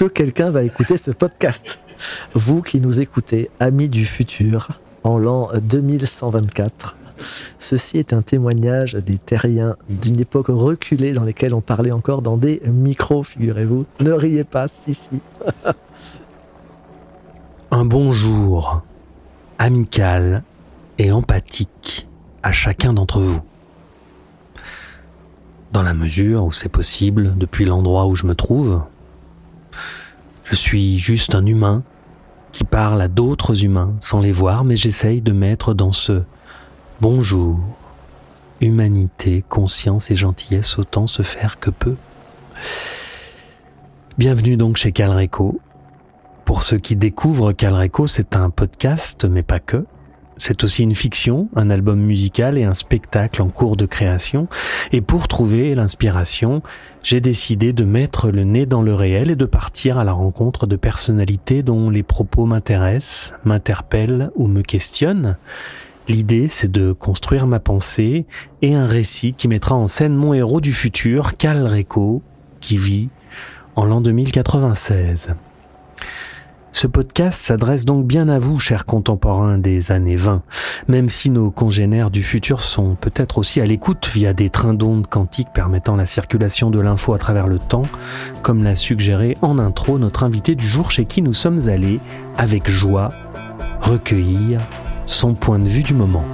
que 0.00 0.06
quelqu'un 0.06 0.48
va 0.48 0.62
écouter 0.62 0.96
ce 0.96 1.10
podcast 1.10 1.78
Vous 2.32 2.62
qui 2.62 2.80
nous 2.80 3.02
écoutez, 3.02 3.50
amis 3.60 3.90
du 3.90 4.06
futur, 4.06 4.80
en 5.02 5.18
l'an 5.18 5.50
2124, 5.60 6.96
ceci 7.58 7.98
est 7.98 8.14
un 8.14 8.22
témoignage 8.22 8.94
des 8.94 9.18
terriens 9.18 9.76
d'une 9.90 10.18
époque 10.18 10.46
reculée 10.48 11.12
dans 11.12 11.24
lesquelles 11.24 11.52
on 11.52 11.60
parlait 11.60 11.90
encore 11.90 12.22
dans 12.22 12.38
des 12.38 12.62
micros, 12.64 13.24
figurez-vous. 13.24 13.84
Ne 14.00 14.12
riez 14.12 14.44
pas, 14.44 14.68
si, 14.68 14.94
si. 14.94 15.20
Un 17.70 17.84
bonjour 17.84 18.80
amical 19.58 20.44
et 20.96 21.12
empathique 21.12 22.08
à 22.42 22.52
chacun 22.52 22.94
d'entre 22.94 23.20
vous. 23.20 23.42
Dans 25.74 25.82
la 25.82 25.92
mesure 25.92 26.44
où 26.44 26.52
c'est 26.52 26.70
possible, 26.70 27.36
depuis 27.36 27.66
l'endroit 27.66 28.06
où 28.06 28.16
je 28.16 28.24
me 28.24 28.34
trouve, 28.34 28.80
je 30.50 30.56
suis 30.56 30.98
juste 30.98 31.36
un 31.36 31.46
humain 31.46 31.84
qui 32.50 32.64
parle 32.64 33.00
à 33.00 33.06
d'autres 33.06 33.64
humains 33.64 33.94
sans 34.00 34.18
les 34.18 34.32
voir, 34.32 34.64
mais 34.64 34.74
j'essaye 34.74 35.22
de 35.22 35.30
mettre 35.30 35.74
dans 35.74 35.92
ce 35.92 36.22
bonjour, 37.00 37.60
humanité, 38.60 39.44
conscience 39.48 40.10
et 40.10 40.16
gentillesse 40.16 40.76
autant 40.76 41.06
se 41.06 41.22
faire 41.22 41.60
que 41.60 41.70
peut. 41.70 41.94
Bienvenue 44.18 44.56
donc 44.56 44.76
chez 44.76 44.90
Calreco. 44.90 45.60
Pour 46.44 46.64
ceux 46.64 46.78
qui 46.78 46.96
découvrent 46.96 47.52
Calreco, 47.52 48.08
c'est 48.08 48.34
un 48.34 48.50
podcast, 48.50 49.24
mais 49.24 49.44
pas 49.44 49.60
que. 49.60 49.86
C'est 50.40 50.64
aussi 50.64 50.82
une 50.82 50.94
fiction, 50.94 51.50
un 51.54 51.68
album 51.68 52.00
musical 52.00 52.56
et 52.56 52.64
un 52.64 52.72
spectacle 52.72 53.42
en 53.42 53.50
cours 53.50 53.76
de 53.76 53.84
création. 53.84 54.48
Et 54.90 55.02
pour 55.02 55.28
trouver 55.28 55.74
l'inspiration, 55.74 56.62
j'ai 57.02 57.20
décidé 57.20 57.74
de 57.74 57.84
mettre 57.84 58.30
le 58.30 58.44
nez 58.44 58.64
dans 58.64 58.80
le 58.80 58.94
réel 58.94 59.30
et 59.30 59.36
de 59.36 59.44
partir 59.44 59.98
à 59.98 60.04
la 60.04 60.12
rencontre 60.12 60.66
de 60.66 60.76
personnalités 60.76 61.62
dont 61.62 61.90
les 61.90 62.02
propos 62.02 62.46
m'intéressent, 62.46 63.34
m'interpellent 63.44 64.30
ou 64.34 64.46
me 64.46 64.62
questionnent. 64.62 65.36
L'idée, 66.08 66.48
c'est 66.48 66.72
de 66.72 66.92
construire 66.92 67.46
ma 67.46 67.60
pensée 67.60 68.24
et 68.62 68.74
un 68.74 68.86
récit 68.86 69.34
qui 69.34 69.46
mettra 69.46 69.74
en 69.74 69.88
scène 69.88 70.14
mon 70.14 70.32
héros 70.32 70.62
du 70.62 70.72
futur, 70.72 71.36
Cal 71.36 71.66
Reco, 71.66 72.22
qui 72.60 72.78
vit 72.78 73.10
en 73.76 73.84
l'an 73.84 74.00
2096. 74.00 75.34
Ce 76.72 76.86
podcast 76.86 77.40
s'adresse 77.40 77.84
donc 77.84 78.06
bien 78.06 78.28
à 78.28 78.38
vous, 78.38 78.58
chers 78.60 78.86
contemporains 78.86 79.58
des 79.58 79.90
années 79.90 80.16
20, 80.16 80.42
même 80.86 81.08
si 81.08 81.28
nos 81.28 81.50
congénères 81.50 82.10
du 82.10 82.22
futur 82.22 82.60
sont 82.60 82.94
peut-être 82.94 83.38
aussi 83.38 83.60
à 83.60 83.66
l'écoute 83.66 84.08
via 84.12 84.32
des 84.32 84.50
trains 84.50 84.74
d'ondes 84.74 85.08
quantiques 85.08 85.52
permettant 85.52 85.96
la 85.96 86.06
circulation 86.06 86.70
de 86.70 86.78
l'info 86.78 87.12
à 87.12 87.18
travers 87.18 87.48
le 87.48 87.58
temps, 87.58 87.82
comme 88.42 88.62
l'a 88.62 88.76
suggéré 88.76 89.36
en 89.42 89.58
intro 89.58 89.98
notre 89.98 90.22
invité 90.22 90.54
du 90.54 90.66
jour 90.66 90.92
chez 90.92 91.06
qui 91.06 91.22
nous 91.22 91.34
sommes 91.34 91.68
allés, 91.68 91.98
avec 92.38 92.70
joie, 92.70 93.08
recueillir 93.80 94.60
son 95.06 95.34
point 95.34 95.58
de 95.58 95.68
vue 95.68 95.82
du 95.82 95.94
moment. 95.94 96.24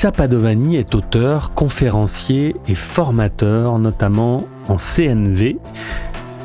Issa 0.00 0.12
Padovani 0.12 0.76
est 0.76 0.94
auteur, 0.94 1.50
conférencier 1.50 2.56
et 2.66 2.74
formateur, 2.74 3.78
notamment 3.78 4.44
en 4.70 4.76
CNV. 4.76 5.58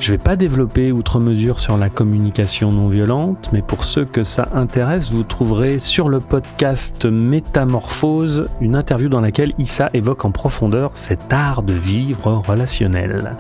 Je 0.01 0.11
ne 0.11 0.17
vais 0.17 0.21
pas 0.21 0.35
développer 0.35 0.91
outre 0.91 1.21
mesure 1.21 1.61
sur 1.61 1.77
la 1.77 1.89
communication 1.89 2.73
non 2.73 2.89
violente, 2.89 3.51
mais 3.53 3.61
pour 3.61 3.85
ceux 3.85 4.03
que 4.03 4.25
ça 4.25 4.49
intéresse, 4.53 5.09
vous 5.09 5.23
trouverez 5.23 5.79
sur 5.79 6.09
le 6.09 6.19
podcast 6.19 7.05
Métamorphose 7.05 8.49
une 8.59 8.75
interview 8.75 9.07
dans 9.07 9.21
laquelle 9.21 9.53
Issa 9.57 9.89
évoque 9.93 10.25
en 10.25 10.31
profondeur 10.31 10.91
cet 10.91 11.31
art 11.31 11.63
de 11.63 11.71
vivre 11.71 12.43
relationnel. 12.45 13.37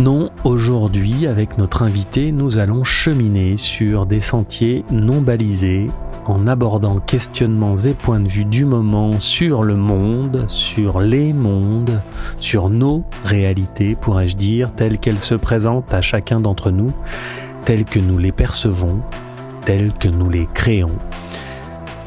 Non, 0.00 0.30
aujourd'hui, 0.44 1.26
avec 1.26 1.58
notre 1.58 1.82
invité, 1.82 2.30
nous 2.30 2.58
allons 2.58 2.84
cheminer 2.84 3.56
sur 3.56 4.06
des 4.06 4.20
sentiers 4.20 4.84
non 4.92 5.20
balisés 5.20 5.88
en 6.24 6.46
abordant 6.46 7.00
questionnements 7.00 7.74
et 7.74 7.94
points 7.94 8.20
de 8.20 8.28
vue 8.28 8.44
du 8.44 8.64
moment 8.64 9.18
sur 9.18 9.64
le 9.64 9.74
monde, 9.74 10.44
sur 10.48 11.00
les 11.00 11.32
mondes, 11.32 12.00
sur 12.36 12.68
nos 12.68 13.02
réalités, 13.24 13.96
pourrais-je 13.96 14.36
dire, 14.36 14.72
telles 14.72 15.00
qu'elles 15.00 15.18
se 15.18 15.34
présentent 15.34 15.92
à 15.92 16.00
chacun 16.00 16.38
d'entre 16.38 16.70
nous, 16.70 16.92
telles 17.64 17.84
que 17.84 17.98
nous 17.98 18.18
les 18.18 18.32
percevons, 18.32 18.98
telles 19.64 19.92
que 19.92 20.06
nous 20.06 20.30
les 20.30 20.46
créons. 20.54 20.94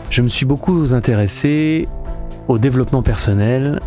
Je 0.09 0.21
me 0.21 0.29
suis 0.29 0.45
beaucoup 0.45 0.93
intéressé 0.93 1.89
au 2.47 2.57
développement 2.57 3.03
personnel 3.03 3.79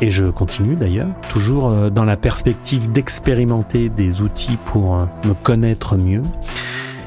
et 0.00 0.10
je 0.10 0.24
continue 0.24 0.76
d'ailleurs, 0.76 1.08
toujours 1.28 1.68
euh, 1.68 1.90
dans 1.90 2.04
la 2.04 2.16
perspective 2.16 2.92
d'expérimenter 2.92 3.88
des 3.88 4.22
outils 4.22 4.58
pour 4.66 4.96
euh, 4.96 5.04
me 5.24 5.34
connaître 5.34 5.96
mieux. 5.96 6.22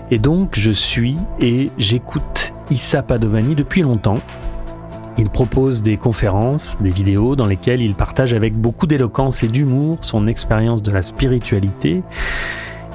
Et 0.09 0.19
donc 0.19 0.51
je 0.53 0.71
suis 0.71 1.17
et 1.39 1.69
j'écoute 1.77 2.53
Issa 2.71 3.01
Padovani 3.01 3.55
depuis 3.55 3.81
longtemps. 3.81 4.19
Il 5.17 5.29
propose 5.29 5.81
des 5.81 5.97
conférences, 5.97 6.77
des 6.79 6.91
vidéos 6.91 7.35
dans 7.35 7.47
lesquelles 7.47 7.81
il 7.81 7.95
partage 7.95 8.33
avec 8.33 8.55
beaucoup 8.55 8.85
d'éloquence 8.85 9.43
et 9.43 9.47
d'humour 9.47 9.97
son 10.01 10.27
expérience 10.27 10.83
de 10.83 10.91
la 10.91 11.01
spiritualité. 11.01 12.03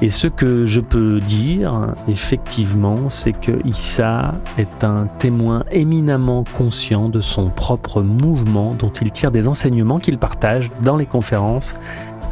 Et 0.02 0.08
ce 0.08 0.26
que 0.26 0.66
je 0.66 0.80
peux 0.80 1.20
dire, 1.20 1.94
effectivement, 2.08 3.08
c'est 3.08 3.32
que 3.32 3.64
Issa 3.64 4.34
est 4.58 4.82
un 4.82 5.06
témoin 5.06 5.62
éminemment 5.70 6.42
conscient 6.42 7.08
de 7.08 7.20
son 7.20 7.50
propre 7.50 8.02
mouvement 8.02 8.74
dont 8.74 8.90
il 8.90 9.12
tire 9.12 9.30
des 9.30 9.46
enseignements 9.46 10.00
qu'il 10.00 10.18
partage 10.18 10.72
dans 10.82 10.96
les 10.96 11.06
conférences 11.06 11.76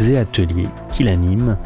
et 0.01 0.19
ateliers 0.19 0.67
qu'il 0.93 1.07
anime. 1.07 1.57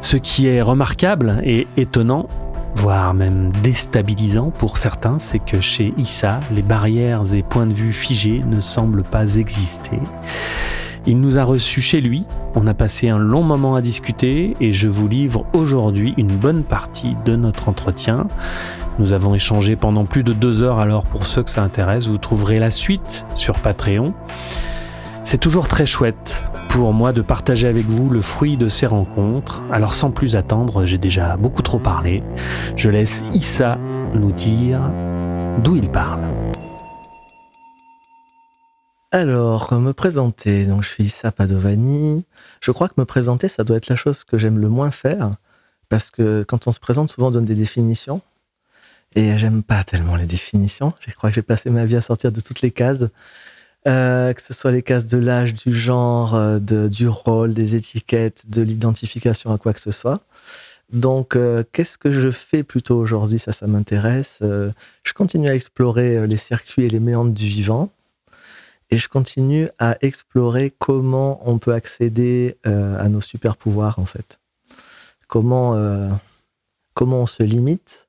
Ce 0.00 0.16
qui 0.16 0.46
est 0.46 0.62
remarquable 0.62 1.40
et 1.42 1.66
étonnant, 1.76 2.28
voire 2.76 3.12
même 3.12 3.50
déstabilisant 3.64 4.50
pour 4.50 4.78
certains, 4.78 5.18
c'est 5.18 5.40
que 5.40 5.60
chez 5.60 5.92
Issa, 5.98 6.38
les 6.54 6.62
barrières 6.62 7.34
et 7.34 7.42
points 7.42 7.66
de 7.66 7.74
vue 7.74 7.92
figés 7.92 8.44
ne 8.46 8.60
semblent 8.60 9.02
pas 9.02 9.34
exister. 9.34 9.98
Il 11.06 11.20
nous 11.20 11.38
a 11.38 11.44
reçus 11.44 11.80
chez 11.80 12.00
lui, 12.00 12.24
on 12.54 12.66
a 12.66 12.74
passé 12.74 13.08
un 13.08 13.18
long 13.18 13.42
moment 13.42 13.74
à 13.74 13.80
discuter 13.80 14.54
et 14.60 14.72
je 14.72 14.86
vous 14.86 15.08
livre 15.08 15.46
aujourd'hui 15.54 16.12
une 16.18 16.36
bonne 16.36 16.62
partie 16.62 17.14
de 17.24 17.36
notre 17.36 17.68
entretien. 17.68 18.26
Nous 18.98 19.14
avons 19.14 19.34
échangé 19.34 19.76
pendant 19.76 20.04
plus 20.04 20.22
de 20.22 20.34
deux 20.34 20.62
heures, 20.62 20.78
alors 20.78 21.04
pour 21.04 21.24
ceux 21.24 21.42
que 21.42 21.48
ça 21.48 21.62
intéresse, 21.62 22.06
vous 22.06 22.18
trouverez 22.18 22.58
la 22.58 22.70
suite 22.70 23.24
sur 23.34 23.58
Patreon. 23.60 24.12
C'est 25.24 25.38
toujours 25.38 25.68
très 25.68 25.86
chouette 25.86 26.42
pour 26.68 26.92
moi 26.92 27.12
de 27.12 27.22
partager 27.22 27.66
avec 27.66 27.86
vous 27.86 28.10
le 28.10 28.20
fruit 28.20 28.56
de 28.56 28.68
ces 28.68 28.86
rencontres. 28.86 29.62
Alors 29.72 29.94
sans 29.94 30.10
plus 30.10 30.36
attendre, 30.36 30.84
j'ai 30.84 30.98
déjà 30.98 31.36
beaucoup 31.36 31.62
trop 31.62 31.78
parlé. 31.78 32.22
Je 32.76 32.90
laisse 32.90 33.22
Issa 33.32 33.78
nous 34.14 34.32
dire 34.32 34.80
d'où 35.64 35.76
il 35.76 35.88
parle. 35.88 36.20
Alors, 39.12 39.72
me 39.74 39.92
présenter. 39.92 40.66
Donc, 40.66 40.84
je 40.84 40.88
suis 40.88 41.04
Issa 41.04 41.32
Padovani. 41.32 42.24
Je 42.60 42.70
crois 42.70 42.88
que 42.88 42.94
me 42.96 43.04
présenter, 43.04 43.48
ça 43.48 43.64
doit 43.64 43.76
être 43.76 43.88
la 43.88 43.96
chose 43.96 44.22
que 44.22 44.38
j'aime 44.38 44.58
le 44.58 44.68
moins 44.68 44.92
faire. 44.92 45.34
Parce 45.88 46.12
que 46.12 46.44
quand 46.44 46.68
on 46.68 46.72
se 46.72 46.78
présente, 46.78 47.10
souvent 47.10 47.28
on 47.28 47.30
donne 47.32 47.44
des 47.44 47.56
définitions. 47.56 48.20
Et 49.16 49.36
j'aime 49.36 49.64
pas 49.64 49.82
tellement 49.82 50.14
les 50.14 50.26
définitions. 50.26 50.92
Je 51.00 51.12
crois 51.12 51.30
que 51.30 51.34
j'ai 51.34 51.42
passé 51.42 51.70
ma 51.70 51.84
vie 51.86 51.96
à 51.96 52.02
sortir 52.02 52.30
de 52.30 52.40
toutes 52.40 52.60
les 52.60 52.70
cases. 52.70 53.06
Euh, 53.88 54.32
que 54.32 54.42
ce 54.42 54.54
soit 54.54 54.70
les 54.70 54.82
cases 54.82 55.06
de 55.06 55.18
l'âge, 55.18 55.54
du 55.54 55.74
genre, 55.74 56.34
euh, 56.36 56.60
du 56.60 57.08
rôle, 57.08 57.52
des 57.52 57.74
étiquettes, 57.74 58.48
de 58.48 58.62
l'identification 58.62 59.52
à 59.52 59.58
quoi 59.58 59.72
que 59.72 59.80
ce 59.80 59.90
soit. 59.90 60.20
Donc, 60.92 61.34
euh, 61.34 61.64
qu'est-ce 61.72 61.98
que 61.98 62.12
je 62.12 62.30
fais 62.30 62.62
plutôt 62.62 62.98
aujourd'hui? 62.98 63.40
Ça, 63.40 63.52
ça 63.52 63.66
m'intéresse. 63.66 64.38
je 64.40 65.12
continue 65.14 65.48
à 65.48 65.54
explorer 65.56 66.28
les 66.28 66.36
circuits 66.36 66.84
et 66.84 66.88
les 66.88 67.00
méandres 67.00 67.32
du 67.32 67.46
vivant. 67.46 67.90
Et 68.90 68.98
je 68.98 69.08
continue 69.08 69.68
à 69.78 69.96
explorer 70.00 70.72
comment 70.78 71.40
on 71.48 71.58
peut 71.58 71.72
accéder 71.72 72.56
à 72.64 73.08
nos 73.08 73.20
super 73.20 73.56
pouvoirs, 73.56 73.98
en 73.98 74.04
fait. 74.04 74.40
Comment, 75.28 75.78
comment 76.94 77.20
on 77.20 77.26
se 77.26 77.44
limite 77.44 78.08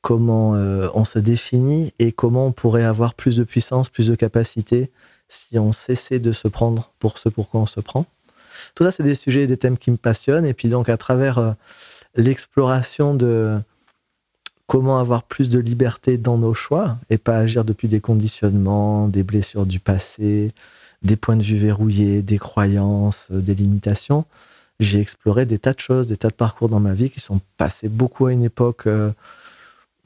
comment 0.00 0.54
euh, 0.54 0.88
on 0.94 1.04
se 1.04 1.18
définit 1.18 1.92
et 1.98 2.12
comment 2.12 2.46
on 2.46 2.52
pourrait 2.52 2.84
avoir 2.84 3.14
plus 3.14 3.36
de 3.36 3.44
puissance, 3.44 3.88
plus 3.88 4.08
de 4.08 4.14
capacité 4.14 4.90
si 5.28 5.58
on 5.58 5.72
cessait 5.72 6.18
de 6.18 6.32
se 6.32 6.48
prendre 6.48 6.92
pour 6.98 7.18
ce 7.18 7.28
pourquoi 7.28 7.60
on 7.60 7.66
se 7.66 7.80
prend. 7.80 8.06
Tout 8.74 8.84
ça, 8.84 8.90
c'est 8.90 9.02
des 9.02 9.14
sujets 9.14 9.42
et 9.42 9.46
des 9.46 9.56
thèmes 9.56 9.78
qui 9.78 9.90
me 9.90 9.96
passionnent. 9.96 10.46
Et 10.46 10.54
puis 10.54 10.68
donc, 10.68 10.88
à 10.88 10.96
travers 10.96 11.38
euh, 11.38 11.52
l'exploration 12.16 13.14
de 13.14 13.60
comment 14.70 15.00
avoir 15.00 15.24
plus 15.24 15.48
de 15.48 15.58
liberté 15.58 16.16
dans 16.16 16.38
nos 16.38 16.54
choix 16.54 16.96
et 17.10 17.18
pas 17.18 17.36
agir 17.36 17.64
depuis 17.64 17.88
des 17.88 18.00
conditionnements, 18.00 19.08
des 19.08 19.24
blessures 19.24 19.66
du 19.66 19.80
passé, 19.80 20.52
des 21.02 21.16
points 21.16 21.36
de 21.36 21.42
vue 21.42 21.56
verrouillés, 21.56 22.22
des 22.22 22.38
croyances, 22.38 23.26
euh, 23.32 23.40
des 23.40 23.56
limitations. 23.56 24.26
J'ai 24.78 25.00
exploré 25.00 25.44
des 25.44 25.58
tas 25.58 25.72
de 25.72 25.80
choses, 25.80 26.06
des 26.06 26.16
tas 26.16 26.28
de 26.28 26.34
parcours 26.34 26.68
dans 26.68 26.78
ma 26.78 26.94
vie 26.94 27.10
qui 27.10 27.18
sont 27.18 27.40
passés 27.56 27.88
beaucoup 27.88 28.26
à 28.26 28.32
une 28.32 28.44
époque, 28.44 28.86
euh, 28.86 29.10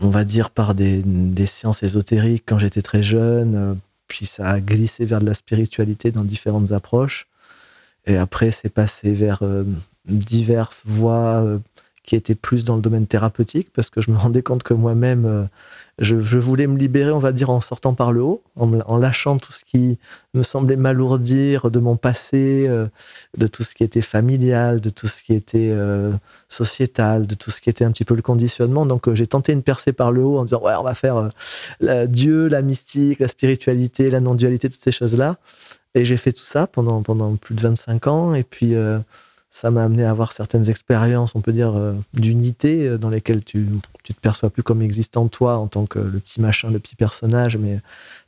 on 0.01 0.09
va 0.09 0.25
dire, 0.25 0.49
par 0.49 0.75
des, 0.75 1.05
sciences 1.45 1.83
ésotériques 1.83 2.45
quand 2.47 2.59
j'étais 2.59 2.81
très 2.81 3.03
jeune, 3.03 3.55
euh, 3.57 3.75
puis 4.09 4.25
ça 4.25 4.49
a 4.49 4.61
glissé 4.61 5.05
vers 5.05 5.21
de 5.21 5.27
la 5.27 5.35
spiritualité 5.35 6.11
dans 6.11 6.25
différentes 6.25 6.73
approches. 6.73 7.27
Et 8.07 8.17
après, 8.17 8.51
c'est 8.51 8.71
passé 8.71 9.13
vers 9.13 9.43
diverses 10.07 10.83
voies 10.87 11.59
qui 12.05 12.17
étaient 12.17 12.35
plus 12.35 12.65
dans 12.65 12.77
le 12.77 12.83
domaine 12.83 13.07
thérapeutique, 13.07 13.69
parce 13.75 13.91
que 13.91 14.01
je 14.01 14.11
me 14.11 14.17
rendais 14.17 14.43
compte 14.43 14.63
que 14.63 14.75
moi-même, 14.75 15.49
je, 16.01 16.17
voulais 16.17 16.67
me 16.67 16.77
libérer, 16.77 17.13
on 17.13 17.19
va 17.19 17.31
dire, 17.31 17.51
en 17.51 17.61
sortant 17.61 17.95
par 17.95 18.11
le 18.13 18.23
haut, 18.23 18.43
en, 18.57 18.99
lâchant 18.99 19.39
tout 19.39 19.53
ce 19.53 19.65
qui 19.65 19.99
me 20.35 20.43
semblait 20.43 20.77
m'alourdir 20.77 21.71
de 21.71 21.79
mon 21.79 21.97
passé, 21.97 22.67
euh, 22.69 22.87
de 23.39 23.47
tout 23.47 23.63
ce 23.63 23.75
qui 23.75 23.85
était 23.85 24.03
familial, 24.03 24.81
de 24.81 24.91
tout 24.91 25.07
ce 25.07 25.23
qui 25.23 25.35
était 25.35 25.71
euh, 25.71 26.13
sociétal, 26.49 27.29
de 27.29 27.35
tout 27.37 27.53
ce 27.53 27.61
qui 27.61 27.71
était 27.71 27.85
un 27.85 27.93
petit 27.93 28.05
peu 28.05 28.17
le 28.17 28.23
conditionnement. 28.23 28.87
Donc 28.87 29.07
euh, 29.07 29.15
j'ai 29.15 29.29
tenté 29.29 29.53
une 29.53 29.63
percée 29.63 29.93
par 29.93 30.11
le 30.11 30.23
haut 30.23 30.39
en 30.39 30.45
disant, 30.45 30.61
ouais, 30.63 30.75
on 30.77 30.83
va 30.83 30.95
faire 30.95 31.29
Dieu, 32.09 32.49
la 32.49 32.63
mystique, 32.63 33.21
la 33.21 33.29
spiritualité, 33.29 34.11
la 34.11 34.21
non-dualité, 34.21 34.69
toutes 34.69 34.83
ces 34.83 34.93
choses-là. 34.93 35.37
Et 35.95 36.05
j'ai 36.05 36.17
fait 36.17 36.33
tout 36.33 36.45
ça 36.45 36.67
pendant, 36.67 37.03
pendant 37.03 37.37
plus 37.37 37.55
de 37.55 37.61
25 37.61 38.07
ans. 38.09 38.35
Et 38.35 38.43
puis 38.43 38.75
ça 39.55 39.71
m'a 39.71 39.85
amené 39.85 40.03
à 40.03 40.11
avoir 40.11 40.33
certaines 40.33 40.69
expériences, 40.69 41.37
on 41.37 41.41
peut 41.41 41.53
dire, 41.53 41.77
euh, 41.77 41.95
d'unité 42.13 42.89
euh, 42.89 42.99
dans 42.99 43.09
lesquelles 43.09 43.45
tu, 43.45 43.69
tu 44.03 44.13
te 44.13 44.21
perçois 44.21 44.51
plus 44.51 44.65
comme 44.65 44.83
existant 44.83 45.29
toi 45.29 45.59
en 45.59 45.69
tant 45.69 45.87
que 45.87 46.01
le 46.01 46.19
petit 46.19 46.41
machin, 46.41 46.71
le 46.71 46.81
petit 46.81 46.97
personnage, 46.97 47.57
mais 47.57 47.79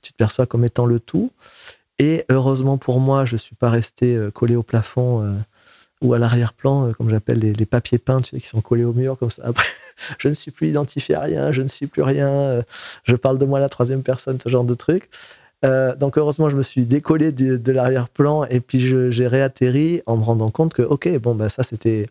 tu 0.03 0.13
te 0.13 0.17
perçois 0.17 0.47
comme 0.47 0.65
étant 0.65 0.87
le 0.87 1.01
tout. 1.01 1.33
Et 1.99 2.25
heureusement 2.29 2.79
pour 2.79 3.01
moi, 3.01 3.25
je 3.25 3.37
suis 3.37 3.57
pas 3.57 3.71
resté 3.71 4.15
euh, 4.15 4.31
collé 4.31 4.55
au 4.55 4.63
plafond 4.63 5.37
ou 6.01 6.15
à 6.15 6.19
l'arrière-plan, 6.19 6.93
comme 6.93 7.11
j'appelle 7.11 7.41
les, 7.41 7.67
papiers 7.67 7.99
peints, 7.99 8.21
tu 8.21 8.31
sais, 8.31 8.41
qui 8.41 8.47
sont 8.47 8.61
collés 8.61 8.85
au 8.85 8.93
mur 8.93 9.19
comme 9.19 9.31
ça. 9.31 9.43
Après, 9.47 9.67
je 10.19 10.29
ne 10.29 10.35
suis 10.35 10.53
plus 10.53 10.69
identifié 10.69 11.17
à 11.17 11.23
rien, 11.23 11.51
je 11.51 11.63
ne 11.63 11.69
suis 11.69 11.89
plus 11.89 12.03
rien, 12.03 12.63
je 13.03 13.17
parle 13.17 13.39
de 13.39 13.47
moi 13.47 13.59
la 13.59 13.69
troisième 13.69 14.05
personne, 14.05 14.39
ce 14.41 14.49
genre 14.49 14.65
de 14.65 14.75
truc. 14.75 15.11
Euh, 15.65 15.97
donc 15.97 16.19
heureusement, 16.19 16.51
je 16.51 16.57
me 16.57 16.63
suis 16.63 16.87
décollé 16.87 17.33
de, 17.33 17.73
l'arrière-plan 17.73 18.45
et 18.45 18.61
puis 18.61 18.81
j'ai 18.81 19.27
réatterri 19.27 20.03
en 20.07 20.17
me 20.17 20.23
rendant 20.23 20.51
compte 20.51 20.75
que, 20.75 20.83
ok, 20.83 21.19
bon, 21.19 21.35
bah, 21.35 21.49
ça 21.49 21.63
c'était 21.63 22.09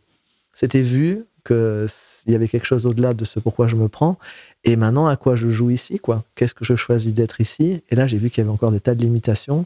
vu, 0.82 1.26
qu'il 1.46 1.88
y 2.28 2.36
avait 2.36 2.48
quelque 2.48 2.66
chose 2.66 2.86
au-delà 2.86 3.14
de 3.14 3.24
ce 3.24 3.40
pourquoi 3.40 3.68
je 3.68 3.76
me 3.76 3.88
prends. 3.88 4.18
Et 4.64 4.76
maintenant, 4.76 5.08
à 5.08 5.16
quoi 5.16 5.36
je 5.36 5.50
joue 5.50 5.70
ici 5.70 6.00
quoi? 6.00 6.24
Qu'est-ce 6.34 6.56
que 6.56 6.66
je 6.66 6.76
choisis 6.76 7.14
d'être 7.14 7.40
ici? 7.40 7.84
Et 7.90 7.96
là, 7.96 8.08
j'ai 8.08 8.18
vu 8.18 8.30
qu'il 8.30 8.44
y 8.44 8.46
avait 8.46 8.54
encore 8.54 8.72
des 8.72 8.80
tas 8.80 8.96
de 8.96 9.02
limitations 9.02 9.66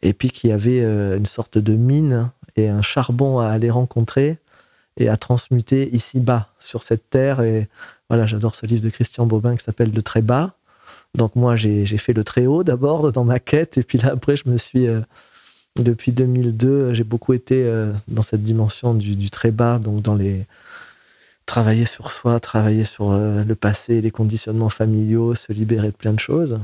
et 0.00 0.14
puis 0.14 0.30
qu'il 0.30 0.50
y 0.50 0.52
avait 0.52 0.80
euh, 0.80 1.18
une 1.18 1.26
sorte 1.26 1.58
de 1.58 1.74
mine 1.74 2.30
et 2.56 2.68
un 2.68 2.82
charbon 2.82 3.38
à 3.38 3.48
aller 3.48 3.70
rencontrer 3.70 4.38
et 4.96 5.08
à 5.08 5.16
transmuter 5.16 5.94
ici-bas, 5.94 6.48
sur 6.58 6.82
cette 6.82 7.08
terre. 7.10 7.40
Et 7.40 7.68
voilà, 8.08 8.26
j'adore 8.26 8.54
ce 8.54 8.66
livre 8.66 8.82
de 8.82 8.90
Christian 8.90 9.26
Bobin 9.26 9.56
qui 9.56 9.64
s'appelle 9.64 9.90
De 9.90 10.00
très 10.00 10.22
bas 10.22 10.54
donc 11.14 11.36
moi, 11.36 11.56
j'ai 11.56 11.84
fait 11.98 12.14
le 12.14 12.24
très 12.24 12.46
haut 12.46 12.64
d'abord 12.64 13.12
dans 13.12 13.24
ma 13.24 13.38
quête, 13.38 13.76
et 13.76 13.82
puis 13.82 13.98
là, 13.98 14.10
après, 14.12 14.36
je 14.36 14.48
me 14.48 14.56
suis... 14.56 14.86
Euh, 14.86 15.00
depuis 15.76 16.12
2002, 16.12 16.92
j'ai 16.92 17.04
beaucoup 17.04 17.32
été 17.32 17.64
euh, 17.64 17.92
dans 18.08 18.20
cette 18.20 18.42
dimension 18.42 18.92
du, 18.94 19.30
très 19.30 19.50
bas, 19.50 19.78
donc 19.78 20.02
dans 20.02 20.14
les... 20.14 20.46
Travailler 21.44 21.84
sur 21.84 22.12
soi, 22.12 22.40
travailler 22.40 22.84
sur 22.84 23.10
euh, 23.10 23.42
le 23.44 23.54
passé, 23.54 24.00
les 24.00 24.10
conditionnements 24.10 24.68
familiaux, 24.68 25.34
se 25.34 25.52
libérer 25.52 25.88
de 25.88 25.96
plein 25.96 26.12
de 26.12 26.20
choses. 26.20 26.60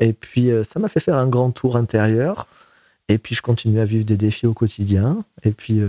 Et 0.00 0.12
puis, 0.12 0.50
ça 0.64 0.80
m'a 0.80 0.88
fait 0.88 1.00
faire 1.00 1.16
un 1.16 1.28
grand 1.28 1.52
tour 1.52 1.76
intérieur. 1.76 2.48
Et 3.08 3.16
puis, 3.16 3.34
je 3.36 3.42
continue 3.42 3.78
à 3.78 3.84
vivre 3.84 4.04
des 4.04 4.16
défis 4.16 4.46
au 4.46 4.52
quotidien. 4.52 5.24
Et 5.44 5.52
puis, 5.52 5.80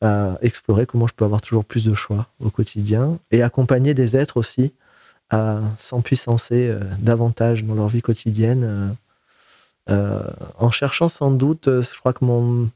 à 0.00 0.38
explorer 0.40 0.86
comment 0.86 1.08
je 1.08 1.14
peux 1.14 1.24
avoir 1.24 1.42
toujours 1.42 1.64
plus 1.64 1.84
de 1.84 1.94
choix 1.94 2.28
au 2.38 2.50
quotidien. 2.50 3.18
Et 3.32 3.42
accompagner 3.42 3.92
des 3.92 4.16
êtres 4.16 4.36
aussi 4.36 4.72
à 5.34 5.60
s'empuissancer 5.78 6.68
euh, 6.68 6.78
davantage 7.00 7.64
dans 7.64 7.74
leur 7.74 7.88
vie 7.88 8.02
quotidienne, 8.02 8.64
euh, 8.64 8.88
euh, 9.90 10.22
en 10.58 10.70
cherchant 10.70 11.08
sans 11.08 11.32
doute, 11.32 11.64
je 11.66 11.98
crois 11.98 12.12
que 12.12 12.24
mon, 12.24 12.70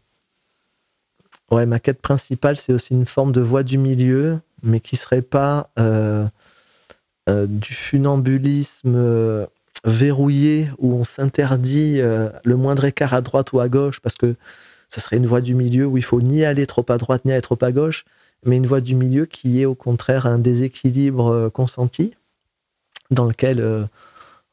ouais, 1.52 1.66
ma 1.66 1.78
quête 1.78 2.02
principale, 2.02 2.56
c'est 2.56 2.72
aussi 2.72 2.94
une 2.94 3.06
forme 3.06 3.32
de 3.32 3.40
voie 3.40 3.62
du 3.62 3.78
milieu, 3.78 4.40
mais 4.62 4.80
qui 4.80 4.96
serait 4.96 5.22
pas 5.22 5.70
du 7.28 7.74
funambulisme 7.74 9.46
verrouillé 9.84 10.70
où 10.78 10.94
on 10.94 11.04
s'interdit 11.04 12.00
le 12.00 12.56
moindre 12.56 12.84
écart 12.84 13.14
à 13.14 13.20
droite 13.20 13.52
ou 13.52 13.60
à 13.60 13.68
gauche 13.68 14.00
parce 14.00 14.16
que 14.16 14.34
ça 14.88 15.00
serait 15.00 15.18
une 15.18 15.26
voie 15.26 15.40
du 15.40 15.54
milieu 15.54 15.86
où 15.86 15.96
il 15.96 16.04
faut 16.04 16.20
ni 16.20 16.44
aller 16.44 16.66
trop 16.66 16.84
à 16.88 16.98
droite 16.98 17.24
ni 17.24 17.32
aller 17.32 17.42
trop 17.42 17.58
à 17.62 17.70
gauche, 17.70 18.04
mais 18.44 18.56
une 18.56 18.66
voie 18.66 18.80
du 18.80 18.94
milieu 18.94 19.24
qui 19.24 19.62
est 19.62 19.66
au 19.66 19.74
contraire 19.74 20.26
un 20.26 20.38
déséquilibre 20.38 21.48
consenti 21.50 22.14
dans 23.10 23.24
lequel 23.26 23.60
euh, 23.60 23.84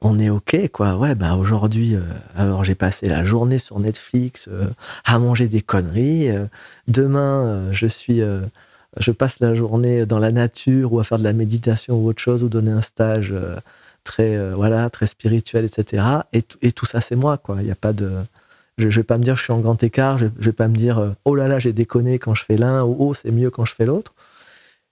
on 0.01 0.19
est 0.19 0.29
ok 0.29 0.69
quoi. 0.71 0.97
Ouais 0.97 1.15
bah 1.15 1.35
aujourd'hui 1.35 1.95
euh, 1.95 2.01
alors 2.35 2.63
j'ai 2.63 2.75
passé 2.75 3.07
la 3.07 3.23
journée 3.23 3.57
sur 3.57 3.79
Netflix 3.79 4.47
euh, 4.51 4.67
à 5.03 5.19
manger 5.19 5.47
des 5.47 5.61
conneries 5.61 6.29
demain 6.87 7.71
je 7.71 7.87
suis 7.87 8.21
je 8.97 9.11
passe 9.11 9.39
la 9.39 9.53
journée 9.53 10.05
dans 10.05 10.19
la 10.19 10.31
nature 10.31 10.93
ou 10.93 10.99
à 10.99 11.03
faire 11.03 11.17
de 11.17 11.23
la 11.23 11.33
méditation 11.33 11.95
ou 11.97 12.07
autre 12.07 12.21
chose 12.21 12.43
ou 12.43 12.49
donner 12.49 12.71
un 12.71 12.81
stage 12.81 13.33
très 14.03 14.51
voilà 14.53 14.89
très 14.89 15.07
spirituel 15.07 15.65
etc 15.65 16.03
et, 16.33 16.43
et 16.61 16.71
tout 16.71 16.85
ça 16.85 17.01
c'est 17.01 17.15
moi 17.15 17.37
quoi. 17.37 17.57
Il 17.61 17.67
y 17.67 17.71
a 17.71 17.75
pas 17.75 17.93
de 17.93 18.11
je, 18.77 18.89
je 18.89 18.99
vais 18.99 19.03
pas 19.03 19.17
me 19.17 19.23
dire 19.23 19.35
je 19.37 19.43
suis 19.43 19.53
en 19.53 19.59
grand 19.59 19.81
écart 19.83 20.17
je, 20.17 20.27
je 20.39 20.45
vais 20.45 20.53
pas 20.53 20.67
me 20.67 20.75
dire 20.75 21.15
oh 21.25 21.35
là 21.35 21.47
là 21.47 21.59
j'ai 21.59 21.73
déconné 21.73 22.19
quand 22.19 22.35
je 22.35 22.45
fais 22.45 22.57
l'un 22.57 22.83
ou 22.83 22.95
oh 22.99 23.13
c'est 23.13 23.31
mieux 23.31 23.49
quand 23.49 23.65
je 23.65 23.73
fais 23.75 23.85
l'autre. 23.85 24.13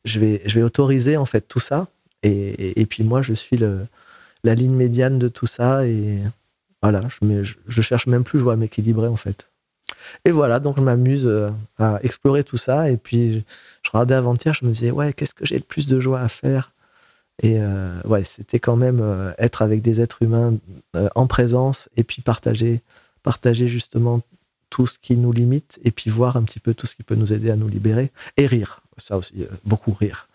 Je 0.05 0.19
vais 0.19 0.41
je 0.45 0.55
vais 0.59 0.63
autoriser 0.63 1.15
en 1.17 1.25
fait 1.25 1.41
tout 1.47 1.59
ça 1.61 1.87
et, 2.23 2.85
puis 2.85 3.03
moi, 3.03 3.21
je 3.21 3.33
suis 3.33 3.57
le, 3.57 3.85
la 4.43 4.55
ligne 4.55 4.75
médiane 4.75 5.19
de 5.19 5.27
tout 5.27 5.47
ça. 5.47 5.85
Et 5.85 6.19
voilà, 6.81 7.01
je, 7.09 7.53
je, 7.67 7.81
cherche 7.81 8.07
même 8.07 8.23
plus, 8.23 8.39
je 8.39 8.43
vois 8.43 8.55
m'équilibrer 8.55 9.07
en 9.07 9.15
fait. 9.15 9.49
Et 10.25 10.31
voilà, 10.31 10.59
donc 10.59 10.77
je 10.77 10.81
m'amuse 10.81 11.27
euh, 11.27 11.49
à 11.77 11.99
explorer 12.03 12.43
tout 12.43 12.57
ça. 12.57 12.89
Et 12.89 12.97
puis, 12.97 13.43
je 13.83 13.89
regardais 13.91 14.15
avant-hier, 14.15 14.53
je 14.53 14.65
me 14.65 14.71
disais, 14.71 14.91
ouais, 14.91 15.13
qu'est-ce 15.13 15.33
que 15.33 15.45
j'ai 15.45 15.57
le 15.57 15.63
plus 15.63 15.87
de 15.87 15.99
joie 15.99 16.21
à 16.21 16.29
faire? 16.29 16.71
Et 17.41 17.57
euh, 17.59 17.99
ouais, 18.05 18.23
c'était 18.23 18.59
quand 18.59 18.75
même 18.75 18.99
euh, 19.01 19.31
être 19.37 19.61
avec 19.61 19.81
des 19.81 20.01
êtres 20.01 20.21
humains 20.21 20.55
en 21.15 21.25
présence 21.25 21.89
et 21.97 22.03
puis 22.03 22.21
partager, 22.21 22.81
partager 23.23 23.67
justement 23.67 24.21
tout 24.69 24.87
ce 24.87 24.97
qui 24.99 25.15
nous 25.17 25.31
limite 25.31 25.79
et 25.83 25.91
puis 25.91 26.09
voir 26.09 26.37
un 26.37 26.43
petit 26.43 26.59
peu 26.59 26.73
tout 26.73 26.85
ce 26.85 26.95
qui 26.95 27.03
peut 27.03 27.15
nous 27.15 27.33
aider 27.33 27.49
à 27.49 27.55
nous 27.55 27.67
libérer 27.67 28.11
et 28.37 28.45
rire. 28.45 28.82
Ça 28.97 29.17
aussi, 29.17 29.33
beaucoup 29.65 29.93
rire 29.93 30.27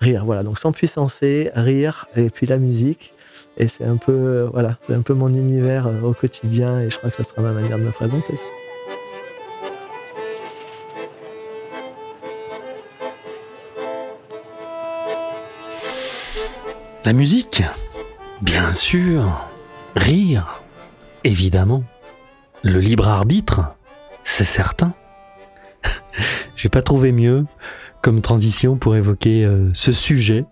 rire. 0.00 0.24
Voilà, 0.24 0.42
donc 0.42 0.58
sans 0.58 0.72
puissance, 0.72 1.20
rire, 1.22 2.06
et 2.16 2.30
puis 2.30 2.46
la 2.46 2.58
musique. 2.58 3.14
Et 3.56 3.68
c'est 3.68 3.84
un 3.84 3.96
peu, 3.96 4.12
euh, 4.12 4.48
voilà, 4.52 4.78
c'est 4.86 4.94
un 4.94 5.02
peu 5.02 5.14
mon 5.14 5.28
univers 5.28 5.86
euh, 5.86 6.00
au 6.02 6.12
quotidien, 6.12 6.80
et 6.80 6.90
je 6.90 6.98
crois 6.98 7.10
que 7.10 7.16
ça 7.16 7.24
sera 7.24 7.40
ma 7.42 7.52
manière 7.52 7.78
de 7.78 7.84
me 7.84 7.92
présenter. 7.92 8.34
La 17.04 17.12
musique, 17.12 17.62
bien 18.40 18.72
sûr. 18.72 19.46
Rire, 19.94 20.62
évidemment. 21.22 21.84
Le 22.62 22.80
libre 22.80 23.06
arbitre, 23.06 23.60
c'est 24.24 24.44
certain. 24.44 24.94
J'ai 26.56 26.70
pas 26.70 26.82
trouvé 26.82 27.12
mieux 27.12 27.44
comme 28.04 28.20
transition 28.20 28.76
pour 28.76 28.96
évoquer 28.96 29.46
euh, 29.46 29.70
ce 29.72 29.90
sujet 29.90 30.44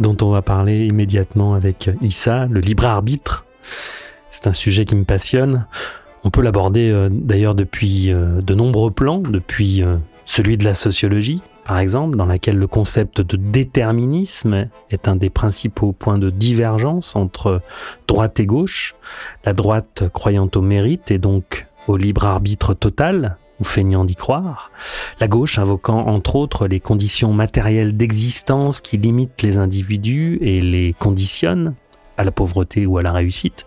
dont 0.00 0.16
on 0.22 0.30
va 0.30 0.42
parler 0.42 0.86
immédiatement 0.86 1.54
avec 1.54 1.88
Issa, 2.02 2.46
le 2.46 2.58
libre 2.58 2.84
arbitre. 2.84 3.46
C'est 4.32 4.48
un 4.48 4.52
sujet 4.52 4.84
qui 4.84 4.96
me 4.96 5.04
passionne. 5.04 5.66
On 6.24 6.30
peut 6.30 6.42
l'aborder 6.42 6.90
euh, 6.90 7.08
d'ailleurs 7.08 7.54
depuis 7.54 8.12
euh, 8.12 8.40
de 8.42 8.54
nombreux 8.54 8.90
plans, 8.90 9.18
depuis 9.20 9.84
celui 10.24 10.56
de 10.58 10.64
la 10.64 10.74
sociologie, 10.74 11.40
par 11.64 11.78
exemple, 11.78 12.16
dans 12.16 12.26
laquelle 12.26 12.58
le 12.58 12.66
concept 12.66 13.20
de 13.20 13.36
déterminisme 13.36 14.68
est 14.90 15.06
un 15.06 15.14
des 15.14 15.30
principaux 15.30 15.92
points 15.92 16.18
de 16.18 16.28
divergence 16.28 17.14
entre 17.14 17.62
droite 18.08 18.40
et 18.40 18.46
gauche, 18.46 18.96
la 19.44 19.52
droite 19.52 20.08
croyant 20.12 20.50
au 20.56 20.60
mérite 20.60 21.12
et 21.12 21.18
donc 21.18 21.68
au 21.86 21.96
libre 21.96 22.26
arbitre 22.26 22.74
total, 22.74 23.36
ou 23.60 23.64
feignant 23.64 24.04
d'y 24.04 24.16
croire, 24.16 24.70
la 25.20 25.28
gauche 25.28 25.58
invoquant 25.58 26.06
entre 26.06 26.36
autres 26.36 26.66
les 26.66 26.80
conditions 26.80 27.32
matérielles 27.32 27.96
d'existence 27.96 28.80
qui 28.80 28.96
limitent 28.96 29.42
les 29.42 29.58
individus 29.58 30.38
et 30.40 30.60
les 30.60 30.94
conditionnent 30.98 31.74
à 32.16 32.24
la 32.24 32.30
pauvreté 32.30 32.86
ou 32.86 32.98
à 32.98 33.02
la 33.02 33.12
réussite. 33.12 33.66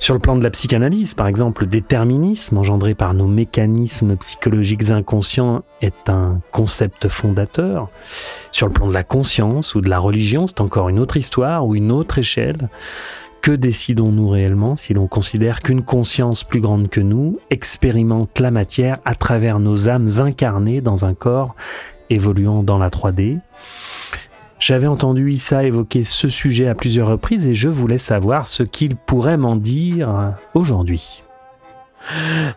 Sur 0.00 0.14
le 0.14 0.20
plan 0.20 0.34
de 0.34 0.42
la 0.42 0.48
psychanalyse, 0.48 1.12
par 1.12 1.26
exemple, 1.26 1.64
le 1.64 1.68
déterminisme 1.68 2.56
engendré 2.56 2.94
par 2.94 3.12
nos 3.12 3.26
mécanismes 3.26 4.16
psychologiques 4.16 4.90
inconscients 4.90 5.62
est 5.82 6.08
un 6.08 6.40
concept 6.52 7.08
fondateur. 7.08 7.90
Sur 8.50 8.66
le 8.66 8.72
plan 8.72 8.88
de 8.88 8.94
la 8.94 9.02
conscience 9.02 9.74
ou 9.74 9.82
de 9.82 9.90
la 9.90 9.98
religion, 9.98 10.46
c'est 10.46 10.62
encore 10.62 10.88
une 10.88 10.98
autre 10.98 11.18
histoire 11.18 11.66
ou 11.66 11.74
une 11.74 11.92
autre 11.92 12.18
échelle. 12.18 12.70
Que 13.42 13.52
décidons-nous 13.52 14.28
réellement 14.28 14.76
si 14.76 14.92
l'on 14.92 15.06
considère 15.06 15.62
qu'une 15.62 15.82
conscience 15.82 16.44
plus 16.44 16.60
grande 16.60 16.88
que 16.88 17.00
nous 17.00 17.38
expérimente 17.50 18.38
la 18.38 18.50
matière 18.50 18.98
à 19.04 19.14
travers 19.14 19.58
nos 19.58 19.88
âmes 19.88 20.08
incarnées 20.18 20.80
dans 20.80 21.04
un 21.04 21.14
corps 21.14 21.54
évoluant 22.10 22.62
dans 22.62 22.78
la 22.78 22.90
3D 22.90 23.40
j'avais 24.60 24.86
entendu 24.86 25.32
Issa 25.32 25.64
évoquer 25.64 26.04
ce 26.04 26.28
sujet 26.28 26.68
à 26.68 26.74
plusieurs 26.74 27.08
reprises 27.08 27.48
et 27.48 27.54
je 27.54 27.70
voulais 27.70 27.96
savoir 27.96 28.46
ce 28.46 28.62
qu'il 28.62 28.94
pourrait 28.94 29.38
m'en 29.38 29.56
dire 29.56 30.34
aujourd'hui. 30.52 31.24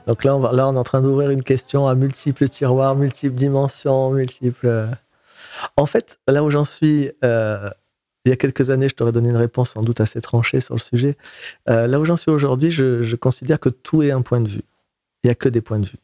Donc 0.06 0.26
là 0.26 0.36
on, 0.36 0.44
on 0.44 0.76
est 0.76 0.78
en 0.78 0.84
train 0.84 1.02
d'ouvrir 1.02 1.30
une 1.30 1.44
question 1.44 1.88
à 1.88 1.96
multiples 1.96 2.50
tiroirs, 2.50 2.96
multiples 2.96 3.36
dimensions, 3.36 4.12
multiples. 4.12 4.68
Euh. 4.68 4.88
En 5.78 5.86
fait, 5.86 6.20
là 6.28 6.44
où 6.44 6.50
j'en 6.50 6.66
suis, 6.66 7.12
euh, 7.24 7.70
il 8.26 8.30
y 8.30 8.32
a 8.32 8.36
quelques 8.38 8.70
années, 8.70 8.88
je 8.88 8.96
t'aurais 8.96 9.12
donné 9.12 9.30
une 9.30 9.38
réponse 9.38 9.72
sans 9.72 9.84
doute 9.84 10.00
assez 10.00 10.22
tranchée 10.22 10.62
sur 10.62 10.76
le 10.76 10.80
sujet. 10.80 11.18
Euh, 11.70 11.88
là 11.88 12.00
où 12.00 12.06
j'en 12.06 12.16
suis 12.16 12.32
aujourd'hui, 12.32 12.72
je, 12.72 13.16
considère 13.16 13.60
que 13.60 13.70
tout 13.70 14.02
est 14.02 14.12
un 14.12 14.22
point 14.22 14.40
de 14.40 14.48
vue. 14.48 14.64
Il 15.24 15.28
n'y 15.28 15.32
a 15.32 15.36
que 15.36 15.50
des 15.50 15.62
points 15.62 15.80
de 15.80 15.86
vue. 15.86 16.00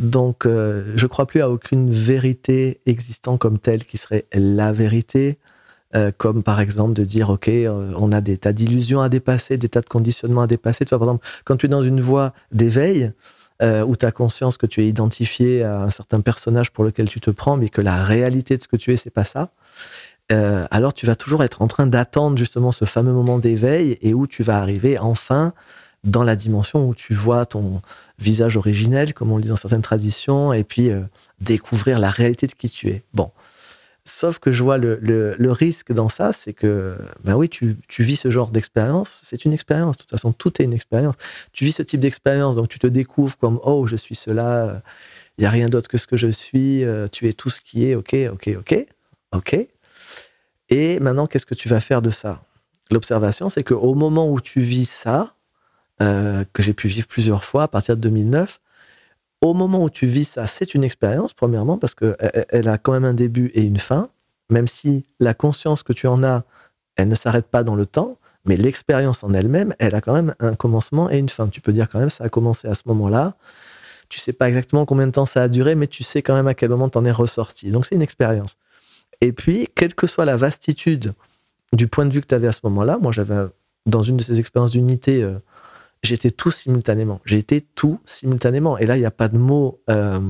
Donc, 0.00 0.44
euh, 0.44 0.92
je 0.96 1.04
ne 1.04 1.08
crois 1.08 1.26
plus 1.26 1.40
à 1.40 1.50
aucune 1.50 1.88
vérité 1.88 2.80
existant 2.86 3.38
comme 3.38 3.58
telle 3.58 3.84
qui 3.84 3.96
serait 3.96 4.26
la 4.32 4.72
vérité, 4.72 5.38
euh, 5.94 6.10
comme 6.16 6.42
par 6.42 6.60
exemple 6.60 6.94
de 6.94 7.04
dire, 7.04 7.30
OK, 7.30 7.48
on 7.48 8.10
a 8.10 8.20
des 8.20 8.38
tas 8.38 8.52
d'illusions 8.52 9.00
à 9.00 9.08
dépasser, 9.08 9.56
des 9.56 9.68
tas 9.68 9.82
de 9.82 9.86
conditionnements 9.86 10.42
à 10.42 10.46
dépasser. 10.48 10.84
Tu 10.84 10.90
vois, 10.90 10.98
par 10.98 11.08
exemple, 11.08 11.26
quand 11.44 11.56
tu 11.56 11.66
es 11.66 11.68
dans 11.68 11.82
une 11.82 12.00
voie 12.00 12.32
d'éveil, 12.50 13.12
où 13.62 13.96
tu 13.96 14.04
as 14.04 14.12
conscience 14.12 14.58
que 14.58 14.66
tu 14.66 14.82
es 14.82 14.88
identifié 14.88 15.62
à 15.62 15.80
un 15.80 15.88
certain 15.88 16.20
personnage 16.20 16.70
pour 16.70 16.84
lequel 16.84 17.08
tu 17.08 17.18
te 17.18 17.30
prends, 17.30 17.56
mais 17.56 17.70
que 17.70 17.80
la 17.80 18.04
réalité 18.04 18.58
de 18.58 18.62
ce 18.62 18.68
que 18.68 18.76
tu 18.76 18.92
es, 18.92 18.96
c'est 18.98 19.08
pas 19.08 19.24
ça, 19.24 19.52
alors 20.30 20.94
tu 20.94 21.06
vas 21.06 21.16
toujours 21.16 21.44
être 21.44 21.62
en 21.62 21.68
train 21.68 21.86
d'attendre 21.86 22.36
justement 22.36 22.72
ce 22.72 22.84
fameux 22.84 23.12
moment 23.12 23.38
d'éveil 23.38 23.98
et 24.00 24.14
où 24.14 24.26
tu 24.26 24.42
vas 24.42 24.58
arriver 24.58 24.98
enfin 24.98 25.52
dans 26.04 26.22
la 26.22 26.36
dimension 26.36 26.88
où 26.88 26.94
tu 26.94 27.14
vois 27.14 27.46
ton 27.46 27.80
visage 28.18 28.56
originel, 28.56 29.14
comme 29.14 29.32
on 29.32 29.36
le 29.36 29.42
dit 29.42 29.48
dans 29.48 29.56
certaines 29.56 29.82
traditions, 29.82 30.52
et 30.52 30.62
puis 30.62 30.90
euh, 30.90 31.02
découvrir 31.40 31.98
la 31.98 32.10
réalité 32.10 32.46
de 32.46 32.52
qui 32.52 32.68
tu 32.68 32.88
es. 32.88 33.02
Bon. 33.14 33.30
Sauf 34.06 34.38
que 34.38 34.52
je 34.52 34.62
vois 34.62 34.76
le, 34.76 34.98
le, 35.00 35.50
risque 35.52 35.90
dans 35.90 36.10
ça, 36.10 36.34
c'est 36.34 36.52
que, 36.52 36.94
ben 37.24 37.36
oui, 37.36 37.48
tu, 37.48 37.78
tu 37.88 38.02
vis 38.02 38.16
ce 38.16 38.30
genre 38.30 38.50
d'expérience, 38.50 39.22
c'est 39.24 39.46
une 39.46 39.54
expérience. 39.54 39.96
De 39.96 40.02
toute 40.02 40.10
façon, 40.10 40.34
tout 40.34 40.60
est 40.60 40.64
une 40.66 40.74
expérience. 40.74 41.14
Tu 41.52 41.64
vis 41.64 41.72
ce 41.72 41.82
type 41.82 42.00
d'expérience, 42.00 42.56
donc 42.56 42.68
tu 42.68 42.78
te 42.78 42.86
découvres 42.86 43.38
comme, 43.38 43.58
oh, 43.62 43.86
je 43.86 43.96
suis 43.96 44.14
cela, 44.14 44.82
il 45.38 45.40
n'y 45.40 45.46
a 45.46 45.50
rien 45.50 45.70
d'autre 45.70 45.88
que 45.88 45.96
ce 45.96 46.06
que 46.06 46.18
je 46.18 46.28
suis, 46.28 46.84
euh, 46.84 47.08
tu 47.10 47.28
es 47.28 47.32
tout 47.32 47.48
ce 47.48 47.62
qui 47.62 47.86
est, 47.86 47.94
ok, 47.94 48.14
ok, 48.30 48.50
ok, 48.58 48.86
ok. 49.32 49.68
Et 50.76 50.98
maintenant, 50.98 51.28
qu'est-ce 51.28 51.46
que 51.46 51.54
tu 51.54 51.68
vas 51.68 51.78
faire 51.78 52.02
de 52.02 52.10
ça? 52.10 52.42
L'observation, 52.90 53.48
c'est 53.48 53.62
qu'au 53.62 53.94
moment 53.94 54.28
où 54.28 54.40
tu 54.40 54.60
vis 54.60 54.90
ça, 54.90 55.36
euh, 56.02 56.42
que 56.52 56.64
j'ai 56.64 56.72
pu 56.72 56.88
vivre 56.88 57.06
plusieurs 57.06 57.44
fois 57.44 57.62
à 57.62 57.68
partir 57.68 57.96
de 57.96 58.00
2009. 58.00 58.60
Au 59.40 59.54
moment 59.54 59.84
où 59.84 59.88
tu 59.88 60.06
vis 60.06 60.24
ça, 60.24 60.48
c'est 60.48 60.74
une 60.74 60.82
expérience, 60.82 61.32
premièrement, 61.32 61.78
parce 61.78 61.94
qu'elle 61.94 62.16
elle 62.48 62.66
a 62.66 62.76
quand 62.76 62.90
même 62.90 63.04
un 63.04 63.14
début 63.14 63.52
et 63.54 63.62
une 63.62 63.78
fin, 63.78 64.08
même 64.50 64.66
si 64.66 65.04
la 65.20 65.32
conscience 65.32 65.84
que 65.84 65.92
tu 65.92 66.08
en 66.08 66.24
as, 66.24 66.42
elle 66.96 67.06
ne 67.06 67.14
s'arrête 67.14 67.46
pas 67.46 67.62
dans 67.62 67.76
le 67.76 67.86
temps, 67.86 68.18
mais 68.44 68.56
l'expérience 68.56 69.22
en 69.22 69.32
elle-même, 69.32 69.76
elle 69.78 69.94
a 69.94 70.00
quand 70.00 70.12
même 70.12 70.34
un 70.40 70.56
commencement 70.56 71.08
et 71.08 71.18
une 71.18 71.28
fin. 71.28 71.46
Tu 71.46 71.60
peux 71.60 71.72
dire 71.72 71.88
quand 71.88 72.00
même, 72.00 72.10
ça 72.10 72.24
a 72.24 72.28
commencé 72.28 72.66
à 72.66 72.74
ce 72.74 72.82
moment-là. 72.86 73.34
Tu 74.08 74.18
sais 74.18 74.32
pas 74.32 74.48
exactement 74.48 74.86
combien 74.86 75.06
de 75.06 75.12
temps 75.12 75.26
ça 75.26 75.44
a 75.44 75.48
duré, 75.48 75.76
mais 75.76 75.86
tu 75.86 76.02
sais 76.02 76.20
quand 76.22 76.34
même 76.34 76.48
à 76.48 76.54
quel 76.54 76.70
moment 76.70 76.88
tu 76.88 76.98
en 76.98 77.04
es 77.04 77.12
ressorti. 77.12 77.70
Donc 77.70 77.86
c'est 77.86 77.94
une 77.94 78.02
expérience. 78.02 78.56
Et 79.24 79.32
puis, 79.32 79.68
quelle 79.74 79.94
que 79.94 80.06
soit 80.06 80.26
la 80.26 80.36
vastitude 80.36 81.14
du 81.72 81.88
point 81.88 82.04
de 82.04 82.12
vue 82.12 82.20
que 82.20 82.26
tu 82.26 82.34
avais 82.34 82.46
à 82.46 82.52
ce 82.52 82.60
moment-là, 82.64 82.98
moi 83.00 83.10
j'avais, 83.10 83.46
dans 83.86 84.02
une 84.02 84.18
de 84.18 84.22
ces 84.22 84.38
expériences 84.38 84.72
d'unité, 84.72 85.22
euh, 85.22 85.38
j'étais 86.02 86.30
tout 86.30 86.50
simultanément. 86.50 87.22
Été 87.30 87.62
tout 87.62 87.98
simultanément. 88.04 88.76
Et 88.76 88.84
là, 88.84 88.98
il 88.98 89.00
n'y 89.00 89.06
a 89.06 89.10
pas 89.10 89.28
de 89.28 89.38
mot 89.38 89.80
euh, 89.88 90.20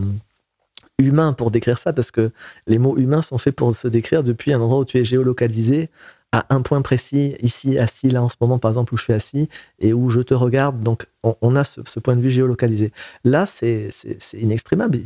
humain 1.00 1.32
pour 1.32 1.50
décrire 1.50 1.76
ça, 1.76 1.92
parce 1.92 2.12
que 2.12 2.30
les 2.68 2.78
mots 2.78 2.96
humains 2.96 3.20
sont 3.20 3.36
faits 3.36 3.56
pour 3.56 3.74
se 3.74 3.88
décrire 3.88 4.22
depuis 4.22 4.52
un 4.52 4.60
endroit 4.60 4.78
où 4.78 4.84
tu 4.84 4.98
es 4.98 5.04
géolocalisé 5.04 5.90
à 6.30 6.46
un 6.50 6.62
point 6.62 6.80
précis, 6.80 7.36
ici, 7.42 7.78
assis, 7.78 8.10
là, 8.10 8.22
en 8.22 8.28
ce 8.28 8.36
moment, 8.40 8.58
par 8.58 8.70
exemple, 8.70 8.94
où 8.94 8.96
je 8.96 9.04
suis 9.04 9.12
assis, 9.12 9.48
et 9.80 9.92
où 9.92 10.08
je 10.08 10.20
te 10.20 10.34
regarde. 10.34 10.80
Donc, 10.82 11.06
on, 11.22 11.56
a 11.56 11.64
ce, 11.64 11.80
point 12.00 12.14
de 12.14 12.20
vue 12.20 12.30
géolocalisé. 12.30 12.92
Là, 13.24 13.44
c'est 13.46 13.90
inexprimable. 14.32 15.00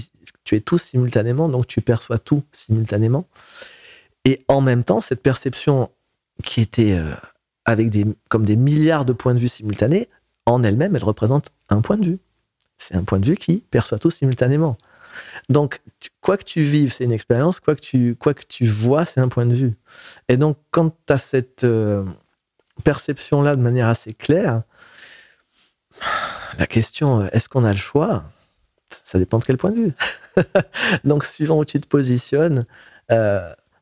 Tu 0.44 0.56
es 0.56 0.60
tout 0.60 0.78
simultanément, 0.78 1.48
donc 1.48 1.66
tu 1.66 1.80
perçois 1.80 2.18
tout 2.18 2.42
simultanément. 2.52 3.26
Et 4.28 4.44
en 4.46 4.60
même 4.60 4.84
temps, 4.84 5.00
cette 5.00 5.22
perception 5.22 5.90
qui 6.44 6.60
était 6.60 6.92
euh, 6.92 7.14
avec 7.64 7.88
des, 7.88 8.04
comme 8.28 8.44
des 8.44 8.56
milliards 8.56 9.06
de 9.06 9.14
points 9.14 9.32
de 9.32 9.38
vue 9.38 9.48
simultanés, 9.48 10.10
en 10.44 10.62
elle-même, 10.62 10.94
elle 10.94 11.02
représente 11.02 11.48
un 11.70 11.80
point 11.80 11.96
de 11.96 12.04
vue. 12.04 12.18
C'est 12.76 12.94
un 12.94 13.04
point 13.04 13.20
de 13.20 13.24
vue 13.24 13.38
qui 13.38 13.64
perçoit 13.70 13.98
tout 13.98 14.10
simultanément. 14.10 14.76
Donc, 15.48 15.80
quoi 16.20 16.36
que 16.36 16.44
tu 16.44 16.60
vives, 16.60 16.92
c'est 16.92 17.04
une 17.04 17.12
expérience, 17.12 17.58
quoi 17.58 17.74
que 17.74 17.80
tu, 17.80 18.16
quoi 18.16 18.34
que 18.34 18.44
tu 18.46 18.66
vois, 18.66 19.06
c'est 19.06 19.20
un 19.20 19.28
point 19.28 19.46
de 19.46 19.54
vue. 19.54 19.78
Et 20.28 20.36
donc, 20.36 20.58
quand 20.72 20.90
tu 21.06 21.12
as 21.14 21.16
cette 21.16 21.64
euh, 21.64 22.04
perception-là 22.84 23.56
de 23.56 23.62
manière 23.62 23.88
assez 23.88 24.12
claire, 24.12 24.60
la 26.58 26.66
question, 26.66 27.22
euh, 27.22 27.28
est-ce 27.32 27.48
qu'on 27.48 27.64
a 27.64 27.70
le 27.70 27.78
choix? 27.78 28.24
Ça 29.04 29.18
dépend 29.18 29.38
de 29.38 29.44
quel 29.46 29.56
point 29.56 29.70
de 29.70 29.76
vue. 29.76 29.94
donc, 31.04 31.24
suivant 31.24 31.56
où 31.56 31.64
tu 31.64 31.80
te 31.80 31.88
positionnes, 31.88 32.66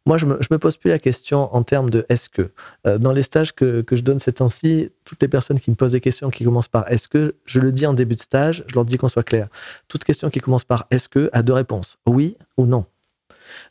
moi, 0.06 0.18
je 0.18 0.26
me, 0.26 0.38
me 0.50 0.58
pose 0.58 0.76
plus 0.76 0.90
la 0.90 1.00
question 1.00 1.54
en 1.54 1.62
termes 1.64 1.90
de 1.90 2.06
est-ce 2.08 2.28
que. 2.28 2.50
Euh, 2.86 2.96
dans 2.96 3.10
les 3.10 3.24
stages 3.24 3.52
que, 3.52 3.84
je 3.90 4.02
donne 4.02 4.20
ces 4.20 4.32
temps-ci, 4.32 4.90
toutes 5.04 5.20
les 5.20 5.28
personnes 5.28 5.58
qui 5.58 5.70
me 5.70 5.74
posent 5.74 5.92
des 5.92 6.00
questions 6.00 6.30
qui 6.30 6.44
commencent 6.44 6.68
par 6.68 6.90
est-ce 6.90 7.08
que, 7.08 7.34
je 7.44 7.60
le 7.60 7.72
dis 7.72 7.86
en 7.86 7.92
début 7.92 8.14
de 8.14 8.20
stage, 8.20 8.64
je 8.68 8.74
leur 8.74 8.84
dis 8.84 8.96
qu'on 8.96 9.08
soit 9.08 9.24
clair. 9.24 9.48
Toute 9.88 10.04
question 10.04 10.30
qui 10.30 10.38
commence 10.38 10.64
par 10.64 10.86
est-ce 10.92 11.08
que 11.08 11.28
a 11.32 11.42
deux 11.42 11.52
réponses, 11.52 11.98
oui 12.06 12.36
ou 12.56 12.66
non. 12.66 12.86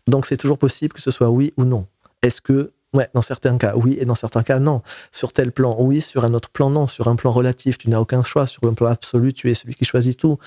Donc, 0.07 0.25
c'est 0.25 0.37
toujours 0.37 0.57
possible 0.57 0.93
que 0.93 1.01
ce 1.01 1.11
soit 1.11 1.29
oui 1.29 1.53
ou 1.55 1.63
non. 1.63 1.87
Est-ce 2.21 2.41
que, 2.41 2.73
ouais, 2.93 3.09
dans 3.13 3.21
certains 3.21 3.57
cas, 3.57 3.73
oui, 3.75 3.97
et 3.99 4.05
dans 4.05 4.15
certains 4.15 4.43
cas, 4.43 4.59
non. 4.59 4.81
Sur 5.13 5.31
tel 5.31 5.53
plan, 5.53 5.77
oui, 5.79 6.01
sur 6.01 6.25
un 6.25 6.33
autre 6.33 6.49
plan, 6.49 6.69
non. 6.69 6.87
Sur 6.87 7.07
un 7.07 7.15
plan 7.15 7.31
relatif, 7.31 7.77
tu 7.77 7.89
n'as 7.89 7.99
aucun 7.99 8.23
choix. 8.23 8.45
Sur 8.45 8.63
un 8.65 8.73
plan 8.73 8.87
absolu, 8.87 9.31
tu 9.31 9.49
es 9.49 9.53
celui 9.53 9.75
qui 9.75 9.85
choisit 9.85 10.17
tout. 10.17 10.37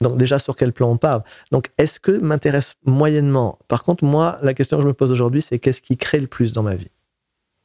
Donc 0.00 0.16
déjà, 0.16 0.38
sur 0.38 0.56
quel 0.56 0.72
plan 0.72 0.90
on 0.90 0.96
parle 0.96 1.22
Donc, 1.52 1.70
est-ce 1.78 2.00
que 2.00 2.12
m'intéresse 2.12 2.74
moyennement? 2.84 3.58
Par 3.68 3.84
contre, 3.84 4.04
moi, 4.04 4.38
la 4.42 4.54
question 4.54 4.76
que 4.76 4.82
je 4.82 4.88
me 4.88 4.94
pose 4.94 5.12
aujourd'hui, 5.12 5.42
c'est 5.42 5.58
qu'est-ce 5.58 5.80
qui 5.80 5.96
crée 5.96 6.20
le 6.20 6.26
plus 6.26 6.52
dans 6.52 6.62
ma 6.62 6.74
vie? 6.74 6.90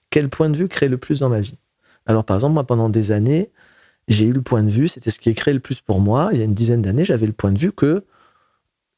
Quel 0.10 0.30
point 0.30 0.50
de 0.50 0.58
vue 0.58 0.68
crée 0.68 0.88
le 0.88 0.98
plus 0.98 1.20
dans 1.20 1.30
ma 1.30 1.42
vie? 1.42 1.58
Alors, 2.06 2.24
par 2.24 2.38
exemple, 2.38 2.54
moi, 2.54 2.64
pendant 2.64 2.90
des 2.90 3.12
années, 3.12 3.52
j'ai 4.08 4.26
eu 4.26 4.34
le 4.34 4.42
point 4.42 4.64
de 4.64 4.70
vue, 4.70 4.88
c'était 4.88 5.12
ce 5.12 5.20
qui 5.20 5.34
créé 5.36 5.54
le 5.54 5.60
plus 5.60 5.82
pour 5.82 6.02
moi. 6.02 6.30
Il 6.32 6.40
y 6.40 6.42
a 6.42 6.46
une 6.46 6.56
dizaine 6.56 6.82
d'années, 6.82 7.06
j'avais 7.06 7.28
le 7.28 7.34
point 7.34 7.52
de 7.52 7.60
vue 7.60 7.72
que, 7.72 8.04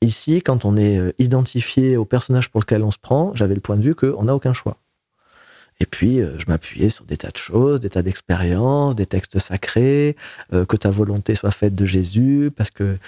ici, 0.02 0.42
quand 0.42 0.66
on 0.66 0.78
est 0.78 0.98
euh, 0.98 1.12
identifié 1.20 1.98
au 1.98 2.06
personnage 2.06 2.50
pour 2.50 2.62
lequel 2.62 2.84
on 2.84 2.92
se 2.92 2.98
prend, 2.98 3.34
j'avais 3.36 3.56
le 3.56 3.62
point 3.62 3.76
de 3.76 3.82
vue 3.82 3.96
qu'on 3.96 4.24
n'a 4.24 4.36
aucun 4.36 4.54
choix. 4.54 4.78
Et 5.82 5.88
puis, 5.88 6.22
euh, 6.22 6.38
je 6.38 6.46
m'appuyais 6.48 6.92
sur 6.92 7.06
des 7.06 7.18
tas 7.18 7.32
de 7.32 7.38
choses, 7.38 7.80
des 7.80 7.90
tas 7.90 8.04
d'expériences, 8.04 8.96
des 8.96 9.08
textes 9.08 9.40
sacrés, 9.40 10.16
euh, 10.54 10.64
que 10.64 10.78
ta 10.78 10.92
volonté 10.92 11.34
soit 11.34 11.50
faite 11.50 11.74
de 11.74 11.86
Jésus, 11.86 12.52
parce 12.56 12.70
que 12.70 13.00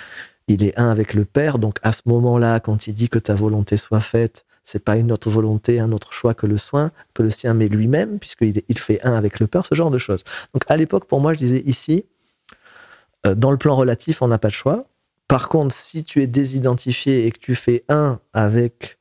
il 0.48 0.63
est 0.63 0.77
un 0.77 0.89
avec 0.89 1.13
le 1.13 1.24
Père. 1.24 1.60
Donc, 1.60 1.77
à 1.84 1.94
ce 1.94 2.01
moment-là, 2.08 2.60
quand 2.60 2.88
il 2.88 2.96
dit 2.96 3.10
que 3.10 3.20
ta 3.20 3.36
volonté 3.36 3.77
soit 3.77 4.00
faite, 4.00 4.44
c'est 4.63 4.84
pas 4.84 4.96
une 4.98 5.12
autre 5.12 5.30
volonté, 5.30 5.80
un 5.80 5.92
autre 5.92 6.13
choix 6.13 6.34
que 6.34 6.48
le 6.48 6.58
soin, 6.58 6.89
que 7.13 7.22
le 7.22 7.30
sien, 7.30 7.53
mais 7.53 7.68
lui-même, 7.68 8.18
puisqu'il 8.18 8.63
il 8.68 8.80
fait 8.80 9.00
un 9.06 9.13
avec 9.13 9.39
le 9.39 9.46
Père, 9.46 9.68
ce 9.68 9.75
genre 9.75 9.92
de 9.92 10.00
choses. 10.00 10.24
Donc, 10.56 10.63
à 10.68 10.75
l'époque, 10.75 11.06
pour 11.06 11.22
moi, 11.22 11.34
je 11.34 11.38
disais 11.38 11.62
ici, 11.68 12.06
euh, 13.27 13.36
dans 13.36 13.51
le 13.51 13.58
plan 13.58 13.75
relatif, 13.75 14.24
on 14.24 14.27
n'a 14.30 14.39
pas 14.39 14.48
de 14.48 14.53
choix. 14.53 14.88
Par 15.27 15.48
contre, 15.48 15.75
si 15.75 16.03
tu 16.03 16.24
es 16.24 16.27
désidentifié 16.27 17.27
et 17.27 17.32
que 17.32 17.39
tu 17.39 17.53
fais 17.53 17.84
un 17.88 18.20
avec 18.34 18.98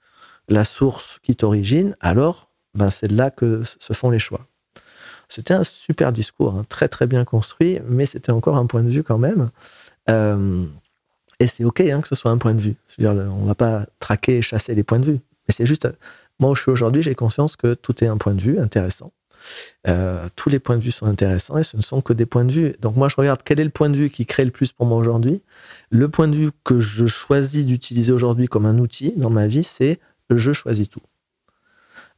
la 0.48 0.66
source 0.66 1.20
qui 1.22 1.36
t'origine, 1.36 1.96
alors 2.00 2.51
ben 2.74 2.90
c'est 2.90 3.10
là 3.10 3.30
que 3.30 3.62
se 3.64 3.92
font 3.92 4.10
les 4.10 4.18
choix. 4.18 4.46
C'était 5.28 5.54
un 5.54 5.64
super 5.64 6.12
discours, 6.12 6.54
hein, 6.54 6.64
très 6.68 6.88
très 6.88 7.06
bien 7.06 7.24
construit, 7.24 7.78
mais 7.88 8.06
c'était 8.06 8.32
encore 8.32 8.56
un 8.56 8.66
point 8.66 8.82
de 8.82 8.90
vue 8.90 9.02
quand 9.02 9.18
même. 9.18 9.50
Euh, 10.10 10.64
et 11.40 11.46
c'est 11.46 11.64
OK 11.64 11.80
hein, 11.80 12.00
que 12.00 12.08
ce 12.08 12.14
soit 12.14 12.30
un 12.30 12.38
point 12.38 12.54
de 12.54 12.60
vue. 12.60 12.76
on 12.98 13.04
ne 13.04 13.46
va 13.46 13.54
pas 13.54 13.86
traquer 13.98 14.38
et 14.38 14.42
chasser 14.42 14.74
les 14.74 14.84
points 14.84 14.98
de 14.98 15.06
vue. 15.06 15.20
Mais 15.48 15.54
c'est 15.54 15.66
juste, 15.66 15.88
moi 16.38 16.50
où 16.50 16.54
je 16.54 16.62
suis 16.62 16.70
aujourd'hui, 16.70 17.02
j'ai 17.02 17.14
conscience 17.14 17.56
que 17.56 17.74
tout 17.74 18.04
est 18.04 18.06
un 18.06 18.16
point 18.16 18.34
de 18.34 18.40
vue 18.40 18.58
intéressant. 18.58 19.12
Euh, 19.88 20.28
tous 20.36 20.48
les 20.48 20.58
points 20.58 20.76
de 20.76 20.82
vue 20.82 20.90
sont 20.90 21.06
intéressants 21.06 21.58
et 21.58 21.64
ce 21.64 21.76
ne 21.76 21.82
sont 21.82 22.00
que 22.00 22.12
des 22.12 22.26
points 22.26 22.44
de 22.44 22.52
vue. 22.52 22.76
Donc 22.80 22.96
moi, 22.96 23.08
je 23.08 23.16
regarde 23.16 23.40
quel 23.44 23.58
est 23.58 23.64
le 23.64 23.70
point 23.70 23.90
de 23.90 23.96
vue 23.96 24.10
qui 24.10 24.26
crée 24.26 24.44
le 24.44 24.50
plus 24.50 24.72
pour 24.72 24.86
moi 24.86 24.98
aujourd'hui. 24.98 25.42
Le 25.90 26.08
point 26.08 26.28
de 26.28 26.36
vue 26.36 26.50
que 26.64 26.78
je 26.78 27.06
choisis 27.06 27.66
d'utiliser 27.66 28.12
aujourd'hui 28.12 28.46
comme 28.46 28.66
un 28.66 28.78
outil 28.78 29.14
dans 29.16 29.30
ma 29.30 29.46
vie, 29.46 29.64
c'est 29.64 29.98
je 30.30 30.52
choisis 30.52 30.88
tout. 30.88 31.02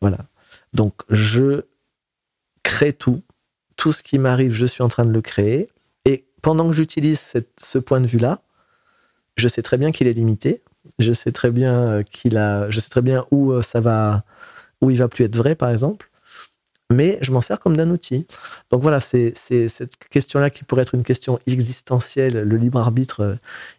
Voilà. 0.01 0.19
Donc, 0.75 0.95
je 1.09 1.63
crée 2.63 2.93
tout. 2.93 3.23
tout 3.77 3.93
ce 3.93 4.03
qui 4.03 4.19
m'arrive, 4.19 4.53
je 4.53 4.67
suis 4.67 4.83
en 4.83 4.89
train 4.89 5.05
de 5.05 5.13
le 5.13 5.21
créer. 5.21 5.69
Et 6.05 6.25
pendant 6.43 6.69
que 6.69 6.75
j'utilise 6.75 7.33
ce 7.57 7.79
point 7.79 8.01
de 8.01 8.07
vue-là, 8.07 8.43
je 9.37 9.49
sais 9.49 9.63
très 9.63 9.79
bien 9.79 9.93
qu'il 9.93 10.07
est 10.07 10.13
limité. 10.13 10.63
Je 10.99 11.13
sais 11.13 11.33
très 11.33 11.51
bien 11.51 11.75
euh, 11.75 12.03
qu'il 12.03 12.37
a, 12.37 12.69
je 12.71 12.79
sais 12.79 12.91
très 12.91 13.03
bien 13.03 13.25
où 13.31 13.53
euh, 13.53 13.63
ça 13.63 13.81
va, 13.81 14.25
où 14.81 14.91
il 14.91 14.99
va 14.99 15.09
plus 15.09 15.25
être 15.25 15.37
vrai, 15.37 15.55
par 15.55 15.71
exemple. 15.71 16.11
Mais 16.93 17.19
je 17.23 17.33
m'en 17.33 17.41
sers 17.41 17.59
comme 17.59 17.77
d'un 17.77 17.91
outil. 17.91 18.27
Donc 18.71 18.83
voilà, 18.83 19.01
c'est 19.01 19.35
cette 19.35 19.97
question-là 20.11 20.51
qui 20.51 20.65
pourrait 20.65 20.83
être 20.83 20.95
une 20.95 21.03
question 21.03 21.41
existentielle. 21.47 22.43
Le 22.43 22.57
libre 22.57 22.79
arbitre, 22.79 23.21
euh, 23.21 23.35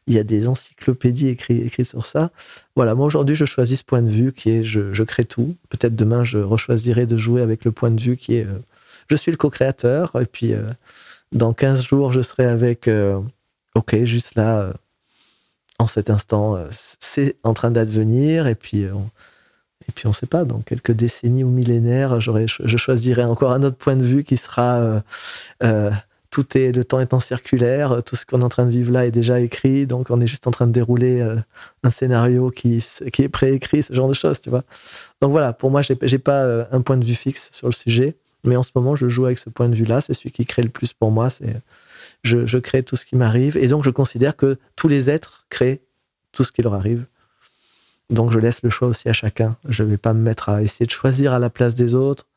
il 0.07 0.15
y 0.15 0.19
a 0.19 0.23
des 0.23 0.47
encyclopédies 0.47 1.27
écrites, 1.27 1.85
sur 1.85 2.05
ça. 2.05 2.31
Voilà, 2.75 2.95
moi 2.95 3.05
aujourd'hui, 3.05 3.35
je 3.35 3.45
choisis 3.45 3.79
ce 3.79 3.83
point 3.83 4.01
de 4.01 4.09
vue 4.09 4.33
qui 4.33 4.49
est 4.49 4.63
je, 4.63 5.03
crée 5.03 5.23
tout. 5.23 5.55
Peut-être 5.69 5.95
demain, 5.95 6.23
je 6.23 6.39
rechoisirai 6.39 7.05
de 7.05 7.15
jouer 7.15 7.41
avec 7.41 7.63
le 7.63 7.71
point 7.71 7.91
de 7.91 8.01
vue 8.01 8.17
qui 8.17 8.35
est 8.35 8.47
je 9.07 9.15
suis 9.15 9.31
le 9.31 9.37
co-créateur. 9.37 10.11
Et 10.19 10.25
puis, 10.25 10.53
dans 11.31 11.53
15 11.53 11.83
jours, 11.83 12.11
je 12.11 12.21
serai 12.21 12.45
avec, 12.45 12.89
ok, 13.75 14.03
juste 14.03 14.33
là, 14.35 14.73
en 15.79 15.87
cet 15.87 16.09
instant, 16.09 16.55
euh, 16.55 16.67
c'est 16.71 17.35
en 17.43 17.53
train 17.53 17.71
d'advenir, 17.71 18.47
et 18.47 18.55
puis 18.55 18.85
et 19.87 19.91
puis 19.93 20.07
on 20.07 20.09
ne 20.09 20.15
sait 20.15 20.25
pas, 20.25 20.45
dans 20.45 20.59
quelques 20.59 20.91
décennies 20.91 21.43
ou 21.43 21.49
millénaires, 21.49 22.19
je 22.19 22.77
choisirai 22.77 23.23
encore 23.23 23.51
un 23.51 23.63
autre 23.63 23.77
point 23.77 23.95
de 23.95 24.03
vue 24.03 24.23
qui 24.23 24.37
sera 24.37 24.77
euh, 24.77 24.99
euh, 25.63 25.91
tout 26.31 26.57
est 26.57 26.71
le 26.71 26.83
temps 26.83 26.99
étant 26.99 27.19
circulaire, 27.19 28.03
tout 28.03 28.15
ce 28.15 28.25
qu'on 28.25 28.41
est 28.41 28.43
en 28.43 28.49
train 28.49 28.65
de 28.65 28.71
vivre 28.71 28.91
là 28.91 29.05
est 29.05 29.11
déjà 29.11 29.39
écrit, 29.39 29.85
donc 29.85 30.07
on 30.09 30.19
est 30.19 30.27
juste 30.27 30.47
en 30.47 30.51
train 30.51 30.67
de 30.67 30.71
dérouler 30.71 31.25
un 31.83 31.89
scénario 31.89 32.49
qui, 32.49 32.83
qui 33.13 33.23
est 33.23 33.29
préécrit, 33.29 33.83
ce 33.83 33.93
genre 33.93 34.09
de 34.09 34.13
choses, 34.13 34.41
tu 34.41 34.49
vois. 34.49 34.63
Donc 35.21 35.31
voilà, 35.31 35.53
pour 35.53 35.71
moi, 35.71 35.81
j'ai, 35.81 35.97
j'ai 36.01 36.19
pas 36.19 36.67
un 36.71 36.81
point 36.81 36.97
de 36.97 37.05
vue 37.05 37.13
fixe 37.13 37.49
sur 37.53 37.67
le 37.67 37.73
sujet, 37.73 38.17
mais 38.45 38.55
en 38.55 38.63
ce 38.63 38.71
moment, 38.75 38.95
je 38.95 39.09
joue 39.09 39.25
avec 39.25 39.39
ce 39.39 39.49
point 39.49 39.67
de 39.67 39.75
vue-là, 39.75 40.01
c'est 40.01 40.13
celui 40.13 40.31
qui 40.31 40.45
crée 40.45 40.61
le 40.61 40.69
plus 40.69 40.93
pour 40.93 41.11
moi, 41.11 41.29
je, 42.23 42.57
crée 42.57 42.83
tout 42.83 42.95
ce 42.95 43.05
qui 43.05 43.15
m'arrive. 43.15 43.57
Et 43.57 43.67
donc, 43.67 43.83
je 43.83 43.89
considère 43.89 44.35
que 44.35 44.57
tous 44.75 44.87
les 44.87 45.09
êtres 45.09 45.45
créent 45.49 45.81
tout 46.31 46.43
ce 46.43 46.51
qui 46.51 46.61
leur 46.61 46.73
arrive. 46.73 47.05
Donc, 48.09 48.31
je 48.31 48.39
laisse 48.39 48.61
le 48.63 48.69
choix 48.69 48.87
aussi 48.87 49.09
à 49.09 49.13
chacun. 49.13 49.55
Je 49.67 49.83
ne 49.83 49.89
vais 49.89 49.97
pas 49.97 50.13
me 50.13 50.21
mettre 50.21 50.49
à 50.49 50.61
essayer 50.61 50.85
de 50.85 50.91
choisir 50.91 51.33
à 51.33 51.39
la 51.39 51.49
place 51.49 51.75
des 51.75 51.95
autres. 51.95 52.27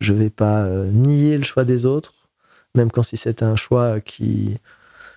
Je 0.00 0.12
ne 0.12 0.18
vais 0.18 0.30
pas 0.30 0.64
euh, 0.64 0.90
nier 0.90 1.36
le 1.36 1.44
choix 1.44 1.64
des 1.64 1.86
autres, 1.86 2.12
même 2.74 2.90
quand 2.90 3.02
si 3.02 3.16
c'est 3.16 3.42
un 3.42 3.56
choix 3.56 4.00
qui, 4.00 4.58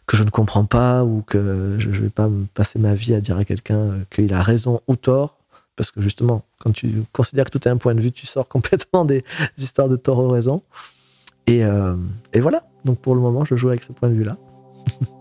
que 0.06 0.16
je 0.16 0.24
ne 0.24 0.30
comprends 0.30 0.66
pas 0.66 1.04
ou 1.04 1.22
que 1.22 1.76
je 1.80 1.90
ne 1.90 1.96
vais 1.96 2.10
pas 2.10 2.30
passer 2.54 2.80
ma 2.80 2.96
vie 2.96 3.14
à 3.14 3.22
dire 3.22 3.38
à 3.38 3.46
quelqu'un 3.46 3.78
euh, 3.78 4.04
qu'il 4.10 4.34
a 4.34 4.42
raison 4.42 4.82
ou 4.88 4.96
tort. 4.96 5.38
Parce 5.76 5.92
que 5.92 6.02
justement, 6.02 6.44
quand 6.60 6.72
tu 6.72 7.04
considères 7.14 7.46
que 7.46 7.52
tout 7.52 7.68
est 7.68 7.72
un 7.72 7.78
point 7.78 7.96
de 7.96 8.02
vue, 8.02 8.12
tu 8.12 8.26
sors 8.26 8.48
complètement 8.50 9.06
des 9.06 9.24
histoires 9.58 9.90
de 9.90 9.96
tort 9.98 10.20
ou 10.20 10.30
raison. 10.30 10.64
Et, 11.48 11.64
euh, 11.64 11.96
et 12.34 12.40
voilà. 12.40 12.64
Donc 12.86 13.00
pour 13.00 13.16
le 13.16 13.22
moment, 13.22 13.46
je 13.46 13.56
joue 13.56 13.70
avec 13.70 13.84
ce 13.84 13.92
point 13.92 14.10
de 14.10 14.14
vue-là. 14.14 14.38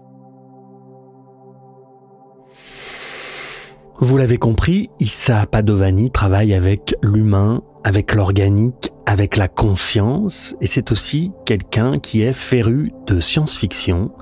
Vous 4.01 4.17
l'avez 4.17 4.39
compris, 4.39 4.91
Issa 5.01 5.47
Padovani 5.47 6.13
travaille 6.13 6.55
avec 6.55 6.95
l'humain, 7.03 7.63
avec 7.83 8.15
l'organique, 8.15 8.93
avec 9.07 9.37
la 9.37 9.49
conscience, 9.49 10.55
et 10.61 10.69
c'est 10.69 10.93
aussi 10.93 11.33
quelqu'un 11.45 11.99
qui 11.99 12.23
est 12.23 12.33
féru 12.33 12.93
de 13.09 13.19
science-fiction. 13.19 14.13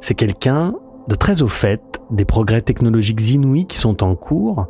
C'est 0.00 0.14
quelqu'un 0.14 0.74
de 1.06 1.14
très 1.14 1.42
au 1.42 1.46
fait 1.46 2.00
des 2.10 2.24
progrès 2.24 2.62
technologiques 2.62 3.30
inouïs 3.30 3.66
qui 3.66 3.78
sont 3.78 4.02
en 4.02 4.16
cours. 4.16 4.66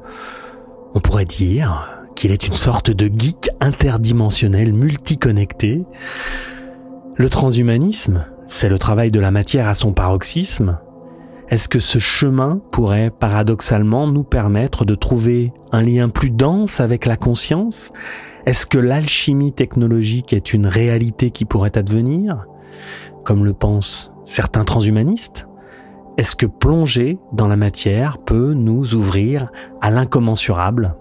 On 0.95 1.01
pourrait 1.01 1.25
dire 1.25 2.05
qu'il 2.15 2.31
est 2.31 2.47
une 2.47 2.53
sorte 2.53 2.91
de 2.91 3.07
geek 3.07 3.49
interdimensionnel 3.61 4.75
multiconnecté. 4.75 5.83
Le 7.17 7.29
transhumanisme, 7.31 8.27
c'est 8.47 8.69
le 8.69 8.79
travail 8.79 9.11
de 9.11 9.21
la 9.21 9.31
matière 9.31 9.67
à 9.67 9.73
son 9.73 9.95
paroxysme. 9.95 10.79
Est-ce 11.53 11.69
que 11.69 11.81
ce 11.81 11.99
chemin 11.99 12.63
pourrait 12.71 13.11
paradoxalement 13.11 14.07
nous 14.07 14.25
permettre 14.25 14.87
de 14.87 14.95
trouver 14.95 15.53
un 15.71 15.83
lien 15.83 16.09
plus 16.09 16.31
dense 16.31 16.81
avec 16.81 17.05
la 17.05 17.19
conscience? 17.19 17.93
Est-ce 18.47 18.65
que 18.65 18.79
l'alchimie 18.79 19.53
technologique 19.53 20.33
est 20.33 20.55
une 20.55 20.67
réalité 20.67 21.31
qui 21.31 21.45
pourrait 21.45 21.77
advenir? 21.77 22.47
Comme 23.23 23.45
le 23.45 23.53
pensent 23.53 24.13
certains 24.25 24.65
transhumanistes? 24.65 25.47
Est-ce 26.17 26.35
que 26.35 26.47
plonger 26.47 27.19
dans 27.35 27.49
la 27.49 27.57
matière 27.57 28.17
peut 28.17 28.55
nous 28.55 28.95
ouvrir 28.95 29.53
à 29.83 29.91
l'incommensurable? 29.91 30.97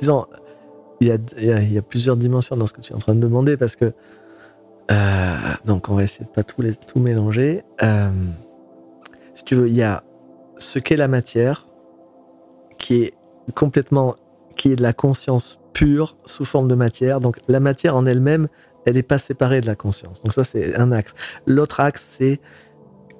Disons, 0.00 0.26
il 1.00 1.06
y, 1.06 1.78
a, 1.78 1.82
plusieurs 1.82 2.18
dimensions 2.18 2.58
dans 2.58 2.66
ce 2.66 2.74
que 2.74 2.82
tu 2.82 2.92
es 2.92 2.94
en 2.94 2.98
train 2.98 3.14
de 3.14 3.20
demander 3.20 3.56
parce 3.56 3.74
que 3.74 3.94
euh, 4.90 5.36
donc 5.64 5.88
on 5.88 5.94
va 5.94 6.04
essayer 6.04 6.24
de 6.24 6.30
pas 6.30 6.44
tout, 6.44 6.62
tout 6.86 7.00
mélanger. 7.00 7.62
Euh, 7.82 8.10
si 9.34 9.44
tu 9.44 9.54
veux, 9.54 9.68
il 9.68 9.76
y 9.76 9.82
a 9.82 10.02
ce 10.56 10.78
qu'est 10.78 10.96
la 10.96 11.08
matière 11.08 11.66
qui 12.78 13.02
est 13.02 13.14
complètement 13.54 14.16
qui 14.56 14.72
est 14.72 14.76
de 14.76 14.82
la 14.82 14.92
conscience 14.92 15.60
pure 15.72 16.16
sous 16.24 16.44
forme 16.44 16.68
de 16.68 16.74
matière. 16.74 17.20
Donc 17.20 17.38
la 17.48 17.60
matière 17.60 17.96
en 17.96 18.06
elle-même, 18.06 18.48
elle 18.86 18.94
n'est 18.94 19.02
pas 19.02 19.18
séparée 19.18 19.60
de 19.60 19.66
la 19.66 19.76
conscience. 19.76 20.22
Donc 20.22 20.32
ça 20.32 20.44
c'est 20.44 20.74
un 20.76 20.90
axe. 20.90 21.14
L'autre 21.46 21.80
axe 21.80 22.02
c'est 22.02 22.40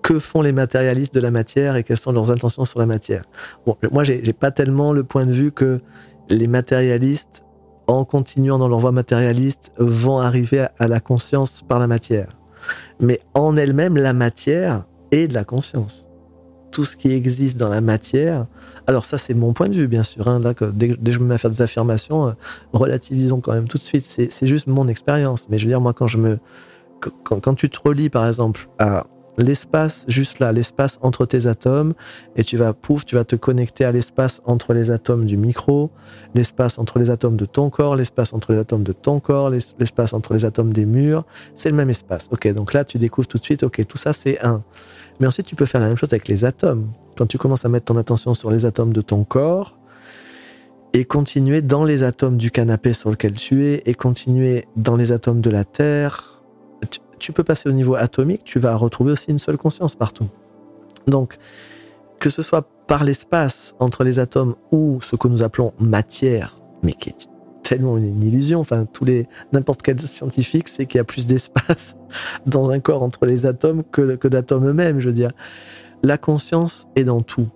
que 0.02 0.18
font 0.18 0.42
les 0.42 0.52
matérialistes 0.52 1.14
de 1.14 1.20
la 1.20 1.30
matière 1.30 1.76
et 1.76 1.84
quelles 1.84 1.98
sont 1.98 2.12
leurs 2.12 2.30
intentions 2.30 2.64
sur 2.64 2.80
la 2.80 2.86
matière. 2.86 3.24
Bon, 3.66 3.76
moi 3.92 4.04
j'ai 4.04 4.32
pas 4.32 4.50
tellement 4.50 4.92
le 4.92 5.04
point 5.04 5.26
de 5.26 5.32
vue 5.32 5.52
que 5.52 5.80
les 6.30 6.46
matérialistes 6.46 7.44
en 7.88 8.04
continuant 8.04 8.58
dans 8.58 8.68
leur 8.68 8.78
voie 8.78 8.92
matérialiste, 8.92 9.72
vont 9.78 10.18
arriver 10.18 10.66
à 10.78 10.86
la 10.86 11.00
conscience 11.00 11.64
par 11.66 11.80
la 11.80 11.86
matière. 11.86 12.36
Mais 13.00 13.18
en 13.34 13.56
elle-même, 13.56 13.96
la 13.96 14.12
matière 14.12 14.84
est 15.10 15.26
de 15.26 15.34
la 15.34 15.44
conscience. 15.44 16.08
Tout 16.70 16.84
ce 16.84 16.96
qui 16.96 17.12
existe 17.12 17.56
dans 17.56 17.70
la 17.70 17.80
matière, 17.80 18.46
alors 18.86 19.06
ça 19.06 19.16
c'est 19.16 19.32
mon 19.32 19.54
point 19.54 19.70
de 19.70 19.74
vue 19.74 19.88
bien 19.88 20.02
sûr, 20.02 20.28
hein, 20.28 20.38
là, 20.38 20.52
dès, 20.74 20.90
que 20.90 21.12
je 21.12 21.18
me 21.18 21.24
mets 21.24 21.34
à 21.34 21.38
faire 21.38 21.50
des 21.50 21.62
affirmations, 21.62 22.28
euh, 22.28 22.32
relativisons 22.74 23.40
quand 23.40 23.54
même 23.54 23.68
tout 23.68 23.78
de 23.78 23.82
suite, 23.82 24.04
c'est 24.04 24.46
juste 24.46 24.66
mon 24.66 24.86
expérience. 24.86 25.48
Mais 25.48 25.58
je 25.58 25.64
veux 25.64 25.70
dire, 25.70 25.80
moi 25.80 25.94
quand 25.94 26.06
je 26.06 26.18
me... 26.18 26.38
Quand, 27.00 27.40
quand 27.40 27.54
tu 27.54 27.70
te 27.70 27.78
relis 27.82 28.10
par 28.10 28.26
exemple 28.26 28.68
à 28.78 29.06
l'espace 29.38 30.04
juste 30.08 30.40
là, 30.40 30.52
l'espace 30.52 30.98
entre 31.02 31.24
tes 31.26 31.46
atomes, 31.46 31.94
et 32.36 32.44
tu 32.44 32.56
vas, 32.56 32.72
pouf, 32.72 33.04
tu 33.04 33.14
vas 33.14 33.24
te 33.24 33.36
connecter 33.36 33.84
à 33.84 33.92
l'espace 33.92 34.42
entre 34.44 34.74
les 34.74 34.90
atomes 34.90 35.24
du 35.24 35.36
micro, 35.36 35.90
l'espace 36.34 36.78
entre 36.78 36.98
les 36.98 37.10
atomes 37.10 37.36
de 37.36 37.46
ton 37.46 37.70
corps, 37.70 37.96
l'espace 37.96 38.32
entre 38.32 38.52
les 38.52 38.58
atomes 38.58 38.82
de 38.82 38.92
ton 38.92 39.20
corps, 39.20 39.50
l'espace 39.50 40.12
entre 40.12 40.34
les 40.34 40.44
atomes 40.44 40.72
des 40.72 40.84
murs, 40.84 41.24
c'est 41.54 41.70
le 41.70 41.76
même 41.76 41.90
espace. 41.90 42.28
Ok, 42.32 42.52
donc 42.52 42.72
là, 42.72 42.84
tu 42.84 42.98
découvres 42.98 43.28
tout 43.28 43.38
de 43.38 43.44
suite, 43.44 43.62
ok, 43.62 43.86
tout 43.86 43.98
ça, 43.98 44.12
c'est 44.12 44.44
un. 44.44 44.62
Mais 45.20 45.26
ensuite, 45.26 45.46
tu 45.46 45.56
peux 45.56 45.66
faire 45.66 45.80
la 45.80 45.88
même 45.88 45.96
chose 45.96 46.12
avec 46.12 46.28
les 46.28 46.44
atomes. 46.44 46.88
Quand 47.16 47.26
tu 47.26 47.38
commences 47.38 47.64
à 47.64 47.68
mettre 47.68 47.86
ton 47.86 47.96
attention 47.96 48.34
sur 48.34 48.50
les 48.50 48.64
atomes 48.64 48.92
de 48.92 49.00
ton 49.00 49.24
corps, 49.24 49.74
et 50.94 51.04
continuer 51.04 51.60
dans 51.60 51.84
les 51.84 52.02
atomes 52.02 52.38
du 52.38 52.50
canapé 52.50 52.94
sur 52.94 53.10
lequel 53.10 53.32
tu 53.34 53.66
es, 53.66 53.82
et 53.84 53.94
continuer 53.94 54.66
dans 54.76 54.96
les 54.96 55.12
atomes 55.12 55.40
de 55.40 55.50
la 55.50 55.64
Terre, 55.64 56.37
tu 57.18 57.32
peux 57.32 57.44
passer 57.44 57.68
au 57.68 57.72
niveau 57.72 57.94
atomique, 57.94 58.42
tu 58.44 58.58
vas 58.58 58.74
retrouver 58.76 59.12
aussi 59.12 59.30
une 59.30 59.38
seule 59.38 59.56
conscience 59.56 59.94
partout. 59.94 60.28
Donc, 61.06 61.38
que 62.18 62.30
ce 62.30 62.42
soit 62.42 62.68
par 62.86 63.04
l'espace 63.04 63.74
entre 63.78 64.04
les 64.04 64.18
atomes 64.18 64.54
ou 64.72 65.00
ce 65.02 65.16
que 65.16 65.28
nous 65.28 65.42
appelons 65.42 65.72
matière, 65.78 66.56
mais 66.82 66.92
qui 66.92 67.10
est 67.10 67.28
tellement 67.62 67.98
une 67.98 68.22
illusion. 68.22 68.60
Enfin, 68.60 68.86
tous 68.86 69.04
les 69.04 69.28
n'importe 69.52 69.82
quel 69.82 70.00
scientifique 70.00 70.68
sait 70.68 70.86
qu'il 70.86 70.98
y 70.98 71.00
a 71.00 71.04
plus 71.04 71.26
d'espace 71.26 71.96
dans 72.46 72.70
un 72.70 72.80
corps 72.80 73.02
entre 73.02 73.26
les 73.26 73.46
atomes 73.46 73.82
que, 73.84 74.16
que 74.16 74.28
d'atomes 74.28 74.68
eux-mêmes. 74.68 75.00
Je 75.00 75.08
veux 75.08 75.14
dire, 75.14 75.32
la 76.02 76.16
conscience 76.16 76.88
est 76.96 77.04
dans 77.04 77.20
tout. 77.20 77.48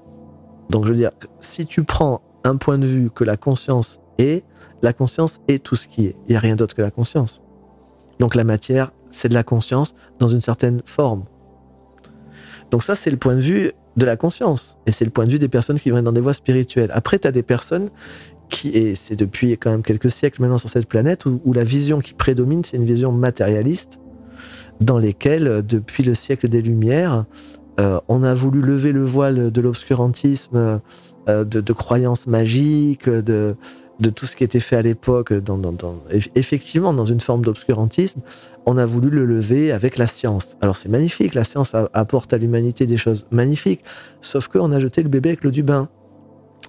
Donc, 0.71 0.85
je 0.85 0.91
veux 0.91 0.97
dire, 0.97 1.13
si 1.41 1.67
tu 1.67 1.83
prends 1.83 2.21
un 2.45 2.57
point 2.57 2.79
de 2.79 2.87
vue 2.87 3.11
que 3.11 3.25
la 3.25 3.37
conscience 3.37 4.01
est, 4.19 4.45
la 4.83 4.93
conscience 4.93 5.41
est 5.49 5.63
tout 5.63 5.77
ce 5.77 5.87
qui 5.87 6.07
est. 6.07 6.17
Il 6.27 6.33
n'y 6.33 6.37
a 6.37 6.41
rien 6.41 6.57
d'autre 6.57 6.75
que 6.75 6.83
la 6.83 6.91
conscience. 6.91 7.43
Donc, 8.19 8.35
la 8.35 8.45
matière 8.45 8.93
c'est 9.13 9.29
de 9.29 9.35
la 9.35 9.43
conscience 9.43 9.95
dans 10.19 10.29
une 10.29 10.41
certaine 10.41 10.83
forme. 10.85 11.25
Donc 12.71 12.83
ça, 12.83 12.95
c'est 12.95 13.11
le 13.11 13.17
point 13.17 13.35
de 13.35 13.41
vue 13.41 13.73
de 13.97 14.07
la 14.07 14.17
conscience. 14.17 14.79
Et 14.87 14.93
c'est 14.93 15.05
le 15.05 15.11
point 15.11 15.27
de 15.27 15.31
vue 15.31 15.39
des 15.39 15.49
personnes 15.49 15.79
qui 15.79 15.91
vont 15.91 16.03
dans 16.03 16.13
des 16.13 16.21
voies 16.21 16.35
spirituelles. 16.35 16.91
Après, 16.93 17.19
tu 17.19 17.29
as 17.29 17.33
des 17.33 17.43
personnes 17.43 17.91
qui, 18.49 18.69
et 18.71 18.95
c'est 18.95 19.17
depuis 19.17 19.57
quand 19.59 19.71
même 19.71 19.83
quelques 19.83 20.11
siècles 20.11 20.41
maintenant 20.41 20.59
sur 20.59 20.71
cette 20.71 20.87
planète, 20.87 21.27
où, 21.27 21.53
la 21.53 21.65
vision 21.65 22.01
qui 22.01 22.15
prédomine, 22.15 22.65
c'est 22.65 22.77
une 22.77 22.85
vision 22.85 23.13
matérialiste, 23.13 23.99
dans 24.81 24.99
lesquelles, 24.99 25.63
depuis 25.67 26.03
le 26.03 26.15
siècle 26.15 26.49
des 26.49 26.63
Lumières, 26.63 27.25
euh, 27.81 28.01
on 28.09 28.23
a 28.23 28.35
voulu 28.35 28.61
lever 28.61 28.93
le 28.93 29.05
voile 29.05 29.51
de 29.51 29.61
l'obscurantisme, 29.61 30.81
euh, 31.29 31.45
de, 31.45 31.73
croyances 31.73 32.27
magiques, 32.27 33.09
de, 33.09 33.57
de 34.01 34.11
tout 34.11 34.27
ce 34.27 34.37
qui 34.37 34.45
était 34.45 34.61
fait 34.61 34.77
à 34.77 34.83
l'époque, 34.83 35.33
dans, 35.33 35.61
effectivement 36.35 36.93
dans 36.93 37.05
une 37.05 37.21
forme 37.21 37.45
d'obscurantisme, 37.45 38.21
on 38.67 38.79
a 38.79 38.87
voulu 38.87 39.11
le 39.11 39.25
lever 39.25 39.73
avec 39.73 39.99
la 39.99 40.07
science. 40.07 40.57
Alors 40.61 40.77
c'est 40.77 40.89
magnifique, 40.89 41.35
la 41.35 41.45
science 41.45 41.73
apporte 41.93 42.33
à 42.33 42.39
l'humanité 42.39 42.87
des 42.87 42.97
choses 42.97 43.27
magnifiques, 43.31 43.83
sauf 44.21 44.49
qu'on 44.49 44.73
a 44.73 44.79
jeté 44.81 45.03
le 45.03 45.09
bébé 45.09 45.31
avec 45.31 45.45
l'eau 45.45 45.51
du 45.51 45.63
bain. 45.63 45.89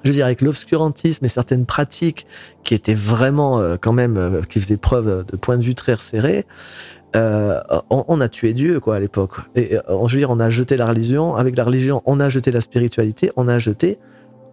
je 0.04 0.10
veux 0.10 0.16
dire, 0.16 0.26
avec 0.26 0.42
l'obscurantisme 0.42 1.24
et 1.26 1.30
certaines 1.30 1.66
pratiques 1.66 2.28
qui 2.64 2.74
étaient 2.74 2.94
vraiment, 2.94 3.60
euh, 3.60 3.78
quand 3.80 3.94
même, 3.94 4.18
euh, 4.18 4.42
qui 4.42 4.60
faisaient 4.60 4.78
preuve 4.78 5.26
de 5.26 5.38
point 5.38 5.58
de 5.58 5.64
vue 5.64 5.76
très 5.76 5.94
resserré, 5.94 6.46
euh, 7.16 7.62
on, 7.90 8.20
a 8.22 8.28
tué 8.28 8.54
Dieu, 8.54 8.80
quoi, 8.80 8.96
à 8.96 9.00
l'époque. 9.00 9.34
Et 9.56 9.78
je 9.88 10.14
veux 10.14 10.18
dire, 10.18 10.32
on 10.32 10.40
a 10.40 10.50
jeté 10.50 10.78
la 10.78 10.88
religion. 10.88 11.36
Avec 11.36 11.56
la 11.56 11.64
religion, 11.64 12.02
on 12.06 12.20
a 12.20 12.28
jeté 12.28 12.50
la 12.50 12.60
spiritualité. 12.60 13.32
On 13.36 13.48
a 13.48 13.60
jeté 13.60 14.00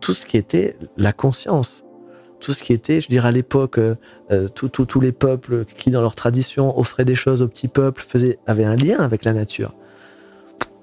tout 0.00 0.12
ce 0.12 0.26
qui 0.26 0.36
était 0.36 0.76
la 0.98 1.14
conscience. 1.14 1.86
Tout 2.40 2.52
ce 2.52 2.62
qui 2.62 2.72
était, 2.72 3.00
je 3.00 3.08
dire, 3.08 3.26
à 3.26 3.30
l'époque, 3.30 3.78
euh, 3.78 4.48
tous 4.54 5.00
les 5.00 5.12
peuples 5.12 5.64
qui, 5.76 5.90
dans 5.90 6.00
leur 6.00 6.14
tradition, 6.14 6.78
offraient 6.78 7.04
des 7.04 7.14
choses 7.14 7.42
aux 7.42 7.48
petits 7.48 7.68
peuples, 7.68 8.02
faisaient, 8.02 8.38
avaient 8.46 8.64
un 8.64 8.76
lien 8.76 8.98
avec 8.98 9.24
la 9.24 9.32
nature 9.32 9.74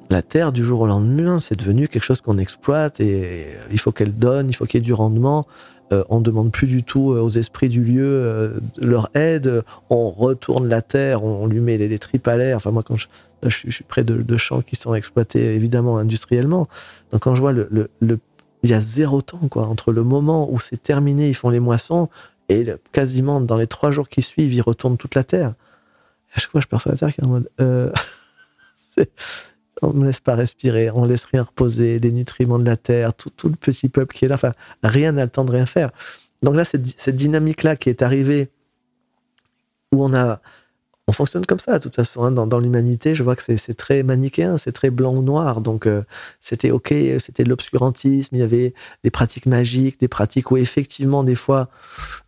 la 0.10 0.22
terre, 0.22 0.52
du 0.52 0.64
jour 0.64 0.82
au 0.82 0.88
lendemain, 0.88 1.40
c'est 1.40 1.58
devenu 1.58 1.88
quelque 1.88 2.04
chose 2.04 2.22
qu'on 2.22 2.38
exploite 2.38 3.00
et 3.00 3.48
il 3.72 3.80
faut 3.80 3.92
qu'elle 3.92 4.14
donne, 4.14 4.50
il 4.50 4.56
faut 4.56 4.66
qu'il 4.66 4.80
y 4.80 4.84
ait 4.84 4.86
du 4.86 4.94
rendement. 4.94 5.46
Euh, 5.94 6.04
on 6.10 6.20
ne 6.20 6.24
demande 6.24 6.52
plus 6.52 6.68
du 6.68 6.84
tout 6.84 7.14
euh, 7.14 7.22
aux 7.22 7.30
esprits 7.30 7.70
du 7.70 7.82
lieu 7.82 8.06
euh, 8.06 8.60
leur 8.78 9.10
aide. 9.14 9.64
On 9.90 10.10
retourne 10.10 10.68
la 10.68 10.82
terre, 10.82 11.24
on, 11.24 11.46
lui 11.48 11.62
met 11.62 11.78
les, 11.78 12.00
tripes 12.00 12.28
à 12.28 12.36
l'air. 12.36 12.58
Enfin, 12.58 12.72
moi, 12.72 12.84
quand 12.84 12.98
je, 12.98 13.08
suis 13.50 13.84
près 13.86 14.04
de, 14.04 14.38
champs 14.38 14.62
qui 14.62 14.76
sont 14.76 14.94
exploités 14.94 15.56
évidemment 15.56 15.98
industriellement. 15.98 16.68
Donc, 17.12 17.22
quand 17.22 17.36
je 17.36 17.42
vois 17.42 17.54
le, 17.54 17.90
il 18.64 18.70
y 18.70 18.74
a 18.74 18.80
zéro 18.80 19.22
temps 19.22 19.48
quoi 19.50 19.68
entre 19.68 19.92
le 19.92 20.04
moment 20.04 20.52
où 20.52 20.60
c'est 20.60 20.82
terminé, 20.82 21.30
ils 21.30 21.36
font 21.36 21.50
les 21.50 21.60
moissons 21.60 22.10
et 22.50 22.66
quasiment 22.92 23.42
dans 23.42 23.58
les 23.58 23.68
trois 23.68 23.92
jours 23.92 24.10
qui 24.10 24.22
suivent, 24.22 24.54
ils 24.54 24.62
retournent 24.62 24.98
toute 24.98 25.16
la 25.16 25.24
terre. 25.24 25.54
à 26.34 26.40
chaque 26.40 26.52
fois, 26.52 26.62
je 26.62 26.68
perçois 26.68 26.94
la 26.94 26.98
terre 26.98 27.14
qui 27.14 27.22
est 27.22 27.26
en 27.26 27.28
mode. 27.28 27.50
on 29.82 29.94
ne 29.94 30.06
laisse 30.06 30.20
pas 30.20 30.36
respirer, 30.36 30.90
on 30.90 31.06
laisse 31.06 31.26
rien 31.26 31.44
reposer, 31.44 32.00
les 32.00 32.12
nutriments 32.12 32.60
de 32.60 32.66
la 32.66 32.78
terre, 32.78 33.14
tout, 33.14 33.32
le 33.44 33.56
petit 33.56 33.90
peuple 33.90 34.16
qui 34.16 34.26
est 34.26 34.28
là, 34.28 34.36
enfin, 34.36 34.54
rien 34.84 35.12
n'a 35.12 35.24
le 35.24 35.30
temps 35.30 35.46
de 35.46 35.52
rien 35.52 35.66
faire. 35.66 35.92
Donc 36.42 36.56
là, 36.56 36.66
cette, 36.66 37.00
cette 37.00 37.16
dynamique-là 37.16 37.76
qui 37.76 37.90
est 37.90 38.02
arrivée, 38.02 38.50
où 39.92 40.04
on 40.04 40.14
a 40.14 40.42
on 41.10 41.14
fonctionne 41.14 41.46
comme 41.46 41.60
ça, 41.60 41.80
de 41.80 41.84
toute 41.84 41.96
façon. 41.96 42.24
Hein, 42.24 42.32
dans, 42.32 42.60
l'humanité, 42.60 43.16
je 43.16 43.24
vois 43.24 43.36
que 43.38 43.42
c'est 43.42 43.74
très 43.76 44.04
manichéen, 44.04 44.58
c'est 44.58 44.74
très 44.74 44.90
blanc 44.90 45.16
ou 45.16 45.22
noir. 45.22 45.62
Donc, 45.62 45.88
euh, 45.88 46.04
c'était 46.42 46.70
OK, 46.70 46.94
c'était 47.20 47.46
de 47.46 47.50
l'obscurantisme, 47.50 48.36
il 48.36 48.40
y 48.40 48.44
avait 48.44 48.74
des 49.06 49.10
pratiques 49.10 49.46
magiques, 49.46 50.00
des 50.02 50.10
pratiques 50.10 50.52
où 50.52 50.58
effectivement, 50.58 51.24
des 51.24 51.36
fois, 51.36 51.70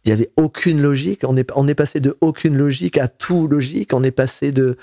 il 0.05 0.09
n'y 0.09 0.13
avait 0.13 0.31
aucune 0.37 0.81
logique. 0.81 1.21
On 1.25 1.35
est, 1.35 1.73
passé 1.75 1.99
de 1.99 2.17
aucune 2.21 2.57
logique 2.57 2.97
à 2.97 3.09
tout 3.09 3.47
logique. 3.47 3.93
On 3.93 4.03
est 4.03 4.11
passé 4.11 4.53
de, 4.53 4.77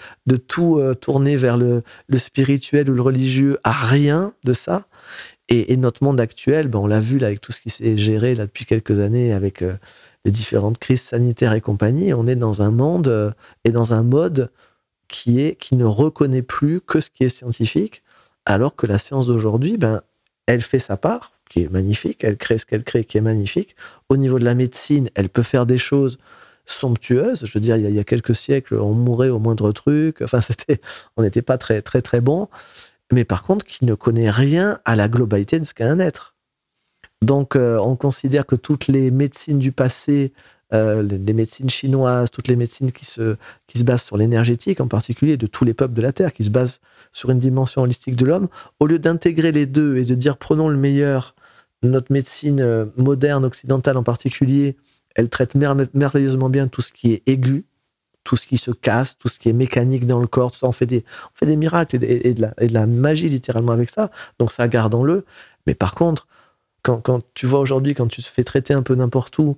tout 0.47 0.79
euh, 0.79 0.93
tourner 0.93 1.37
vers 1.37 1.57
le, 1.57 1.83
le 2.09 2.19
spirituel 2.19 2.91
ou 2.91 2.95
le 2.95 3.03
religieux 3.03 3.59
à 3.65 3.73
rien 3.73 4.35
de 4.45 4.53
ça. 4.53 4.87
Et, 5.49 5.77
notre 5.77 6.03
monde 6.03 6.21
actuel, 6.21 6.67
ben, 6.67 6.81
on 6.81 6.89
l'a 6.89 6.99
vu 6.99 7.19
là 7.19 7.29
avec 7.29 7.41
tout 7.41 7.53
ce 7.53 7.61
qui 7.61 7.71
s'est 7.71 7.97
géré 7.97 8.35
là 8.35 8.47
depuis 8.47 8.65
quelques 8.65 8.99
années 8.99 9.33
avec 9.33 9.63
euh, 9.63 9.75
les 10.27 10.33
différentes 10.33 10.79
crises 10.79 11.03
sanitaires 11.03 11.53
et 11.53 11.61
compagnie, 11.61 12.13
on 12.13 12.27
est 12.27 12.35
dans 12.35 12.61
un 12.61 12.73
monde 12.73 13.07
euh, 13.07 13.31
et 13.65 13.71
dans 13.71 13.95
un 13.95 14.03
mode 14.03 14.51
qui, 15.07 15.41
est, 15.41 15.71
ne 15.71 15.85
reconnaît 15.85 16.43
plus 16.43 16.81
que 16.81 17.01
ce 17.01 17.11
qui 17.11 17.23
est 17.23 17.29
scientifique, 17.29 18.03
alors 18.45 18.75
que 18.75 18.89
la 18.89 18.99
science 18.99 19.29
d'aujourd'hui, 19.29 19.77
ben, 19.77 20.03
elle 20.47 20.63
fait 20.63 20.81
sa 20.81 20.97
part, 20.97 21.31
qui 21.49 21.63
est 21.63 21.71
magnifique, 21.71 22.25
elle 22.25 22.37
crée 22.37 22.59
ce 22.59 22.67
qu'elle 22.67 22.83
crée, 22.83 23.05
qui 23.05 23.19
est 23.19 23.21
magnifique. 23.21 23.77
Au 24.09 24.17
niveau 24.17 24.41
de 24.41 24.45
la 24.45 24.57
médecine, 24.57 25.11
elle 25.15 25.29
peut 25.29 25.45
faire 25.45 25.65
des 25.65 25.79
choses 25.79 26.19
somptueuses. 26.67 27.47
Je 27.47 27.53
veux 27.53 27.61
dire, 27.61 27.77
il 27.77 27.89
y 27.89 27.99
a, 28.01 28.05
quelques 28.05 28.35
siècles, 28.35 28.75
on 28.75 28.95
mourait 28.95 29.29
au 29.29 29.39
moindre 29.39 29.71
truc. 29.71 30.25
On 31.17 31.23
n'était 31.23 31.43
pas 31.43 31.57
très, 31.57 31.83
très, 31.83 32.03
très 32.03 32.21
bon. 32.21 32.49
Mais 33.13 33.25
par 33.25 33.45
contre, 33.45 33.65
qui 33.65 33.85
ne 33.85 33.95
connaît 33.95 34.31
rien 34.31 34.81
à 34.85 34.97
la 34.97 35.09
globalité 35.09 35.61
de 35.61 35.65
ce 35.65 35.73
qu'est 35.73 35.85
un 35.85 36.01
être. 36.01 36.36
Donc, 37.23 37.57
euh, 37.57 37.79
on 37.79 37.97
considère 37.97 38.47
que 38.47 38.57
toutes 38.57 38.89
les 38.89 39.11
médecines 39.11 39.59
du 39.59 39.73
passé, 39.73 40.33
euh, 40.75 41.03
les, 41.03 41.33
médecines 41.33 41.71
chinoises, 41.71 42.31
toutes 42.31 42.49
les 42.49 42.57
médecines 42.57 42.93
qui 42.93 43.05
se, 43.05 43.37
qui 43.67 43.79
se 43.79 43.85
basent 43.85 44.03
sur 44.03 44.17
l'énergétique, 44.17 44.81
en 44.81 44.89
particulier 44.89 45.37
de 45.37 45.47
tous 45.47 45.65
les 45.65 45.75
peuples 45.75 45.95
de 45.95 46.03
la 46.03 46.13
Terre, 46.13 46.33
qui 46.33 46.45
se 46.45 46.51
basent 46.51 46.81
sur 47.13 47.31
une 47.31 47.39
dimension 47.39 47.83
holistique 47.83 48.17
de 48.17 48.27
l'homme, 48.27 48.49
au 48.81 48.87
lieu 48.87 48.99
d'intégrer 48.99 49.53
les 49.53 49.67
deux 49.67 49.97
et 49.97 50.05
de 50.05 50.15
dire 50.15 50.37
prenons 50.37 50.69
le 50.69 50.77
meilleur, 50.77 51.35
notre 51.83 52.13
médecine 52.13 52.61
euh, 52.61 52.87
moderne, 52.97 53.45
occidentale 53.45 53.97
en 53.97 54.03
particulier, 54.03 54.77
elle 55.15 55.31
traite 55.31 55.55
merveilleusement 55.55 56.51
bien 56.51 56.69
tout 56.69 56.83
ce 56.83 56.93
qui 56.93 57.13
est 57.13 57.23
aigu, 57.27 57.65
tout 58.23 58.37
ce 58.37 58.47
qui 58.47 58.59
se 58.59 58.71
casse, 58.71 59.17
tout 59.17 59.29
ce 59.29 59.39
qui 59.39 59.49
est 59.49 59.55
mécanique 59.55 60.07
dans 60.07 60.19
le 60.19 60.27
corps, 60.27 60.53
tout 60.53 60.59
ça, 60.59 60.67
on 60.67 60.73
fait 60.73 60.85
des, 60.85 61.05
fait 61.33 61.47
des 61.47 61.57
miracles 61.57 61.97
et, 62.03 62.35
de 62.35 62.43
la, 62.43 62.55
et 62.61 62.67
de 62.67 62.75
la 62.75 62.87
magie 62.87 63.31
littéralement 63.31 63.73
avec 63.73 63.89
ça. 63.89 64.11
Donc 64.39 64.53
ça, 64.53 64.69
gardons-le. 64.69 65.25
Mais 65.67 65.75
par 65.75 65.95
contre, 65.95 66.27
quand, 66.87 67.21
tu 67.35 67.47
vois 67.47 67.61
aujourd'hui, 67.61 67.95
quand 67.95 68.07
tu 68.07 68.23
te 68.23 68.29
fais 68.29 68.45
traiter 68.45 68.75
un 68.75 68.83
peu 68.83 68.95
n'importe 68.95 69.39
où, 69.39 69.57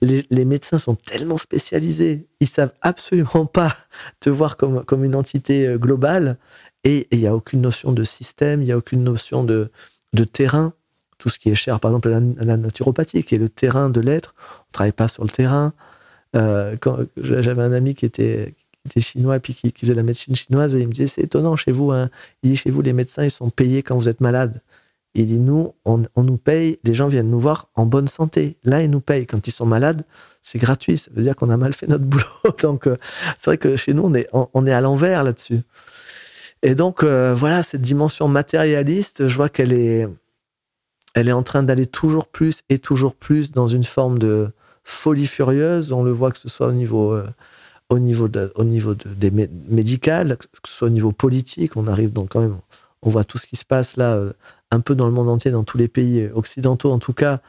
les, 0.00 0.44
médecins 0.44 0.78
sont 0.78 0.94
tellement 0.94 1.38
spécialisés, 1.38 2.26
ils 2.40 2.48
savent 2.48 2.72
absolument 2.82 3.46
pas 3.46 3.76
te 4.20 4.30
voir 4.30 4.56
comme, 4.56 4.84
comme 4.84 5.02
une 5.02 5.16
entité 5.16 5.66
euh, 5.66 5.78
globale, 5.78 6.36
et 6.84 7.08
il 7.10 7.18
n'y 7.18 7.26
a 7.26 7.34
aucune 7.34 7.60
notion 7.60 7.92
de 7.92 8.04
système, 8.04 8.60
il 8.62 8.66
n'y 8.66 8.72
a 8.72 8.76
aucune 8.76 9.02
notion 9.02 9.44
de, 9.44 9.70
de 10.12 10.24
terrain. 10.24 10.72
Tout 11.18 11.28
ce 11.28 11.38
qui 11.38 11.48
est 11.50 11.54
cher, 11.54 11.78
par 11.78 11.92
exemple, 11.92 12.08
à 12.08 12.44
la, 12.44 12.56
naturopathie, 12.56 13.22
qui 13.22 13.36
est 13.36 13.38
le 13.38 13.48
terrain 13.48 13.88
de 13.88 14.00
l'être, 14.00 14.34
on 14.38 14.62
ne 14.70 14.72
travaille 14.72 14.92
pas 14.92 15.08
sur 15.08 15.22
le 15.22 15.30
terrain. 15.30 15.72
Euh, 16.34 16.76
j'avais 17.16 17.62
un 17.62 17.72
ami 17.72 17.94
qui 17.94 18.04
était, 18.04 18.54
chinois 18.98 19.36
et 19.36 19.40
puis 19.40 19.54
qui, 19.54 19.72
faisait 19.76 19.94
la 19.94 20.02
médecine 20.02 20.34
chinoise 20.34 20.74
et 20.74 20.80
il 20.80 20.88
me 20.88 20.92
disait 20.92 21.06
c'est 21.06 21.22
étonnant 21.22 21.54
chez 21.54 21.70
vous. 21.70 21.92
Hein. 21.92 22.10
Il 22.42 22.50
dit 22.50 22.56
chez 22.56 22.70
vous 22.70 22.82
les 22.82 22.92
médecins 22.92 23.22
ils 23.22 23.30
sont 23.30 23.50
payés 23.50 23.84
quand 23.84 23.96
vous 23.96 24.08
êtes 24.08 24.20
malade. 24.20 24.60
Il 25.14 25.26
dit, 25.26 25.38
nous, 25.38 25.74
on, 25.84 26.02
nous 26.16 26.38
paye, 26.38 26.78
les 26.84 26.94
gens 26.94 27.06
viennent 27.06 27.28
nous 27.28 27.40
voir 27.40 27.68
en 27.74 27.84
bonne 27.84 28.08
santé. 28.08 28.56
Là, 28.64 28.82
ils 28.82 28.90
nous 28.90 29.00
payent. 29.00 29.26
Quand 29.26 29.46
ils 29.46 29.50
sont 29.50 29.66
malades, 29.66 30.04
c'est 30.40 30.58
gratuit. 30.58 30.96
Ça 30.96 31.10
veut 31.14 31.22
dire 31.22 31.36
qu'on 31.36 31.50
a 31.50 31.56
mal 31.58 31.74
fait 31.74 31.86
notre 31.86 32.04
boulot. 32.04 32.24
Donc, 32.62 32.86
euh, 32.86 32.96
c'est 33.36 33.50
vrai 33.50 33.58
que 33.58 33.76
chez 33.76 33.92
nous, 33.92 34.04
on 34.04 34.14
est, 34.14 34.28
on, 34.32 34.66
est 34.66 34.72
à 34.72 34.80
l'envers 34.80 35.22
là-dessus. 35.22 35.60
Et 36.62 36.74
donc, 36.74 37.02
euh, 37.02 37.34
voilà, 37.34 37.62
cette 37.62 37.82
dimension 37.82 38.26
matérialiste, 38.26 39.28
je 39.28 39.36
vois 39.36 39.50
qu'elle 39.50 39.74
est, 39.74 40.08
elle 41.14 41.28
est 41.28 41.32
en 41.32 41.42
train 41.42 41.62
d'aller 41.62 41.86
toujours 41.86 42.26
plus 42.26 42.62
et 42.70 42.78
toujours 42.78 43.14
plus 43.14 43.52
dans 43.52 43.66
une 43.66 43.84
forme 43.84 44.18
de 44.18 44.50
folie 44.82 45.26
furieuse. 45.26 45.92
On 45.92 46.02
le 46.02 46.12
voit 46.12 46.30
que 46.30 46.38
ce 46.38 46.48
soit 46.48 46.68
au 46.68 46.72
niveau, 46.72 47.12
euh, 47.12 47.26
au 47.90 47.98
niveau, 47.98 48.28
au 48.54 48.64
niveau 48.64 48.94
des 48.94 49.30
médicales, 49.30 50.38
que 50.38 50.68
ce 50.70 50.74
soit 50.74 50.88
au 50.88 50.92
niveau 50.92 51.12
politique. 51.12 51.76
On 51.76 51.86
arrive 51.86 52.14
donc 52.14 52.30
quand 52.30 52.40
même, 52.40 52.56
on 53.02 53.10
voit 53.10 53.24
tout 53.24 53.36
ce 53.36 53.46
qui 53.46 53.56
se 53.56 53.64
passe 53.66 53.98
là 53.98 54.18
un 54.72 54.80
peu 54.80 54.96
dans 54.96 55.06
le 55.06 55.12
monde 55.12 55.28
entier, 55.28 55.52
dans 55.52 55.62
tous 55.62 55.78
les 55.78 55.88
pays 55.88 56.28
occidentaux 56.34 56.90
en 56.90 56.98
tout 56.98 57.12
cas, 57.12 57.40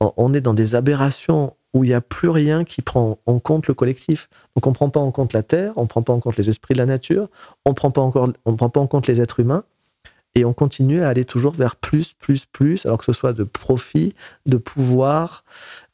on 0.00 0.32
est 0.32 0.40
dans 0.40 0.54
des 0.54 0.76
aberrations 0.76 1.54
où 1.74 1.84
il 1.84 1.88
n'y 1.88 1.94
a 1.94 2.00
plus 2.00 2.28
rien 2.28 2.64
qui 2.64 2.82
prend 2.82 3.18
en 3.26 3.38
compte 3.40 3.66
le 3.66 3.74
collectif. 3.74 4.28
Donc 4.54 4.66
on 4.66 4.70
ne 4.70 4.74
prend 4.74 4.90
pas 4.90 5.00
en 5.00 5.10
compte 5.10 5.32
la 5.32 5.42
Terre, 5.42 5.72
on 5.76 5.82
ne 5.82 5.86
prend 5.86 6.02
pas 6.02 6.12
en 6.12 6.20
compte 6.20 6.36
les 6.36 6.48
esprits 6.48 6.74
de 6.74 6.78
la 6.78 6.86
nature, 6.86 7.28
on 7.66 7.70
ne 7.70 7.74
prend 7.74 7.90
pas 7.90 8.00
en 8.00 8.86
compte 8.86 9.06
les 9.06 9.20
êtres 9.20 9.40
humains, 9.40 9.64
et 10.34 10.44
on 10.44 10.52
continue 10.52 11.02
à 11.02 11.08
aller 11.08 11.24
toujours 11.24 11.52
vers 11.52 11.76
plus, 11.76 12.12
plus, 12.14 12.46
plus, 12.46 12.86
alors 12.86 12.98
que 12.98 13.04
ce 13.04 13.12
soit 13.12 13.32
de 13.32 13.44
profit, 13.44 14.14
de 14.46 14.56
pouvoir, 14.56 15.44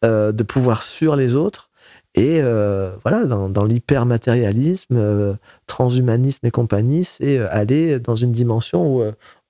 euh, 0.05 0.33
de 0.33 0.43
pouvoir 0.43 0.83
sur 0.83 1.17
les 1.17 1.35
autres. 1.35 1.71
Et 2.17 2.41
euh, 2.41 2.95
voilà, 3.03 3.25
dans, 3.25 3.49
dans 3.49 3.65
l'hypermatérialisme, 3.65 4.97
euh, 4.97 5.35
transhumanisme 5.67 6.47
et 6.47 6.51
compagnie, 6.51 7.05
c'est 7.05 7.39
aller 7.39 7.99
dans 7.99 8.15
une 8.15 8.31
dimension 8.33 8.97
où 8.97 9.03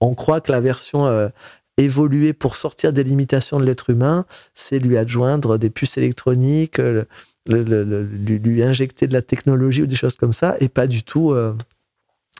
on 0.04 0.14
croit 0.14 0.40
que 0.40 0.52
la 0.52 0.60
version 0.60 1.06
euh, 1.06 1.28
évoluée 1.76 2.32
pour 2.32 2.56
sortir 2.56 2.92
des 2.92 3.04
limitations 3.04 3.58
de 3.58 3.64
l'être 3.64 3.90
humain, 3.90 4.26
c'est 4.54 4.78
lui 4.78 4.96
adjoindre 4.96 5.58
des 5.58 5.70
puces 5.70 5.96
électroniques, 5.96 6.78
euh, 6.78 7.04
lui, 7.48 8.62
injecter 8.62 9.06
de 9.06 9.12
la 9.12 9.22
technologie 9.22 9.82
ou 9.82 9.86
des 9.86 9.96
choses 9.96 10.16
comme 10.16 10.32
ça, 10.32 10.56
et 10.60 10.68
pas 10.68 10.86
du 10.86 11.02
tout 11.02 11.32
euh, 11.32 11.54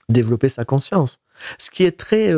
développer 0.09 0.49
sa 0.49 0.65
conscience. 0.65 1.21
Ce 1.59 1.71
qui 1.71 1.85
est 1.85 1.99
très 1.99 2.33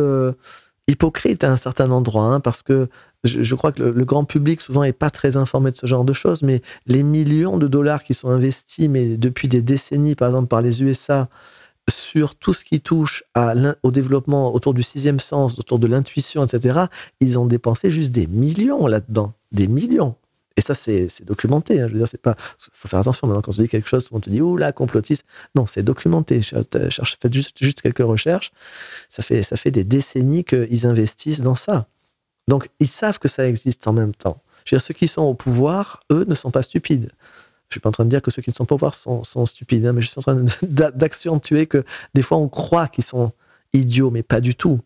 hypocrite 0.89 1.45
à 1.45 1.53
un 1.53 1.57
certain 1.57 1.91
endroit, 1.91 2.25
hein, 2.25 2.41
parce 2.41 2.63
que 2.63 2.89
je, 3.25 3.55
crois 3.55 3.73
que 3.73 3.83
le, 3.83 4.05
grand 4.05 4.25
public 4.25 4.61
souvent 4.61 4.83
n'est 4.83 4.93
pas 4.93 5.11
très 5.11 5.37
informé 5.37 5.71
de 5.71 5.77
ce 5.77 5.87
genre 5.87 6.05
de 6.05 6.13
choses, 6.13 6.43
mais 6.43 6.63
les 6.87 7.03
millions 7.03 7.59
de 7.59 7.67
dollars 7.67 8.03
qui 8.03 8.15
sont 8.15 8.31
investis, 8.31 8.89
mais 8.89 9.17
depuis 9.17 9.49
des 9.49 9.63
décennies, 9.63 10.15
par 10.15 10.29
exemple 10.29 10.49
par 10.49 10.63
les 10.63 10.83
USA, 10.83 11.29
sur 11.89 12.35
tout 12.35 12.53
ce 12.53 12.65
qui 12.65 12.81
touche 12.81 13.25
au 13.83 13.91
développement 13.91 14.53
autour 14.55 14.75
du 14.75 14.83
sixième 14.83 15.21
sens, 15.21 15.59
autour 15.59 15.79
de 15.79 15.87
l'intuition, 15.87 16.45
etc., 16.45 16.87
ils 17.21 17.39
ont 17.39 17.47
dépensé 17.47 17.91
juste 17.91 18.11
des 18.13 18.27
millions 18.27 18.87
là-dedans. 18.87 19.33
Des 19.53 19.69
millions. 19.69 20.17
Et 20.57 20.63
ça, 20.63 20.75
c'est 20.75 21.25
documenté. 21.25 21.81
Hein. 21.81 21.89
Je 21.89 21.93
veux 21.93 21.99
dire, 21.99 22.09
c'est 22.09 22.21
pas. 22.21 22.35
faut 22.73 22.89
faire 22.89 22.99
attention 22.99 23.27
maintenant 23.27 23.43
quand 23.43 23.53
on 23.59 23.63
dit 23.63 23.69
quelque 23.69 23.89
chose, 23.89 24.09
on 24.11 24.21
te 24.21 24.31
dit, 24.31 24.41
ouh 24.41 24.57
là, 24.57 24.73
complotiste. 24.73 25.25
Non, 25.55 25.67
c'est 25.67 25.83
documenté. 25.83 26.41
Cherche, 26.43 27.19
faites 27.21 27.35
juste, 27.35 27.63
juste 27.63 27.83
quelques 27.83 27.99
recherches. 27.99 28.53
Ça 29.09 29.23
fait, 29.23 29.43
ça 29.43 29.57
fait 29.57 29.71
des 29.71 29.85
décennies 29.85 30.45
qu'ils 30.45 30.87
investissent 30.87 31.43
dans 31.43 31.57
ça. 31.57 31.87
Donc, 32.49 32.71
ils 32.81 32.89
savent 32.89 33.19
que 33.19 33.29
ça 33.29 33.47
existe 33.47 33.87
en 33.87 33.93
même 33.93 34.15
temps. 34.15 34.43
Je 34.65 34.75
veux 34.75 34.79
dire, 34.79 34.87
ceux 34.87 34.95
qui 34.95 35.09
sont 35.09 35.23
au 35.23 35.35
pouvoir, 35.35 36.01
eux, 36.11 36.25
ne 36.27 36.35
sont 36.35 36.51
pas 36.51 36.63
stupides. 36.63 37.11
Je 37.69 37.75
suis 37.75 37.81
pas 37.81 37.89
en 37.89 37.93
train 37.93 38.05
de 38.05 38.11
dire 38.11 38.23
que 38.23 38.31
ceux 38.31 38.43
qui 38.43 38.51
ne 38.51 38.55
sont 38.55 38.67
pas 38.67 38.77
au 38.77 39.23
sont, 39.25 39.47
stupides, 39.47 39.85
hein, 39.87 39.93
mais 39.93 40.03
je 40.03 40.09
suis 40.09 40.19
en 40.19 40.23
train 40.23 40.45
d'accentuer 40.63 41.67
que 41.67 41.85
des 42.15 42.23
fois 42.23 42.39
on 42.39 42.49
croit 42.49 42.89
qu'ils 42.89 43.05
sont 43.05 43.33
idiots, 43.73 44.11
mais 44.11 44.23
pas 44.23 44.41
du 44.41 44.55
tout. 44.55 44.81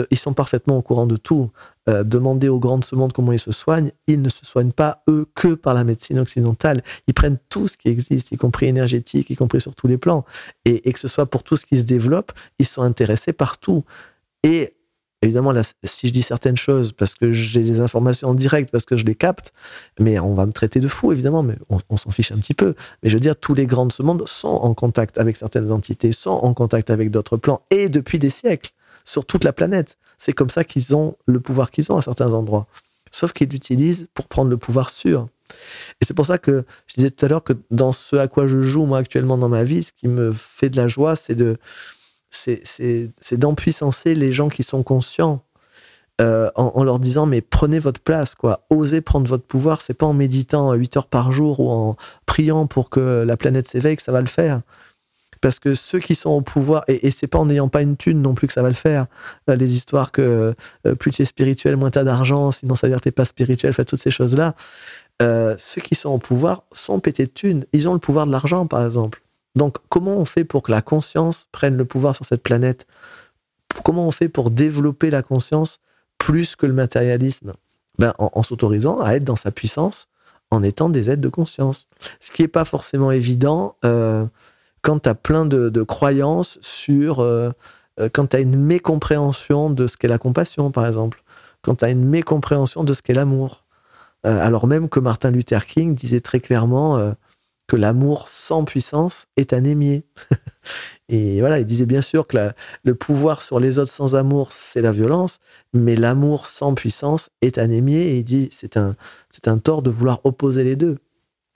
euh, 0.00 0.06
ils 0.10 0.18
sont 0.18 0.34
parfaitement 0.34 0.76
au 0.76 0.82
courant 0.82 1.06
de 1.06 1.16
tout. 1.16 1.50
Euh, 1.88 2.02
demander 2.02 2.48
aux 2.48 2.58
grands 2.58 2.78
de 2.78 2.84
ce 2.84 2.96
monde 2.96 3.12
comment 3.12 3.30
ils 3.30 3.38
se 3.38 3.52
soignent, 3.52 3.92
ils 4.08 4.20
ne 4.20 4.28
se 4.28 4.44
soignent 4.44 4.72
pas, 4.72 5.04
eux, 5.08 5.26
que 5.36 5.54
par 5.54 5.72
la 5.72 5.84
médecine 5.84 6.18
occidentale. 6.18 6.82
Ils 7.06 7.14
prennent 7.14 7.38
tout 7.48 7.68
ce 7.68 7.76
qui 7.76 7.88
existe, 7.88 8.32
y 8.32 8.36
compris 8.36 8.66
énergétique, 8.66 9.30
y 9.30 9.36
compris 9.36 9.60
sur 9.60 9.76
tous 9.76 9.86
les 9.86 9.96
plans. 9.96 10.24
Et, 10.64 10.92
que 10.92 10.98
ce 10.98 11.06
soit 11.06 11.26
pour 11.26 11.44
tout 11.44 11.56
ce 11.56 11.64
qui 11.64 11.78
se 11.78 11.84
développe, 11.84 12.32
ils 12.58 12.66
sont 12.66 12.82
intéressés 12.82 13.32
par 13.32 13.58
tout. 13.58 13.84
Et 14.42 14.74
évidemment, 15.26 15.52
là, 15.52 15.62
si 15.84 16.08
je 16.08 16.12
dis 16.12 16.22
certaines 16.22 16.56
choses 16.56 16.92
parce 16.92 17.14
que 17.14 17.32
j'ai 17.32 17.62
des 17.62 17.80
informations 17.80 18.28
en 18.28 18.34
direct, 18.34 18.70
parce 18.70 18.84
que 18.84 18.96
je 18.96 19.04
les 19.04 19.14
capte, 19.14 19.52
mais 20.00 20.18
on 20.18 20.34
va 20.34 20.46
me 20.46 20.52
traiter 20.52 20.80
de 20.80 20.88
fou, 20.88 21.12
évidemment, 21.12 21.42
mais 21.42 21.56
on, 21.68 21.78
on 21.90 21.96
s'en 21.96 22.10
fiche 22.10 22.32
un 22.32 22.38
petit 22.38 22.54
peu. 22.54 22.74
Mais 23.02 23.10
je 23.10 23.14
veux 23.14 23.20
dire, 23.20 23.36
tous 23.36 23.54
les 23.54 23.66
grands 23.66 23.86
de 23.86 23.92
ce 23.92 24.02
monde 24.02 24.26
sont 24.26 24.48
en 24.48 24.74
contact 24.74 25.18
avec 25.18 25.36
certaines 25.36 25.70
entités, 25.70 26.12
sont 26.12 26.30
en 26.30 26.54
contact 26.54 26.90
avec 26.90 27.10
d'autres 27.10 27.36
plans, 27.36 27.62
et 27.70 27.88
depuis 27.88 28.18
des 28.18 28.30
siècles 28.30 28.72
sur 29.04 29.24
toute 29.24 29.44
la 29.44 29.52
planète. 29.52 29.98
C'est 30.18 30.32
comme 30.32 30.50
ça 30.50 30.64
qu'ils 30.64 30.94
ont 30.94 31.16
le 31.26 31.40
pouvoir 31.40 31.70
qu'ils 31.70 31.90
ont 31.92 31.96
à 31.96 32.02
certains 32.02 32.32
endroits. 32.32 32.66
Sauf 33.10 33.32
qu'ils 33.32 33.48
l'utilisent 33.48 34.08
pour 34.14 34.26
prendre 34.26 34.50
le 34.50 34.56
pouvoir 34.56 34.90
sûr. 34.90 35.28
Et 36.00 36.04
c'est 36.04 36.14
pour 36.14 36.26
ça 36.26 36.38
que 36.38 36.64
je 36.86 36.94
disais 36.96 37.10
tout 37.10 37.24
à 37.24 37.28
l'heure 37.28 37.44
que 37.44 37.52
dans 37.70 37.92
ce 37.92 38.16
à 38.16 38.26
quoi 38.28 38.46
je 38.46 38.60
joue 38.60 38.84
moi 38.84 38.98
actuellement 38.98 39.38
dans 39.38 39.48
ma 39.48 39.64
vie, 39.64 39.82
ce 39.82 39.92
qui 39.92 40.08
me 40.08 40.32
fait 40.32 40.70
de 40.70 40.76
la 40.76 40.88
joie, 40.88 41.14
c'est 41.16 41.36
de 41.36 41.56
c'est 42.36 43.36
d'empuissancer 43.36 44.14
les 44.14 44.32
gens 44.32 44.48
qui 44.48 44.62
sont 44.62 44.82
conscients 44.82 45.42
euh, 46.20 46.50
en, 46.54 46.82
leur 46.82 46.98
disant 46.98 47.26
mais 47.26 47.42
prenez 47.42 47.78
votre 47.78 48.00
place 48.00 48.34
quoi 48.34 48.64
osez 48.70 49.02
prendre 49.02 49.28
votre 49.28 49.44
pouvoir 49.44 49.82
c'est 49.82 49.92
pas 49.92 50.06
en 50.06 50.14
méditant 50.14 50.72
8 50.72 50.96
heures 50.96 51.06
par 51.08 51.30
jour 51.30 51.60
ou 51.60 51.70
en 51.70 51.96
priant 52.24 52.66
pour 52.66 52.88
que 52.88 53.22
la 53.26 53.36
planète 53.36 53.68
s'éveille 53.68 53.96
que 53.96 54.02
ça 54.02 54.12
va 54.12 54.22
le 54.22 54.26
faire 54.26 54.62
parce 55.40 55.58
que 55.58 55.74
ceux 55.74 55.98
qui 55.98 56.14
sont 56.14 56.30
au 56.30 56.40
pouvoir, 56.40 56.84
et, 56.88 57.10
c'est 57.10 57.26
pas 57.26 57.38
en 57.38 57.46
n'ayant 57.46 57.68
pas 57.68 57.82
une 57.82 57.96
thune 57.96 58.22
non 58.22 58.34
plus 58.34 58.46
que 58.46 58.52
ça 58.52 58.62
va 58.62 58.68
le 58.68 58.74
faire, 58.74 59.06
euh, 59.48 59.56
les 59.56 59.74
histoires 59.74 60.12
que 60.12 60.54
euh, 60.86 60.94
plus 60.94 61.10
tu 61.10 61.22
es 61.22 61.24
spirituel, 61.24 61.76
moins 61.76 61.90
tu 61.90 61.98
as 61.98 62.04
d'argent, 62.04 62.50
sinon 62.50 62.74
ça 62.74 62.86
veut 62.86 62.92
dire 62.92 63.00
que 63.00 63.08
tu 63.08 63.12
pas 63.12 63.24
spirituel, 63.24 63.72
fait 63.72 63.84
toutes 63.84 64.00
ces 64.00 64.10
choses-là. 64.10 64.54
Euh, 65.22 65.54
ceux 65.58 65.80
qui 65.80 65.94
sont 65.94 66.10
au 66.10 66.18
pouvoir 66.18 66.64
sont 66.72 67.00
pétés 67.00 67.26
de 67.26 67.30
thunes. 67.30 67.64
Ils 67.72 67.88
ont 67.88 67.94
le 67.94 67.98
pouvoir 67.98 68.26
de 68.26 68.32
l'argent, 68.32 68.66
par 68.66 68.84
exemple. 68.84 69.22
Donc, 69.56 69.78
comment 69.88 70.16
on 70.16 70.24
fait 70.24 70.44
pour 70.44 70.62
que 70.62 70.70
la 70.70 70.82
conscience 70.82 71.48
prenne 71.50 71.76
le 71.76 71.84
pouvoir 71.84 72.14
sur 72.14 72.24
cette 72.24 72.42
planète? 72.42 72.86
Comment 73.84 74.06
on 74.06 74.10
fait 74.10 74.28
pour 74.28 74.50
développer 74.50 75.10
la 75.10 75.22
conscience 75.22 75.80
plus 76.18 76.56
que 76.56 76.66
le 76.66 76.72
matérialisme? 76.72 77.54
Ben, 77.98 78.12
En, 78.18 78.42
s'autorisant 78.42 79.00
à 79.00 79.14
être 79.14 79.24
dans 79.24 79.36
sa 79.36 79.50
puissance 79.50 80.08
en 80.50 80.62
étant 80.62 80.88
des 80.88 81.10
êtres 81.10 81.22
de 81.22 81.28
conscience. 81.28 81.88
Ce 82.20 82.30
qui 82.30 82.42
n'est 82.42 82.48
pas 82.48 82.64
forcément 82.64 83.10
évident 83.10 83.76
quand 84.86 85.00
tu 85.00 85.08
as 85.08 85.16
plein 85.16 85.44
de, 85.46 85.82
croyances 85.82 86.58
sur. 86.60 87.18
Euh, 87.18 87.50
euh, 87.98 88.08
quand 88.12 88.28
tu 88.28 88.36
as 88.36 88.40
une 88.40 88.56
mécompréhension 88.56 89.68
de 89.68 89.88
ce 89.88 89.96
qu'est 89.96 90.06
la 90.06 90.18
compassion, 90.18 90.70
par 90.70 90.86
exemple. 90.86 91.24
Quand 91.62 91.76
tu 91.76 91.84
as 91.84 91.90
une 91.90 92.04
mécompréhension 92.04 92.84
de 92.84 92.92
ce 92.92 93.02
qu'est 93.02 93.12
l'amour. 93.12 93.64
Euh, 94.26 94.40
alors 94.40 94.68
même 94.68 94.88
que 94.88 95.00
Martin 95.00 95.32
Luther 95.32 95.66
King 95.66 95.96
disait 95.96 96.20
très 96.20 96.38
clairement 96.38 97.14
que 97.66 97.76
l'amour 97.76 98.28
sans 98.28 98.64
puissance 98.64 99.26
est 99.36 99.52
anémié. 99.52 100.04
et 101.08 101.40
voilà, 101.40 101.58
il 101.58 101.64
disait 101.64 101.86
bien 101.86 102.00
sûr 102.00 102.26
que 102.26 102.36
le 102.84 102.94
pouvoir 102.94 103.42
sur 103.42 103.60
les 103.60 103.78
autres 103.78 103.92
sans 103.92 104.14
amour, 104.14 104.52
c'est 104.52 104.82
la 104.82 104.92
violence, 104.92 105.40
mais 105.72 105.96
l'amour 105.96 106.46
sans 106.46 106.74
puissance 106.74 107.30
est 107.42 107.58
anémié. 107.58 108.08
Et 108.08 108.18
il 108.18 108.24
dit 108.24 108.48
c'est 108.50 108.76
un, 108.76 108.96
c'est 109.30 109.48
un 109.48 109.58
tort 109.58 109.82
de 109.82 109.90
vouloir 109.90 110.20
opposer 110.24 110.64
les 110.64 110.76
deux. 110.76 110.98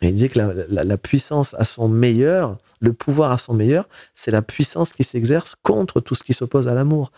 Et 0.02 0.08
il 0.08 0.14
disait 0.14 0.28
que 0.28 0.38
la, 0.38 0.96
puissance 0.96 1.54
à 1.58 1.64
son 1.64 1.86
meilleur, 1.86 2.56
le 2.80 2.94
pouvoir 2.94 3.32
à 3.32 3.38
son 3.38 3.52
meilleur, 3.52 3.86
c'est 4.14 4.30
la 4.30 4.40
puissance 4.40 4.92
qui 4.92 5.04
s'exerce 5.04 5.56
contre 5.62 6.00
tout 6.00 6.14
ce 6.14 6.22
qui 6.22 6.32
s'oppose 6.32 6.68
à 6.68 6.74
l'amour. 6.74 7.12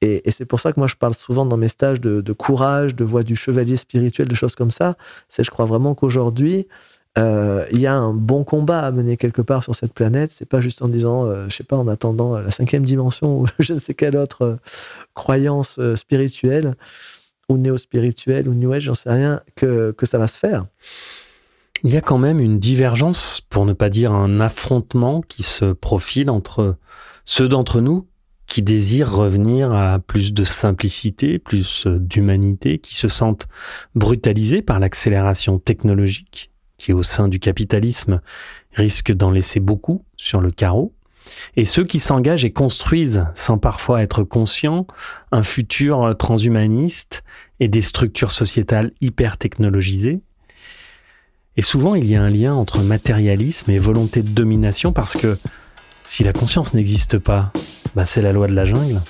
Et, 0.00 0.22
c'est 0.30 0.46
pour 0.46 0.60
ça 0.60 0.72
que 0.72 0.78
moi 0.78 0.86
je 0.86 0.94
parle 0.94 1.14
souvent 1.14 1.44
dans 1.44 1.56
mes 1.56 1.68
stages 1.68 2.00
de, 2.00 2.32
courage, 2.32 2.94
de 2.94 3.04
voix 3.04 3.24
du 3.24 3.34
chevalier 3.34 3.76
spirituel, 3.76 4.28
de 4.28 4.34
choses 4.34 4.54
comme 4.54 4.70
ça. 4.70 4.96
C'est 5.28 5.42
je 5.42 5.50
crois 5.50 5.66
vraiment 5.66 5.94
qu'aujourd'hui, 5.94 6.68
euh, 7.18 7.66
il 7.72 7.80
y 7.80 7.86
a 7.86 7.94
un 7.94 8.12
bon 8.12 8.44
combat 8.44 8.80
à 8.80 8.92
mener 8.92 9.16
quelque 9.16 9.42
part 9.42 9.64
sur 9.64 9.74
cette 9.74 9.92
planète. 9.92 10.30
C'est 10.32 10.48
pas 10.48 10.60
juste 10.60 10.82
en 10.82 10.88
disant, 10.88 11.24
euh, 11.24 11.46
je 11.48 11.56
sais 11.56 11.64
pas, 11.64 11.76
en 11.76 11.88
attendant 11.88 12.38
la 12.38 12.50
cinquième 12.50 12.84
dimension 12.84 13.40
ou 13.40 13.46
je 13.58 13.74
ne 13.74 13.78
sais 13.78 13.94
quelle 13.94 14.16
autre 14.16 14.42
euh, 14.42 14.56
croyance 15.14 15.80
spirituelle 15.96 16.76
ou 17.48 17.56
néo-spirituelle 17.56 18.48
ou 18.48 18.54
new 18.54 18.72
age, 18.72 18.82
j'en 18.84 18.94
sais 18.94 19.10
rien, 19.10 19.40
que, 19.56 19.90
que 19.90 20.06
ça 20.06 20.18
va 20.18 20.28
se 20.28 20.38
faire. 20.38 20.66
Il 21.82 21.92
y 21.92 21.96
a 21.96 22.00
quand 22.00 22.18
même 22.18 22.38
une 22.38 22.58
divergence, 22.58 23.40
pour 23.40 23.64
ne 23.64 23.72
pas 23.72 23.88
dire 23.88 24.12
un 24.12 24.38
affrontement 24.38 25.20
qui 25.22 25.42
se 25.42 25.72
profile 25.72 26.30
entre 26.30 26.76
ceux 27.24 27.48
d'entre 27.48 27.80
nous 27.80 28.06
qui 28.46 28.62
désirent 28.62 29.12
revenir 29.12 29.72
à 29.72 30.00
plus 30.00 30.34
de 30.34 30.44
simplicité, 30.44 31.38
plus 31.38 31.86
d'humanité, 31.86 32.78
qui 32.78 32.96
se 32.96 33.06
sentent 33.08 33.46
brutalisés 33.94 34.60
par 34.60 34.80
l'accélération 34.80 35.58
technologique, 35.60 36.49
qui 36.80 36.92
au 36.92 37.02
sein 37.02 37.28
du 37.28 37.38
capitalisme 37.38 38.20
risque 38.72 39.12
d'en 39.12 39.30
laisser 39.30 39.60
beaucoup 39.60 40.02
sur 40.16 40.40
le 40.40 40.50
carreau, 40.50 40.94
et 41.56 41.64
ceux 41.64 41.84
qui 41.84 41.98
s'engagent 41.98 42.46
et 42.46 42.52
construisent, 42.52 43.26
sans 43.34 43.58
parfois 43.58 44.02
être 44.02 44.24
conscients, 44.24 44.86
un 45.30 45.42
futur 45.42 46.16
transhumaniste 46.18 47.22
et 47.60 47.68
des 47.68 47.82
structures 47.82 48.32
sociétales 48.32 48.92
hyper 49.00 49.36
technologisées, 49.36 50.20
et 51.56 51.62
souvent, 51.62 51.94
il 51.94 52.06
y 52.06 52.16
a 52.16 52.22
un 52.22 52.30
lien 52.30 52.54
entre 52.54 52.80
matérialisme 52.82 53.70
et 53.70 53.76
volonté 53.76 54.22
de 54.22 54.30
domination 54.30 54.92
parce 54.92 55.14
que 55.14 55.36
si 56.04 56.24
la 56.24 56.32
conscience 56.32 56.72
n'existe 56.72 57.18
pas, 57.18 57.52
bah 57.94 58.06
c'est 58.06 58.22
la 58.22 58.32
loi 58.32 58.46
de 58.46 58.54
la 58.54 58.64
jungle. 58.64 59.00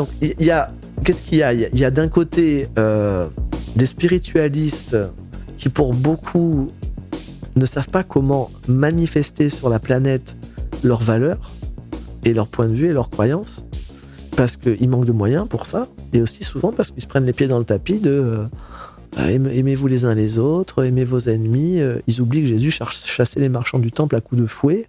Donc 0.00 0.08
il 0.22 0.42
y, 0.42 0.50
a. 0.50 0.72
Qu'est-ce 1.04 1.20
qu'il 1.20 1.36
y 1.36 1.42
a? 1.42 1.52
Il 1.52 1.78
y 1.78 1.84
a, 1.84 1.90
d'un 1.90 2.08
côté 2.08 2.68
euh, 2.78 3.28
des 3.76 3.84
spiritualistes 3.84 4.96
qui, 5.58 5.68
pour 5.68 5.92
beaucoup, 5.92 6.72
ne 7.54 7.66
savent 7.66 7.90
pas 7.90 8.02
comment 8.02 8.50
manifester 8.66 9.50
sur 9.50 9.68
la 9.68 9.78
planète 9.78 10.38
leurs 10.82 11.02
valeurs 11.02 11.50
et 12.24 12.32
leurs 12.32 12.46
points 12.46 12.66
de 12.66 12.72
vue 12.72 12.86
et 12.86 12.94
leurs 12.94 13.10
croyances, 13.10 13.66
parce 14.38 14.56
qu'ils 14.56 14.88
manquent 14.88 15.04
de 15.04 15.12
moyens 15.12 15.46
pour 15.46 15.66
ça, 15.66 15.86
et 16.14 16.22
aussi 16.22 16.44
souvent 16.44 16.72
parce 16.72 16.92
qu'ils 16.92 17.02
se 17.02 17.06
prennent 17.06 17.26
les 17.26 17.34
pieds 17.34 17.46
dans 17.46 17.58
le 17.58 17.66
tapis 17.66 17.98
de 17.98 18.10
euh, 18.10 18.44
bah, 19.14 19.30
aimez-vous 19.30 19.86
les 19.86 20.06
uns 20.06 20.14
les 20.14 20.38
autres, 20.38 20.82
aimez 20.82 21.04
vos 21.04 21.18
ennemis. 21.18 21.78
Euh, 21.78 21.98
ils 22.06 22.22
oublient 22.22 22.40
que 22.40 22.48
Jésus 22.48 22.70
chassait 22.70 23.40
les 23.40 23.50
marchands 23.50 23.80
du 23.80 23.90
temple 23.90 24.16
à 24.16 24.22
coups 24.22 24.40
de 24.40 24.46
fouet 24.46 24.88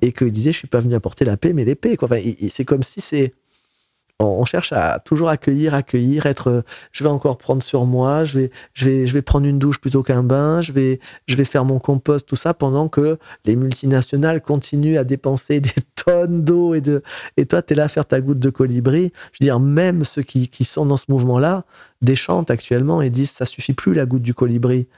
et 0.00 0.10
qu'il 0.10 0.32
disait 0.32 0.50
je 0.50 0.58
suis 0.58 0.68
pas 0.68 0.80
venu 0.80 0.96
apporter 0.96 1.24
la 1.24 1.36
paix 1.36 1.52
mais 1.52 1.64
l'épée. 1.64 1.96
Enfin, 2.02 2.18
c'est 2.48 2.64
comme 2.64 2.82
si 2.82 3.00
c'est 3.00 3.34
on 4.26 4.44
cherche 4.44 4.72
à 4.72 4.98
toujours 4.98 5.28
accueillir, 5.28 5.74
accueillir, 5.74 6.26
être. 6.26 6.48
Euh, 6.48 6.62
je 6.92 7.04
vais 7.04 7.10
encore 7.10 7.38
prendre 7.38 7.62
sur 7.62 7.84
moi. 7.84 8.24
Je 8.24 8.38
vais, 8.38 8.50
je 8.74 8.84
vais, 8.84 9.06
je 9.06 9.12
vais 9.12 9.22
prendre 9.22 9.46
une 9.46 9.58
douche 9.58 9.80
plutôt 9.80 10.02
qu'un 10.02 10.22
bain. 10.22 10.60
Je 10.60 10.72
vais, 10.72 11.00
je 11.26 11.36
vais 11.36 11.44
faire 11.44 11.64
mon 11.64 11.78
compost, 11.78 12.28
tout 12.28 12.36
ça, 12.36 12.54
pendant 12.54 12.88
que 12.88 13.18
les 13.44 13.56
multinationales 13.56 14.40
continuent 14.40 14.98
à 14.98 15.04
dépenser 15.04 15.60
des 15.60 15.70
tonnes 15.94 16.42
d'eau 16.44 16.74
et 16.74 16.80
de. 16.80 17.02
Et 17.36 17.46
toi, 17.46 17.62
tu 17.62 17.72
es 17.72 17.76
là 17.76 17.84
à 17.84 17.88
faire 17.88 18.06
ta 18.06 18.20
goutte 18.20 18.38
de 18.38 18.50
colibri. 18.50 19.12
Je 19.32 19.38
veux 19.40 19.46
dire, 19.46 19.60
même 19.60 20.04
ceux 20.04 20.22
qui, 20.22 20.48
qui 20.48 20.64
sont 20.64 20.86
dans 20.86 20.96
ce 20.96 21.06
mouvement-là 21.08 21.64
déchantent 22.00 22.50
actuellement 22.50 23.00
et 23.00 23.10
disent 23.10 23.30
ça 23.30 23.46
suffit 23.46 23.74
plus 23.74 23.94
la 23.94 24.06
goutte 24.06 24.22
du 24.22 24.34
colibri 24.34 24.88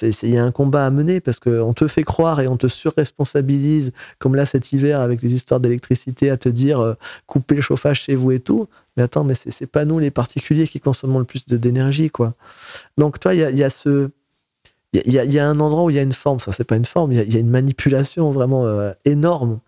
il 0.00 0.30
y 0.30 0.38
a 0.38 0.44
un 0.44 0.52
combat 0.52 0.86
à 0.86 0.90
mener 0.90 1.20
parce 1.20 1.38
qu'on 1.38 1.74
te 1.74 1.86
fait 1.86 2.02
croire 2.02 2.40
et 2.40 2.48
on 2.48 2.56
te 2.56 2.66
surresponsabilise, 2.66 3.92
comme 4.18 4.34
là 4.34 4.46
cet 4.46 4.72
hiver 4.72 5.00
avec 5.00 5.20
les 5.22 5.34
histoires 5.34 5.60
d'électricité, 5.60 6.30
à 6.30 6.36
te 6.36 6.48
dire 6.48 6.80
euh, 6.80 6.94
couper 7.26 7.56
le 7.56 7.62
chauffage 7.62 8.02
chez 8.02 8.14
vous 8.14 8.32
et 8.32 8.40
tout. 8.40 8.68
Mais 8.96 9.02
attends, 9.02 9.24
mais 9.24 9.34
c'est 9.34 9.70
pas 9.70 9.84
nous 9.84 9.98
les 9.98 10.10
particuliers 10.10 10.66
qui 10.66 10.80
consommons 10.80 11.18
le 11.18 11.24
plus 11.24 11.46
d'énergie, 11.46 12.10
quoi. 12.10 12.34
Donc 12.96 13.20
toi, 13.20 13.34
il 13.34 13.40
y 13.40 13.64
a, 13.64 13.70
ce, 13.70 14.10
il 14.92 15.12
y, 15.12 15.38
a, 15.38 15.48
un 15.48 15.60
endroit 15.60 15.84
où 15.84 15.90
il 15.90 15.96
y 15.96 15.98
a 15.98 16.02
une 16.02 16.12
forme, 16.12 16.36
enfin 16.36 16.52
c'est 16.52 16.64
pas 16.64 16.76
une 16.76 16.84
forme, 16.84 17.12
il 17.12 17.32
y, 17.32 17.36
a 17.36 17.40
une 17.40 17.50
manipulation 17.50 18.30
vraiment 18.30 18.66
euh, 18.66 18.92
énorme 19.04 19.60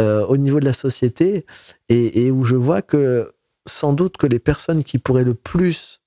euh, 0.00 0.26
au 0.26 0.36
niveau 0.36 0.58
de 0.58 0.64
la 0.64 0.72
société 0.72 1.46
et 1.88 2.30
où 2.30 2.44
je 2.44 2.56
vois 2.56 2.82
que 2.82 3.32
sans 3.66 3.92
doute 3.92 4.16
que 4.16 4.26
les 4.26 4.38
personnes 4.38 4.82
qui 4.82 4.98
pourraient 4.98 5.24
le 5.24 5.34
plus 5.34 6.01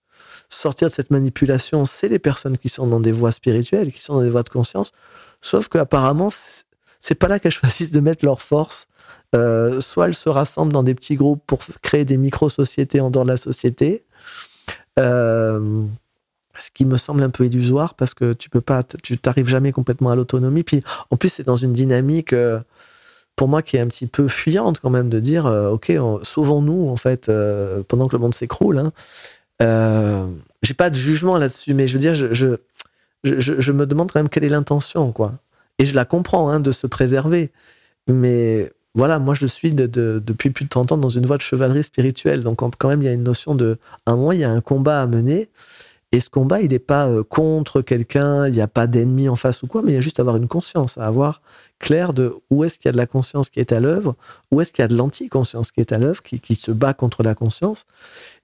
sortir 0.56 0.88
de 0.88 0.94
cette 0.94 1.12
manipulation, 1.12 1.86
c'est 1.86 2.08
les 2.08 2.20
personnes 2.20 2.58
qui 2.58 2.70
sont 2.70 2.88
dans 2.88 3.00
des 3.00 3.12
voies 3.12 3.32
spirituelles, 3.32 3.92
qui 3.92 4.02
sont 4.02 4.16
dans 4.16 4.22
des 4.22 4.30
voies 4.30 4.44
de 4.44 4.50
conscience. 4.50 4.92
Sauf 5.42 5.68
qu'apparemment, 5.68 6.30
c'est 7.06 7.16
pas 7.16 7.28
là 7.28 7.40
qu'elles 7.40 7.52
choisissent 7.52 7.92
de 7.92 8.00
mettre 8.00 8.26
leur 8.26 8.42
force. 8.42 8.88
Euh, 9.36 9.82
soit 9.82 10.08
elles 10.08 10.16
se 10.16 10.30
rassemblent 10.30 10.74
dans 10.74 10.84
des 10.84 10.96
petits 10.96 11.16
groupes 11.16 11.44
pour 11.46 11.60
créer 11.82 12.06
des 12.06 12.18
micro-sociétés 12.18 13.00
en 13.00 13.12
dehors 13.12 13.26
de 13.26 13.30
la 13.30 13.38
société. 13.38 14.04
Euh, 14.98 15.84
ce 16.58 16.72
qui 16.72 16.86
me 16.86 16.98
semble 16.98 17.22
un 17.22 17.30
peu 17.30 17.46
illusoire 17.46 17.96
parce 17.96 18.14
que 18.14 18.34
tu 18.34 18.50
peux 18.50 18.62
pas, 18.62 18.82
tu 19.04 19.18
t'arrives 19.18 19.50
jamais 19.50 19.72
complètement 19.72 20.10
à 20.10 20.16
l'autonomie. 20.16 20.64
Puis 20.64 20.82
en 21.12 21.18
plus, 21.18 21.30
c'est 21.30 21.44
dans 21.44 21.58
une 21.58 21.74
dynamique 21.74 22.34
euh, 22.34 22.60
pour 23.36 23.50
moi 23.50 23.62
qui 23.62 23.76
est 23.76 23.82
un 23.82 23.88
petit 23.88 24.08
peu 24.08 24.28
fuyante 24.30 24.80
quand 24.80 24.90
même 24.90 25.10
de 25.10 25.20
dire 25.20 25.46
ok, 25.46 25.92
sauvons-nous 26.24 26.90
en 26.90 26.96
fait 26.96 27.30
pendant 27.90 28.08
que 28.08 28.16
le 28.16 28.20
monde 28.20 28.34
s'écroule. 28.34 28.80
Hein. 28.80 28.94
Euh, 29.62 30.28
j'ai 30.62 30.74
pas 30.74 30.90
de 30.90 30.96
jugement 30.96 31.38
là-dessus, 31.38 31.74
mais 31.74 31.88
je 31.88 31.94
veux 31.94 32.00
dire, 32.00 32.16
je, 32.16 32.58
je, 33.24 33.72
me 33.72 33.86
demande 33.86 34.12
quand 34.12 34.20
même 34.20 34.30
quelle 34.30 34.44
est 34.44 34.50
l'intention 34.50 35.12
quoi. 35.12 35.34
Et 35.80 35.86
je 35.86 35.96
la 35.96 36.06
comprends 36.06 36.50
hein, 36.50 36.60
de 36.60 36.72
se 36.72 36.88
préserver, 36.88 37.52
mais 38.08 38.72
voilà, 38.94 39.20
moi 39.20 39.36
je 39.36 39.46
suis 39.46 39.74
de, 39.74 39.88
de, 39.88 40.22
depuis 40.26 40.50
plus 40.50 40.66
de 40.66 40.70
30 40.70 40.94
ans 40.94 40.98
dans 40.98 41.10
une 41.10 41.26
voie 41.26 41.38
de 41.38 41.42
chevalerie 41.42 41.84
spirituelle, 41.84 42.42
donc 42.42 42.60
quand 42.78 42.88
même 42.88 43.02
il 43.02 43.06
y 43.06 43.10
a 43.10 43.14
une 43.14 43.24
notion 43.24 43.56
de, 43.56 43.78
à 44.06 44.12
un 44.12 44.16
moment 44.16 44.32
il 44.32 44.40
y 44.40 44.44
a 44.44 44.52
un 44.52 44.62
combat 44.62 45.02
à 45.02 45.08
mener. 45.08 45.50
Et 46.12 46.20
ce 46.20 46.30
combat, 46.30 46.62
il 46.62 46.70
n'est 46.70 46.80
pas 46.80 47.10
contre 47.30 47.82
quelqu'un, 47.82 48.48
il 48.48 48.54
n'y 48.54 48.62
a 48.62 48.68
pas 48.68 48.88
d'ennemi 48.88 49.28
en 49.28 49.36
face 49.36 49.64
ou 49.64 49.68
quoi, 49.68 49.82
mais 49.82 49.92
il 49.92 49.96
y 49.96 49.98
a 49.98 50.02
juste 50.02 50.20
à 50.20 50.22
avoir 50.22 50.38
une 50.38 50.48
conscience, 50.48 50.98
à 50.98 51.06
avoir 51.06 51.42
clair 51.80 52.14
de 52.14 52.36
où 52.50 52.64
est-ce 52.64 52.78
qu'il 52.78 52.88
y 52.88 52.90
a 52.90 52.94
de 52.94 52.98
la 52.98 53.08
conscience 53.08 53.50
qui 53.50 53.60
est 53.60 53.74
à 53.74 53.80
l'œuvre, 53.80 54.16
où 54.52 54.62
est-ce 54.62 54.72
qu'il 54.72 54.84
y 54.84 54.86
a 54.86 54.88
de 54.88 54.96
l'anti-conscience 54.96 55.72
qui 55.72 55.82
est 55.82 55.92
à 55.92 55.98
l'œuvre, 55.98 56.22
qui, 56.22 56.40
qui, 56.40 56.56
se 56.56 56.72
bat 56.72 56.94
contre 56.94 57.24
la 57.24 57.36
conscience. 57.36 57.86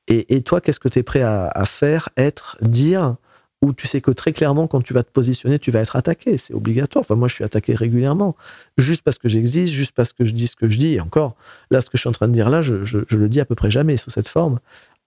Et, 0.08 0.36
et 0.36 0.42
toi, 0.42 0.60
qu'est-ce 0.60 0.80
que 0.80 0.90
tu 0.90 1.00
es 1.00 1.04
prêt 1.04 1.22
à, 1.22 1.48
à, 1.48 1.66
faire, 1.66 2.10
être, 2.18 2.58
dire, 2.62 3.16
où 3.62 3.74
tu 3.74 3.86
sais 3.86 4.02
que 4.02 4.12
très 4.12 4.34
clairement, 4.34 4.68
quand 4.68 4.82
tu 4.82 4.94
vas 4.94 5.04
te 5.04 5.12
positionner, 5.12 5.60
tu 5.60 5.70
vas 5.70 5.82
être 5.82 5.96
attaqué. 5.96 6.38
C'est 6.38 6.54
obligatoire. 6.54 7.04
Enfin, 7.04 7.16
moi, 7.16 7.28
je 7.28 7.36
suis 7.36 7.44
attaqué 7.44 7.76
régulièrement, 7.76 8.36
juste 8.78 9.04
parce 9.04 9.20
que 9.20 9.30
j'existe, 9.30 9.72
juste 9.72 9.94
parce 9.96 10.14
que 10.14 10.26
je 10.26 10.34
dis 10.34 10.48
ce 10.48 10.56
que 10.56 10.68
je 10.68 10.80
dis. 10.80 10.96
Et 10.96 11.02
encore, 11.02 11.36
là, 11.70 11.80
ce 11.82 11.90
que 11.90 11.98
je 11.98 12.02
suis 12.02 12.10
en 12.10 12.14
train 12.14 12.28
de 12.28 12.34
dire 12.34 12.50
là, 12.50 12.62
je, 12.62 12.84
je, 12.84 13.00
je 13.08 13.18
le 13.18 13.30
dis 13.30 13.40
à 13.40 13.46
peu 13.46 13.54
près 13.54 13.70
jamais 13.70 13.98
sous 13.98 14.10
cette 14.10 14.28
forme. 14.28 14.60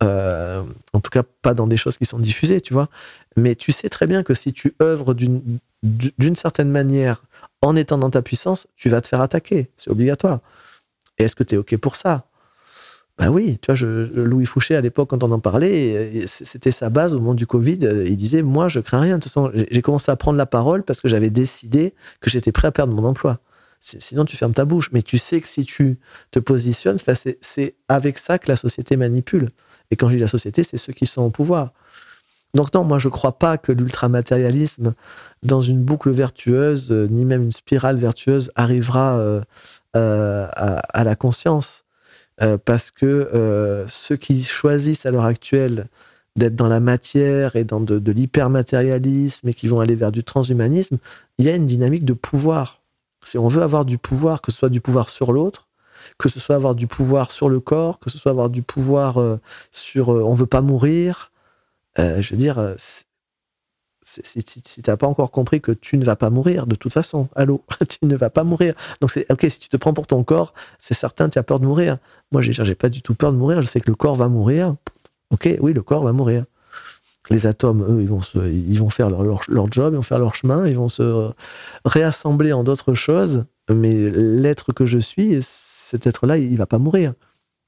Euh, 0.03 0.63
en 0.93 1.01
tout 1.01 1.11
cas, 1.11 1.23
pas 1.23 1.55
dans 1.55 1.67
des 1.67 1.77
choses 1.77 1.97
qui 1.97 2.05
sont 2.05 2.19
diffusées, 2.19 2.61
tu 2.61 2.73
vois. 2.73 2.89
Mais 3.37 3.55
tu 3.55 3.73
sais 3.73 3.89
très 3.89 4.07
bien 4.07 4.23
que 4.23 4.35
si 4.35 4.53
tu 4.53 4.75
œuvres 4.83 5.15
d'une 5.15 6.37
certaine 6.37 6.71
manière 6.71 7.23
en 7.63 7.77
étant 7.77 7.99
dans 7.99 8.11
ta 8.11 8.23
puissance, 8.23 8.67
tu 8.75 8.89
vas 8.89 9.01
te 9.01 9.09
faire 9.09 9.21
attaquer. 9.21 9.71
C'est 9.77 9.91
obligatoire. 9.91 10.41
Et 11.19 11.25
est-ce 11.25 11.37
que 11.37 11.45
tu 11.45 11.55
es 11.55 11.59
OK 11.59 11.77
pour 11.77 11.97
ça? 11.97 12.27
Ben 13.17 13.29
oui, 13.29 13.59
tu 13.63 13.73
vois, 13.73 13.97
Louis 14.13 14.45
Fouché, 14.45 14.75
à 14.75 14.81
l'époque, 14.81 15.11
quand 15.11 15.23
on 15.23 15.31
en 15.31 15.39
parlait, 15.39 16.27
c'était 16.27 16.73
sa 16.73 16.91
base 16.91 17.15
au 17.15 17.21
moment 17.21 17.35
du 17.35 17.47
Covid. 17.47 17.79
Il 18.07 18.17
disait 18.17 18.43
Moi, 18.43 18.67
je 18.69 18.81
crains 18.81 19.01
rien. 19.01 19.19
De 19.19 19.23
toute 19.23 19.33
façon, 19.33 19.53
j'ai 19.55 19.83
commencé 19.83 20.11
à 20.11 20.17
prendre 20.17 20.37
la 20.37 20.47
parole 20.47 20.83
parce 20.83 21.01
que 21.01 21.09
j'avais 21.09 21.31
décidé 21.31 21.95
que 22.21 22.29
j'étais 22.29 22.51
prêt 22.51 22.67
à 22.69 22.73
perdre 22.73 22.93
mon 22.93 23.07
emploi. 23.07 23.39
Sinon, 23.79 24.25
tu 24.25 24.37
fermes 24.37 24.55
ta 24.55 24.65
bouche. 24.65 24.91
Mais 24.93 25.03
tu 25.03 25.19
sais 25.19 25.41
que 25.41 25.47
si 25.47 25.65
tu 25.65 25.99
te 26.33 26.41
positionnes, 26.41 26.97
c'est 27.41 27.75
avec 27.89 28.19
ça 28.19 28.39
que 28.39 28.49
la 28.49 28.57
société 28.57 28.97
manipule. 28.97 29.51
Et 29.95 29.97
quand 29.97 30.09
je 30.09 30.17
dis 30.17 30.21
la 30.21 30.27
société, 30.27 30.65
c'est 30.65 30.77
ceux 30.77 30.93
qui 30.93 31.07
sont 31.07 31.23
au 31.23 31.31
pouvoir. 31.31 31.71
Donc 32.53 32.75
non, 32.75 32.83
moi 32.83 32.99
je 32.99 33.07
ne 33.07 33.13
crois 33.13 33.39
pas 33.39 33.59
que 33.59 33.71
l'ultramatérialisme, 33.71 34.95
dans 35.45 35.61
une 35.61 35.81
boucle 35.85 36.11
vertueuse, 36.11 36.91
euh, 36.91 37.07
ni 37.09 37.25
même 37.25 37.45
une 37.45 37.53
spirale 37.53 37.97
vertueuse, 37.97 38.51
arrivera 38.57 39.17
euh, 39.19 39.41
euh, 39.95 40.49
à, 40.53 41.05
la 41.05 41.15
conscience. 41.15 41.85
Parce 42.65 42.91
que 42.91 43.85
ceux 43.87 44.17
qui 44.17 44.43
choisissent 44.43 45.07
à 45.07 45.13
l'heure 45.13 45.25
actuelle 45.25 45.87
d'être 46.35 46.57
dans 46.57 46.67
la 46.67 46.81
matière 46.81 47.55
et 47.55 47.63
dans 47.63 47.79
de, 47.79 48.01
de 48.01 48.11
l'hypermatérialisme 48.11 49.49
et 49.49 49.55
qui 49.55 49.69
vont 49.69 49.79
aller 49.79 49.95
vers 49.95 50.11
du 50.11 50.25
transhumanisme, 50.25 50.99
il 51.39 51.45
y 51.45 51.49
a 51.49 51.55
une 51.55 51.67
dynamique 51.67 52.05
de 52.05 52.13
pouvoir. 52.13 52.83
Si 53.25 53.39
on 53.39 53.47
veut 53.47 53.63
avoir 53.63 53.85
du 53.85 53.99
pouvoir, 53.99 54.43
que 54.43 54.51
ce 54.51 54.59
soit 54.59 54.69
du 54.69 54.81
pouvoir 54.81 55.11
sur 55.11 55.31
l'autre, 55.31 55.69
que 56.19 56.29
ce 56.29 56.40
soit 56.40 56.57
avoir 56.57 56.75
du 56.75 56.87
pouvoir 56.87 57.31
sur 57.31 57.49
le 57.49 57.61
corps, 57.61 57.99
que 57.99 58.11
ce 58.11 58.19
soit 58.19 58.31
avoir 58.31 58.51
du 58.51 58.62
pouvoir 58.62 59.21
euh, 59.21 59.40
sur 59.73 60.12
euh, 60.12 60.23
on 60.23 60.35
veut 60.35 60.47
pas 60.47 60.61
mourir. 60.61 61.31
Euh, 61.99 62.21
je 62.21 62.31
veux 62.31 62.37
dire, 62.37 62.59
euh, 62.59 62.75
si, 62.79 63.05
n'as 64.87 64.97
pas 64.97 65.07
encore 65.07 65.31
compris 65.31 65.61
que 65.61 65.73
tu 65.73 65.97
ne 65.97 66.05
vas 66.05 66.17
pas 66.17 66.31
mourir, 66.31 66.67
de 66.67 66.75
toute 66.75 66.93
façon, 66.93 67.29
allô, 67.35 67.62
tu 67.88 67.99
ne 68.03 68.17
vas 68.17 68.31
pas 68.31 68.45
mourir. 68.45 68.75
Donc, 69.01 69.11
c'est 69.11 69.31
ok, 69.31 69.47
si 69.49 69.59
tu 69.59 69.69
te 69.69 69.77
prends 69.77 69.95
pour 69.95 70.07
ton 70.07 70.23
corps, 70.25 70.55
c'est 70.79 70.95
certain, 70.95 71.29
tu 71.29 71.38
as 71.38 71.43
peur 71.43 71.61
de 71.61 71.67
mourir. 71.67 71.99
Moi, 72.33 72.43
j'ai 72.43 72.75
pas 72.75 72.88
du 72.88 73.03
tout 73.03 73.14
peur 73.14 73.33
de 73.33 73.37
mourir, 73.37 73.62
je 73.62 73.67
sais 73.67 73.81
que 73.81 73.90
le 73.90 73.97
corps 73.97 74.17
va 74.17 74.29
mourir. 74.29 74.75
Ok, 75.31 75.49
oui, 75.61 75.73
le 75.73 75.83
corps 75.83 76.05
va 76.05 76.12
mourir. 76.12 76.45
Les 77.31 77.47
atomes, 77.47 77.83
eux, 77.88 78.03
ils 78.03 78.09
vont, 78.09 78.21
ils 78.35 78.79
vont 78.79 78.90
faire 78.90 79.09
leur, 79.09 79.23
leur, 79.23 79.40
leur 79.49 79.73
job, 79.73 79.95
ils 79.95 79.97
vont 79.97 80.03
faire 80.03 80.19
leur 80.19 80.35
chemin, 80.35 80.67
ils 80.67 80.77
vont 80.77 80.90
se 80.90 81.31
réassembler 81.87 82.53
en 82.53 82.64
d'autres 82.64 82.93
choses. 82.93 83.47
Mais 83.71 83.95
l'être 83.95 84.75
que 84.75 84.85
je 84.85 84.99
suis, 84.99 85.38
cet 85.95 86.09
être-là, 86.09 86.39
il 86.39 86.57
va 86.57 86.67
pas 86.67 86.79
mourir. 86.79 87.15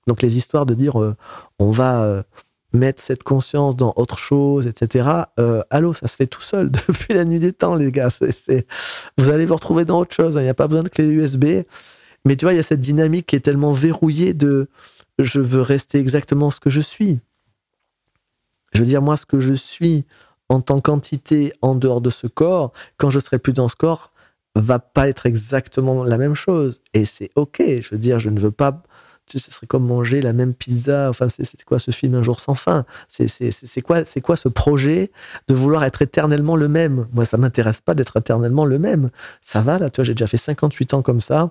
Donc 0.09 0.21
les 0.21 0.37
histoires 0.37 0.67
de 0.67 0.75
dire 0.75 1.01
euh, 1.01 1.17
on 1.61 1.71
va 1.71 2.03
euh, 2.03 2.23
mettre 2.73 3.01
cette 3.01 3.23
conscience 3.23 3.77
dans 3.77 3.93
autre 3.97 4.19
chose, 4.19 4.67
etc. 4.67 5.09
Euh, 5.39 5.63
allô, 5.71 5.93
ça 5.93 6.09
se 6.09 6.17
fait 6.17 6.27
tout 6.27 6.41
seul 6.41 6.71
depuis 6.89 7.15
la 7.15 7.25
nuit 7.25 7.39
des 7.39 7.53
temps, 7.53 7.77
les 7.77 7.93
gars. 7.93 8.11
C'est... 8.11 8.67
Vous 9.17 9.31
allez 9.31 9.47
vous 9.47 9.55
retrouver 9.55 9.85
dans 9.85 10.01
autre 10.01 10.15
chose. 10.15 10.35
Il 10.35 10.39
hein. 10.39 10.43
n'y 10.43 10.49
a 10.49 10.55
pas 10.55 10.67
besoin 10.67 10.83
de 10.83 10.89
clé 10.89 11.05
USB. 11.05 11.45
Mais 12.25 12.35
tu 12.35 12.45
vois, 12.45 12.53
il 12.53 12.57
y 12.57 12.61
a 12.61 12.65
cette 12.65 12.81
dynamique 12.81 13.27
qui 13.27 13.37
est 13.37 13.41
tellement 13.41 13.71
verrouillée 13.71 14.35
de 14.35 14.69
je 15.21 15.41
veux 15.41 15.63
rester 15.63 15.99
exactement 15.99 16.51
ce 16.51 16.59
que 16.59 16.71
je 16.71 16.81
suis. 16.81 17.21
Je 18.73 18.81
veux 18.81 18.87
dire, 18.87 19.03
moi, 19.03 19.17
ce 19.17 19.25
que 19.25 19.39
je 19.39 19.55
suis 19.55 20.05
en 20.49 20.61
tant 20.61 20.81
qu'entité 20.81 21.53
en 21.63 21.77
dehors 21.77 22.01
de 22.01 22.11
ce 22.11 22.27
corps, 22.27 22.73
quand 22.97 23.11
je 23.11 23.21
serai 23.21 23.39
plus 23.39 23.53
dans 23.53 23.69
ce 23.69 23.77
corps, 23.77 24.11
va 24.61 24.79
pas 24.79 25.09
être 25.09 25.27
exactement 25.27 26.05
la 26.05 26.19
même 26.19 26.35
chose. 26.35 26.81
Et 26.95 27.05
c'est 27.05 27.31
OK. 27.35 27.61
Je 27.61 27.89
veux 27.91 27.99
dire, 27.99 28.19
je 28.19 28.31
ne 28.31 28.41
veux 28.41 28.51
pas. 28.51 28.83
Tu 29.27 29.39
sais, 29.39 29.47
ce 29.47 29.57
serait 29.57 29.67
comme 29.67 29.85
manger 29.85 30.21
la 30.21 30.33
même 30.33 30.55
pizza. 30.55 31.11
Enfin, 31.11 31.27
c'est 31.29 31.65
quoi 31.65 31.81
ce 31.81 31.91
film 31.91 32.15
Un 32.15 32.23
jour 32.23 32.39
sans 32.39 32.55
fin? 32.55 32.85
C'est 33.09 33.83
quoi, 33.83 34.05
quoi 34.23 34.37
ce 34.37 34.49
projet 34.49 35.11
de 35.49 35.55
vouloir 35.55 35.83
être 35.83 36.01
éternellement 36.01 36.55
le 36.55 36.69
même? 36.69 37.09
Moi, 37.13 37.25
ça 37.25 37.37
m'intéresse 37.37 37.81
pas 37.81 37.95
d'être 37.95 38.17
éternellement 38.17 38.65
le 38.65 38.79
même. 38.79 39.11
Ça 39.43 39.63
va, 39.63 39.79
là, 39.79 39.91
tu 39.91 39.97
vois, 39.97 40.05
j'ai 40.05 40.15
déjà 40.15 40.29
fait 40.29 40.37
58 40.37 40.95
ans 40.95 41.03
comme 41.03 41.21
ça. 41.21 41.51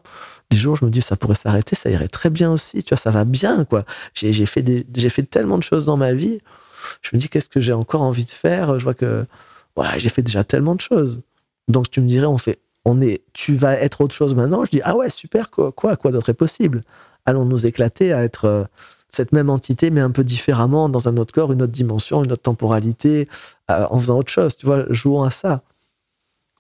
Des 0.50 0.58
jours, 0.58 0.78
je 0.78 0.86
me 0.86 0.89
dis, 0.89 1.02
ça 1.02 1.18
pourrait 1.18 1.36
s'arrêter, 1.36 1.76
ça 1.76 1.89
irait 1.89 2.08
très 2.08 2.30
bien 2.30 2.52
aussi. 2.52 2.82
Tu 2.82 2.89
vois, 2.89 2.98
ça 2.98 3.12
va 3.12 3.26
bien, 3.26 3.65
quoi. 3.65 3.84
J'ai 4.13 4.34
fait, 4.46 4.63
fait 5.10 5.24
tellement 5.24 5.58
de 5.58 5.63
choses 5.63 5.86
dans 5.86 5.98
ma 5.98 6.13
vie 6.13 6.39
je 7.02 7.10
me 7.13 7.20
dis 7.20 7.30
qu'est-ce 7.30 7.50
que 7.50 7.60
j'ai 7.60 7.74
encore 7.74 8.04
envie 8.04 8.26
de 8.26 8.30
faire? 8.30 8.78
Je 8.78 8.84
vois 8.84 8.94
que 8.94 9.26
ouais, 9.76 9.88
j'ai 9.98 10.10
fait 10.10 10.22
déjà 10.22 10.44
tellement 10.44 10.76
de 10.76 10.82
choses 10.82 11.24
donc 11.68 11.89
tu 11.89 12.02
me 12.02 12.08
dirais 12.08 12.28
on 12.28 12.38
fait 12.38 12.60
on 12.86 13.02
est 13.02 13.24
tu 13.34 13.56
vas 13.56 13.74
être 13.74 14.02
autre 14.02 14.15
chose 14.15 14.36
maintenant. 14.36 14.63
Je 14.63 14.71
dis 14.71 14.82
ah 14.84 14.95
ouais 14.95 15.10
super 15.10 15.50
quoi 15.50 15.71
quoi, 15.71 15.95
quoi 15.98 16.12
d'autre 16.12 16.30
est 16.30 16.36
possible? 16.36 16.84
Allons 17.26 17.45
nous 17.45 17.65
éclater 17.65 18.13
à 18.13 18.24
être 18.24 18.45
euh, 18.45 18.63
cette 19.10 19.32
même 19.32 19.50
entité 19.50 19.89
mais 19.89 20.02
un 20.02 20.12
peu 20.12 20.24
différemment 20.24 20.88
dans 20.88 21.10
un 21.10 21.17
autre 21.17 21.34
corps 21.34 21.52
une 21.52 21.63
autre 21.63 21.71
dimension 21.71 22.24
une 22.24 22.32
autre 22.32 22.43
temporalité 22.43 23.28
euh, 23.71 23.88
en 23.89 24.00
faisant 24.00 24.19
autre 24.19 24.32
chose 24.32 24.56
tu 24.56 24.65
vois 24.65 24.86
jouons 24.89 25.24
à 25.24 25.32
ça. 25.32 25.63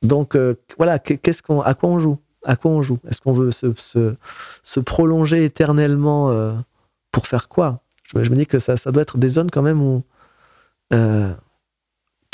Donc 0.01 0.35
euh, 0.35 0.55
voilà 0.77 0.99
qu'est-ce 0.99 1.43
qu'on 1.43 1.61
à 1.61 1.73
quoi 1.75 1.89
on 1.89 1.99
joue? 1.99 2.17
À 2.43 2.55
quoi 2.55 2.71
on 2.71 2.81
joue? 2.81 2.99
Est-ce 3.09 3.21
qu'on 3.21 3.33
veut 3.33 3.51
se, 3.51 4.79
prolonger 4.79 5.45
éternellement 5.45 6.53
pour 7.11 7.25
faire 7.25 7.47
quoi? 7.47 7.81
Je, 8.03 8.23
je, 8.23 8.29
me 8.29 8.35
dis 8.35 8.45
que 8.45 8.59
ça, 8.59 8.77
ça 8.77 8.91
doit 8.91 9.01
être 9.01 9.17
des 9.17 9.29
zones 9.29 9.49
quand 9.49 9.63
même 9.63 9.81
où 9.81 10.03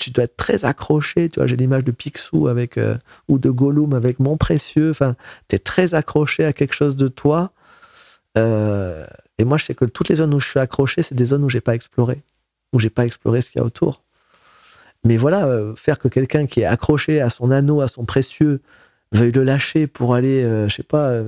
tu 0.01 0.09
dois 0.09 0.23
être 0.23 0.35
très 0.35 0.65
accroché. 0.65 1.29
Tu 1.29 1.39
vois, 1.39 1.47
j'ai 1.47 1.55
l'image 1.55 1.83
de 1.83 1.91
Picsou 1.91 2.47
avec, 2.47 2.77
euh, 2.77 2.97
ou 3.27 3.37
de 3.37 3.49
Gollum 3.51 3.93
avec 3.93 4.19
mon 4.19 4.35
précieux. 4.35 4.89
Enfin, 4.89 5.15
tu 5.47 5.55
es 5.55 5.59
très 5.59 5.93
accroché 5.93 6.43
à 6.43 6.53
quelque 6.53 6.73
chose 6.73 6.95
de 6.95 7.07
toi. 7.07 7.51
Euh, 8.37 9.05
et 9.37 9.45
moi, 9.45 9.57
je 9.57 9.65
sais 9.65 9.75
que 9.75 9.85
toutes 9.85 10.09
les 10.09 10.15
zones 10.15 10.33
où 10.33 10.39
je 10.39 10.47
suis 10.47 10.59
accroché, 10.59 11.03
c'est 11.03 11.13
des 11.13 11.25
zones 11.25 11.43
où 11.43 11.49
j'ai 11.49 11.61
pas 11.61 11.75
exploré, 11.75 12.23
où 12.73 12.79
j'ai 12.79 12.89
pas 12.89 13.05
exploré 13.05 13.43
ce 13.43 13.51
qu'il 13.51 13.59
y 13.59 13.61
a 13.61 13.65
autour. 13.65 14.01
Mais 15.03 15.17
voilà, 15.17 15.45
euh, 15.45 15.75
faire 15.75 15.99
que 15.99 16.07
quelqu'un 16.07 16.47
qui 16.47 16.61
est 16.61 16.65
accroché 16.65 17.21
à 17.21 17.29
son 17.29 17.51
anneau, 17.51 17.81
à 17.81 17.87
son 17.87 18.05
précieux, 18.05 18.61
veuille 19.11 19.31
le 19.31 19.43
lâcher 19.43 19.85
pour 19.85 20.15
aller, 20.15 20.43
euh, 20.43 20.67
je 20.67 20.75
sais 20.77 20.83
pas, 20.83 21.21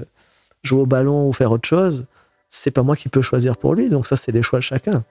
jouer 0.64 0.82
au 0.82 0.86
ballon 0.88 1.28
ou 1.28 1.34
faire 1.34 1.52
autre 1.52 1.68
chose, 1.68 2.06
c'est 2.50 2.72
pas 2.72 2.82
moi 2.82 2.96
qui 2.96 3.10
peux 3.10 3.22
choisir 3.22 3.56
pour 3.58 3.76
lui. 3.76 3.90
Donc 3.90 4.08
ça, 4.08 4.16
c'est 4.18 4.32
les 4.32 4.42
choix 4.42 4.60
de 4.60 4.64
chacun. 4.64 5.04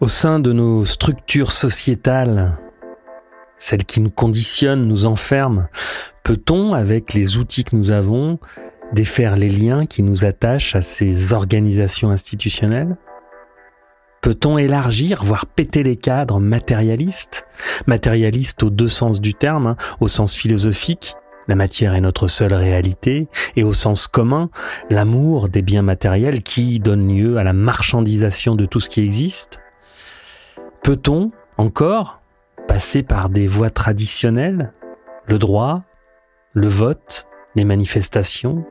Au 0.00 0.08
sein 0.08 0.40
de 0.40 0.54
nos 0.54 0.86
structures 0.86 1.52
sociétales, 1.52 2.56
celles 3.58 3.84
qui 3.84 4.00
nous 4.00 4.08
conditionnent, 4.08 4.88
nous 4.88 5.04
enferment, 5.04 5.66
peut-on, 6.24 6.72
avec 6.72 7.12
les 7.12 7.36
outils 7.36 7.64
que 7.64 7.76
nous 7.76 7.90
avons, 7.90 8.38
défaire 8.94 9.36
les 9.36 9.50
liens 9.50 9.84
qui 9.84 10.02
nous 10.02 10.24
attachent 10.24 10.74
à 10.74 10.80
ces 10.80 11.34
organisations 11.34 12.08
institutionnelles? 12.08 12.96
Peut-on 14.22 14.56
élargir, 14.56 15.22
voire 15.22 15.44
péter 15.44 15.82
les 15.82 15.96
cadres 15.96 16.40
matérialistes? 16.40 17.44
Matérialistes 17.86 18.62
aux 18.62 18.70
deux 18.70 18.88
sens 18.88 19.20
du 19.20 19.34
terme, 19.34 19.66
hein, 19.66 19.76
au 20.00 20.08
sens 20.08 20.34
philosophique, 20.34 21.14
la 21.46 21.56
matière 21.56 21.94
est 21.94 22.00
notre 22.00 22.26
seule 22.26 22.54
réalité, 22.54 23.28
et 23.54 23.64
au 23.64 23.74
sens 23.74 24.06
commun, 24.06 24.48
l'amour 24.88 25.50
des 25.50 25.60
biens 25.60 25.82
matériels 25.82 26.42
qui 26.42 26.80
donne 26.80 27.14
lieu 27.14 27.36
à 27.36 27.44
la 27.44 27.52
marchandisation 27.52 28.54
de 28.54 28.64
tout 28.64 28.80
ce 28.80 28.88
qui 28.88 29.02
existe? 29.02 29.59
Peut-on 30.82 31.30
encore 31.56 32.20
passer 32.66 33.02
par 33.02 33.28
des 33.28 33.46
voies 33.46 33.70
traditionnelles? 33.70 34.72
Le 35.26 35.38
droit, 35.38 35.82
le 36.52 36.68
vote, 36.68 37.26
les 37.54 37.64
manifestations? 37.64 38.64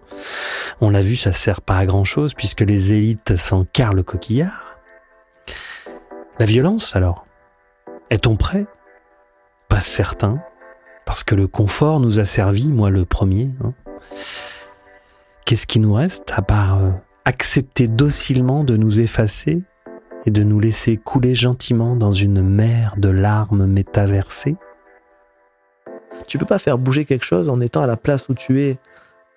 On 0.82 0.90
l'a 0.90 1.02
vu, 1.02 1.16
ça 1.16 1.32
sert 1.32 1.62
pas 1.62 1.78
à 1.78 1.86
grand-chose 1.86 2.34
puisque 2.34 2.62
les 2.62 2.94
élites 2.94 3.38
s'en 3.38 3.64
carrent 3.64 3.94
le 3.94 4.04
coquillard. 4.04 4.78
La 6.40 6.46
violence 6.46 6.96
alors 6.96 7.26
Est-on 8.10 8.36
prêt? 8.36 8.66
Pas 9.68 9.82
certain 9.82 10.42
parce 11.10 11.24
que 11.24 11.34
le 11.34 11.48
confort 11.48 12.00
nous 12.00 12.20
a 12.20 12.24
servi, 12.24 12.68
moi 12.68 12.92
le 12.92 13.04
premier. 13.04 13.50
Hein. 13.64 13.74
Qu'est-ce 15.44 15.66
qui 15.66 15.80
nous 15.80 15.96
reste 15.96 16.32
à 16.36 16.44
part 16.44 16.78
euh, 16.78 16.92
accepter 17.26 17.88
docilement 17.88 18.64
de 18.64 18.78
nous 18.78 19.00
effacer? 19.00 19.64
Et 20.26 20.32
de 20.32 20.44
nous 20.44 20.60
laisser 20.60 20.98
couler 20.98 21.36
gentiment 21.36 21.96
dans 21.96 22.12
une 22.12 22.42
mer 22.42 22.96
de 22.98 23.10
larmes 23.10 23.66
métaversées 23.66 24.56
Tu 26.28 26.38
peux 26.38 26.46
pas 26.46 26.60
faire 26.60 26.78
bouger 26.78 27.06
quelque 27.06 27.26
chose 27.26 27.50
en 27.50 27.62
étant 27.62 27.82
à 27.82 27.88
la 27.88 27.98
place 27.98 28.30
où 28.30 28.34
tu 28.34 28.62
es 28.62 28.78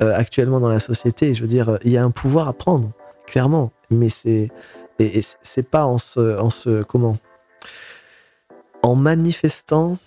euh, 0.03 0.15
actuellement 0.15 0.61
dans 0.61 0.69
la 0.69 0.81
société. 0.81 1.35
Je 1.35 1.43
veux 1.43 1.49
dire, 1.49 1.79
il 1.85 1.93
y 1.93 1.97
a 1.97 2.05
un 2.05 2.11
pouvoir 2.11 2.49
à 2.49 2.53
prendre, 2.53 2.91
clairement, 3.27 3.71
mais 3.91 4.09
c'est 4.09 4.51
et, 4.99 5.21
c'est 5.43 5.69
pas 5.69 5.87
en 5.87 5.99
se, 5.99 6.39
en 6.39 6.49
comment 6.85 7.17
en 8.83 8.95
manifestant 8.95 9.99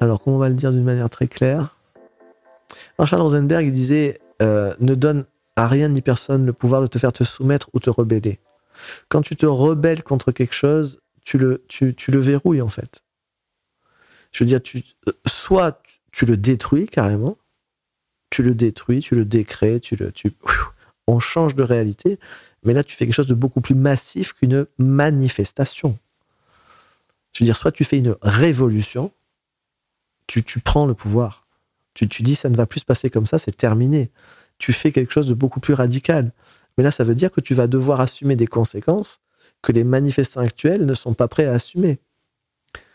alors, 0.00 0.22
comment 0.22 0.36
on 0.36 0.38
va 0.38 0.48
le 0.48 0.54
dire 0.54 0.70
d'une 0.70 0.84
manière 0.84 1.10
très 1.10 1.26
claire? 1.26 1.76
Marshall 2.98 3.20
Rosenberg 3.20 3.70
disait 3.72 4.20
euh, 4.42 4.74
Ne 4.80 4.94
donne 4.94 5.24
à 5.56 5.66
rien 5.66 5.88
ni 5.88 6.02
personne 6.02 6.46
le 6.46 6.52
pouvoir 6.52 6.82
de 6.82 6.86
te 6.86 6.98
faire 6.98 7.12
te 7.12 7.24
soumettre 7.24 7.68
ou 7.72 7.80
te 7.80 7.90
rebeller. 7.90 8.38
Quand 9.08 9.22
tu 9.22 9.36
te 9.36 9.46
rebelles 9.46 10.02
contre 10.02 10.32
quelque 10.32 10.54
chose, 10.54 11.00
tu 11.24 11.38
le, 11.38 11.64
tu, 11.68 11.94
le 12.08 12.20
verrouilles 12.20 12.62
en 12.62 12.68
fait. 12.68 13.02
Je 14.32 14.44
veux 14.44 14.48
dire, 14.48 14.62
tu, 14.62 14.82
euh, 15.08 15.12
soit 15.26 15.82
tu, 16.12 16.26
le 16.26 16.36
détruis 16.36 16.86
carrément, 16.86 17.38
tu 18.30 18.42
le 18.42 18.54
détruis, 18.54 19.00
tu 19.00 19.14
le 19.14 19.24
décrées, 19.24 19.80
tu 19.80 19.96
le, 19.96 20.12
tu, 20.12 20.32
on 21.06 21.20
change 21.20 21.54
de 21.54 21.62
réalité, 21.62 22.18
mais 22.64 22.72
là 22.72 22.84
tu 22.84 22.96
fais 22.96 23.06
quelque 23.06 23.14
chose 23.14 23.26
de 23.26 23.34
beaucoup 23.34 23.60
plus 23.60 23.74
massif 23.74 24.32
qu'une 24.32 24.66
manifestation. 24.78 25.98
Je 27.32 27.44
veux 27.44 27.46
dire, 27.46 27.56
soit 27.56 27.72
tu 27.72 27.84
fais 27.84 27.98
une 27.98 28.16
révolution, 28.22 29.12
tu, 30.26 30.42
prends 30.60 30.86
le 30.86 30.94
pouvoir. 30.94 31.46
Tu, 31.94 32.08
tu 32.08 32.22
dis 32.22 32.34
ça 32.34 32.48
ne 32.48 32.56
va 32.56 32.66
plus 32.66 32.80
se 32.80 32.84
passer 32.84 33.10
comme 33.10 33.26
ça, 33.26 33.38
c'est 33.38 33.56
terminé. 33.56 34.10
Tu 34.58 34.72
fais 34.72 34.92
quelque 34.92 35.12
chose 35.12 35.26
de 35.26 35.34
beaucoup 35.34 35.60
plus 35.60 35.74
radical. 35.74 36.32
Mais 36.78 36.84
là, 36.84 36.90
ça 36.92 37.04
veut 37.04 37.16
dire 37.16 37.30
que 37.32 37.40
tu 37.40 37.54
vas 37.54 37.66
devoir 37.66 38.00
assumer 38.00 38.36
des 38.36 38.46
conséquences 38.46 39.20
que 39.62 39.72
les 39.72 39.84
manifestants 39.84 40.40
actuels 40.40 40.86
ne 40.86 40.94
sont 40.94 41.12
pas 41.12 41.26
prêts 41.26 41.46
à 41.46 41.52
assumer. 41.52 41.98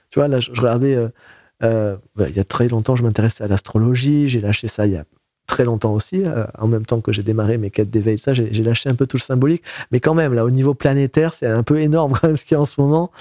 Tu 0.09 0.19
vois, 0.19 0.29
là, 0.29 0.39
je, 0.39 0.51
regardais, 0.51 0.95
euh, 0.95 1.09
euh, 1.63 1.97
il 2.17 2.35
y 2.35 2.39
a 2.39 2.45
très 2.45 2.69
longtemps, 2.69 2.95
je 2.95 3.03
m'intéressais 3.03 3.43
à 3.43 3.47
l'astrologie, 3.47 4.29
j'ai 4.29 4.39
lâché 4.39 4.69
ça 4.69 4.87
il 4.87 4.93
y 4.93 4.95
a 4.95 5.03
très 5.47 5.65
longtemps 5.65 5.93
aussi, 5.93 6.23
euh, 6.23 6.45
en 6.57 6.67
même 6.67 6.85
temps 6.85 7.01
que 7.01 7.11
j'ai 7.11 7.23
démarré 7.23 7.57
mes 7.57 7.69
quêtes 7.69 7.89
d'éveil, 7.89 8.17
ça, 8.17 8.33
j'ai 8.33 8.63
lâché 8.63 8.89
un 8.89 8.95
peu 8.95 9.05
tout 9.05 9.17
le 9.17 9.21
symbolique. 9.21 9.63
Mais 9.91 9.99
quand 9.99 10.13
même, 10.13 10.33
là, 10.33 10.45
au 10.45 10.51
niveau 10.51 10.73
planétaire, 10.73 11.33
c'est 11.33 11.47
un 11.47 11.63
peu 11.63 11.81
énorme 11.81 12.13
quand 12.21 12.27
même 12.27 12.37
ce 12.37 12.45
qu'il 12.45 12.55
y 12.55 12.57
a 12.57 12.61
en 12.61 12.65
ce 12.65 12.79
moment. 12.79 13.11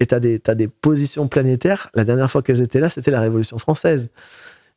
Et 0.00 0.06
tu 0.06 0.14
as, 0.14 0.20
des 0.20 0.68
positions 0.68 1.28
planétaires. 1.28 1.90
La 1.94 2.04
dernière 2.04 2.30
fois 2.30 2.42
qu'elles 2.42 2.62
étaient 2.62 2.80
là, 2.80 2.88
c'était 2.88 3.10
la 3.10 3.20
Révolution 3.20 3.58
française. 3.58 4.08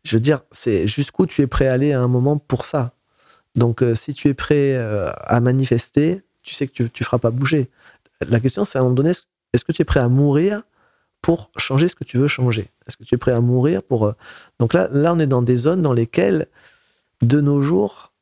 Je 0.03 0.15
veux 0.17 0.21
dire, 0.21 0.41
c'est 0.51 0.85
jusqu'où 0.87 1.25
tu 1.25 1.41
es 1.41 1.47
prêt 1.47 1.67
à 1.67 1.73
aller 1.73 1.93
à 1.93 2.01
un 2.01 2.07
moment 2.07 2.37
pour 2.37 2.65
ça? 2.65 2.93
Donc, 3.55 3.81
euh, 3.81 3.95
si 3.95 4.13
tu 4.13 4.27
es 4.29 4.33
prêt 4.33 4.75
euh, 4.75 5.11
à 5.21 5.39
manifester, 5.39 6.21
tu 6.43 6.53
sais 6.53 6.67
que 6.67 6.83
tu 6.83 6.83
ne 6.83 7.05
feras 7.05 7.17
pas 7.17 7.31
bouger. 7.31 7.69
La 8.21 8.39
question, 8.39 8.63
c'est 8.63 8.77
à 8.77 8.81
un 8.81 8.83
moment 8.85 8.95
donné, 8.95 9.11
est-ce 9.53 9.63
que 9.63 9.71
tu 9.71 9.81
es 9.81 9.85
prêt 9.85 9.99
à 9.99 10.09
mourir 10.09 10.63
pour 11.21 11.51
changer 11.57 11.87
ce 11.87 11.95
que 11.95 12.03
tu 12.03 12.17
veux 12.17 12.27
changer? 12.27 12.69
Est-ce 12.87 12.97
que 12.97 13.03
tu 13.03 13.15
es 13.15 13.17
prêt 13.17 13.31
à 13.31 13.41
mourir 13.41 13.83
pour... 13.83 14.13
Donc 14.59 14.73
là, 14.73 14.87
là, 14.91 15.13
on 15.13 15.19
est 15.19 15.27
dans 15.27 15.41
des 15.41 15.55
zones 15.55 15.81
dans 15.81 15.93
lesquelles 15.93 16.47
de 17.21 17.41
nos 17.41 17.61
jours, 17.61 18.13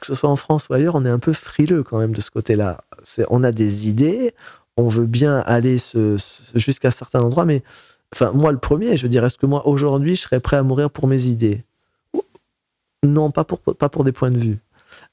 que 0.00 0.06
ce 0.06 0.14
soit 0.14 0.28
en 0.28 0.36
France 0.36 0.68
ou 0.68 0.74
ailleurs, 0.74 0.94
on 0.94 1.04
est 1.04 1.10
un 1.10 1.18
peu 1.18 1.32
frileux 1.32 1.82
quand 1.82 1.98
même 1.98 2.12
de 2.12 2.20
ce 2.20 2.30
côté-là. 2.30 2.84
On 3.28 3.44
a 3.44 3.52
des 3.52 3.88
idées, 3.88 4.34
on 4.76 4.88
veut 4.88 5.06
bien 5.06 5.38
aller 5.38 5.76
jusqu'à 6.54 6.90
certains 6.90 7.20
endroits, 7.20 7.44
mais 7.44 7.62
enfin, 8.12 8.32
moi 8.32 8.52
le 8.52 8.58
premier, 8.58 8.96
je 8.96 9.02
veux 9.02 9.08
dire, 9.08 9.24
est-ce 9.24 9.38
que 9.38 9.46
moi 9.46 9.66
aujourd'hui 9.66 10.16
je 10.16 10.22
serais 10.22 10.40
prêt 10.40 10.56
à 10.56 10.62
mourir 10.62 10.90
pour 10.90 11.06
mes 11.06 11.26
idées? 11.26 11.64
Non, 13.04 13.30
pas 13.30 13.44
pour, 13.44 13.60
pas 13.60 13.88
pour 13.88 14.04
des 14.04 14.12
points 14.12 14.30
de 14.30 14.38
vue. 14.38 14.58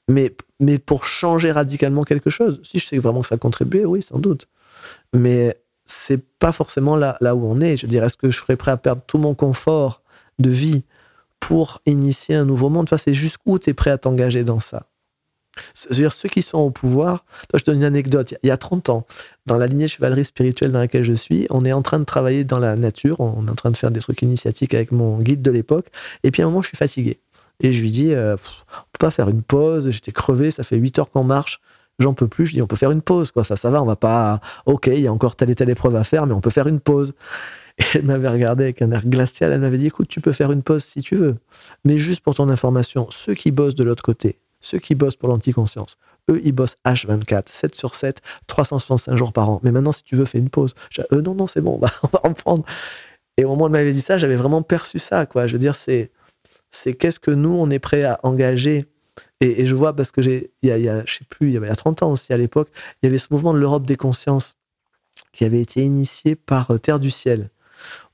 Mais, 0.08 0.34
mais 0.60 0.78
pour 0.78 1.04
changer 1.04 1.52
radicalement 1.52 2.02
quelque 2.02 2.30
chose, 2.30 2.60
si 2.64 2.78
je 2.78 2.86
sais 2.86 2.98
vraiment 2.98 3.20
que 3.20 3.28
ça 3.28 3.36
contribue, 3.36 3.84
oui, 3.84 4.02
sans 4.02 4.18
doute. 4.18 4.48
Mais 5.12 5.56
c'est 5.84 6.22
pas 6.38 6.52
forcément 6.52 6.96
là, 6.96 7.16
là 7.20 7.34
où 7.34 7.44
on 7.46 7.60
est. 7.60 7.76
Je 7.76 7.86
veux 7.86 7.90
dire, 7.90 8.04
est-ce 8.04 8.16
que 8.16 8.30
je 8.30 8.38
serais 8.38 8.56
prêt 8.56 8.70
à 8.70 8.76
perdre 8.76 9.02
tout 9.06 9.18
mon 9.18 9.34
confort 9.34 10.02
de 10.38 10.50
vie 10.50 10.82
pour 11.40 11.80
initier 11.86 12.34
un 12.34 12.44
nouveau 12.44 12.68
monde? 12.68 12.84
Enfin, 12.84 12.96
c'est 12.96 13.14
jusqu'où 13.14 13.58
tu 13.58 13.70
es 13.70 13.74
prêt 13.74 13.90
à 13.90 13.98
t'engager 13.98 14.44
dans 14.44 14.60
ça. 14.60 14.86
C'est-à-dire 15.74 16.12
ceux 16.12 16.30
qui 16.30 16.40
sont 16.40 16.58
au 16.58 16.70
pouvoir. 16.70 17.24
Toi, 17.50 17.58
je 17.58 17.64
donne 17.64 17.76
une 17.76 17.84
anecdote. 17.84 18.34
Il 18.42 18.46
y 18.46 18.50
a 18.50 18.56
30 18.56 18.88
ans, 18.88 19.06
dans 19.44 19.58
la 19.58 19.66
lignée 19.66 19.86
chevalerie 19.86 20.24
spirituelle 20.24 20.72
dans 20.72 20.78
laquelle 20.78 21.04
je 21.04 21.12
suis, 21.12 21.46
on 21.50 21.64
est 21.64 21.72
en 21.72 21.82
train 21.82 21.98
de 21.98 22.04
travailler 22.04 22.44
dans 22.44 22.58
la 22.58 22.74
nature. 22.76 23.20
On 23.20 23.46
est 23.46 23.50
en 23.50 23.54
train 23.54 23.70
de 23.70 23.76
faire 23.76 23.90
des 23.90 24.00
trucs 24.00 24.22
initiatiques 24.22 24.72
avec 24.72 24.92
mon 24.92 25.18
guide 25.18 25.42
de 25.42 25.50
l'époque. 25.50 25.88
Et 26.22 26.30
puis 26.30 26.42
à 26.42 26.46
un 26.46 26.48
moment, 26.48 26.62
je 26.62 26.68
suis 26.68 26.76
fatigué. 26.76 27.20
Et 27.62 27.72
je 27.72 27.80
lui 27.80 27.90
dis, 27.90 28.12
euh, 28.12 28.34
on 28.34 28.82
peut 28.92 28.98
pas 28.98 29.10
faire 29.10 29.28
une 29.28 29.42
pause. 29.42 29.90
J'étais 29.90 30.12
crevé. 30.12 30.50
Ça 30.50 30.64
fait 30.64 30.76
8 30.76 30.98
heures 30.98 31.10
qu'on 31.10 31.24
marche. 31.24 31.60
J'en 31.98 32.12
peux 32.12 32.28
plus. 32.28 32.46
Je 32.46 32.52
dis, 32.54 32.62
on 32.62 32.66
peut 32.66 32.76
faire 32.76 32.90
une 32.90 33.02
pause. 33.02 33.30
Quoi. 33.30 33.44
Ça, 33.44 33.70
va. 33.70 33.82
On 33.82 33.86
va 33.86 33.96
pas. 33.96 34.40
Ok, 34.66 34.88
il 34.88 35.00
y 35.00 35.06
a 35.06 35.12
encore 35.12 35.36
telle 35.36 35.50
et 35.50 35.54
telle 35.54 35.70
épreuve 35.70 35.96
à 35.96 36.04
faire, 36.04 36.26
mais 36.26 36.34
on 36.34 36.40
peut 36.40 36.50
faire 36.50 36.66
une 36.66 36.80
pause. 36.80 37.14
Et 37.78 37.84
elle 37.94 38.02
m'avait 38.02 38.28
regardé 38.28 38.64
avec 38.64 38.82
un 38.82 38.90
air 38.90 39.06
glacial. 39.06 39.50
Elle 39.50 39.60
m'avait 39.60 39.78
dit 39.78 39.86
Écoute, 39.86 40.08
tu 40.08 40.20
peux 40.20 40.32
faire 40.32 40.52
une 40.52 40.62
pause 40.62 40.84
si 40.84 41.00
tu 41.00 41.16
veux. 41.16 41.36
Mais 41.86 41.96
juste 41.96 42.20
pour 42.20 42.34
ton 42.34 42.50
information, 42.50 43.06
ceux 43.10 43.34
qui 43.34 43.50
bossent 43.50 43.74
de 43.74 43.84
l'autre 43.84 44.02
côté, 44.02 44.38
ceux 44.60 44.78
qui 44.78 44.94
bossent 44.94 45.16
pour 45.16 45.30
l'anticonscience, 45.30 45.96
eux, 46.30 46.40
ils 46.44 46.52
bossent 46.52 46.76
H24, 46.84 47.44
7 47.46 47.74
sur 47.74 47.94
7, 47.94 48.20
365 48.46 49.16
jours 49.16 49.32
par 49.32 49.48
an. 49.48 49.60
Mais 49.62 49.72
maintenant, 49.72 49.92
si 49.92 50.04
tu 50.04 50.16
veux, 50.16 50.24
fais 50.24 50.38
une 50.38 50.50
pause. 50.50 50.74
eux, 51.12 51.20
non, 51.20 51.34
non, 51.34 51.46
c'est 51.46 51.60
bon, 51.60 51.80
on 52.02 52.08
va 52.08 52.20
en 52.24 52.32
prendre. 52.32 52.64
Et 53.38 53.44
au 53.44 53.48
moment 53.50 53.64
où 53.64 53.66
elle 53.66 53.72
m'avait 53.72 53.92
dit 53.92 54.00
ça, 54.00 54.18
j'avais 54.18 54.36
vraiment 54.36 54.62
perçu 54.62 54.98
ça. 54.98 55.26
Quoi. 55.26 55.46
Je 55.46 55.54
veux 55.54 55.58
dire, 55.58 55.74
c'est, 55.74 56.10
c'est 56.72 56.94
qu'est-ce 56.94 57.20
que 57.20 57.30
nous, 57.30 57.50
on 57.50 57.70
est 57.70 57.78
prêt 57.78 58.02
à 58.02 58.18
engager. 58.22 58.86
Et, 59.40 59.66
je 59.66 59.74
vois, 59.74 59.94
parce 59.94 60.10
que 60.10 60.22
j'ai, 60.22 60.50
il 60.62 60.68
y 60.68 60.88
a, 60.88 60.96
a, 60.96 61.06
sais 61.06 61.24
plus, 61.28 61.48
il 61.48 61.52
y 61.52 61.56
avait 61.56 61.72
30 61.72 62.02
ans 62.02 62.12
aussi 62.12 62.32
à 62.32 62.36
l'époque, 62.36 62.68
il 63.02 63.06
y 63.06 63.08
avait 63.08 63.18
ce 63.18 63.28
mouvement 63.30 63.52
de 63.52 63.58
l'Europe 63.58 63.86
des 63.86 63.96
consciences 63.96 64.54
qui 65.32 65.44
avait 65.44 65.60
été 65.60 65.82
initié 65.82 66.34
par 66.34 66.70
euh, 66.70 66.78
Terre 66.78 67.00
du 67.00 67.10
Ciel 67.10 67.50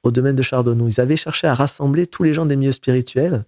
au 0.03 0.11
domaine 0.11 0.37
de 0.37 0.43
Chardonnay. 0.43 0.85
Ils 0.89 1.01
avaient 1.01 1.17
cherché 1.17 1.47
à 1.47 1.55
rassembler 1.55 2.07
tous 2.07 2.23
les 2.23 2.35
gens 2.35 2.47
des 2.47 2.57
milieux 2.57 2.73
spirituels 2.73 3.45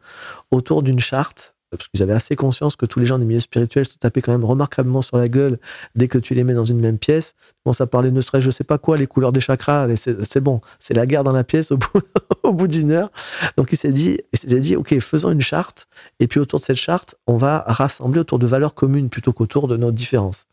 autour 0.50 0.82
d'une 0.82 1.00
charte, 1.00 1.54
parce 1.71 1.89
qu'ils 1.89 2.03
avaient 2.03 2.14
assez 2.14 2.37
conscience 2.37 2.77
que 2.77 2.87
tous 2.87 2.99
les 2.99 3.07
gens 3.07 3.18
des 3.18 3.25
milieux 3.25 3.41
spirituels 3.41 3.87
se 3.87 3.97
tapaient 3.97 4.23
quand 4.23 4.33
même 4.33 4.45
remarquablement 4.45 5.03
sur 5.03 5.16
la 5.18 5.29
gueule 5.29 5.59
dès 5.95 6.09
que 6.09 6.18
tu 6.18 6.35
les 6.35 6.45
mets 6.45 6.55
dans 6.55 6.64
une 6.64 6.81
même 6.81 6.99
pièce. 6.99 7.35
Bon, 7.64 7.73
ça 7.73 7.87
parlait 7.87 8.11
ne 8.11 8.21
serait 8.21 8.41
je 8.41 8.51
sais 8.51 8.64
pas 8.64 8.79
quoi, 8.79 8.97
les 8.97 9.07
couleurs 9.07 9.33
des 9.33 9.41
chakras, 9.41 9.89
c'est 9.97 10.41
bon, 10.41 10.61
c'est 10.79 10.95
la 10.95 11.07
guerre 11.07 11.25
dans 11.25 11.33
la 11.33 11.45
pièce 11.45 11.71
au 11.71 11.79
bout, 11.79 12.66
d'une 12.66 12.91
heure. 12.91 13.11
Donc 13.57 13.68
il 13.73 13.77
s'est 13.77 13.93
dit, 13.93 14.21
il 14.45 14.61
dit, 14.61 14.77
ok, 14.77 14.99
faisons 15.01 15.31
une 15.31 15.41
charte, 15.41 15.87
et 16.18 16.27
puis 16.27 16.41
autour 16.41 16.59
de 16.59 16.64
cette 16.64 16.77
charte, 16.77 17.14
on 17.27 17.37
va 17.37 17.64
rassembler 17.66 18.21
autour 18.21 18.39
de 18.39 18.47
valeurs 18.47 18.75
communes 18.75 19.09
plutôt 19.09 19.33
qu'autour 19.33 19.68
de 19.68 19.77
nos 19.77 19.93
différences. 19.93 20.47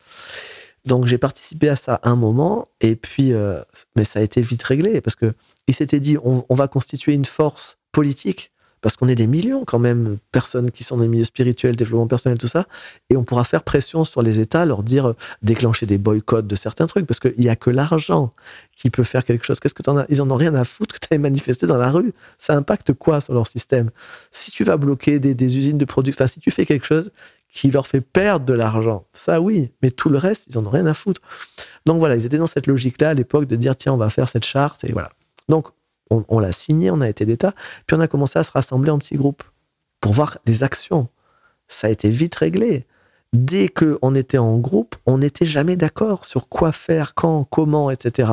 Donc 0.86 1.06
j'ai 1.06 1.18
participé 1.18 1.70
à 1.70 1.76
ça 1.76 2.00
un 2.04 2.16
moment, 2.16 2.68
et 2.80 2.96
puis, 2.96 3.34
euh, 3.34 3.62
mais 3.96 4.04
ça 4.04 4.20
a 4.20 4.22
été 4.22 4.42
vite 4.42 4.64
réglé, 4.64 5.02
parce 5.02 5.16
que 5.16 5.34
il 5.68 5.74
s'était 5.74 6.00
dit 6.00 6.18
on, 6.24 6.54
va 6.54 6.68
constituer 6.68 7.14
une 7.14 7.26
force 7.26 7.78
politique 7.92 8.52
parce 8.82 8.96
qu'on 8.96 9.08
est 9.08 9.16
des 9.16 9.28
millions 9.28 9.66
quand 9.66 9.80
même 9.80 10.18
personnes 10.32 10.72
qui 10.72 10.84
sont 10.84 10.98
dans 10.98 11.04
les 11.04 11.10
milieux 11.10 11.26
spirituels, 11.26 11.76
développement 11.76 12.08
personnel, 12.08 12.38
tout 12.38 12.48
ça, 12.48 12.68
et 13.10 13.18
on 13.18 13.24
pourra 13.24 13.44
faire 13.44 13.64
pression 13.64 14.04
sur 14.04 14.22
les 14.22 14.40
États, 14.40 14.66
leur 14.66 14.84
dire, 14.84 15.14
déclencher 15.42 15.86
des 15.86 15.98
boycotts 15.98 16.48
de 16.48 16.56
certains 16.56 16.88
trucs, 16.88 17.08
parce 17.08 17.20
qu'il 17.20 17.40
n'y 17.40 17.50
a 17.50 17.56
que 17.56 17.70
l'argent 17.70 18.34
qui 18.76 18.90
peut 18.90 19.04
faire 19.04 19.24
quelque 19.24 19.46
chose. 19.46 19.60
Qu'est-ce 19.60 19.74
que 19.74 19.88
en 19.90 19.98
as? 19.98 20.06
Ils 20.10 20.22
en 20.22 20.30
ont 20.30 20.36
rien 20.36 20.54
à 20.56 20.64
foutre 20.64 21.00
que 21.00 21.06
tu 21.06 21.14
aies 21.14 21.18
manifesté 21.18 21.66
dans 21.66 21.78
la 21.78 21.90
rue. 21.90 22.14
Ça 22.38 22.56
impacte 22.56 22.94
quoi 22.94 23.22
sur 23.22 23.34
leur 23.34 23.48
système? 23.48 23.90
Si 24.32 24.52
tu 24.52 24.64
vas 24.64 24.78
bloquer 24.78 25.20
des, 25.20 25.58
usines 25.58 25.78
de 25.78 25.86
production, 25.86 26.24
enfin, 26.24 26.28
si 26.28 26.40
tu 26.40 26.52
fais 26.52 26.66
quelque 26.66 26.86
chose 26.86 27.12
qui 27.52 27.72
leur 27.72 27.88
fait 27.88 28.02
perdre 28.02 28.46
de 28.46 28.54
l'argent, 28.54 29.06
ça 29.14 29.42
oui, 29.42 29.72
mais 29.82 29.90
tout 29.90 30.10
le 30.10 30.18
reste, 30.18 30.48
ils 30.50 30.58
en 30.58 30.66
ont 30.66 30.70
rien 30.70 30.86
à 30.86 30.94
foutre. 30.94 31.22
Donc 31.86 31.98
voilà, 31.98 32.16
ils 32.16 32.26
étaient 32.26 32.38
dans 32.38 32.48
cette 32.48 32.68
logique-là 32.68 33.10
à 33.10 33.14
l'époque 33.16 33.46
de 33.46 33.56
dire, 33.56 33.76
tiens, 33.76 33.94
on 33.94 33.98
va 33.98 34.10
faire 34.10 34.30
cette 34.30 34.46
charte, 34.46 34.84
et 34.84 34.92
voilà. 34.92 35.12
Donc, 35.50 35.70
on, 36.10 36.40
l'a 36.40 36.52
signé, 36.52 36.92
on 36.92 37.02
a 37.02 37.10
été 37.10 37.26
d'État, 37.26 37.54
puis 37.86 37.96
on 37.96 38.00
a 38.00 38.08
commencé 38.08 38.40
à 38.40 38.44
se 38.44 38.52
rassembler 38.52 38.92
en 38.92 39.00
petits 39.00 39.16
groupes 39.16 39.44
pour 40.02 40.14
voir 40.14 40.38
les 40.46 40.64
actions. 40.64 41.08
Ça 41.68 41.88
a 41.88 41.90
été 41.90 42.10
vite 42.10 42.36
réglé. 42.36 42.86
Dès 43.34 43.68
qu'on 43.68 44.16
était 44.16 44.38
en 44.38 44.58
groupe, 44.58 44.96
on 45.06 45.18
n'était 45.18 45.46
jamais 45.46 45.76
d'accord 45.76 46.26
sur 46.26 46.48
quoi 46.48 46.72
faire, 46.72 47.14
quand, 47.14 47.44
comment, 47.44 47.92
etc. 47.92 48.32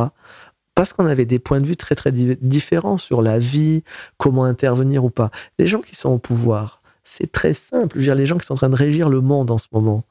Parce 0.74 0.92
qu'on 0.92 1.06
avait 1.06 1.24
des 1.24 1.38
points 1.38 1.60
de 1.60 1.66
vue 1.66 1.76
très 1.76 1.94
très 1.94 2.12
différents 2.12 2.98
sur 2.98 3.22
la 3.22 3.38
vie, 3.38 3.82
comment 4.18 4.44
intervenir 4.44 5.04
ou 5.04 5.10
pas. 5.10 5.30
Les 5.58 5.66
gens 5.66 5.80
qui 5.80 5.96
sont 5.96 6.10
au 6.10 6.18
pouvoir, 6.18 6.80
c'est 7.02 7.30
très 7.30 7.54
simple. 7.54 7.98
Les 7.98 8.26
gens 8.26 8.38
qui 8.38 8.46
sont 8.46 8.54
en 8.54 8.58
train 8.58 8.70
de 8.70 8.76
régir 8.76 9.08
le 9.08 9.20
monde 9.20 9.50
en 9.50 9.58
ce 9.58 9.66
moment, 9.72 10.04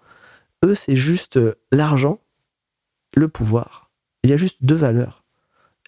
eux, 0.63 0.75
c'est 0.75 0.95
juste 0.95 1.37
euh, 1.37 1.55
l'argent, 1.71 2.19
le 3.15 3.27
pouvoir. 3.27 3.91
Il 4.23 4.29
y 4.29 4.33
a 4.33 4.37
juste 4.37 4.63
deux 4.63 4.75
valeurs. 4.75 5.22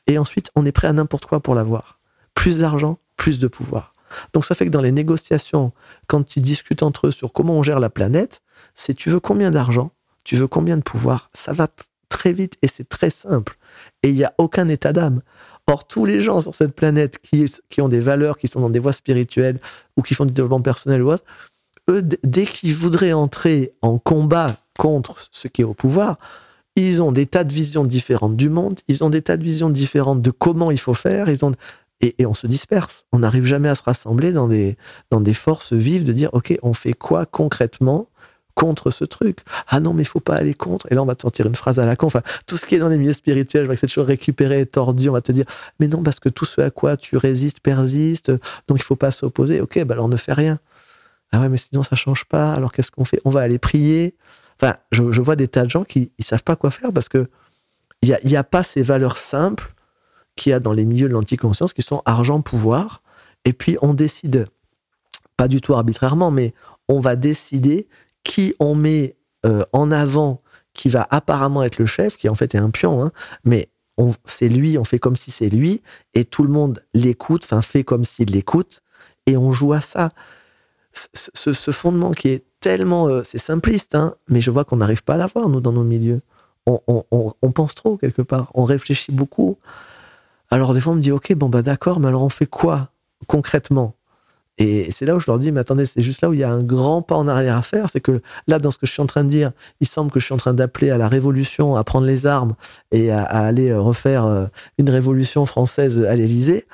Et 0.07 0.17
ensuite, 0.17 0.51
on 0.55 0.65
est 0.65 0.71
prêt 0.71 0.87
à 0.87 0.93
n'importe 0.93 1.25
quoi 1.25 1.39
pour 1.39 1.55
l'avoir. 1.55 1.99
Plus 2.33 2.59
d'argent, 2.59 2.99
plus 3.17 3.39
de 3.39 3.47
pouvoir. 3.47 3.93
Donc 4.33 4.45
ça 4.45 4.55
fait 4.55 4.65
que 4.65 4.71
dans 4.71 4.81
les 4.81 4.91
négociations, 4.91 5.71
quand 6.07 6.35
ils 6.35 6.43
discutent 6.43 6.83
entre 6.83 7.07
eux 7.07 7.11
sur 7.11 7.33
comment 7.33 7.53
on 7.53 7.63
gère 7.63 7.79
la 7.79 7.89
planète, 7.89 8.41
c'est 8.75 8.93
tu 8.93 9.09
veux 9.09 9.19
combien 9.19 9.51
d'argent, 9.51 9.91
tu 10.23 10.35
veux 10.35 10.47
combien 10.47 10.77
de 10.77 10.83
pouvoir, 10.83 11.29
ça 11.33 11.53
va 11.53 11.67
très 12.09 12.33
vite 12.33 12.55
et 12.61 12.67
c'est 12.67 12.87
très 12.87 13.09
simple. 13.09 13.57
Et 14.03 14.09
il 14.09 14.15
n'y 14.15 14.23
a 14.23 14.33
aucun 14.37 14.67
état 14.67 14.93
d'âme. 14.93 15.21
Or, 15.67 15.87
tous 15.87 16.05
les 16.05 16.21
gens 16.21 16.41
sur 16.41 16.53
cette 16.53 16.75
planète 16.75 17.19
qui, 17.19 17.45
qui 17.69 17.81
ont 17.81 17.89
des 17.89 17.99
valeurs, 17.99 18.37
qui 18.37 18.47
sont 18.47 18.61
dans 18.61 18.69
des 18.69 18.79
voies 18.79 18.93
spirituelles 18.93 19.59
ou 19.97 20.03
qui 20.03 20.13
font 20.13 20.25
du 20.25 20.33
développement 20.33 20.61
personnel 20.61 21.01
ou 21.01 21.11
autre, 21.11 21.23
eux, 21.89 22.03
dès 22.23 22.45
qu'ils 22.45 22.75
voudraient 22.75 23.13
entrer 23.13 23.73
en 23.81 23.97
combat 23.97 24.57
contre 24.77 25.15
ce 25.31 25.47
qui 25.47 25.61
est 25.61 25.65
au 25.65 25.73
pouvoir, 25.73 26.17
ils 26.75 27.01
ont 27.01 27.11
des 27.11 27.25
tas 27.25 27.43
de 27.43 27.53
visions 27.53 27.83
différentes 27.83 28.35
du 28.35 28.49
monde, 28.49 28.79
ils 28.87 29.03
ont 29.03 29.09
des 29.09 29.21
tas 29.21 29.37
de 29.37 29.43
visions 29.43 29.69
différentes 29.69 30.21
de 30.21 30.31
comment 30.31 30.71
il 30.71 30.79
faut 30.79 30.93
faire, 30.93 31.29
et, 31.29 32.25
on 32.25 32.33
se 32.33 32.47
disperse. 32.47 33.05
On 33.13 33.19
n'arrive 33.19 33.45
jamais 33.45 33.69
à 33.69 33.75
se 33.75 33.83
rassembler 33.83 34.31
dans 34.31 34.47
des, 34.47 34.77
dans 35.09 35.21
des 35.21 35.33
forces 35.33 35.73
vives 35.73 36.03
de 36.03 36.13
dire, 36.13 36.29
OK, 36.33 36.57
on 36.61 36.73
fait 36.73 36.93
quoi 36.93 37.25
concrètement 37.25 38.09
contre 38.53 38.89
ce 38.91 39.05
truc? 39.05 39.39
Ah 39.67 39.79
non, 39.79 39.93
mais 39.93 40.03
il 40.03 40.07
faut 40.07 40.19
pas 40.19 40.35
aller 40.35 40.53
contre. 40.53 40.87
Et 40.91 40.95
là, 40.95 41.01
on 41.01 41.05
va 41.05 41.15
te 41.15 41.21
sortir 41.21 41.45
une 41.45 41.55
phrase 41.55 41.79
à 41.79 41.85
la 41.85 41.95
con. 41.95 42.07
Enfin, 42.07 42.21
tout 42.45 42.57
ce 42.57 42.65
qui 42.65 42.75
est 42.75 42.79
dans 42.79 42.89
les 42.89 42.97
milieux 42.97 43.13
spirituels, 43.13 43.63
je 43.63 43.67
vois 43.67 43.75
que 43.75 43.79
c'est 43.81 43.87
toujours 43.87 44.05
récupéré, 44.05 44.65
tordu. 44.65 45.09
On 45.09 45.13
va 45.13 45.21
te 45.21 45.31
dire, 45.31 45.45
mais 45.79 45.87
non, 45.87 46.03
parce 46.03 46.19
que 46.19 46.29
tout 46.29 46.45
ce 46.45 46.61
à 46.61 46.69
quoi 46.69 46.97
tu 46.97 47.17
résistes 47.17 47.61
persiste, 47.61 48.31
donc 48.67 48.77
il 48.77 48.83
faut 48.83 48.95
pas 48.95 49.11
s'opposer. 49.11 49.61
Ok, 49.61 49.81
bah 49.85 49.93
alors 49.93 50.09
ne 50.09 50.17
fais 50.17 50.33
rien. 50.33 50.59
Ah 51.31 51.41
ouais, 51.41 51.49
mais 51.49 51.57
sinon 51.57 51.83
ça 51.83 51.95
change 51.95 52.25
pas. 52.25 52.53
Alors 52.53 52.71
qu'est-ce 52.71 52.91
qu'on 52.91 53.05
fait? 53.05 53.21
On 53.25 53.29
va 53.29 53.41
aller 53.41 53.59
prier. 53.59 54.15
Enfin, 54.61 54.77
je, 54.91 55.21
vois 55.21 55.35
des 55.35 55.47
tas 55.47 55.63
de 55.63 55.69
gens 55.69 55.83
qui 55.83 56.11
ne 56.17 56.23
savent 56.23 56.43
pas 56.43 56.55
quoi 56.55 56.71
faire 56.71 56.93
parce 56.93 57.09
que 57.09 57.27
il 58.01 58.17
n'y 58.25 58.35
a, 58.35 58.43
pas 58.43 58.63
ces 58.63 58.83
valeurs 58.83 59.17
simples 59.17 59.73
qu'il 60.35 60.51
y 60.51 60.53
a 60.53 60.59
dans 60.59 60.73
les 60.73 60.85
milieux 60.85 61.07
de 61.07 61.13
l'anticonscience 61.13 61.73
qui 61.73 61.81
sont 61.81 62.03
argent, 62.05 62.41
pouvoir. 62.41 63.01
Et 63.45 63.53
puis 63.53 63.77
on 63.81 63.93
décide, 63.93 64.45
pas 65.37 65.47
du 65.47 65.59
tout 65.59 65.73
arbitrairement, 65.73 66.29
mais 66.29 66.53
on 66.87 66.99
va 66.99 67.15
décider 67.15 67.87
qui 68.23 68.53
on 68.59 68.75
met 68.75 69.15
euh, 69.45 69.63
en 69.73 69.91
avant, 69.91 70.41
qui 70.73 70.89
va 70.89 71.07
apparemment 71.09 71.63
être 71.63 71.79
le 71.79 71.85
chef, 71.85 72.17
qui 72.17 72.29
en 72.29 72.35
fait 72.35 72.53
est 72.53 72.59
un 72.59 72.69
pion, 72.69 73.03
hein, 73.03 73.11
mais 73.43 73.69
c'est 74.25 74.49
lui, 74.49 74.77
on 74.77 74.83
fait 74.83 74.99
comme 74.99 75.15
si 75.15 75.31
c'est 75.31 75.49
lui, 75.49 75.81
et 76.13 76.25
tout 76.25 76.43
le 76.43 76.49
monde 76.49 76.83
l'écoute, 76.93 77.43
enfin 77.45 77.61
fait 77.61 77.83
comme 77.83 78.03
s'il 78.03 78.31
l'écoute, 78.31 78.81
et 79.25 79.37
on 79.37 79.51
joue 79.51 79.73
à 79.73 79.81
ça. 79.81 80.09
Ce, 80.93 81.71
fondement 81.71 82.11
qui 82.11 82.29
est 82.29 82.45
tellement, 82.65 83.07
euh, 83.09 83.21
c'est 83.23 83.37
simpliste, 83.37 83.93
hein, 83.93 84.15
mais 84.27 84.41
je 84.41 84.49
vois 84.49 84.65
qu'on 84.65 84.77
n'arrive 84.77 85.03
pas 85.03 85.13
à 85.13 85.17
l'avoir, 85.17 85.49
nous, 85.49 85.61
dans 85.61 85.71
nos 85.71 85.83
milieux. 85.83 86.21
On, 86.65 87.51
pense 87.53 87.75
trop, 87.75 87.95
quelque 87.95 88.23
part. 88.23 88.49
On 88.55 88.63
réfléchit 88.63 89.11
beaucoup. 89.11 89.59
Alors 90.49 90.73
des 90.73 90.81
fois, 90.81 90.93
on 90.93 90.95
me 90.95 91.01
dit, 91.01 91.11
OK, 91.11 91.31
bon, 91.35 91.47
bah 91.47 91.61
d'accord, 91.61 91.99
mais 91.99 92.07
alors 92.07 92.23
on 92.23 92.29
fait 92.29 92.47
quoi 92.47 92.89
concrètement? 93.27 93.93
Et 94.57 94.91
c'est 94.91 95.05
là 95.05 95.15
où 95.15 95.19
je 95.19 95.27
leur 95.27 95.37
dis, 95.37 95.51
mais 95.51 95.59
attendez, 95.59 95.85
c'est 95.85 96.01
juste 96.01 96.21
là 96.21 96.29
où 96.29 96.33
il 96.33 96.39
y 96.39 96.43
a 96.43 96.49
un 96.49 96.63
grand 96.63 97.03
pas 97.03 97.15
en 97.15 97.27
arrière 97.27 97.55
à 97.55 97.61
faire. 97.61 97.87
C'est 97.91 97.99
que 97.99 98.19
là, 98.47 98.57
dans 98.57 98.71
ce 98.71 98.79
que 98.79 98.87
je 98.87 98.93
suis 98.93 99.01
en 99.03 99.05
train 99.05 99.23
de 99.23 99.29
dire, 99.29 99.51
il 99.79 99.85
semble 99.85 100.09
que 100.09 100.19
je 100.19 100.25
suis 100.25 100.33
en 100.33 100.37
train 100.37 100.55
d'appeler 100.55 100.89
à 100.89 100.97
la 100.97 101.07
révolution, 101.07 101.75
à 101.75 101.83
prendre 101.83 102.07
les 102.07 102.25
armes 102.25 102.55
et 102.91 103.11
à, 103.11 103.25
aller 103.25 103.69
euh, 103.69 103.79
refaire 103.79 104.25
euh, 104.25 104.47
une 104.79 104.89
révolution 104.89 105.45
française 105.45 106.01
à 106.01 106.15
l'Élysée. 106.15 106.65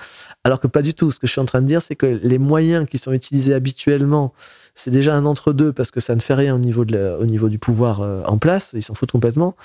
Alors 0.45 0.61
que 0.61 0.67
pas 0.67 0.83
du 0.83 0.93
tout. 0.93 1.11
Ce 1.11 1.19
que 1.19 1.27
je 1.27 1.33
suis 1.33 1.41
en 1.41 1.45
train 1.45 1.61
de 1.61 1.67
dire, 1.67 1.81
c'est 1.81 1.97
que 1.97 2.05
les 2.05 2.37
moyens 2.37 2.87
qui 2.87 2.97
sont 2.97 3.11
utilisés 3.11 3.53
habituellement, 3.53 4.31
c'est 4.76 4.91
déjà 4.91 5.15
un 5.15 5.26
entre-deux 5.26 5.74
parce 5.74 5.91
que 5.91 5.99
ça 5.99 6.15
ne 6.15 6.22
fait 6.22 6.34
rien 6.34 6.55
au 6.55 6.59
niveau, 6.59 6.86
du 6.86 7.59
pouvoir 7.59 8.01
euh, 8.01 8.24
en 8.26 8.38
place. 8.38 8.72
Ils 8.74 8.82
s'en 8.82 8.93
foutent 8.93 9.11
complètement. 9.11 9.55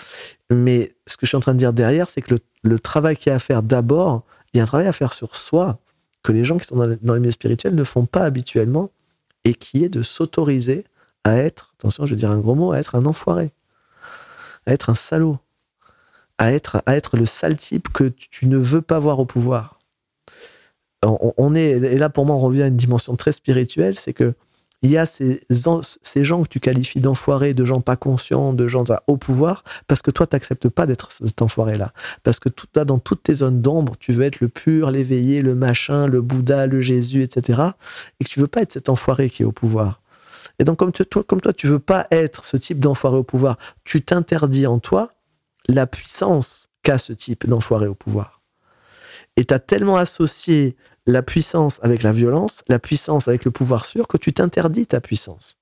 Mais 0.51 0.95
ce 1.07 1.17
que 1.17 1.27
je 1.27 1.29
suis 1.29 1.37
en 1.37 1.41
train 1.41 1.55
de 1.55 1.59
dire 1.59 1.73
derrière, 1.73 2.09
c'est 2.09 2.23
que 2.23 2.35
le, 2.63 2.79
travail 2.79 3.17
qu'il 3.17 3.31
y 3.31 3.33
a 3.33 3.37
à 3.37 3.39
faire 3.39 3.63
d'abord, 3.63 4.25
il 4.53 4.59
y 4.59 4.61
a 4.61 4.65
un 4.65 4.67
travail 4.67 4.87
à 4.87 4.93
faire 4.93 5.13
sur 5.13 5.37
soi 5.37 5.79
que 6.23 6.33
les 6.33 6.45
gens 6.45 6.59
qui 6.59 6.67
sont 6.67 6.77
dans, 6.77 6.87
les 6.87 7.21
milieux 7.21 7.31
spirituels 7.31 7.75
ne 7.75 7.85
font 7.85 8.05
pas 8.05 8.25
habituellement 8.25 8.91
et 9.45 9.55
qui 9.55 9.85
est 9.85 9.89
de 9.89 10.03
s'autoriser 10.03 10.85
à 11.25 11.37
être, 11.39 11.75
attention, 11.79 12.05
je 12.07 12.15
vais 12.15 12.19
dire 12.19 12.31
un 12.31 12.39
gros 12.39 12.55
mot, 12.55 12.73
à 12.73 12.79
être 12.79 12.97
un 12.97 13.07
enfoiré, 13.07 13.53
à 14.67 14.73
être 14.73 14.91
un 14.91 14.95
salaud, 14.95 15.39
à 16.39 16.53
être, 16.53 17.17
le 17.17 17.27
sale 17.27 17.57
type 17.57 17.93
que 17.93 18.05
tu 18.09 18.47
ne 18.47 18.59
veux 18.59 18.83
pas 18.83 18.99
voir 18.99 19.19
au 19.21 19.25
pouvoir. 19.25 19.79
Et 21.03 21.99
là 21.99 22.11
pour 22.11 22.27
moi 22.27 22.35
on 22.35 22.41
revient 22.41 22.63
à 22.63 22.67
une 22.67 22.77
dimension 22.77 23.15
très 23.15 23.33
spirituelle, 23.33 23.97
c'est 23.97 24.13
que 24.13 24.35
il 24.83 24.91
y 24.91 24.99
a 24.99 25.07
ces, 25.07 25.41
gens 25.49 26.43
que 26.43 26.49
tu 26.49 26.61
qualifies 26.61 27.01
d'enfoirés, 27.01 27.55
de 27.55 27.64
gens 27.64 27.81
pas 27.81 27.97
conscients, 27.97 28.53
de 28.53 28.66
gens 28.66 28.85
au 29.07 29.16
pouvoir, 29.16 29.64
parce 29.89 30.03
que 30.03 30.11
toi, 30.11 30.27
tu 30.27 30.37
n'acceptes 30.37 30.68
pas 30.68 30.87
d'être 30.87 31.11
cet 31.12 31.43
enfoiré-là. 31.43 31.93
Parce 32.22 32.39
que 32.39 32.49
dans 32.85 32.99
toutes 32.99 33.22
tes 33.24 33.37
zones 33.37 33.62
d'ombre, 33.62 33.93
tu 33.99 34.12
veux 34.12 34.24
être 34.24 34.41
le 34.41 34.49
pur, 34.49 34.91
l'éveillé, 34.91 35.43
le 35.43 35.55
machin, 35.55 36.07
le 36.07 36.20
Bouddha, 36.20 36.66
le 36.66 36.81
Jésus, 36.81 37.22
etc. 37.22 37.62
Et 38.20 38.24
que 38.24 38.29
tu 38.29 38.41
veux 38.41 38.47
pas 38.47 38.62
être 38.62 38.72
cet 38.72 38.89
enfoiré 38.89 39.31
qui 39.31 39.43
est 39.43 39.47
au 39.47 39.53
pouvoir. 39.53 40.01
Et 40.59 40.64
donc, 40.64 40.79
comme, 40.79 40.93
toi, 40.93 41.22
comme 41.24 41.41
toi, 41.41 41.53
tu 41.53 41.66
veux 41.66 41.79
pas 41.79 42.07
être 42.11 42.45
ce 42.45 42.57
type 42.57 42.79
d'enfoiré 42.79 43.16
au 43.16 43.24
pouvoir, 43.24 43.59
tu 43.85 44.03
t'interdis 44.03 44.66
en 44.66 44.79
toi 44.79 45.11
la 45.68 45.87
puissance 45.87 46.68
qu'a 46.83 46.99
ce 46.99 47.12
type 47.12 47.47
d'enfoiré 47.49 47.87
au 47.87 47.95
pouvoir. 47.95 48.41
Et 49.37 49.45
tu 49.45 49.55
as 49.55 49.59
tellement 49.59 49.97
associé 49.97 50.76
la 51.07 51.22
puissance 51.22 51.78
avec 51.82 52.03
la 52.03 52.12
violence, 52.12 52.62
la 52.68 52.78
puissance 52.78 53.28
avec 53.28 53.45
le 53.45 53.51
pouvoir 53.51 53.84
sûr, 53.84 54.09
que 54.09 54.16
tu 54.16 54.32
t'interdis 54.32 54.87
ta 54.87 55.01
puissance. 55.01 55.57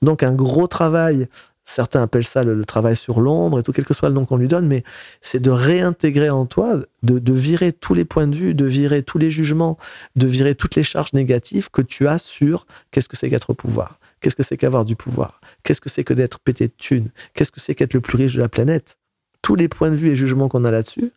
Donc 0.00 0.22
un 0.22 0.32
gros 0.32 0.66
travail, 0.66 1.28
certains 1.64 2.02
appellent 2.02 2.24
ça 2.24 2.42
le, 2.42 2.64
travail 2.64 2.96
sur 2.96 3.20
l'ombre 3.20 3.60
et 3.60 3.62
tout, 3.62 3.72
quel 3.72 3.84
que 3.84 3.94
soit 3.94 4.08
le 4.08 4.14
nom 4.14 4.24
qu'on 4.24 4.36
lui 4.36 4.48
donne, 4.48 4.66
mais 4.66 4.82
c'est 5.20 5.40
de 5.40 5.50
réintégrer 5.50 6.30
en 6.30 6.46
toi, 6.46 6.76
de, 7.02 7.32
virer 7.32 7.72
tous 7.72 7.94
les 7.94 8.04
points 8.04 8.26
de 8.26 8.36
vue, 8.36 8.54
de 8.54 8.64
virer 8.64 9.02
tous 9.02 9.18
les 9.18 9.30
jugements, 9.30 9.78
de 10.16 10.26
virer 10.26 10.54
toutes 10.54 10.74
les 10.74 10.82
charges 10.82 11.12
négatives 11.12 11.70
que 11.70 11.82
tu 11.82 12.08
as 12.08 12.18
sur 12.18 12.66
qu'est-ce 12.90 13.08
que 13.08 13.16
c'est 13.16 13.30
qu'être 13.30 13.50
au 13.50 13.54
pouvoir, 13.54 13.98
qu'est-ce 14.20 14.36
que 14.36 14.42
c'est 14.42 14.56
qu'avoir 14.56 14.84
du 14.84 14.96
pouvoir, 14.96 15.40
qu'est-ce 15.62 15.80
que 15.80 15.88
c'est 15.88 16.04
que 16.04 16.14
d'être 16.14 16.38
pété 16.40 16.68
de 16.68 16.74
thunes, 16.76 17.10
qu'est-ce 17.34 17.52
que 17.52 17.60
c'est 17.60 17.74
qu'être 17.74 17.94
le 17.94 18.00
plus 18.00 18.16
riche 18.16 18.34
de 18.34 18.40
la 18.40 18.48
planète. 18.48 18.96
Tous 19.42 19.56
les 19.56 19.68
points 19.68 19.90
de 19.90 19.96
vue 19.96 20.10
et 20.10 20.16
jugements 20.16 20.48
qu'on 20.48 20.64
a 20.64 20.70
là-dessus, 20.70 21.12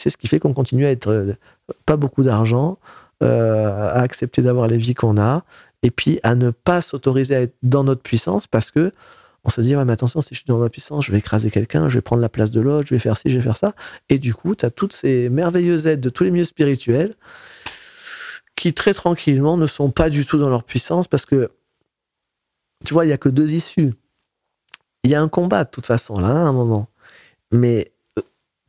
c'est 0.00 0.10
ce 0.10 0.16
qui 0.16 0.28
fait 0.28 0.38
qu'on 0.38 0.54
continue 0.54 0.86
à 0.86 0.90
être 0.90 1.08
euh, 1.08 1.34
pas 1.84 1.96
beaucoup 1.96 2.22
d'argent, 2.22 2.78
euh, 3.22 3.88
à 3.88 4.00
accepter 4.00 4.40
d'avoir 4.40 4.66
les 4.66 4.78
vies 4.78 4.94
qu'on 4.94 5.20
a, 5.20 5.44
et 5.82 5.90
puis 5.90 6.18
à 6.22 6.34
ne 6.34 6.50
pas 6.50 6.80
s'autoriser 6.80 7.36
à 7.36 7.40
être 7.42 7.54
dans 7.62 7.84
notre 7.84 8.02
puissance 8.02 8.46
parce 8.46 8.70
que 8.70 8.92
on 9.44 9.48
se 9.48 9.60
dit, 9.62 9.74
ouais, 9.74 9.84
mais 9.86 9.92
attention, 9.92 10.20
si 10.20 10.34
je 10.34 10.40
suis 10.40 10.46
dans 10.46 10.58
ma 10.58 10.68
puissance, 10.68 11.06
je 11.06 11.12
vais 11.12 11.18
écraser 11.18 11.50
quelqu'un, 11.50 11.88
je 11.88 11.94
vais 11.94 12.02
prendre 12.02 12.20
la 12.20 12.28
place 12.28 12.50
de 12.50 12.60
l'autre, 12.60 12.86
je 12.86 12.94
vais 12.94 12.98
faire 12.98 13.16
ci, 13.16 13.30
je 13.30 13.36
vais 13.36 13.42
faire 13.42 13.56
ça. 13.56 13.74
Et 14.10 14.18
du 14.18 14.34
coup, 14.34 14.54
tu 14.54 14.66
as 14.66 14.70
toutes 14.70 14.92
ces 14.92 15.30
merveilleuses 15.30 15.86
aides 15.86 16.00
de 16.00 16.10
tous 16.10 16.24
les 16.24 16.30
milieux 16.30 16.44
spirituels 16.44 17.14
qui, 18.54 18.74
très 18.74 18.92
tranquillement, 18.92 19.56
ne 19.56 19.66
sont 19.66 19.90
pas 19.90 20.10
du 20.10 20.26
tout 20.26 20.36
dans 20.36 20.50
leur 20.50 20.62
puissance 20.62 21.08
parce 21.08 21.24
que, 21.24 21.50
tu 22.84 22.92
vois, 22.92 23.06
il 23.06 23.08
n'y 23.08 23.14
a 23.14 23.18
que 23.18 23.30
deux 23.30 23.54
issues. 23.54 23.94
Il 25.04 25.10
y 25.10 25.14
a 25.14 25.22
un 25.22 25.28
combat, 25.28 25.64
de 25.64 25.70
toute 25.70 25.86
façon, 25.86 26.18
là, 26.20 26.28
à 26.28 26.30
un 26.30 26.52
moment. 26.52 26.88
Mais 27.50 27.92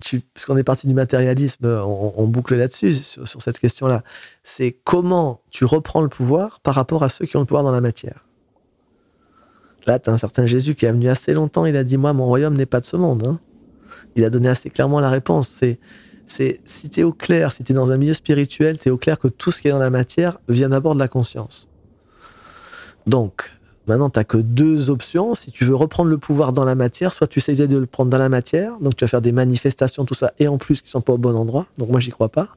puisqu'on 0.01 0.57
est 0.57 0.63
parti 0.63 0.87
du 0.87 0.93
matérialisme, 0.93 1.65
on, 1.65 2.27
boucle 2.27 2.55
là-dessus, 2.55 2.93
sur, 2.95 3.41
cette 3.41 3.59
question-là. 3.59 4.03
C'est 4.43 4.77
comment 4.83 5.39
tu 5.49 5.65
reprends 5.65 6.01
le 6.01 6.09
pouvoir 6.09 6.59
par 6.59 6.75
rapport 6.75 7.03
à 7.03 7.09
ceux 7.09 7.25
qui 7.25 7.37
ont 7.37 7.41
le 7.41 7.45
pouvoir 7.45 7.63
dans 7.63 7.71
la 7.71 7.81
matière. 7.81 8.25
Là, 9.85 9.99
tu 9.99 10.09
as 10.09 10.13
un 10.13 10.17
certain 10.17 10.45
Jésus 10.45 10.75
qui 10.75 10.85
est 10.85 10.91
venu 10.91 11.09
assez 11.09 11.33
longtemps, 11.33 11.65
il 11.65 11.75
a 11.75 11.83
dit 11.83 11.97
Moi, 11.97 12.13
mon 12.13 12.25
royaume 12.25 12.55
n'est 12.55 12.65
pas 12.65 12.79
de 12.79 12.85
ce 12.85 12.97
monde. 12.97 13.25
Hein. 13.25 13.39
Il 14.15 14.23
a 14.25 14.29
donné 14.29 14.49
assez 14.49 14.69
clairement 14.69 14.99
la 14.99 15.09
réponse. 15.09 15.49
C'est, 15.49 15.79
c'est 16.27 16.59
si 16.65 16.89
tu 16.89 16.99
es 16.99 17.03
au 17.03 17.13
clair, 17.13 17.51
si 17.51 17.63
tu 17.63 17.71
es 17.71 17.75
dans 17.75 17.91
un 17.91 17.97
milieu 17.97 18.13
spirituel, 18.13 18.77
tu 18.77 18.89
es 18.89 18.91
au 18.91 18.97
clair 18.97 19.17
que 19.17 19.27
tout 19.27 19.51
ce 19.51 19.61
qui 19.61 19.69
est 19.69 19.71
dans 19.71 19.79
la 19.79 19.89
matière 19.89 20.37
vient 20.49 20.69
d'abord 20.69 20.93
de 20.93 20.99
la 20.99 21.07
conscience. 21.07 21.69
Donc, 23.07 23.51
Maintenant, 23.87 24.09
tu 24.09 24.19
n'as 24.19 24.23
que 24.23 24.37
deux 24.37 24.89
options. 24.89 25.35
Si 25.35 25.51
tu 25.51 25.65
veux 25.65 25.75
reprendre 25.75 26.09
le 26.09 26.17
pouvoir 26.17 26.53
dans 26.53 26.65
la 26.65 26.75
matière, 26.75 27.13
soit 27.13 27.27
tu 27.27 27.39
essaies 27.39 27.67
de 27.67 27.77
le 27.77 27.85
prendre 27.85 28.09
dans 28.09 28.17
la 28.17 28.29
matière, 28.29 28.77
donc 28.79 28.95
tu 28.95 29.03
vas 29.03 29.09
faire 29.09 29.21
des 29.21 29.31
manifestations, 29.31 30.05
tout 30.05 30.13
ça, 30.13 30.33
et 30.39 30.47
en 30.47 30.57
plus 30.57 30.81
qui 30.81 30.89
sont 30.89 31.01
pas 31.01 31.13
au 31.13 31.17
bon 31.17 31.35
endroit. 31.35 31.65
Donc 31.77 31.89
moi, 31.89 31.99
j'y 31.99 32.11
crois 32.11 32.29
pas. 32.29 32.49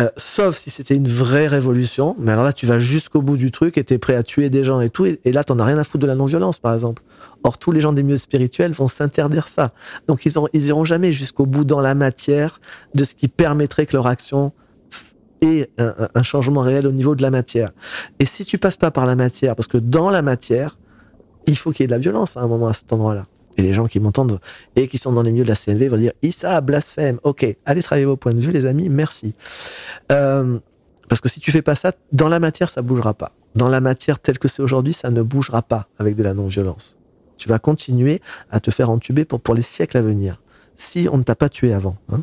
Euh, 0.00 0.08
sauf 0.16 0.56
si 0.56 0.70
c'était 0.70 0.96
une 0.96 1.06
vraie 1.06 1.46
révolution. 1.46 2.16
Mais 2.18 2.32
alors 2.32 2.44
là, 2.44 2.52
tu 2.52 2.66
vas 2.66 2.78
jusqu'au 2.78 3.22
bout 3.22 3.36
du 3.36 3.52
truc 3.52 3.78
et 3.78 3.84
tu 3.84 3.94
es 3.94 3.98
prêt 3.98 4.16
à 4.16 4.24
tuer 4.24 4.50
des 4.50 4.64
gens 4.64 4.80
et 4.80 4.90
tout. 4.90 5.04
Et, 5.06 5.32
là, 5.32 5.44
tu 5.44 5.52
n'en 5.52 5.60
as 5.60 5.66
rien 5.66 5.78
à 5.78 5.84
foutre 5.84 6.02
de 6.02 6.06
la 6.08 6.16
non-violence, 6.16 6.58
par 6.58 6.74
exemple. 6.74 7.02
Or, 7.44 7.58
tous 7.58 7.70
les 7.70 7.80
gens 7.80 7.92
des 7.92 8.02
milieux 8.02 8.16
spirituels 8.16 8.72
vont 8.72 8.88
s'interdire 8.88 9.46
ça. 9.46 9.72
Donc, 10.08 10.26
ils, 10.26 10.38
ont, 10.38 10.48
ils 10.52 10.72
jamais 10.84 11.12
jusqu'au 11.12 11.46
bout 11.46 11.64
dans 11.64 11.80
la 11.80 11.94
matière 11.94 12.60
de 12.94 13.04
ce 13.04 13.14
qui 13.14 13.28
permettrait 13.28 13.86
que 13.86 13.96
leur 13.96 14.08
action 14.08 14.52
un, 15.78 16.22
changement 16.22 16.60
réel 16.60 16.86
au 16.86 16.92
niveau 16.92 17.14
de 17.14 17.22
la 17.22 17.30
matière. 17.30 17.72
Et 18.18 18.26
si 18.26 18.44
tu 18.44 18.58
passes 18.58 18.76
pas 18.76 18.90
par 18.90 19.06
la 19.06 19.16
matière, 19.16 19.56
parce 19.56 19.68
que 19.68 19.78
dans 19.78 20.10
la 20.10 20.22
matière, 20.22 20.78
il 21.46 21.56
faut 21.56 21.72
qu'il 21.72 21.82
y 21.82 21.84
ait 21.84 21.88
de 21.88 21.92
la 21.92 21.98
violence 21.98 22.36
à 22.36 22.40
un 22.40 22.46
moment 22.46 22.68
à 22.68 22.72
cet 22.72 22.92
endroit-là. 22.92 23.26
Et 23.56 23.62
les 23.62 23.72
gens 23.72 23.86
qui 23.86 24.00
m'entendent 24.00 24.40
et 24.74 24.88
qui 24.88 24.98
sont 24.98 25.12
dans 25.12 25.22
les 25.22 25.30
milieux 25.30 25.44
de 25.44 25.48
la 25.48 25.54
CNV 25.54 25.88
vont 25.88 25.96
dire 25.96 26.12
Issa, 26.22 26.60
blasphème. 26.60 27.20
Ok, 27.22 27.46
allez 27.64 27.82
travailler 27.82 28.06
vos 28.06 28.16
points 28.16 28.34
de 28.34 28.40
vue, 28.40 28.50
les 28.50 28.66
amis, 28.66 28.88
merci. 28.88 29.34
Euh, 30.10 30.58
parce 31.08 31.20
que 31.20 31.28
si 31.28 31.40
tu 31.40 31.52
fais 31.52 31.62
pas 31.62 31.74
ça, 31.74 31.92
dans 32.12 32.28
la 32.28 32.40
matière, 32.40 32.68
ça 32.68 32.82
bougera 32.82 33.14
pas. 33.14 33.32
dans 33.54 33.68
la 33.68 33.80
matière 33.80 34.18
telle 34.18 34.38
que 34.38 34.48
c'est 34.48 34.62
aujourd'hui, 34.62 34.92
ça 34.92 35.10
ne 35.10 35.22
bougera 35.22 35.62
pas 35.62 35.86
avec 35.98 36.16
de 36.16 36.24
la 36.24 36.34
non-violence. 36.34 36.96
Tu 37.36 37.48
vas 37.48 37.60
continuer 37.60 38.20
à 38.50 38.58
te 38.58 38.70
faire 38.72 38.90
entuber 38.90 39.24
pour, 39.24 39.40
pour 39.40 39.54
les 39.54 39.62
siècles 39.62 39.96
à 39.96 40.02
venir, 40.02 40.42
si 40.76 41.08
on 41.10 41.18
ne 41.18 41.22
t'a 41.22 41.36
pas 41.36 41.48
tué 41.48 41.72
avant. 41.72 41.96
hein. 42.12 42.22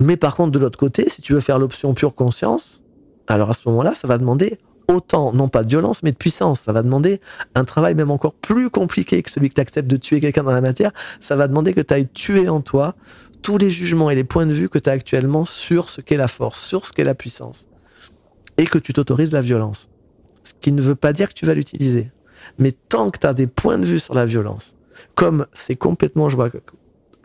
Mais 0.00 0.16
par 0.16 0.36
contre, 0.36 0.52
de 0.52 0.58
l'autre 0.58 0.78
côté, 0.78 1.08
si 1.08 1.22
tu 1.22 1.32
veux 1.32 1.40
faire 1.40 1.58
l'option 1.58 1.94
pure 1.94 2.14
conscience, 2.14 2.82
alors 3.26 3.50
à 3.50 3.54
ce 3.54 3.62
moment-là, 3.66 3.94
ça 3.94 4.06
va 4.06 4.18
demander 4.18 4.58
autant, 4.88 5.32
non 5.32 5.48
pas 5.48 5.64
de 5.64 5.68
violence, 5.68 6.02
mais 6.02 6.12
de 6.12 6.16
puissance. 6.16 6.60
Ça 6.60 6.72
va 6.72 6.82
demander 6.82 7.20
un 7.54 7.64
travail 7.64 7.94
même 7.94 8.10
encore 8.10 8.34
plus 8.34 8.70
compliqué 8.70 9.22
que 9.22 9.30
celui 9.30 9.48
que 9.48 9.54
tu 9.54 9.60
acceptes 9.60 9.88
de 9.88 9.96
tuer 9.96 10.20
quelqu'un 10.20 10.44
dans 10.44 10.52
la 10.52 10.60
matière. 10.60 10.92
Ça 11.20 11.36
va 11.36 11.48
demander 11.48 11.74
que 11.74 11.80
tu 11.80 11.94
ailles 11.94 12.08
tuer 12.08 12.48
en 12.48 12.60
toi 12.60 12.94
tous 13.42 13.58
les 13.58 13.70
jugements 13.70 14.10
et 14.10 14.14
les 14.14 14.24
points 14.24 14.46
de 14.46 14.52
vue 14.52 14.68
que 14.68 14.78
tu 14.78 14.88
as 14.88 14.92
actuellement 14.92 15.44
sur 15.44 15.88
ce 15.88 16.00
qu'est 16.00 16.16
la 16.16 16.28
force, 16.28 16.60
sur 16.60 16.86
ce 16.86 16.92
qu'est 16.92 17.04
la 17.04 17.14
puissance. 17.14 17.68
Et 18.58 18.66
que 18.66 18.78
tu 18.78 18.92
t'autorises 18.92 19.32
la 19.32 19.40
violence. 19.40 19.88
Ce 20.44 20.52
qui 20.60 20.72
ne 20.72 20.80
veut 20.80 20.94
pas 20.94 21.12
dire 21.12 21.28
que 21.28 21.34
tu 21.34 21.46
vas 21.46 21.54
l'utiliser. 21.54 22.10
Mais 22.58 22.72
tant 22.72 23.10
que 23.10 23.18
tu 23.18 23.26
as 23.26 23.34
des 23.34 23.46
points 23.46 23.78
de 23.78 23.84
vue 23.84 23.98
sur 23.98 24.14
la 24.14 24.24
violence, 24.24 24.76
comme 25.14 25.46
c'est 25.52 25.76
complètement, 25.76 26.28
je 26.28 26.36
vois, 26.36 26.48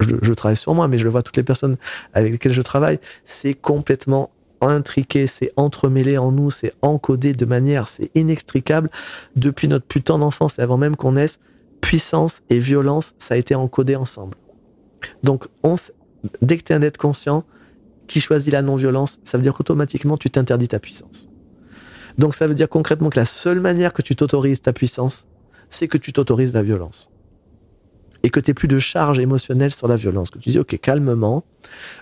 je, 0.01 0.33
travaille 0.33 0.57
sur 0.57 0.73
moi, 0.73 0.87
mais 0.87 0.97
je 0.97 1.03
le 1.03 1.09
vois 1.09 1.21
toutes 1.21 1.37
les 1.37 1.43
personnes 1.43 1.77
avec 2.13 2.31
lesquelles 2.31 2.53
je 2.53 2.61
travaille, 2.61 2.99
c'est 3.25 3.53
complètement 3.53 4.31
intriqué, 4.61 5.27
c'est 5.27 5.51
entremêlé 5.55 6.17
en 6.17 6.31
nous, 6.31 6.51
c'est 6.51 6.73
encodé 6.81 7.33
de 7.33 7.45
manière, 7.45 7.87
c'est 7.87 8.11
inextricable 8.15 8.89
depuis 9.35 9.67
notre 9.67 9.85
putain 9.85 10.19
d'enfance 10.19 10.59
et 10.59 10.61
avant 10.61 10.77
même 10.77 10.95
qu'on 10.95 11.13
naisse. 11.13 11.39
Puissance 11.81 12.41
et 12.49 12.59
violence, 12.59 13.15
ça 13.17 13.33
a 13.33 13.37
été 13.37 13.55
encodé 13.55 13.95
ensemble. 13.95 14.37
Donc, 15.23 15.47
dès 16.41 16.57
que 16.57 16.63
tu 16.63 16.73
es 16.73 16.75
un 16.75 16.81
être 16.83 16.97
conscient 16.97 17.43
qui 18.05 18.21
choisit 18.21 18.53
la 18.53 18.61
non-violence, 18.61 19.19
ça 19.23 19.37
veut 19.37 19.43
dire 19.43 19.53
qu'automatiquement 19.53 20.17
tu 20.17 20.29
t'interdis 20.29 20.67
ta 20.67 20.79
puissance. 20.79 21.27
Donc, 22.19 22.35
ça 22.35 22.45
veut 22.45 22.53
dire 22.53 22.69
concrètement 22.69 23.09
que 23.09 23.19
la 23.19 23.25
seule 23.25 23.61
manière 23.61 23.93
que 23.93 24.03
tu 24.03 24.15
t'autorises 24.15 24.61
ta 24.61 24.73
puissance, 24.73 25.25
c'est 25.69 25.87
que 25.87 25.97
tu 25.97 26.13
t'autorises 26.13 26.53
la 26.53 26.61
violence. 26.61 27.09
Et 28.23 28.29
que 28.29 28.39
tu 28.39 28.53
plus 28.53 28.67
de 28.67 28.79
charge 28.79 29.19
émotionnelle 29.19 29.71
sur 29.71 29.87
la 29.87 29.95
violence. 29.95 30.29
Que 30.29 30.39
tu 30.39 30.49
dis, 30.49 30.59
OK, 30.59 30.77
calmement, 30.79 31.43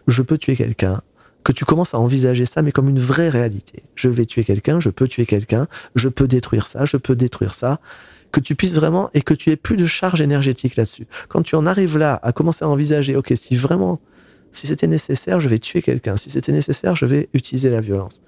je 0.07 0.21
peux 0.21 0.37
tuer 0.37 0.55
quelqu'un, 0.55 1.01
que 1.43 1.51
tu 1.51 1.65
commences 1.65 1.93
à 1.93 1.99
envisager 1.99 2.45
ça, 2.45 2.61
mais 2.61 2.71
comme 2.71 2.89
une 2.89 2.99
vraie 2.99 3.29
réalité. 3.29 3.83
Je 3.95 4.09
vais 4.09 4.25
tuer 4.25 4.43
quelqu'un, 4.43 4.79
je 4.79 4.89
peux 4.89 5.07
tuer 5.07 5.25
quelqu'un, 5.25 5.67
je 5.95 6.09
peux 6.09 6.27
détruire 6.27 6.67
ça, 6.67 6.85
je 6.85 6.97
peux 6.97 7.15
détruire 7.15 7.53
ça. 7.53 7.79
Que 8.31 8.39
tu 8.39 8.53
puisses 8.55 8.73
vraiment, 8.73 9.09
et 9.15 9.23
que 9.23 9.33
tu 9.33 9.49
aies 9.49 9.55
plus 9.55 9.75
de 9.75 9.87
charge 9.87 10.21
énergétique 10.21 10.75
là-dessus. 10.75 11.07
Quand 11.29 11.41
tu 11.41 11.55
en 11.55 11.65
arrives 11.65 11.97
là, 11.97 12.19
à 12.21 12.31
commencer 12.31 12.63
à 12.63 12.69
envisager, 12.69 13.15
ok, 13.15 13.33
si 13.35 13.55
vraiment, 13.55 13.99
si 14.51 14.67
c'était 14.67 14.85
nécessaire, 14.85 15.39
je 15.39 15.49
vais 15.49 15.57
tuer 15.57 15.81
quelqu'un. 15.81 16.15
Si 16.17 16.29
c'était 16.29 16.51
nécessaire, 16.51 16.95
je 16.95 17.07
vais 17.07 17.29
utiliser 17.33 17.71
la 17.71 17.81
violence. 17.81 18.21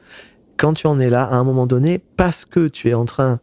Quand 0.57 0.73
tu 0.73 0.87
en 0.87 0.99
es 0.99 1.09
là, 1.09 1.23
à 1.23 1.35
un 1.35 1.43
moment 1.43 1.67
donné, 1.67 1.99
parce 2.17 2.45
que 2.45 2.67
tu 2.67 2.89
es 2.89 2.93
en 2.95 3.05
train 3.05 3.39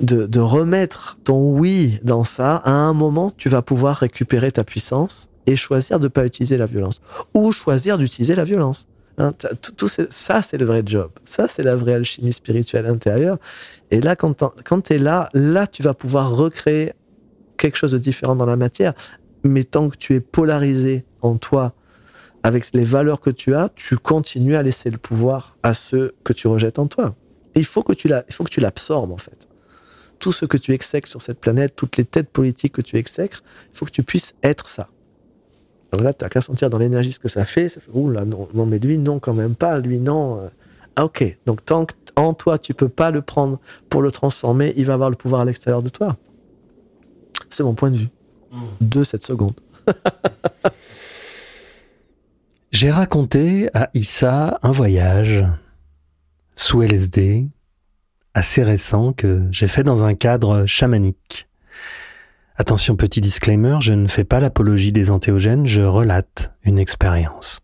de, 0.00 0.26
de 0.26 0.40
remettre 0.40 1.18
ton 1.24 1.52
oui 1.58 1.98
dans 2.02 2.24
ça, 2.24 2.56
à 2.56 2.70
un 2.70 2.92
moment, 2.92 3.32
tu 3.36 3.48
vas 3.48 3.62
pouvoir 3.62 3.96
récupérer 3.96 4.52
ta 4.52 4.64
puissance 4.64 5.28
et 5.46 5.56
choisir 5.56 5.98
de 5.98 6.04
ne 6.04 6.08
pas 6.08 6.26
utiliser 6.26 6.56
la 6.56 6.66
violence. 6.66 7.00
Ou 7.34 7.52
choisir 7.52 7.98
d'utiliser 7.98 8.34
la 8.34 8.44
violence. 8.44 8.86
Hein, 9.18 9.32
tout, 9.76 9.88
ça, 9.88 10.42
c'est 10.42 10.58
le 10.58 10.64
vrai 10.64 10.82
job. 10.86 11.10
Ça, 11.24 11.48
c'est 11.48 11.64
la 11.64 11.74
vraie 11.74 11.94
alchimie 11.94 12.32
spirituelle 12.32 12.86
intérieure. 12.86 13.38
Et 13.90 14.00
là, 14.00 14.14
quand 14.14 14.44
quand 14.64 14.82
tu 14.82 14.94
es 14.94 14.98
là, 14.98 15.28
là, 15.34 15.66
tu 15.66 15.82
vas 15.82 15.94
pouvoir 15.94 16.30
recréer 16.30 16.92
quelque 17.56 17.76
chose 17.76 17.90
de 17.90 17.98
différent 17.98 18.36
dans 18.36 18.46
la 18.46 18.56
matière. 18.56 18.94
Mais 19.42 19.64
tant 19.64 19.88
que 19.88 19.96
tu 19.96 20.14
es 20.14 20.20
polarisé 20.20 21.04
en 21.20 21.36
toi 21.36 21.72
avec 22.44 22.72
les 22.72 22.84
valeurs 22.84 23.20
que 23.20 23.30
tu 23.30 23.54
as, 23.54 23.70
tu 23.74 23.96
continues 23.96 24.54
à 24.54 24.62
laisser 24.62 24.90
le 24.90 24.98
pouvoir 24.98 25.56
à 25.64 25.74
ceux 25.74 26.14
que 26.22 26.32
tu 26.32 26.46
rejettes 26.46 26.78
en 26.78 26.86
toi. 26.86 27.16
Il 27.56 27.64
faut 27.64 27.82
que 27.82 27.92
tu 27.92 28.08
l'absorbes, 28.60 29.10
en 29.10 29.16
fait. 29.16 29.47
Tout 30.18 30.32
ce 30.32 30.44
que 30.46 30.56
tu 30.56 30.72
exècres 30.72 31.08
sur 31.08 31.22
cette 31.22 31.40
planète, 31.40 31.76
toutes 31.76 31.96
les 31.96 32.04
têtes 32.04 32.30
politiques 32.30 32.72
que 32.72 32.82
tu 32.82 32.96
exècres, 32.96 33.42
il 33.72 33.76
faut 33.76 33.84
que 33.84 33.90
tu 33.90 34.02
puisses 34.02 34.34
être 34.42 34.68
ça. 34.68 34.88
Donc 35.92 36.02
là, 36.02 36.12
tu 36.12 36.24
n'as 36.24 36.28
qu'à 36.28 36.40
sentir 36.40 36.70
dans 36.70 36.78
l'énergie 36.78 37.12
ce 37.12 37.18
que 37.18 37.28
ça 37.28 37.44
fait. 37.44 37.68
Ça 37.68 37.80
fait 37.80 37.90
Ouh 37.92 38.10
là, 38.10 38.24
non, 38.24 38.48
non, 38.54 38.66
mais 38.66 38.78
lui, 38.78 38.98
non, 38.98 39.20
quand 39.20 39.34
même 39.34 39.54
pas. 39.54 39.78
Lui, 39.78 40.00
non. 40.00 40.40
euh. 40.40 40.48
Ah, 40.96 41.04
ok. 41.04 41.38
Donc, 41.46 41.64
tant 41.64 41.86
que 41.86 41.94
en 42.16 42.34
toi, 42.34 42.58
tu 42.58 42.74
peux 42.74 42.88
pas 42.88 43.10
le 43.10 43.22
prendre 43.22 43.60
pour 43.88 44.02
le 44.02 44.10
transformer, 44.10 44.74
il 44.76 44.84
va 44.84 44.94
avoir 44.94 45.08
le 45.08 45.16
pouvoir 45.16 45.42
à 45.42 45.44
l'extérieur 45.44 45.82
de 45.82 45.88
toi. 45.88 46.16
C'est 47.48 47.62
mon 47.62 47.74
point 47.74 47.90
de 47.90 47.96
vue 47.96 48.08
de 48.80 49.04
cette 49.04 49.24
seconde. 49.24 49.54
J'ai 52.72 52.90
raconté 52.90 53.70
à 53.72 53.88
Issa 53.94 54.58
un 54.62 54.70
voyage 54.72 55.44
sous 56.56 56.82
LSD 56.82 57.48
assez 58.38 58.62
récent 58.62 59.12
que 59.12 59.42
j'ai 59.50 59.66
fait 59.66 59.82
dans 59.82 60.04
un 60.04 60.14
cadre 60.14 60.64
chamanique. 60.64 61.48
Attention, 62.56 62.94
petit 62.94 63.20
disclaimer, 63.20 63.78
je 63.80 63.92
ne 63.92 64.06
fais 64.06 64.22
pas 64.22 64.38
l'apologie 64.38 64.92
des 64.92 65.10
antéogènes, 65.10 65.66
je 65.66 65.82
relate 65.82 66.52
une 66.62 66.78
expérience. 66.78 67.60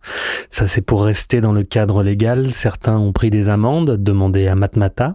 Ça, 0.51 0.67
c'est 0.67 0.83
pour 0.83 1.05
rester 1.05 1.41
dans 1.41 1.53
le 1.53 1.63
cadre 1.63 2.03
légal. 2.03 2.51
Certains 2.51 2.99
ont 2.99 3.13
pris 3.13 3.31
des 3.31 3.49
amendes, 3.49 4.03
demandées 4.03 4.49
à 4.49 4.57
Matmata. 4.57 5.15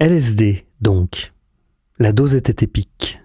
LSD, 0.00 0.66
donc. 0.80 1.32
La 2.00 2.12
dose 2.12 2.34
était 2.34 2.64
épique. 2.64 3.20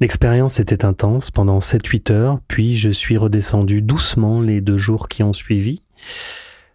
L'expérience 0.00 0.60
était 0.60 0.84
intense 0.84 1.30
pendant 1.30 1.58
7-8 1.58 2.12
heures, 2.12 2.40
puis 2.46 2.76
je 2.76 2.90
suis 2.90 3.16
redescendu 3.16 3.80
doucement 3.80 4.42
les 4.42 4.60
deux 4.60 4.78
jours 4.78 5.08
qui 5.08 5.22
ont 5.22 5.32
suivi. 5.32 5.82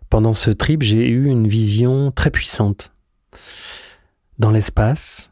Pendant 0.10 0.34
ce 0.34 0.52
trip, 0.52 0.84
j'ai 0.84 1.08
eu 1.10 1.26
une 1.26 1.48
vision 1.48 2.12
très 2.12 2.32
puissante. 2.32 2.94
Dans 4.40 4.52
l'espace, 4.52 5.32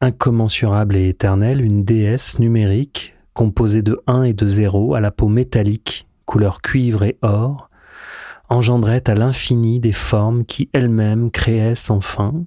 incommensurable 0.00 0.96
et 0.96 1.08
éternelle, 1.08 1.60
une 1.60 1.84
déesse 1.84 2.38
numérique 2.38 3.14
composée 3.34 3.82
de 3.82 4.00
1 4.06 4.22
et 4.22 4.32
de 4.32 4.46
0 4.46 4.94
à 4.94 5.00
la 5.00 5.10
peau 5.10 5.28
métallique, 5.28 6.06
couleur 6.24 6.62
cuivre 6.62 7.02
et 7.02 7.18
or, 7.20 7.68
engendrait 8.48 9.08
à 9.10 9.14
l'infini 9.14 9.80
des 9.80 9.92
formes 9.92 10.44
qui 10.44 10.70
elles-mêmes 10.72 11.30
créaient 11.30 11.74
sans 11.74 12.00
fin. 12.00 12.44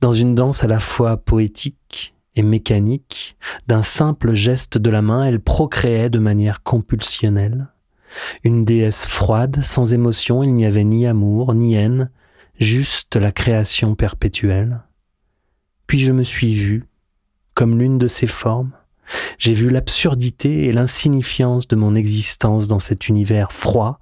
Dans 0.00 0.12
une 0.12 0.34
danse 0.34 0.64
à 0.64 0.66
la 0.66 0.78
fois 0.78 1.16
poétique 1.16 2.14
et 2.34 2.42
mécanique, 2.42 3.36
d'un 3.66 3.82
simple 3.82 4.34
geste 4.34 4.78
de 4.78 4.90
la 4.90 5.02
main, 5.02 5.24
elle 5.24 5.40
procréait 5.40 6.10
de 6.10 6.18
manière 6.18 6.62
compulsionnelle. 6.62 7.68
Une 8.44 8.64
déesse 8.64 9.06
froide, 9.06 9.62
sans 9.62 9.92
émotion, 9.92 10.42
il 10.42 10.54
n'y 10.54 10.66
avait 10.66 10.84
ni 10.84 11.06
amour, 11.06 11.54
ni 11.54 11.74
haine, 11.74 12.10
juste 12.58 13.16
la 13.16 13.32
création 13.32 13.94
perpétuelle. 13.94 14.82
Puis 15.86 15.98
je 15.98 16.12
me 16.12 16.22
suis 16.22 16.54
vu, 16.54 16.84
comme 17.54 17.78
l'une 17.78 17.98
de 17.98 18.06
ces 18.06 18.26
formes, 18.26 18.72
j'ai 19.38 19.52
vu 19.52 19.68
l'absurdité 19.68 20.64
et 20.64 20.72
l'insignifiance 20.72 21.68
de 21.68 21.76
mon 21.76 21.94
existence 21.94 22.66
dans 22.66 22.78
cet 22.78 23.08
univers 23.08 23.52
froid 23.52 24.00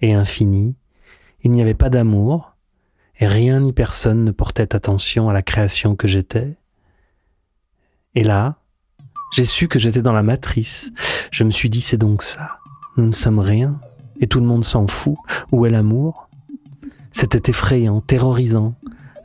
et 0.00 0.14
infini. 0.14 0.76
Il 1.42 1.50
n'y 1.50 1.60
avait 1.60 1.74
pas 1.74 1.90
d'amour, 1.90 2.56
et 3.18 3.26
rien 3.26 3.60
ni 3.60 3.72
personne 3.72 4.24
ne 4.24 4.30
portait 4.30 4.74
attention 4.74 5.28
à 5.28 5.32
la 5.32 5.42
création 5.42 5.96
que 5.96 6.08
j'étais. 6.08 6.56
Et 8.14 8.22
là, 8.22 8.56
j'ai 9.32 9.44
su 9.44 9.66
que 9.66 9.78
j'étais 9.78 10.02
dans 10.02 10.12
la 10.12 10.22
matrice. 10.22 10.90
Je 11.30 11.44
me 11.44 11.50
suis 11.50 11.70
dit, 11.70 11.80
c'est 11.80 11.96
donc 11.96 12.22
ça. 12.22 12.58
Nous 12.96 13.06
ne 13.06 13.12
sommes 13.12 13.40
rien, 13.40 13.80
et 14.20 14.26
tout 14.26 14.40
le 14.40 14.46
monde 14.46 14.64
s'en 14.64 14.86
fout. 14.86 15.16
Où 15.52 15.66
est 15.66 15.70
l'amour? 15.70 16.28
C'était 17.12 17.50
effrayant, 17.50 18.00
terrorisant, 18.00 18.74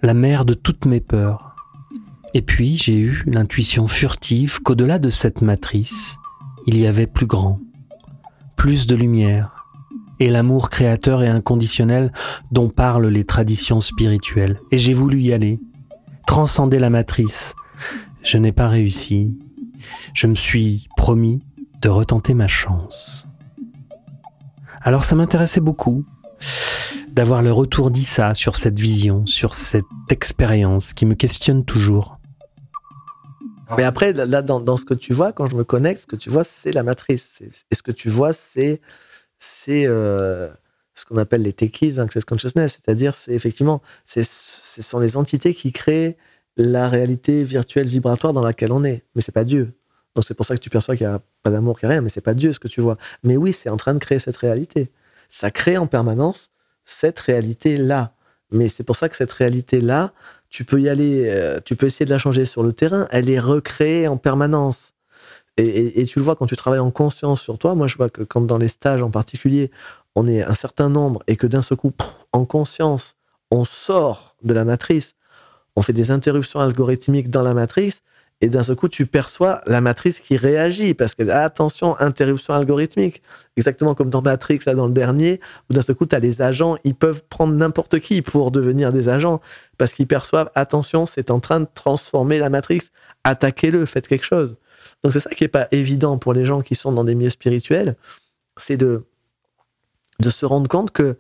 la 0.01 0.13
mère 0.13 0.45
de 0.45 0.53
toutes 0.53 0.86
mes 0.86 1.01
peurs. 1.01 1.55
Et 2.34 2.41
puis 2.41 2.78
j'ai 2.78 2.99
eu 2.99 3.24
l'intuition 3.26 3.88
furtive 3.88 4.61
qu'au-delà 4.61 4.99
de 4.99 5.09
cette 5.09 5.41
matrice, 5.41 6.17
il 6.67 6.78
y 6.78 6.86
avait 6.86 7.07
plus 7.07 7.26
grand, 7.26 7.59
plus 8.55 8.86
de 8.88 8.95
lumière, 8.95 9.65
et 10.20 10.30
l'amour 10.30 10.70
créateur 10.70 11.24
et 11.24 11.28
inconditionnel 11.28 12.11
dont 12.51 12.70
parlent 12.70 13.07
les 13.07 13.24
traditions 13.24 13.80
spirituelles. 13.80 14.59
Et 14.72 14.78
j'ai 14.78 14.93
voulu 14.93 15.20
y 15.22 15.34
aller, 15.34 15.59
transcender 16.28 16.78
la 16.78 16.89
matrice. 16.89 17.55
Je 18.22 18.38
n'ai 18.38 18.51
pas 18.51 18.67
réussi. 18.67 19.38
Je 20.13 20.28
me 20.28 20.36
suis 20.36 20.88
promis 20.97 21.41
de 21.82 21.89
retenter 21.89 22.34
ma 22.34 22.47
chance. 22.47 23.28
Alors 24.82 25.03
ça 25.03 25.15
m'intéressait 25.15 25.59
beaucoup 25.59 26.05
d'avoir 27.11 27.41
le 27.41 27.51
retour 27.51 27.91
d'Issa 27.91 28.34
sur 28.34 28.55
cette 28.55 28.80
vision, 28.80 29.25
sur 29.25 29.53
cette 29.53 29.86
expérience 30.09 30.93
qui 30.93 31.05
me 31.05 31.15
questionne 31.15 31.65
toujours. 31.65 32.19
Mais 33.77 33.84
après, 33.84 34.13
là, 34.13 34.41
dans, 34.41 34.77
ce 34.77 34.86
que 34.86 34.95
tu 34.95 35.13
vois, 35.13 35.32
quand 35.32 35.47
je 35.47 35.55
me 35.55 35.63
connecte, 35.63 36.01
ce 36.01 36.07
que 36.07 36.15
tu 36.15 36.30
vois, 36.30 36.43
c'est 36.43 36.71
la 36.71 36.82
matrice. 36.82 37.43
Et 37.69 37.75
ce 37.75 37.84
que 37.84 37.91
tu 37.91 38.09
vois, 38.09 38.34
c'est 38.34 38.82
euh, 39.69 40.49
ce 40.95 41.05
qu'on 41.05 41.17
appelle 41.17 41.43
les 41.43 41.53
techies, 41.53 41.99
access 41.99 42.25
consciousness, 42.25 42.80
c'est-à-dire, 42.82 43.13
c'est 43.13 43.34
effectivement, 43.34 43.82
ce 44.05 44.23
sont 44.23 44.99
les 44.99 45.17
entités 45.17 45.53
qui 45.53 45.71
créent 45.71 46.17
la 46.57 46.89
réalité 46.89 47.43
virtuelle 47.43 47.88
vibratoire 47.88 48.34
dans 48.34 48.41
laquelle 48.41 48.71
on 48.71 48.84
est. 48.84 49.03
Mais 49.13 49.21
c'est 49.21 49.32
pas 49.32 49.43
Dieu. 49.43 49.73
Donc 50.15 50.25
c'est 50.25 50.34
pour 50.34 50.45
ça 50.45 50.55
que 50.55 50.61
tu 50.61 50.69
perçois 50.69 50.95
qu'il 50.95 51.07
n'y 51.07 51.13
a 51.13 51.21
pas 51.43 51.51
d'amour, 51.51 51.79
qu'il 51.79 51.87
n'y 51.87 51.93
a 51.93 51.95
rien, 51.95 52.01
mais 52.01 52.09
c'est 52.09 52.21
pas 52.21 52.33
Dieu 52.33 52.53
ce 52.53 52.59
que 52.59 52.67
tu 52.67 52.81
vois. 52.81 52.97
Mais 53.23 53.37
oui, 53.37 53.53
c'est 53.53 53.69
en 53.69 53.77
train 53.77 53.93
de 53.93 53.99
créer 53.99 54.19
cette 54.19 54.37
réalité. 54.37 54.91
Ça 55.29 55.51
crée 55.51 55.77
en 55.77 55.87
permanence 55.87 56.51
cette 56.85 57.19
réalité-là. 57.19 58.13
Mais 58.51 58.67
c'est 58.67 58.83
pour 58.83 58.95
ça 58.95 59.09
que 59.09 59.15
cette 59.15 59.31
réalité-là, 59.31 60.11
tu 60.49 60.65
peux 60.65 60.81
y 60.81 60.89
aller, 60.89 61.29
euh, 61.29 61.59
tu 61.63 61.75
peux 61.75 61.85
essayer 61.85 62.05
de 62.05 62.09
la 62.09 62.17
changer 62.17 62.45
sur 62.45 62.63
le 62.63 62.73
terrain, 62.73 63.07
elle 63.11 63.29
est 63.29 63.39
recréée 63.39 64.07
en 64.07 64.17
permanence. 64.17 64.93
Et, 65.57 66.05
tu 66.05 66.19
le 66.19 66.23
vois 66.23 66.37
quand 66.37 66.45
tu 66.45 66.55
travailles 66.55 66.79
en 66.79 66.89
conscience 66.89 67.41
sur 67.41 67.57
toi. 67.57 67.75
Moi, 67.75 67.87
je 67.87 67.97
vois 67.97 68.09
que 68.09 68.23
quand 68.23 68.39
dans 68.39 68.57
les 68.57 68.69
stages 68.69 69.01
en 69.01 69.11
particulier, 69.11 69.71
on 70.15 70.25
est 70.25 70.41
un 70.41 70.53
certain 70.53 70.87
nombre 70.87 71.21
et 71.27 71.35
que 71.35 71.47
d'un 71.47 71.61
seul 71.61 71.77
coup, 71.77 71.91
en 72.31 72.45
conscience, 72.45 73.17
on 73.51 73.65
sort 73.65 74.37
de 74.41 74.53
la 74.53 74.63
matrice, 74.63 75.15
on 75.75 75.81
fait 75.81 75.93
des 75.93 76.11
interruptions 76.11 76.61
algorithmiques 76.61 77.29
dans 77.29 77.41
la 77.41 77.53
matrice, 77.53 78.03
et 78.41 78.49
d'un 78.49 78.63
seul 78.63 78.77
coup, 78.77 78.87
tu 78.87 79.05
perçois 79.05 79.61
la 79.65 79.81
matrice 79.81 80.21
qui 80.21 80.37
réagit 80.37 80.93
parce 80.93 81.13
que, 81.13 81.27
attention, 81.27 81.99
interruption 81.99 82.53
algorithmique. 82.53 83.21
Exactement 83.57 83.95
comme 83.95 84.09
dans 84.09 84.21
Matrix, 84.21 84.61
là, 84.65 84.75
dans 84.75 84.87
le 84.87 84.93
dernier, 84.93 85.41
où 85.69 85.73
d'un 85.73 85.81
seul 85.81 85.95
coup, 85.95 86.05
tu 86.05 86.15
as 86.15 86.19
les 86.19 86.41
agents, 86.41 86.77
ils 86.85 86.95
peuvent 86.95 87.21
prendre 87.29 87.53
n'importe 87.53 87.99
qui 87.99 88.21
pour 88.21 88.51
devenir 88.51 88.93
des 88.93 89.09
agents 89.09 89.41
parce 89.77 89.91
qu'ils 89.91 90.07
perçoivent, 90.07 90.49
attention, 90.55 91.05
c'est 91.05 91.31
en 91.31 91.41
train 91.41 91.59
de 91.59 91.67
transformer 91.73 92.39
la 92.39 92.49
matrice. 92.49 92.91
Attaquez-le, 93.25 93.85
faites 93.85 94.07
quelque 94.07 94.25
chose. 94.25 94.55
Donc, 95.03 95.11
c'est 95.11 95.19
ça 95.19 95.31
qui 95.31 95.43
n'est 95.43 95.49
pas 95.49 95.67
évident 95.71 96.17
pour 96.17 96.33
les 96.33 96.45
gens 96.45 96.61
qui 96.61 96.75
sont 96.75 96.93
dans 96.93 97.03
des 97.03 97.15
milieux 97.15 97.29
spirituels, 97.29 97.97
c'est 98.55 98.77
de, 98.77 99.03
de 100.21 100.29
se 100.29 100.45
rendre 100.45 100.69
compte 100.69 100.91
que, 100.91 101.17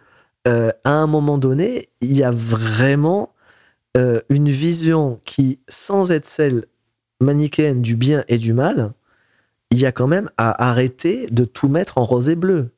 euh, 0.47 0.71
à 0.85 0.91
un 0.91 1.07
moment 1.07 1.37
donné, 1.37 1.89
il 1.99 2.15
y 2.15 2.23
a 2.23 2.31
vraiment 2.31 3.33
euh, 3.97 4.21
une 4.29 4.47
vision 4.47 5.19
qui, 5.25 5.59
sans 5.67 6.11
être 6.11 6.25
celle 6.25 6.63
manichéenne 7.19 7.81
du 7.81 7.95
bien 7.95 8.23
et 8.27 8.37
du 8.37 8.53
mal, 8.53 8.93
il 9.71 9.79
y 9.79 9.85
a 9.85 9.91
quand 9.91 10.07
même 10.07 10.29
à 10.37 10.69
arrêter 10.69 11.27
de 11.27 11.45
tout 11.45 11.67
mettre 11.67 11.97
en 11.97 12.03
rose 12.03 12.29
et 12.29 12.35
bleu. 12.35 12.71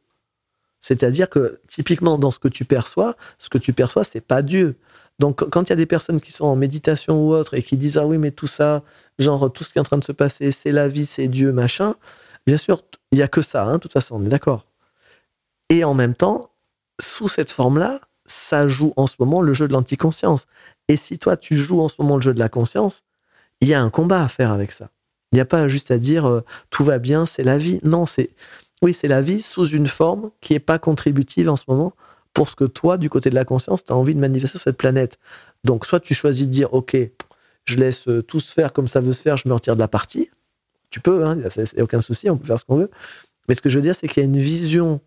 C'est-à-dire 0.82 1.30
que 1.30 1.60
typiquement 1.68 2.18
dans 2.18 2.32
ce 2.32 2.40
que 2.40 2.48
tu 2.48 2.66
perçois, 2.66 3.16
ce 3.38 3.50
que 3.50 3.58
tu 3.58 3.72
perçois, 3.72 4.04
c'est 4.04 4.22
pas 4.22 4.42
Dieu. 4.42 4.76
Donc 5.20 5.48
quand 5.50 5.64
il 5.64 5.70
y 5.70 5.74
a 5.74 5.76
des 5.78 5.86
personnes 5.86 6.20
qui 6.20 6.32
sont 6.32 6.46
en 6.46 6.56
méditation 6.56 7.24
ou 7.24 7.34
autre 7.34 7.54
et 7.54 7.62
qui 7.62 7.78
disent 7.78 7.98
ah 7.98 8.06
oui 8.08 8.18
mais 8.18 8.32
tout 8.32 8.48
ça, 8.48 8.84
genre 9.20 9.52
tout 9.54 9.64
ce 9.64 9.72
qui 9.72 9.78
est 9.78 9.82
en 9.82 9.86
train 9.86 10.00
de 10.00 10.04
se 10.04 10.12
passer, 10.12 10.52
c'est 10.52 10.72
la 10.72 10.88
vie, 10.88 11.06
c'est 11.06 11.28
Dieu, 11.28 11.52
machin. 11.52 11.96
Bien 12.48 12.58
sûr, 12.58 12.82
il 13.12 13.20
y 13.20 13.22
a 13.22 13.28
que 13.28 13.44
ça, 13.44 13.66
hein, 13.66 13.74
de 13.74 13.78
toute 13.78 13.94
façon, 13.94 14.16
on 14.20 14.26
est 14.26 14.30
d'accord. 14.30 14.66
Et 15.70 15.84
en 15.84 15.94
même 15.94 16.16
temps, 16.16 16.50
sous 17.00 17.28
cette 17.28 17.52
forme-là, 17.52 18.02
ça 18.26 18.68
joue 18.68 18.94
en 18.96 19.08
ce 19.08 19.18
moment 19.20 19.42
le 19.42 19.54
jeu 19.54 19.68
de 19.68 19.74
l'anticonscience. 19.74 20.48
Et 20.88 20.98
si 20.98 21.20
toi 21.20 21.38
tu 21.38 21.56
joues 21.56 21.82
en 21.82 21.90
ce 21.90 21.96
moment 22.00 22.16
le 22.16 22.22
jeu 22.22 22.34
de 22.34 22.40
la 22.40 22.50
conscience, 22.50 23.04
il 23.62 23.68
y 23.68 23.74
a 23.74 23.82
un 23.82 23.90
combat 23.90 24.24
à 24.24 24.28
faire 24.28 24.52
avec 24.52 24.72
ça. 24.72 24.90
Il 25.32 25.36
n'y 25.36 25.42
a 25.42 25.46
pas 25.46 25.68
juste 25.68 25.92
à 25.92 25.98
dire 25.98 26.28
euh, 26.28 26.44
tout 26.70 26.84
va 26.84 27.00
bien, 27.00 27.26
c'est 27.26 27.44
la 27.44 27.58
vie. 27.58 27.80
Non, 27.84 28.06
c'est 28.06 28.32
oui, 28.82 28.94
c'est 28.94 29.08
la 29.08 29.22
vie 29.22 29.42
sous 29.42 29.68
une 29.68 29.88
forme 29.88 30.32
qui 30.42 30.54
n'est 30.54 30.60
pas 30.60 30.80
contributive 30.80 31.50
en 31.50 31.56
ce 31.56 31.66
moment 31.68 31.94
pour 32.34 32.50
ce 32.50 32.56
que 32.56 32.64
toi, 32.64 32.98
du 32.98 33.10
côté 33.10 33.30
de 33.30 33.36
la 33.36 33.46
conscience, 33.46 33.84
tu 33.84 33.94
as 33.94 33.96
envie 33.96 34.16
de 34.16 34.20
manifester 34.20 34.58
sur 34.58 34.64
cette 34.64 34.78
planète. 34.78 35.20
Donc, 35.64 35.86
soit 35.86 36.00
tu 36.00 36.14
choisis 36.14 36.48
de 36.48 36.52
dire, 36.52 36.74
OK, 36.74 36.98
je 37.66 37.78
laisse 37.78 38.08
euh, 38.08 38.24
tout 38.24 38.40
se 38.40 38.52
faire 38.52 38.74
comme 38.74 38.88
ça 38.88 39.02
veut 39.02 39.12
se 39.12 39.22
faire, 39.22 39.38
je 39.38 39.48
me 39.48 39.54
retire 39.54 39.76
de 39.76 39.80
la 39.80 39.88
partie. 39.88 40.30
Tu 40.90 41.00
peux, 41.00 41.26
hein, 41.26 41.38
il 41.38 41.64
n'y 41.64 41.80
a, 41.80 41.84
aucun 41.84 42.02
souci, 42.02 42.30
on 42.30 42.38
peut 42.38 42.48
faire 42.48 42.58
ce 42.58 42.66
qu'on 42.66 42.78
veut. 42.78 42.90
Mais 43.48 43.54
ce 43.54 43.62
que 43.62 43.70
je 43.70 43.78
veux 43.78 43.82
dire, 43.82 43.96
c'est 43.96 44.08
qu'il 44.08 44.22
y 44.22 44.26
a 44.26 44.28
une 44.28 44.38
vision 44.38 45.02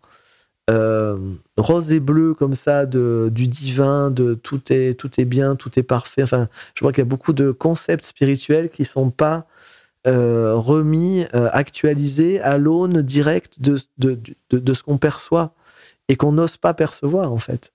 euh, 0.69 1.17
rose 1.57 1.91
et 1.91 1.99
bleu 1.99 2.33
comme 2.33 2.55
ça 2.55 2.85
de, 2.85 3.29
du 3.31 3.47
divin, 3.47 4.09
de 4.09 4.33
tout 4.33 4.73
est, 4.73 4.99
tout 4.99 5.21
est 5.21 5.25
bien, 5.25 5.55
tout 5.55 5.77
est 5.79 5.83
parfait. 5.83 6.23
Enfin, 6.23 6.47
je 6.73 6.83
vois 6.83 6.91
qu'il 6.91 7.03
y 7.03 7.07
a 7.07 7.09
beaucoup 7.09 7.33
de 7.33 7.51
concepts 7.51 8.05
spirituels 8.05 8.69
qui 8.69 8.83
sont 8.83 9.11
pas 9.11 9.45
euh, 10.07 10.55
remis, 10.55 11.25
euh, 11.35 11.49
actualisés 11.51 12.39
à 12.41 12.57
l'aune 12.57 13.01
directe 13.01 13.61
de, 13.61 13.77
de, 13.97 14.19
de, 14.51 14.73
ce 14.73 14.83
qu'on 14.83 14.97
perçoit 14.97 15.53
et 16.09 16.15
qu'on 16.15 16.31
n'ose 16.31 16.57
pas 16.57 16.73
percevoir 16.73 17.31
en 17.31 17.39
fait. 17.39 17.71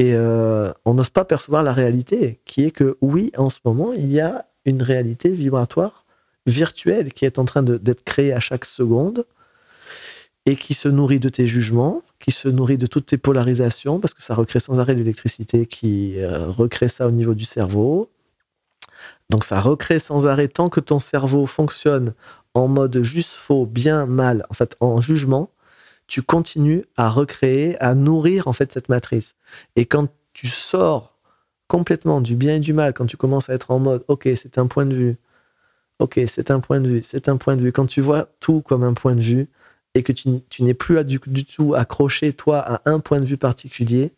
Et 0.00 0.16
on 0.16 0.94
n'ose 0.94 1.10
pas 1.10 1.24
percevoir 1.24 1.64
la 1.64 1.72
réalité, 1.72 2.38
qui 2.44 2.62
est 2.64 2.70
que 2.70 2.96
oui, 3.00 3.32
en 3.36 3.50
ce 3.50 3.58
moment, 3.64 3.92
il 3.92 4.12
y 4.12 4.20
a 4.20 4.46
une 4.64 4.80
réalité 4.80 5.28
vibratoire 5.28 6.04
virtuelle 6.46 7.12
qui 7.12 7.24
est 7.24 7.40
en 7.40 7.44
train 7.44 7.64
d'être 7.64 8.04
créée 8.04 8.32
à 8.32 8.38
chaque 8.38 8.64
seconde 8.64 9.24
et 10.48 10.56
qui 10.56 10.72
se 10.72 10.88
nourrit 10.88 11.20
de 11.20 11.28
tes 11.28 11.46
jugements, 11.46 12.02
qui 12.18 12.30
se 12.30 12.48
nourrit 12.48 12.78
de 12.78 12.86
toutes 12.86 13.04
tes 13.04 13.18
polarisations, 13.18 14.00
parce 14.00 14.14
que 14.14 14.22
ça 14.22 14.34
recrée 14.34 14.60
sans 14.60 14.78
arrêt 14.78 14.94
l'électricité 14.94 15.66
qui 15.66 16.18
euh, 16.20 16.46
recrée 16.46 16.88
ça 16.88 17.06
au 17.06 17.10
niveau 17.10 17.34
du 17.34 17.44
cerveau. 17.44 18.10
Donc 19.28 19.44
ça 19.44 19.60
recrée 19.60 19.98
sans 19.98 20.26
arrêt 20.26 20.48
tant 20.48 20.70
que 20.70 20.80
ton 20.80 21.00
cerveau 21.00 21.44
fonctionne 21.44 22.14
en 22.54 22.66
mode 22.66 23.02
juste 23.02 23.34
faux, 23.34 23.66
bien, 23.66 24.06
mal, 24.06 24.46
en 24.48 24.54
fait 24.54 24.74
en 24.80 25.02
jugement, 25.02 25.50
tu 26.06 26.22
continues 26.22 26.86
à 26.96 27.10
recréer, 27.10 27.76
à 27.82 27.94
nourrir 27.94 28.48
en 28.48 28.54
fait 28.54 28.72
cette 28.72 28.88
matrice. 28.88 29.36
Et 29.76 29.84
quand 29.84 30.08
tu 30.32 30.46
sors 30.46 31.14
complètement 31.66 32.22
du 32.22 32.36
bien 32.36 32.54
et 32.54 32.60
du 32.60 32.72
mal, 32.72 32.94
quand 32.94 33.04
tu 33.04 33.18
commences 33.18 33.50
à 33.50 33.52
être 33.52 33.70
en 33.70 33.80
mode 33.80 34.02
ok 34.08 34.26
c'est 34.34 34.56
un 34.56 34.66
point 34.66 34.86
de 34.86 34.94
vue, 34.94 35.16
ok 35.98 36.18
c'est 36.26 36.50
un 36.50 36.60
point 36.60 36.80
de 36.80 36.88
vue, 36.88 37.02
c'est 37.02 37.28
un 37.28 37.36
point 37.36 37.54
de 37.54 37.60
vue, 37.60 37.72
quand 37.72 37.86
tu 37.86 38.00
vois 38.00 38.30
tout 38.40 38.62
comme 38.62 38.82
un 38.82 38.94
point 38.94 39.14
de 39.14 39.20
vue, 39.20 39.48
et 39.98 40.02
que 40.02 40.12
tu, 40.12 40.40
n'es 40.60 40.74
plus 40.74 41.04
du, 41.04 41.44
tout 41.44 41.74
accroché, 41.74 42.32
toi, 42.32 42.60
à 42.60 42.80
un 42.90 43.00
point 43.00 43.20
de 43.20 43.24
vue 43.24 43.36
particulier, 43.36 44.12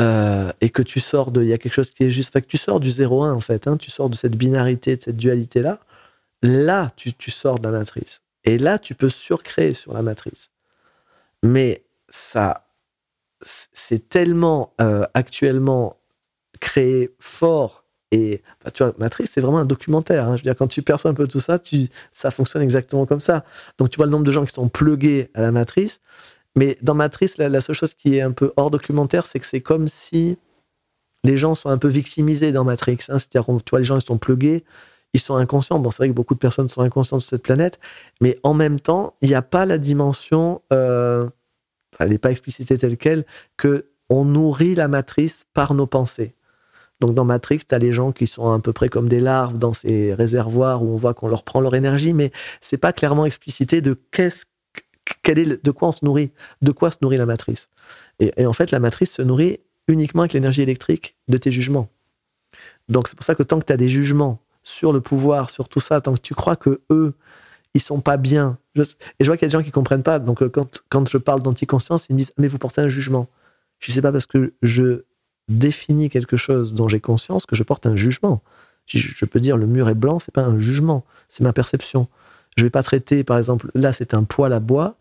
euh, 0.00 0.52
et 0.60 0.70
que 0.70 0.82
tu 0.82 1.00
sors 1.00 1.32
de. 1.32 1.42
Il 1.42 1.48
y 1.48 1.52
a 1.52 1.58
quelque 1.58 1.74
chose 1.74 1.90
qui 1.90 2.04
est 2.04 2.10
juste. 2.10 2.32
Fait 2.32 2.40
que 2.40 2.46
tu 2.46 2.56
sors 2.56 2.78
du 2.78 2.88
0-1, 2.88 3.32
en 3.32 3.40
fait. 3.40 3.66
Hein, 3.66 3.76
tu 3.76 3.90
sors 3.90 4.08
de 4.08 4.14
cette 4.14 4.36
binarité, 4.36 4.96
de 4.96 5.02
cette 5.02 5.16
dualité-là. 5.16 5.80
Là, 6.42 6.92
tu, 6.94 7.30
sors 7.32 7.58
de 7.58 7.68
la 7.68 7.78
matrice. 7.78 8.22
Et 8.44 8.58
là, 8.58 8.78
tu 8.78 8.94
peux 8.94 9.08
surcréer 9.08 9.74
sur 9.74 9.92
la 9.92 10.02
matrice. 10.02 10.50
Mais 11.42 11.82
ça. 12.08 12.64
C'est 13.40 14.08
tellement 14.08 14.72
euh, 14.80 15.06
actuellement 15.14 15.96
créé 16.60 17.14
fort 17.20 17.84
et 18.10 18.42
bah, 18.64 18.70
tu 18.70 18.82
vois, 18.82 18.94
Matrice, 18.98 19.30
c'est 19.32 19.40
vraiment 19.40 19.58
un 19.58 19.66
documentaire. 19.66 20.28
Hein. 20.28 20.36
Je 20.36 20.42
veux 20.42 20.44
dire, 20.44 20.56
quand 20.56 20.66
tu 20.66 20.82
perçois 20.82 21.10
un 21.10 21.14
peu 21.14 21.26
tout 21.26 21.40
ça, 21.40 21.58
ça 22.12 22.30
fonctionne 22.30 22.62
exactement 22.62 23.06
comme 23.06 23.20
ça. 23.20 23.44
Donc, 23.78 23.90
tu 23.90 23.96
vois 23.96 24.06
le 24.06 24.12
nombre 24.12 24.24
de 24.24 24.32
gens 24.32 24.44
qui 24.44 24.52
sont 24.52 24.68
plugués 24.68 25.30
à 25.34 25.42
la 25.42 25.52
matrice. 25.52 26.00
Mais 26.56 26.78
dans 26.82 26.94
Matrice, 26.94 27.38
la, 27.38 27.60
seule 27.60 27.76
chose 27.76 27.94
qui 27.94 28.16
est 28.16 28.20
un 28.20 28.32
peu 28.32 28.52
hors 28.56 28.70
documentaire, 28.70 29.26
c'est 29.26 29.38
que 29.38 29.46
c'est 29.46 29.60
comme 29.60 29.86
si 29.86 30.38
les 31.22 31.36
gens 31.36 31.54
sont 31.54 31.68
un 31.68 31.78
peu 31.78 31.88
victimisés 31.88 32.52
dans 32.52 32.64
Matrix. 32.64 32.98
Hein. 33.08 33.18
C'est-à-dire, 33.18 33.44
tu 33.64 33.70
vois, 33.70 33.78
les 33.78 33.84
gens, 33.84 33.98
ils 33.98 34.04
sont 34.04 34.18
plugués, 34.18 34.64
ils 35.12 35.20
sont 35.20 35.36
inconscients. 35.36 35.78
Bon, 35.78 35.90
c'est 35.90 35.98
vrai 35.98 36.08
que 36.08 36.14
beaucoup 36.14 36.34
de 36.34 36.38
personnes 36.38 36.68
sont 36.68 36.80
inconscientes 36.80 37.20
sur 37.20 37.30
cette 37.30 37.42
planète, 37.42 37.78
mais 38.20 38.38
en 38.42 38.54
même 38.54 38.80
temps, 38.80 39.14
il 39.20 39.28
n'y 39.28 39.34
a 39.34 39.42
pas 39.42 39.66
la 39.66 39.78
dimension, 39.78 40.62
euh, 40.72 41.28
elle 41.98 42.08
n'est 42.10 42.18
pas 42.18 42.30
explicitée 42.30 42.78
telle 42.78 42.96
qu'elle, 42.96 43.24
que 43.56 43.86
on 44.08 44.24
nourrit 44.24 44.74
la 44.74 44.88
matrice 44.88 45.44
par 45.52 45.74
nos 45.74 45.86
pensées. 45.86 46.34
Donc 47.00 47.14
dans 47.14 47.24
Matrix, 47.24 47.60
tu 47.68 47.74
as 47.74 47.78
les 47.78 47.92
gens 47.92 48.12
qui 48.12 48.26
sont 48.26 48.52
à 48.52 48.58
peu 48.58 48.72
près 48.72 48.88
comme 48.88 49.08
des 49.08 49.20
larves 49.20 49.58
dans 49.58 49.72
ces 49.72 50.14
réservoirs 50.14 50.82
où 50.82 50.92
on 50.92 50.96
voit 50.96 51.14
qu'on 51.14 51.28
leur 51.28 51.44
prend 51.44 51.60
leur 51.60 51.74
énergie, 51.74 52.12
mais 52.12 52.32
c'est 52.60 52.76
pas 52.76 52.92
clairement 52.92 53.24
explicité 53.24 53.80
de 53.80 53.96
qu'est-ce 54.10 54.44
quel 55.22 55.38
est, 55.38 55.64
de 55.64 55.70
quoi 55.70 55.88
on 55.88 55.92
se 55.92 56.04
nourrit, 56.04 56.32
de 56.62 56.72
quoi 56.72 56.90
se 56.90 56.98
nourrit 57.02 57.16
la 57.16 57.26
matrice. 57.26 57.68
Et, 58.18 58.46
en 58.46 58.52
fait, 58.52 58.70
la 58.70 58.80
matrice 58.80 59.12
se 59.12 59.22
nourrit 59.22 59.60
uniquement 59.86 60.22
avec 60.22 60.32
l'énergie 60.34 60.62
électrique 60.62 61.16
de 61.28 61.38
tes 61.38 61.50
jugements. 61.50 61.88
Donc 62.88 63.08
c'est 63.08 63.16
pour 63.16 63.24
ça 63.24 63.34
que 63.34 63.42
tant 63.42 63.58
que 63.58 63.64
tu 63.64 63.72
as 63.72 63.76
des 63.76 63.88
jugements 63.88 64.40
sur 64.62 64.92
le 64.92 65.00
pouvoir, 65.00 65.50
sur 65.50 65.68
tout 65.68 65.80
ça, 65.80 66.00
tant 66.00 66.14
que 66.14 66.20
tu 66.20 66.34
crois 66.34 66.56
que 66.56 66.80
eux, 66.90 67.14
ils 67.74 67.80
sont 67.80 68.00
pas 68.00 68.16
bien. 68.16 68.58
et 68.76 68.84
je 69.20 69.26
vois 69.26 69.36
qu'il 69.36 69.46
y 69.46 69.48
a 69.48 69.48
des 69.48 69.58
gens 69.58 69.62
qui 69.62 69.70
comprennent 69.70 70.02
pas. 70.02 70.18
Donc 70.18 70.42
euh, 70.42 70.48
quand, 70.48 70.82
quand 70.88 71.08
je 71.08 71.18
parle 71.18 71.42
d'anticonscience, 71.42 72.06
ils 72.08 72.14
me 72.14 72.18
disent 72.18 72.32
mais 72.38 72.48
vous 72.48 72.58
portez 72.58 72.80
un 72.80 72.88
jugement. 72.88 73.28
Je 73.78 73.92
sais 73.92 74.02
pas 74.02 74.12
parce 74.12 74.26
que 74.26 74.54
je 74.62 75.04
définis 75.48 76.10
quelque 76.10 76.36
chose 76.36 76.74
dont 76.74 76.88
j'ai 76.88 77.00
conscience 77.00 77.46
que 77.46 77.56
je 77.56 77.62
porte 77.62 77.86
un 77.86 77.96
jugement. 77.96 78.42
Je 78.86 79.24
peux 79.24 79.40
dire 79.40 79.56
le 79.56 79.66
mur 79.66 79.88
est 79.88 79.94
blanc, 79.94 80.18
c'est 80.18 80.32
pas 80.32 80.44
un 80.44 80.58
jugement, 80.58 81.04
c'est 81.28 81.44
ma 81.44 81.52
perception. 81.52 82.08
Je 82.56 82.64
vais 82.64 82.70
pas 82.70 82.82
traiter, 82.82 83.22
par 83.22 83.36
exemple, 83.36 83.70
là 83.74 83.92
c'est 83.92 84.14
un 84.14 84.24
poêle 84.24 84.52
à 84.52 84.60
bois. 84.60 84.96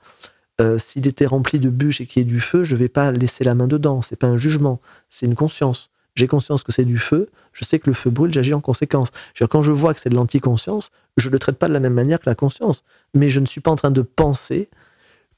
Euh, 0.60 0.78
s'il 0.78 1.08
était 1.08 1.28
rempli 1.28 1.60
de 1.60 1.70
bûches 1.70 2.02
et 2.02 2.06
qu'il 2.06 2.24
y 2.24 2.26
ait 2.26 2.30
du 2.30 2.42
feu, 2.42 2.64
je 2.64 2.76
vais 2.76 2.90
pas 2.90 3.12
laisser 3.12 3.44
la 3.44 3.56
main 3.56 3.68
dedans. 3.68 4.02
C'est 4.02 4.16
pas 4.16 4.28
un 4.28 4.38
jugement, 4.38 4.80
c'est 5.10 5.26
une 5.26 5.36
conscience. 5.36 5.90
J'ai 6.16 6.28
conscience 6.28 6.64
que 6.64 6.72
c'est 6.72 6.84
du 6.84 6.98
feu, 6.98 7.30
je 7.54 7.64
sais 7.64 7.78
que 7.78 7.88
le 7.88 7.94
feu 7.94 8.10
brûle, 8.10 8.34
j'agis 8.34 8.56
en 8.56 8.62
conséquence. 8.62 9.10
quand 9.50 9.62
je 9.62 9.72
vois 9.72 9.94
que 9.94 10.00
c'est 10.00 10.10
de 10.10 10.16
l'anticonscience, 10.16 10.90
je 11.16 11.28
ne 11.28 11.34
le 11.34 11.40
traite 11.40 11.58
pas 11.58 11.68
de 11.68 11.74
la 11.74 11.80
même 11.80 11.94
manière 11.94 12.20
que 12.20 12.28
la 12.28 12.34
conscience. 12.36 12.84
Mais 13.14 13.30
je 13.30 13.40
ne 13.40 13.46
suis 13.46 13.62
pas 13.62 13.70
en 13.70 13.76
train 13.76 13.92
de 13.92 14.02
penser 14.02 14.68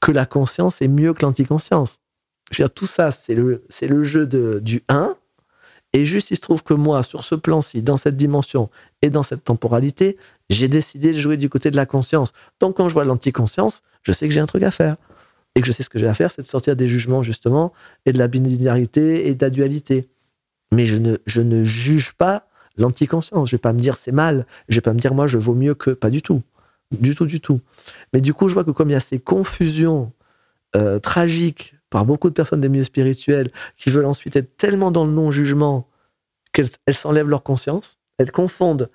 que 0.00 0.10
la 0.10 0.24
conscience 0.24 0.80
est 0.80 0.88
mieux 0.88 1.12
que 1.12 1.22
l'anticonscience. 1.22 2.00
Je 2.50 2.62
veux 2.62 2.66
dire, 2.66 2.74
tout 2.74 2.86
ça, 2.86 3.12
c'est 3.12 3.34
le, 3.34 4.04
jeu 4.04 4.26
du 4.26 4.82
1. 4.88 5.14
Et 5.92 6.04
juste, 6.04 6.30
il 6.30 6.36
se 6.36 6.40
trouve 6.40 6.62
que 6.62 6.74
moi, 6.74 7.02
sur 7.02 7.24
ce 7.24 7.34
plan-ci, 7.34 7.82
dans 7.82 7.96
cette 7.96 8.16
dimension 8.16 8.70
et 9.02 9.10
dans 9.10 9.22
cette 9.22 9.44
temporalité, 9.44 10.16
j'ai 10.48 10.68
décidé 10.68 11.12
de 11.12 11.18
jouer 11.18 11.36
du 11.36 11.48
côté 11.48 11.70
de 11.70 11.76
la 11.76 11.86
conscience. 11.86 12.32
Donc, 12.60 12.76
quand 12.76 12.88
je 12.88 12.94
vois 12.94 13.04
l'anticonscience, 13.04 13.82
je 14.02 14.12
sais 14.12 14.28
que 14.28 14.34
j'ai 14.34 14.40
un 14.40 14.46
truc 14.46 14.62
à 14.62 14.70
faire. 14.70 14.96
Et 15.56 15.60
que 15.60 15.66
je 15.66 15.72
sais 15.72 15.82
ce 15.82 15.90
que 15.90 15.98
j'ai 15.98 16.06
à 16.06 16.14
faire, 16.14 16.30
c'est 16.30 16.42
de 16.42 16.46
sortir 16.46 16.76
des 16.76 16.86
jugements, 16.86 17.22
justement, 17.22 17.72
et 18.06 18.12
de 18.12 18.18
la 18.18 18.28
binarité 18.28 19.28
et 19.28 19.34
de 19.34 19.44
la 19.44 19.50
dualité. 19.50 20.08
Mais 20.72 20.86
je 20.86 20.96
ne, 20.96 21.18
ne 21.42 21.64
juge 21.64 22.12
pas 22.12 22.46
l'anticonscience. 22.76 23.50
Je 23.50 23.56
vais 23.56 23.60
pas 23.60 23.72
me 23.72 23.80
dire 23.80 23.96
c'est 23.96 24.12
mal. 24.12 24.46
Je 24.68 24.76
vais 24.76 24.80
pas 24.80 24.92
me 24.92 25.00
dire 25.00 25.14
moi 25.14 25.26
je 25.26 25.38
vaux 25.38 25.54
mieux 25.54 25.74
que. 25.74 25.90
Pas 25.90 26.10
du 26.10 26.22
tout. 26.22 26.42
Du 26.92 27.14
tout, 27.14 27.26
du 27.26 27.40
tout. 27.40 27.60
Mais 28.12 28.20
du 28.20 28.34
coup, 28.34 28.48
je 28.48 28.54
vois 28.54 28.64
que 28.64 28.70
comme 28.70 28.90
il 28.90 28.94
y 28.94 28.96
a 28.96 29.00
ces 29.00 29.18
confusions 29.18 30.12
euh, 30.76 30.98
tragiques 30.98 31.74
par 31.90 32.06
beaucoup 32.06 32.28
de 32.28 32.34
personnes 32.34 32.60
des 32.60 32.68
milieux 32.68 32.84
spirituels 32.84 33.50
qui 33.76 33.90
veulent 33.90 34.06
ensuite 34.06 34.36
être 34.36 34.56
tellement 34.56 34.90
dans 34.90 35.04
le 35.04 35.12
non-jugement 35.12 35.88
qu'elles 36.52 36.68
elles 36.86 36.94
s'enlèvent 36.94 37.28
leur 37.28 37.42
conscience. 37.42 37.98
Elles 38.18 38.30
confondent 38.30 38.90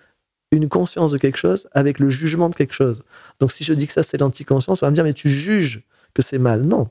une 0.52 0.70
conscience 0.70 1.12
de 1.12 1.18
quelque 1.18 1.38
chose 1.38 1.68
avec 1.74 2.00
le 2.00 2.10
jugement 2.10 2.50
de 2.50 2.56
quelque 2.56 2.74
chose. 2.74 3.04
Donc 3.40 3.52
si 3.52 3.64
je 3.64 3.74
dis 3.74 3.88
que 3.88 3.94
ça 3.94 4.04
c'est 4.04 4.18
l'anticonscience, 4.18 4.82
on 4.82 4.86
va 4.86 4.92
me 4.92 4.96
dire 4.96 5.04
mais 5.04 5.14
tu 5.14 5.30
juges 5.30 5.84
que 6.14 6.22
c'est 6.22 6.40
mal. 6.40 6.62
Non. 6.62 6.88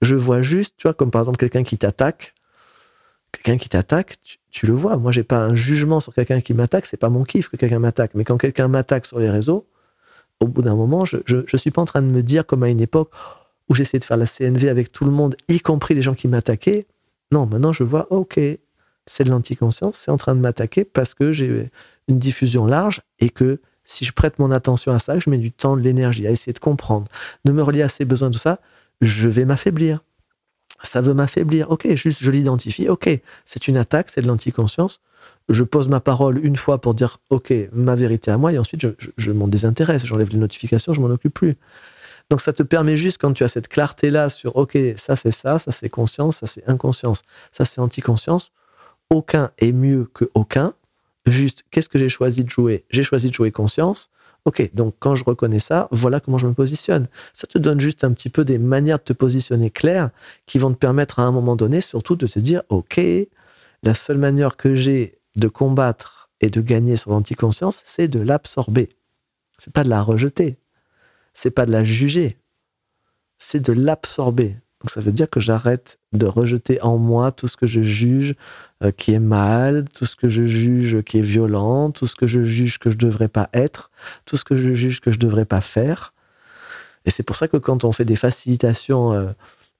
Je 0.00 0.16
vois 0.16 0.42
juste, 0.42 0.74
tu 0.78 0.84
vois, 0.84 0.94
comme 0.94 1.10
par 1.10 1.20
exemple 1.20 1.38
quelqu'un 1.38 1.62
qui 1.62 1.76
t'attaque. 1.76 2.34
Quelqu'un 3.32 3.56
qui 3.56 3.68
t'attaque, 3.68 4.16
tu, 4.50 4.66
le 4.66 4.74
vois. 4.74 4.98
Moi, 4.98 5.10
j'ai 5.10 5.22
pas 5.22 5.38
un 5.38 5.54
jugement 5.54 6.00
sur 6.00 6.12
quelqu'un 6.12 6.42
qui 6.42 6.52
m'attaque. 6.52 6.84
C'est 6.84 6.98
pas 6.98 7.08
mon 7.08 7.24
kiff 7.24 7.48
que 7.48 7.56
quelqu'un 7.56 7.78
m'attaque. 7.78 8.10
Mais 8.14 8.24
quand 8.24 8.36
quelqu'un 8.36 8.68
m'attaque 8.68 9.06
sur 9.06 9.18
les 9.20 9.30
réseaux, 9.30 9.66
au 10.40 10.46
bout 10.46 10.60
d'un 10.60 10.76
moment, 10.76 11.06
je, 11.06 11.18
je, 11.24 11.56
suis 11.56 11.70
pas 11.70 11.80
en 11.80 11.86
train 11.86 12.02
de 12.02 12.08
me 12.08 12.22
dire 12.22 12.44
comme 12.44 12.62
à 12.62 12.68
une 12.68 12.80
époque 12.80 13.10
où 13.72 13.74
j'essayais 13.74 13.98
de 13.98 14.04
faire 14.04 14.18
la 14.18 14.26
CNV 14.26 14.68
avec 14.68 14.92
tout 14.92 15.06
le 15.06 15.10
monde, 15.10 15.34
y 15.48 15.58
compris 15.58 15.94
les 15.94 16.02
gens 16.02 16.12
qui 16.12 16.28
m'attaquaient. 16.28 16.86
Non, 17.32 17.46
maintenant 17.46 17.72
je 17.72 17.84
vois, 17.84 18.06
ok, 18.12 18.38
c'est 19.06 19.24
de 19.24 19.30
l'anticonscience, 19.30 19.96
c'est 19.96 20.10
en 20.10 20.18
train 20.18 20.34
de 20.34 20.40
m'attaquer 20.40 20.84
parce 20.84 21.14
que 21.14 21.32
j'ai 21.32 21.70
une 22.06 22.18
diffusion 22.18 22.66
large 22.66 23.00
et 23.18 23.30
que 23.30 23.60
si 23.86 24.04
je 24.04 24.12
prête 24.12 24.38
mon 24.38 24.50
attention 24.50 24.92
à 24.92 24.98
ça, 24.98 25.18
je 25.18 25.30
mets 25.30 25.38
du 25.38 25.52
temps, 25.52 25.74
de 25.78 25.80
l'énergie 25.80 26.26
à 26.26 26.30
essayer 26.30 26.52
de 26.52 26.58
comprendre, 26.58 27.08
de 27.46 27.52
me 27.52 27.62
relier 27.62 27.80
à 27.80 27.88
ses 27.88 28.04
besoins, 28.04 28.30
tout 28.30 28.38
ça, 28.38 28.60
je 29.00 29.30
vais 29.30 29.46
m'affaiblir. 29.46 30.00
Ça 30.82 31.00
veut 31.00 31.14
m'affaiblir. 31.14 31.70
Ok, 31.70 31.88
juste 31.94 32.18
je 32.20 32.30
l'identifie. 32.30 32.90
Ok, 32.90 33.08
c'est 33.46 33.68
une 33.68 33.78
attaque, 33.78 34.10
c'est 34.10 34.20
de 34.20 34.26
l'anticonscience. 34.26 35.00
Je 35.48 35.64
pose 35.64 35.88
ma 35.88 36.00
parole 36.00 36.44
une 36.44 36.56
fois 36.56 36.78
pour 36.78 36.92
dire 36.92 37.20
ok, 37.30 37.54
ma 37.72 37.94
vérité 37.94 38.30
à 38.30 38.36
moi, 38.36 38.52
et 38.52 38.58
ensuite 38.58 38.82
je, 38.82 38.88
je 39.16 39.32
m'en 39.32 39.48
désintéresse, 39.48 40.04
j'enlève 40.04 40.28
les 40.30 40.38
notifications, 40.38 40.92
je 40.92 41.00
m'en 41.00 41.08
occupe 41.08 41.32
plus. 41.32 41.56
Donc 42.32 42.40
ça 42.40 42.54
te 42.54 42.62
permet 42.62 42.96
juste, 42.96 43.18
quand 43.20 43.34
tu 43.34 43.44
as 43.44 43.48
cette 43.48 43.68
clarté-là 43.68 44.30
sur, 44.30 44.56
OK, 44.56 44.78
ça 44.96 45.16
c'est 45.16 45.32
ça, 45.32 45.58
ça 45.58 45.70
c'est 45.70 45.90
conscience, 45.90 46.38
ça 46.38 46.46
c'est 46.46 46.66
inconscience, 46.66 47.24
ça 47.52 47.66
c'est 47.66 47.78
anticonscience, 47.78 48.52
aucun 49.10 49.50
est 49.58 49.72
mieux 49.72 50.08
que 50.14 50.24
aucun. 50.32 50.72
Juste, 51.26 51.64
qu'est-ce 51.70 51.90
que 51.90 51.98
j'ai 51.98 52.08
choisi 52.08 52.42
de 52.42 52.48
jouer? 52.48 52.86
J'ai 52.88 53.02
choisi 53.02 53.28
de 53.28 53.34
jouer 53.34 53.52
conscience. 53.52 54.08
Ok, 54.46 54.70
donc 54.72 54.94
quand 54.98 55.14
je 55.14 55.24
reconnais 55.24 55.58
ça, 55.58 55.88
voilà 55.90 56.20
comment 56.20 56.38
je 56.38 56.46
me 56.46 56.54
positionne. 56.54 57.06
Ça 57.34 57.46
te 57.46 57.58
donne 57.58 57.80
juste 57.80 58.02
un 58.02 58.12
petit 58.14 58.30
peu 58.30 58.46
des 58.46 58.56
manières 58.56 58.96
de 58.96 59.04
te 59.04 59.12
positionner 59.12 59.68
claires 59.68 60.08
qui 60.46 60.56
vont 60.58 60.72
te 60.72 60.78
permettre 60.78 61.18
à 61.18 61.24
un 61.24 61.32
moment 61.32 61.54
donné 61.54 61.82
surtout 61.82 62.16
de 62.16 62.26
te 62.26 62.38
dire, 62.38 62.62
ok, 62.70 62.98
la 63.82 63.92
seule 63.92 64.16
manière 64.16 64.56
que 64.56 64.74
j'ai 64.74 65.18
de 65.36 65.48
combattre 65.48 66.30
et 66.40 66.48
de 66.48 66.62
gagner 66.62 66.96
sur 66.96 67.10
l'anticonscience, 67.10 67.82
c'est 67.84 68.08
de 68.08 68.20
l'absorber. 68.20 68.88
C'est 69.58 69.74
pas 69.74 69.84
de 69.84 69.90
la 69.90 70.00
rejeter 70.00 70.56
c'est 71.34 71.50
pas 71.50 71.66
de 71.66 71.72
la 71.72 71.84
juger, 71.84 72.36
c'est 73.38 73.60
de 73.60 73.72
l'absorber. 73.72 74.56
Donc 74.80 74.90
ça 74.90 75.00
veut 75.00 75.12
dire 75.12 75.30
que 75.30 75.38
j'arrête 75.38 75.98
de 76.12 76.26
rejeter 76.26 76.82
en 76.82 76.98
moi 76.98 77.30
tout 77.30 77.46
ce 77.46 77.56
que 77.56 77.68
je 77.68 77.82
juge 77.82 78.34
euh, 78.82 78.90
qui 78.90 79.12
est 79.12 79.20
mal, 79.20 79.84
tout 79.94 80.06
ce 80.06 80.16
que 80.16 80.28
je 80.28 80.44
juge 80.44 81.02
qui 81.02 81.18
est 81.18 81.22
violent, 81.22 81.92
tout 81.92 82.08
ce 82.08 82.16
que 82.16 82.26
je 82.26 82.42
juge 82.42 82.78
que 82.78 82.90
je 82.90 82.96
devrais 82.96 83.28
pas 83.28 83.48
être, 83.52 83.90
tout 84.26 84.36
ce 84.36 84.44
que 84.44 84.56
je 84.56 84.74
juge 84.74 85.00
que 85.00 85.12
je 85.12 85.18
devrais 85.18 85.44
pas 85.44 85.60
faire. 85.60 86.12
Et 87.04 87.10
c'est 87.10 87.22
pour 87.22 87.36
ça 87.36 87.46
que 87.46 87.56
quand 87.56 87.84
on 87.84 87.92
fait 87.92 88.04
des 88.04 88.16
facilitations 88.16 89.12
euh, 89.12 89.26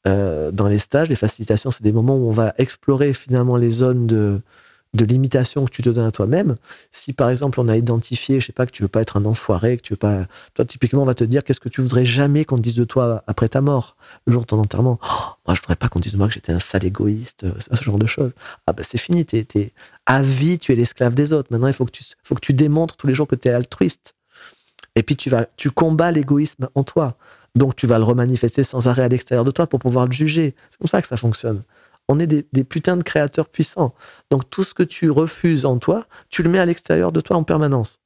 euh, 0.06 0.50
dans 0.52 0.68
les 0.68 0.78
stages, 0.78 1.08
les 1.08 1.16
facilitations, 1.16 1.72
c'est 1.72 1.82
des 1.82 1.92
moments 1.92 2.16
où 2.16 2.28
on 2.28 2.32
va 2.32 2.54
explorer 2.58 3.12
finalement 3.12 3.56
les 3.56 3.70
zones 3.70 4.06
de, 4.06 4.40
de 4.94 5.04
limitation 5.06 5.64
que 5.64 5.70
tu 5.70 5.82
te 5.82 5.88
donnes 5.88 6.06
à 6.06 6.10
toi-même. 6.10 6.56
Si 6.90 7.12
par 7.12 7.30
exemple 7.30 7.60
on 7.60 7.68
a 7.68 7.76
identifié, 7.76 8.40
je 8.40 8.46
sais 8.46 8.52
pas, 8.52 8.66
que 8.66 8.72
tu 8.72 8.82
veux 8.82 8.88
pas 8.88 9.00
être 9.00 9.16
un 9.16 9.24
enfoiré, 9.24 9.78
que 9.78 9.82
tu 9.82 9.94
veux 9.94 9.98
pas, 9.98 10.26
toi 10.54 10.64
typiquement 10.64 11.02
on 11.02 11.06
va 11.06 11.14
te 11.14 11.24
dire 11.24 11.44
qu'est-ce 11.44 11.60
que 11.60 11.70
tu 11.70 11.80
voudrais 11.80 12.04
jamais 12.04 12.44
qu'on 12.44 12.56
te 12.56 12.62
dise 12.62 12.74
de 12.74 12.84
toi 12.84 13.24
après 13.26 13.48
ta 13.48 13.62
mort, 13.62 13.96
le 14.26 14.32
jour 14.32 14.42
de 14.42 14.46
ton 14.46 14.60
enterrement. 14.60 14.98
Oh, 15.02 15.08
moi 15.46 15.54
je 15.54 15.60
voudrais 15.60 15.76
pas 15.76 15.88
qu'on 15.88 16.00
dise 16.00 16.12
de 16.12 16.18
moi 16.18 16.28
que 16.28 16.34
j'étais 16.34 16.52
un 16.52 16.60
sale 16.60 16.84
égoïste, 16.84 17.44
euh, 17.44 17.52
ce 17.72 17.82
genre 17.82 17.98
de 17.98 18.06
choses. 18.06 18.32
Ah 18.66 18.74
ben 18.74 18.84
c'est 18.86 18.98
fini, 18.98 19.24
t'es, 19.24 19.46
es 19.54 19.72
à 20.04 20.20
vie, 20.20 20.58
tu 20.58 20.72
es 20.72 20.74
l'esclave 20.74 21.14
des 21.14 21.32
autres. 21.32 21.48
Maintenant 21.50 21.68
il 21.68 21.74
faut 21.74 21.86
que 21.86 21.92
tu, 21.92 22.04
faut 22.22 22.34
que 22.34 22.40
tu 22.40 22.52
démontres 22.52 22.96
tous 22.96 23.06
les 23.06 23.14
jours 23.14 23.26
que 23.26 23.36
tu 23.36 23.48
es 23.48 23.52
altruiste. 23.52 24.14
Et 24.94 25.02
puis 25.02 25.16
tu 25.16 25.30
vas, 25.30 25.46
tu 25.56 25.70
combats 25.70 26.10
l'égoïsme 26.10 26.68
en 26.74 26.84
toi. 26.84 27.16
Donc 27.54 27.76
tu 27.76 27.86
vas 27.86 27.98
le 27.98 28.04
remanifester 28.04 28.62
sans 28.62 28.88
arrêt 28.88 29.02
à 29.02 29.08
l'extérieur 29.08 29.44
de 29.44 29.50
toi 29.50 29.66
pour 29.66 29.80
pouvoir 29.80 30.06
le 30.06 30.12
juger. 30.12 30.54
C'est 30.70 30.78
comme 30.78 30.88
ça 30.88 31.00
que 31.00 31.08
ça 31.08 31.16
fonctionne 31.16 31.62
on 32.08 32.18
est 32.18 32.26
des, 32.26 32.64
putains 32.64 32.96
de 32.96 33.02
créateurs 33.02 33.48
puissants. 33.48 33.94
Donc 34.30 34.48
tout 34.50 34.64
ce 34.64 34.74
que 34.74 34.82
tu 34.82 35.10
refuses 35.10 35.64
en 35.64 35.78
toi, 35.78 36.06
tu 36.28 36.42
le 36.42 36.50
mets 36.50 36.58
à 36.58 36.66
l'extérieur 36.66 37.12
de 37.12 37.20
toi 37.20 37.36
en 37.36 37.44
permanence. 37.44 37.98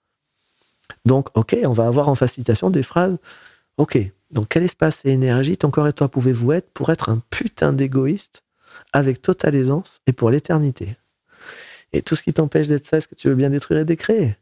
Donc, 1.04 1.28
ok, 1.34 1.56
on 1.64 1.72
va 1.72 1.86
avoir 1.86 2.08
en 2.08 2.14
facilitation 2.14 2.70
des 2.70 2.82
phrases. 2.82 3.18
Ok, 3.76 3.98
donc 4.30 4.48
quel 4.48 4.62
espace 4.62 5.04
et 5.04 5.10
énergie 5.10 5.56
ton 5.56 5.70
corps 5.70 5.88
et 5.88 5.92
toi 5.92 6.08
pouvez-vous 6.08 6.52
être 6.52 6.70
pour 6.72 6.90
être 6.90 7.08
un 7.08 7.20
putain 7.30 7.72
d'égoïste 7.72 8.44
avec 8.92 9.20
totale 9.20 9.54
aisance 9.54 10.00
et 10.06 10.12
pour 10.12 10.30
l'éternité? 10.30 10.96
Et 11.92 12.02
tout 12.02 12.14
ce 12.14 12.22
qui 12.22 12.32
t'empêche 12.32 12.66
d'être 12.66 12.86
ça, 12.86 12.98
est-ce 12.98 13.08
que 13.08 13.14
tu 13.14 13.28
veux 13.28 13.34
bien 13.34 13.50
détruire 13.50 13.80
et 13.80 13.84
décréer? 13.84 14.36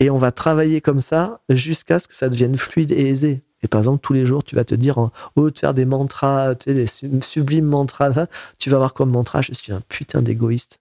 Et 0.00 0.10
on 0.10 0.18
va 0.18 0.30
travailler 0.30 0.80
comme 0.80 1.00
ça 1.00 1.40
jusqu'à 1.48 1.98
ce 1.98 2.06
que 2.06 2.14
ça 2.14 2.28
devienne 2.28 2.56
fluide 2.56 2.92
et 2.92 3.08
aisé. 3.08 3.42
Et 3.62 3.68
par 3.68 3.80
exemple, 3.80 4.00
tous 4.00 4.12
les 4.12 4.26
jours, 4.26 4.44
tu 4.44 4.54
vas 4.54 4.64
te 4.64 4.74
dire, 4.74 4.98
au 4.98 5.10
lieu 5.44 5.50
de 5.50 5.58
faire 5.58 5.74
des 5.74 5.84
mantras, 5.84 6.54
tu 6.54 6.70
sais, 6.70 6.74
des 6.74 7.20
sublimes 7.22 7.66
mantras, 7.66 8.26
tu 8.58 8.70
vas 8.70 8.76
avoir 8.76 8.94
comme 8.94 9.10
mantra, 9.10 9.42
je 9.42 9.52
suis 9.52 9.72
un 9.72 9.80
putain 9.88 10.22
d'égoïste. 10.22 10.78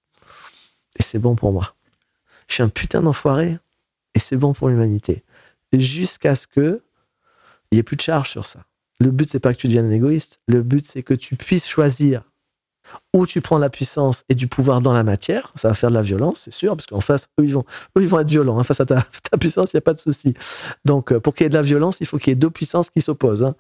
Et 0.98 1.04
c'est 1.04 1.20
bon 1.20 1.36
pour 1.36 1.52
moi. 1.52 1.76
Je 2.48 2.56
suis 2.56 2.64
un 2.64 2.70
putain 2.70 3.02
d'enfoiré. 3.02 3.58
Et 4.16 4.20
c'est 4.20 4.38
bon 4.38 4.54
pour 4.54 4.70
l'humanité. 4.70 5.24
Jusqu'à 5.74 6.36
ce 6.36 6.48
que 6.48 6.82
il 7.72 7.76
n'y 7.76 7.80
ait 7.80 7.84
plus 7.84 7.98
de 7.98 8.02
charge 8.02 8.30
sur 8.30 8.46
ça. 8.46 8.66
Le 9.00 9.12
but, 9.12 9.30
c'est 9.30 9.40
pas 9.40 9.54
que 9.54 9.60
tu 9.60 9.68
deviennes 9.68 9.88
un 9.88 9.92
égoïste. 9.92 10.40
Le 10.48 10.64
but, 10.64 10.86
c'est 10.86 11.04
que 11.04 11.14
tu 11.14 11.36
puisses 11.36 11.68
choisir 11.68 12.24
où 13.14 13.26
tu 13.26 13.42
prends 13.42 13.58
la 13.58 13.70
puissance 13.70 14.24
et 14.30 14.36
du 14.36 14.48
pouvoir 14.48 14.82
dans 14.82 14.94
la 14.94 15.04
matière, 15.04 15.52
ça 15.56 15.70
va 15.70 15.74
faire 15.74 15.90
de 15.90 15.96
la 15.96 16.02
violence, 16.02 16.42
c'est 16.46 16.54
sûr, 16.54 16.76
parce 16.76 16.86
qu'en 16.86 17.02
face, 17.02 17.30
eux, 17.40 17.46
ils 17.46 17.54
vont, 17.54 17.64
eux, 17.98 18.02
ils 18.02 18.08
vont 18.08 18.20
être 18.20 18.30
violents. 18.30 18.60
Hein. 18.60 18.64
Face 18.64 18.80
à 18.80 18.86
ta, 18.86 19.08
puissance, 19.40 19.74
il 19.74 19.78
n'y 19.78 19.80
a 19.80 19.82
pas 19.82 19.94
de 19.94 20.00
souci. 20.00 20.34
Donc, 20.86 21.12
euh, 21.12 21.20
pour 21.20 21.34
qu'il 21.34 21.46
y 21.46 21.48
ait 21.48 21.50
de 21.50 21.56
la 21.56 21.62
violence, 21.62 21.98
il 22.00 22.06
faut 22.06 22.18
qu'il 22.18 22.30
y 22.30 22.34
ait 22.34 22.36
deux 22.36 22.50
puissances 22.50 22.90
qui 22.90 23.02
s'opposent. 23.02 23.44
Hein. 23.44 23.56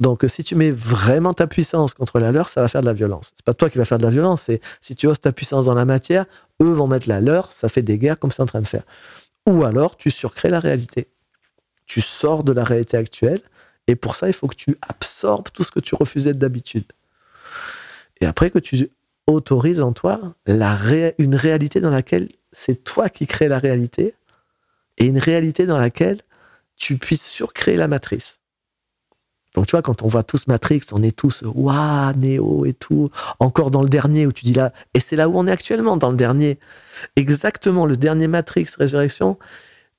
Donc, 0.00 0.24
euh, 0.24 0.28
si 0.28 0.44
tu 0.44 0.54
mets 0.54 0.70
vraiment 0.70 1.34
ta 1.34 1.46
puissance 1.46 1.94
contre 1.94 2.18
la 2.18 2.32
leur, 2.32 2.48
ça 2.48 2.60
va 2.60 2.68
faire 2.68 2.80
de 2.80 2.86
la 2.86 2.92
violence. 2.92 3.32
C'est 3.36 3.44
pas 3.44 3.54
toi 3.54 3.68
qui 3.68 3.78
vas 3.78 3.84
faire 3.84 3.98
de 3.98 4.04
la 4.04 4.10
violence, 4.10 4.42
c'est 4.42 4.60
si 4.80 4.94
tu 4.94 5.06
oses 5.06 5.20
ta 5.20 5.32
puissance 5.32 5.66
dans 5.66 5.74
la 5.74 5.84
matière, 5.84 6.24
eux 6.62 6.72
vont 6.72 6.86
mettre 6.86 7.08
la 7.08 7.20
leur, 7.20 7.52
ça 7.52 7.68
fait 7.68 7.82
des 7.82 7.98
guerres 7.98 8.18
comme 8.18 8.30
c'est 8.30 8.42
en 8.42 8.46
train 8.46 8.62
de 8.62 8.66
faire. 8.66 8.84
Ou 9.48 9.64
alors, 9.64 9.96
tu 9.96 10.10
surcrées 10.10 10.50
la 10.50 10.60
réalité. 10.60 11.08
Tu 11.86 12.00
sors 12.00 12.44
de 12.44 12.52
la 12.52 12.64
réalité 12.64 12.96
actuelle, 12.96 13.40
et 13.86 13.96
pour 13.96 14.16
ça, 14.16 14.28
il 14.28 14.32
faut 14.32 14.48
que 14.48 14.56
tu 14.56 14.76
absorbes 14.80 15.48
tout 15.52 15.64
ce 15.64 15.70
que 15.70 15.80
tu 15.80 15.94
refusais 15.94 16.32
d'habitude. 16.32 16.84
Et 18.24 18.26
après 18.26 18.48
que 18.50 18.58
tu 18.58 18.88
autorises 19.26 19.82
en 19.82 19.92
toi 19.92 20.18
une 20.46 21.34
réalité 21.34 21.82
dans 21.82 21.90
laquelle 21.90 22.30
c'est 22.52 22.82
toi 22.82 23.10
qui 23.10 23.26
crée 23.26 23.48
la 23.48 23.58
réalité 23.58 24.14
et 24.96 25.04
une 25.04 25.18
réalité 25.18 25.66
dans 25.66 25.76
laquelle 25.76 26.22
tu 26.74 26.96
puisses 26.96 27.26
surcréer 27.26 27.76
la 27.76 27.86
matrice. 27.86 28.38
Donc 29.54 29.66
tu 29.66 29.72
vois, 29.72 29.82
quand 29.82 30.00
on 30.00 30.08
voit 30.08 30.22
tous 30.22 30.46
Matrix, 30.46 30.80
on 30.92 31.02
est 31.02 31.14
tous 31.14 31.42
waouh, 31.42 32.14
Néo 32.16 32.64
et 32.64 32.72
tout, 32.72 33.10
encore 33.40 33.70
dans 33.70 33.82
le 33.82 33.90
dernier 33.90 34.24
où 34.24 34.32
tu 34.32 34.46
dis 34.46 34.54
là, 34.54 34.72
et 34.94 35.00
c'est 35.00 35.16
là 35.16 35.28
où 35.28 35.38
on 35.38 35.46
est 35.46 35.52
actuellement, 35.52 35.98
dans 35.98 36.10
le 36.10 36.16
dernier. 36.16 36.58
Exactement, 37.16 37.84
le 37.84 37.98
dernier 37.98 38.26
Matrix 38.26 38.68
Résurrection, 38.78 39.38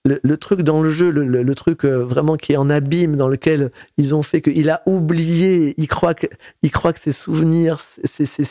le, 0.05 0.37
truc 0.37 0.61
dans 0.61 0.81
le 0.81 0.89
jeu, 0.89 1.09
le, 1.09 1.55
truc 1.55 1.83
euh, 1.83 2.03
vraiment 2.03 2.37
qui 2.37 2.53
est 2.53 2.57
en 2.57 2.69
abîme, 2.69 3.15
dans 3.15 3.27
lequel 3.27 3.71
ils 3.97 4.13
ont 4.13 4.21
fait 4.21 4.41
qu'il 4.41 4.69
a 4.69 4.83
oublié, 4.85 5.73
il 5.77 5.87
croit 5.87 6.13
que, 6.13 6.27
il 6.61 6.71
croit 6.71 6.93
que 6.93 6.99
ses 6.99 7.11
souvenirs, 7.11 7.79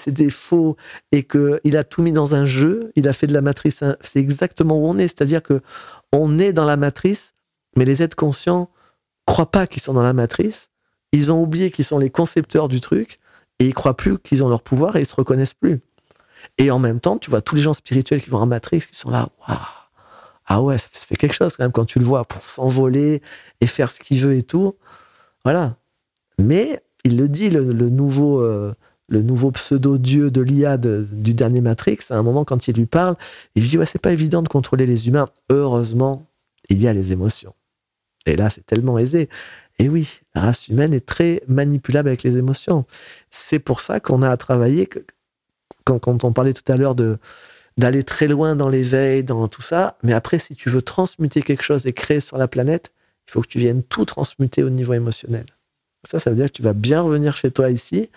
des 0.09 0.31
faux, 0.31 0.77
et 1.13 1.23
qu'il 1.23 1.77
a 1.77 1.85
tout 1.85 2.03
mis 2.03 2.13
dans 2.13 2.35
un 2.35 2.45
jeu, 2.45 2.91
il 2.97 3.09
a 3.09 3.13
fait 3.13 3.29
de 3.29 3.33
la 3.33 3.41
matrice, 3.41 3.85
c'est 4.01 4.19
exactement 4.19 4.79
où 4.79 4.87
on 4.87 4.99
est, 4.99 5.09
c'est-à-dire 5.09 5.43
que 5.43 5.61
on 6.13 6.39
est 6.39 6.53
dans 6.53 6.65
la 6.65 6.77
matrice, 6.77 7.35
mais 7.77 7.85
les 7.85 8.03
êtres 8.03 8.17
conscients 8.17 8.69
croient 9.27 9.51
pas 9.51 9.67
qu'ils 9.67 9.83
sont 9.83 9.95
dans 9.95 10.03
la 10.03 10.13
matrice, 10.13 10.71
ils 11.13 11.31
ont 11.31 11.41
oublié 11.41 11.71
qu'ils 11.71 11.85
sont 11.85 11.99
les 11.99 12.11
concepteurs 12.11 12.69
du 12.69 12.81
truc, 12.81 13.21
et 13.61 13.67
ils 13.67 13.75
croient 13.75 13.97
plus 13.97 14.19
qu'ils 14.19 14.43
ont 14.43 14.49
leur 14.49 14.63
pouvoir, 14.63 14.97
et 14.97 15.01
ils 15.03 15.07
se 15.07 15.15
reconnaissent 15.15 15.55
plus. 15.55 15.81
Et 16.59 16.73
en 16.73 16.81
même 16.81 17.01
temps, 17.01 17.17
tu 17.17 17.31
vois 17.31 17.41
tous 17.41 17.55
les 17.55 17.63
gens 17.63 17.73
spirituels 17.73 18.23
qui 18.23 18.29
vont 18.29 18.39
en 18.39 18.47
matrice, 18.47 18.87
qui 18.87 18.97
sont 18.97 19.11
là, 19.11 19.29
waouh 19.49 19.84
ah 20.47 20.63
ouais, 20.63 20.79
ça 20.79 20.89
fait 20.91 21.17
quelque 21.17 21.35
chose 21.35 21.57
quand 21.57 21.65
même 21.65 21.73
quand 21.73 21.87
tu 21.87 21.99
le 21.99 22.05
vois 22.05 22.25
pour 22.25 22.43
s'envoler 22.43 23.23
et 23.61 23.67
faire 23.67 23.91
ce 23.91 24.01
qu'il 24.01 24.21
veut 24.21 24.35
et 24.35 24.43
tout. 24.43 24.77
Voilà. 25.45 25.77
Mais 26.39 26.83
il 27.05 27.17
le 27.17 27.29
dit, 27.29 27.51
le, 27.51 27.63
nouveau, 27.89 28.41
euh, 28.41 28.75
le 29.09 29.23
nouveau 29.23 29.51
pseudo-dieu 29.53 30.31
de 30.31 30.41
l'IA 30.41 30.77
du 30.77 31.35
dernier 31.35 31.61
Matrix, 31.61 31.99
à 32.11 32.17
un 32.17 32.23
moment 32.23 32.45
quand 32.45 32.69
il 32.69 32.77
lui 32.77 32.87
parle, 32.87 33.17
il 33.55 33.67
dit 33.67 33.79
Ouais, 33.79 33.87
c'est 33.87 34.01
pas 34.01 34.13
évident 34.13 34.43
de 34.43 34.49
contrôler 34.49 34.87
les 34.87 35.09
humains. 35.09 35.27
Heureusement, 35.51 36.27
il 36.69 36.81
y 36.81 36.89
a 36.89 36.93
les 36.93 37.13
émotions. 37.13 37.55
Et 38.27 38.37
là, 38.37 38.51
c'est 38.51 38.65
tellement 38.67 38.99
aisé. 38.99 39.29
Et 39.79 39.89
oui, 39.89 40.21
la 40.35 40.43
race 40.43 40.69
humaine 40.69 40.95
est 40.95 41.05
très 41.05 41.43
manipulable 41.49 42.09
avec 42.09 42.23
les 42.23 42.37
émotions. 42.37 42.85
C'est 43.31 43.59
pour 43.59 43.81
ça 43.81 44.01
qu'on 44.01 44.23
a 44.23 44.31
à 44.31 44.37
travailler. 44.37 44.89
Quand, 45.85 45.99
quand 45.99 46.25
on 46.25 46.33
parlait 46.33 46.53
tout 46.53 46.71
à 46.73 46.77
l'heure 46.77 46.95
de, 46.95 47.19
d'aller 47.77 48.03
très 48.03 48.29
loin 48.29 48.55
dans 48.57 48.69
l'éveil, 48.69 49.25
dans 49.25 49.49
tout 49.49 49.63
ça. 49.63 49.97
Mais 50.03 50.13
après, 50.13 50.39
si 50.39 50.55
tu 50.55 50.71
veux 50.71 50.83
transmuter 50.83 51.43
quelque 51.43 51.63
chose 51.63 51.87
et 51.87 51.93
créer 51.93 52.21
sur 52.21 52.39
la 52.39 52.49
planète, 52.49 52.93
il 53.29 53.33
faut 53.33 53.41
que 53.41 53.49
tu 53.49 53.59
viennes 53.59 53.83
tout 53.83 54.05
transmuter 54.05 54.63
au 54.63 54.71
niveau 54.71 54.93
émotionnel. 54.93 55.47
Ça, 56.05 56.19
ça 56.19 56.31
veut 56.31 56.37
dire 56.37 56.47
que 56.47 56.53
tu 56.53 56.63
vas 56.63 56.75
bien 56.75 57.01
revenir 57.01 57.35
chez 57.35 57.51
toi 57.51 57.71
ici 57.71 58.11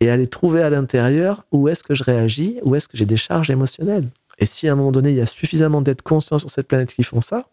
et 0.00 0.10
aller 0.10 0.26
trouver 0.26 0.62
à 0.62 0.70
l'intérieur 0.70 1.44
où 1.52 1.68
est-ce 1.68 1.84
que 1.84 1.94
je 1.94 2.02
réagis, 2.02 2.58
où 2.62 2.74
est-ce 2.74 2.88
que 2.88 2.96
j'ai 2.96 3.06
des 3.06 3.16
charges 3.16 3.50
émotionnelles. 3.50 4.08
Et 4.38 4.46
si 4.46 4.68
à 4.68 4.72
un 4.72 4.76
moment 4.76 4.92
donné, 4.92 5.10
il 5.10 5.16
y 5.16 5.20
a 5.20 5.26
suffisamment 5.26 5.80
d'être 5.80 6.02
conscient 6.02 6.38
sur 6.38 6.50
cette 6.50 6.66
planète 6.66 6.92
qui 6.92 7.04
font 7.04 7.20
ça, 7.20 7.48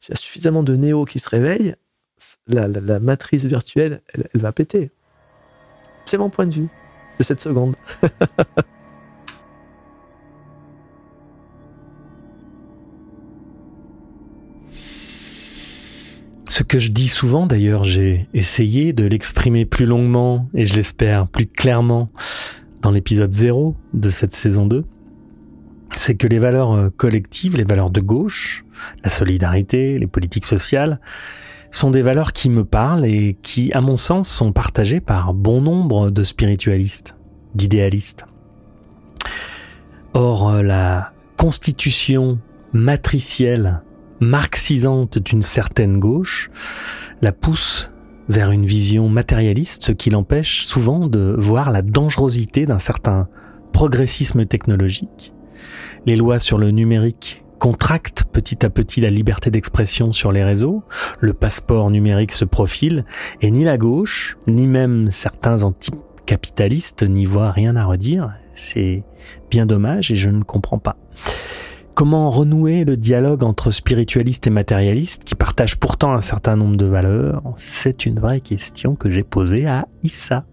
s'il 0.00 0.12
y 0.14 0.16
a 0.16 0.20
suffisamment 0.20 0.62
de 0.62 0.74
néo 0.74 1.04
qui 1.04 1.18
se 1.18 1.28
réveillent, 1.28 1.76
la, 2.46 3.00
matrice 3.00 3.44
virtuelle, 3.44 4.00
elle 4.12 4.40
va 4.40 4.52
péter. 4.52 4.90
C'est 6.06 6.18
mon 6.18 6.30
point 6.30 6.46
de 6.46 6.54
vue 6.54 6.68
de 7.18 7.24
cette 7.24 7.40
seconde. 7.40 7.76
Ce 16.48 16.62
que 16.62 16.78
je 16.78 16.90
dis 16.90 17.08
souvent 17.08 17.46
d'ailleurs, 17.46 17.84
j'ai 17.84 18.28
essayé 18.34 18.92
de 18.92 19.04
l'exprimer 19.04 19.64
plus 19.64 19.86
longuement 19.86 20.48
et 20.54 20.64
je 20.64 20.74
l'espère 20.74 21.26
plus 21.26 21.46
clairement 21.46 22.10
dans 22.82 22.90
l'épisode 22.90 23.32
0 23.32 23.74
de 23.94 24.10
cette 24.10 24.34
saison 24.34 24.66
2, 24.66 24.84
c'est 25.96 26.16
que 26.16 26.26
les 26.26 26.38
valeurs 26.38 26.72
euh, 26.72 26.90
collectives, 26.90 27.56
les 27.56 27.64
valeurs 27.64 27.90
de 27.90 28.00
gauche, 28.00 28.64
la 29.02 29.10
solidarité, 29.10 29.96
les 29.98 30.06
politiques 30.06 30.44
sociales, 30.44 31.00
sont 31.70 31.90
des 31.90 32.02
valeurs 32.02 32.32
qui 32.32 32.50
me 32.50 32.64
parlent 32.64 33.06
et 33.06 33.36
qui, 33.42 33.72
à 33.72 33.80
mon 33.80 33.96
sens, 33.96 34.28
sont 34.28 34.52
partagées 34.52 35.00
par 35.00 35.32
bon 35.32 35.62
nombre 35.62 36.10
de 36.10 36.22
spiritualistes, 36.22 37.16
d'idéalistes. 37.54 38.26
Or, 40.12 40.50
euh, 40.50 40.62
la 40.62 41.12
constitution 41.36 42.38
matricielle 42.72 43.82
marxisante 44.24 45.18
d'une 45.18 45.42
certaine 45.42 45.98
gauche 45.98 46.50
la 47.22 47.32
pousse 47.32 47.90
vers 48.28 48.50
une 48.50 48.64
vision 48.64 49.08
matérialiste, 49.08 49.84
ce 49.84 49.92
qui 49.92 50.10
l'empêche 50.10 50.64
souvent 50.64 51.06
de 51.06 51.36
voir 51.38 51.70
la 51.70 51.82
dangerosité 51.82 52.64
d'un 52.64 52.78
certain 52.78 53.28
progressisme 53.72 54.46
technologique. 54.46 55.32
Les 56.06 56.16
lois 56.16 56.38
sur 56.38 56.58
le 56.58 56.70
numérique 56.70 57.44
contractent 57.58 58.24
petit 58.24 58.64
à 58.64 58.70
petit 58.70 59.00
la 59.00 59.10
liberté 59.10 59.50
d'expression 59.50 60.12
sur 60.12 60.32
les 60.32 60.44
réseaux, 60.44 60.82
le 61.20 61.32
passeport 61.32 61.90
numérique 61.90 62.32
se 62.32 62.44
profile, 62.44 63.04
et 63.40 63.50
ni 63.50 63.64
la 63.64 63.78
gauche, 63.78 64.36
ni 64.46 64.66
même 64.66 65.10
certains 65.10 65.62
anticapitalistes 65.62 67.02
n'y 67.02 67.24
voient 67.24 67.52
rien 67.52 67.76
à 67.76 67.84
redire. 67.84 68.32
C'est 68.54 69.02
bien 69.50 69.66
dommage 69.66 70.10
et 70.10 70.16
je 70.16 70.30
ne 70.30 70.42
comprends 70.42 70.78
pas. 70.78 70.96
Comment 71.94 72.28
renouer 72.28 72.84
le 72.84 72.96
dialogue 72.96 73.44
entre 73.44 73.70
spiritualistes 73.70 74.48
et 74.48 74.50
matérialistes 74.50 75.22
qui 75.22 75.36
partagent 75.36 75.76
pourtant 75.76 76.12
un 76.12 76.20
certain 76.20 76.56
nombre 76.56 76.76
de 76.76 76.86
valeurs? 76.86 77.42
C'est 77.54 78.04
une 78.04 78.18
vraie 78.18 78.40
question 78.40 78.96
que 78.96 79.10
j'ai 79.10 79.22
posée 79.22 79.68
à 79.68 79.86
Issa. 80.02 80.44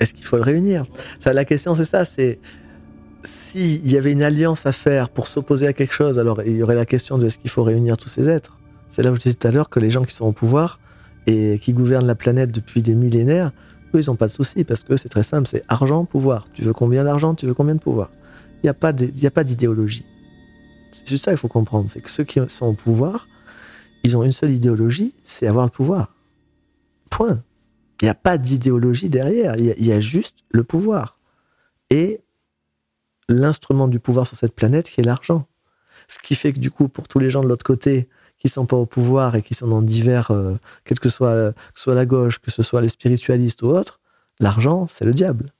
Est-ce 0.00 0.12
qu'il 0.12 0.26
faut 0.26 0.36
le 0.36 0.42
réunir? 0.42 0.84
La 1.24 1.46
question 1.46 1.74
c'est 1.74 1.86
ça, 1.86 2.04
c'est 2.04 2.40
s'il 3.22 3.90
y 3.90 3.96
avait 3.96 4.12
une 4.12 4.22
alliance 4.22 4.66
à 4.66 4.72
faire 4.72 5.08
pour 5.08 5.28
s'opposer 5.28 5.66
à 5.66 5.72
quelque 5.72 5.94
chose, 5.94 6.18
alors 6.18 6.42
il 6.42 6.56
y 6.56 6.62
aurait 6.62 6.74
la 6.74 6.84
question 6.84 7.16
de 7.16 7.24
est-ce 7.24 7.38
qu'il 7.38 7.48
faut 7.48 7.62
réunir 7.62 7.96
tous 7.96 8.10
ces 8.10 8.28
êtres? 8.28 8.58
C'est 8.90 9.02
là 9.02 9.10
où 9.10 9.14
je 9.14 9.20
disais 9.20 9.34
tout 9.34 9.48
à 9.48 9.50
l'heure 9.50 9.70
que 9.70 9.80
les 9.80 9.88
gens 9.88 10.02
qui 10.02 10.14
sont 10.14 10.26
au 10.26 10.32
pouvoir 10.32 10.78
et 11.26 11.58
qui 11.58 11.72
gouvernent 11.72 12.06
la 12.06 12.14
planète 12.14 12.52
depuis 12.52 12.82
des 12.82 12.94
millénaires 12.94 13.52
ils 13.98 14.06
n'ont 14.06 14.16
pas 14.16 14.26
de 14.26 14.32
souci 14.32 14.64
parce 14.64 14.84
que 14.84 14.96
c'est 14.96 15.08
très 15.08 15.22
simple, 15.22 15.48
c'est 15.48 15.64
argent, 15.68 16.04
pouvoir. 16.04 16.44
Tu 16.52 16.62
veux 16.62 16.72
combien 16.72 17.04
d'argent, 17.04 17.34
tu 17.34 17.46
veux 17.46 17.54
combien 17.54 17.74
de 17.74 17.80
pouvoir. 17.80 18.10
Il 18.62 18.66
n'y 18.66 18.70
a 19.26 19.30
pas 19.30 19.44
d'idéologie. 19.44 20.04
C'est 20.94 21.08
juste 21.08 21.24
ça 21.24 21.32
qu'il 21.32 21.38
faut 21.38 21.48
comprendre, 21.48 21.90
c'est 21.90 22.00
que 22.00 22.08
ceux 22.08 22.22
qui 22.22 22.38
sont 22.48 22.66
au 22.66 22.72
pouvoir, 22.72 23.26
ils 24.04 24.16
ont 24.16 24.22
une 24.22 24.32
seule 24.32 24.52
idéologie, 24.52 25.12
c'est 25.24 25.48
avoir 25.48 25.64
le 25.64 25.70
pouvoir. 25.70 26.14
Point. 27.10 27.42
Il 28.00 28.04
n'y 28.04 28.10
a 28.10 28.14
pas 28.14 28.38
d'idéologie 28.38 29.08
derrière, 29.08 29.56
il 29.56 29.84
y, 29.84 29.92
a, 29.92 30.00
juste 30.00 30.44
le 30.50 30.62
pouvoir. 30.62 31.18
Et 31.90 32.20
l'instrument 33.28 33.88
du 33.88 33.98
pouvoir 33.98 34.26
sur 34.26 34.36
cette 34.36 34.54
planète 34.54 34.88
qui 34.88 35.00
est 35.00 35.04
l'argent. 35.04 35.48
Ce 36.06 36.18
qui 36.18 36.34
fait 36.34 36.52
que 36.52 36.58
du 36.60 36.70
coup, 36.70 36.88
pour 36.88 37.08
tous 37.08 37.18
les 37.18 37.30
gens 37.30 37.42
de 37.42 37.48
l'autre 37.48 37.64
côté, 37.64 38.08
qui 38.44 38.50
sont 38.50 38.66
pas 38.66 38.76
au 38.76 38.84
pouvoir 38.84 39.36
et 39.36 39.42
qui 39.42 39.54
sont 39.54 39.68
dans 39.68 39.80
divers, 39.80 40.30
euh, 40.30 40.56
quel 40.84 41.00
que 41.00 41.08
soit, 41.08 41.54
que 41.54 41.80
soit 41.80 41.94
la 41.94 42.04
gauche, 42.04 42.38
que 42.38 42.50
ce 42.50 42.62
soit 42.62 42.82
les 42.82 42.90
spiritualistes 42.90 43.62
ou 43.62 43.68
autres, 43.68 44.00
l'argent, 44.38 44.86
c'est 44.86 45.06
le 45.06 45.14
diable. 45.14 45.50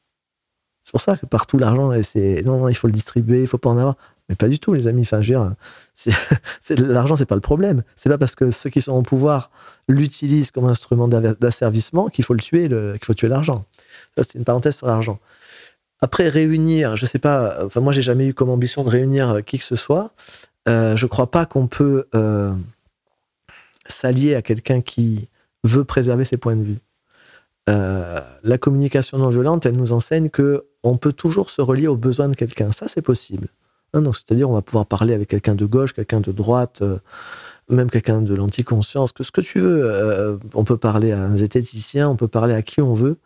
C'est 0.83 0.91
pour 0.91 1.01
ça 1.01 1.17
que 1.17 1.25
partout 1.25 1.57
l'argent, 1.57 1.93
c'est 2.03 2.43
non, 2.45 2.59
non, 2.59 2.69
il 2.69 2.75
faut 2.75 2.87
le 2.87 2.93
distribuer, 2.93 3.41
il 3.41 3.47
faut 3.47 3.57
pas 3.57 3.71
en 3.71 3.79
avoir. 3.79 3.97
Mais 4.29 4.35
pas 4.35 4.49
du 4.49 4.59
tout, 4.59 4.75
les 4.75 4.87
amis. 4.87 5.01
Enfin, 5.03 5.23
je 5.23 5.33
veux 5.33 5.39
dire, 5.41 5.55
c'est, 5.95 6.79
l'argent, 6.79 7.17
c'est 7.17 7.25
pas 7.25 7.35
le 7.35 7.41
problème. 7.41 7.85
C'est 7.97 8.11
pas 8.11 8.19
parce 8.19 8.35
que 8.35 8.51
ceux 8.51 8.69
qui 8.69 8.83
sont 8.83 8.93
au 8.93 9.03
pouvoir 9.03 9.51
l'utilisent 9.89 10.51
comme 10.51 10.67
instrument 10.67 11.09
d'asservissement 11.09 12.09
qu'il 12.09 12.25
faut 12.25 12.35
le 12.35 12.41
tuer, 12.41 12.69
qu'il 12.69 13.05
faut 13.05 13.15
tuer 13.15 13.29
l'argent. 13.29 13.65
Ça, 14.15 14.25
c'est 14.25 14.39
une 14.39 14.45
parenthèse 14.45 14.77
sur 14.77 14.87
l'argent. 14.87 15.19
Après, 16.03 16.29
réunir, 16.29 16.97
je 16.97 17.07
sais 17.07 17.19
pas, 17.19 17.65
enfin, 17.65 17.81
moi, 17.81 17.95
j'ai 17.95 18.03
jamais 18.03 18.27
eu 18.27 18.35
comme 18.35 18.51
ambition 18.51 18.85
de 18.85 18.91
réunir 18.91 19.43
qui 19.47 19.59
que 19.59 19.65
ce 19.65 19.77
soit. 19.77 20.11
Euh, 20.69 20.97
je 20.97 21.07
crois 21.07 21.31
pas 21.31 21.47
qu'on 21.47 21.67
peut 21.67 22.07
euh, 22.15 22.53
s'allier 23.87 24.35
à 24.35 24.43
quelqu'un 24.43 24.81
qui 24.81 25.29
veut 25.63 25.85
préserver 25.85 26.25
ses 26.25 26.37
points 26.37 26.57
de 26.57 26.63
vue. 26.63 26.79
Euh, 27.71 28.21
la 28.43 28.59
communication 28.59 29.19
non 29.19 29.31
violente, 29.31 29.65
elle 29.67 29.77
nous 29.77 29.93
enseigne 29.93 30.29
que 30.29 30.67
on 30.83 30.99
peut 30.99 31.13
toujours 31.13 31.49
se 31.49 31.63
relier 31.63 31.87
aux 31.87 31.97
besoins 31.97 32.29
de 32.29 32.35
quelqu'un. 32.35 32.73
Ça, 32.73 32.89
c'est 32.89 33.03
possible. 33.03 33.49
Hein, 33.95 34.03
c'est-à-dire, 34.13 34.51
on 34.51 34.55
va 34.55 34.63
pouvoir 34.63 34.87
parler 34.87 35.15
avec 35.15 35.29
quelqu'un 35.29 35.55
de 35.55 35.65
gauche, 35.65 35.95
quelqu'un 35.95 36.21
de 36.21 36.33
droite, 36.33 36.83
euh, 36.83 36.99
même 37.71 37.91
quelqu'un 37.91 38.21
de 38.21 38.35
l'anticonscience, 38.35 39.13
que 39.13 39.25
ce 39.25 39.33
que 39.33 39.41
tu 39.41 39.61
veux. 39.61 39.83
Euh, 39.85 40.37
on 40.53 40.65
peut 40.65 40.77
parler 40.77 41.13
à 41.13 41.23
un 41.23 41.37
zététicien, 41.37 42.09
on 42.09 42.17
peut 42.17 42.29
parler 42.29 42.55
à 42.55 42.63
qui 42.63 42.83
on 42.83 42.93
veut. 42.93 43.17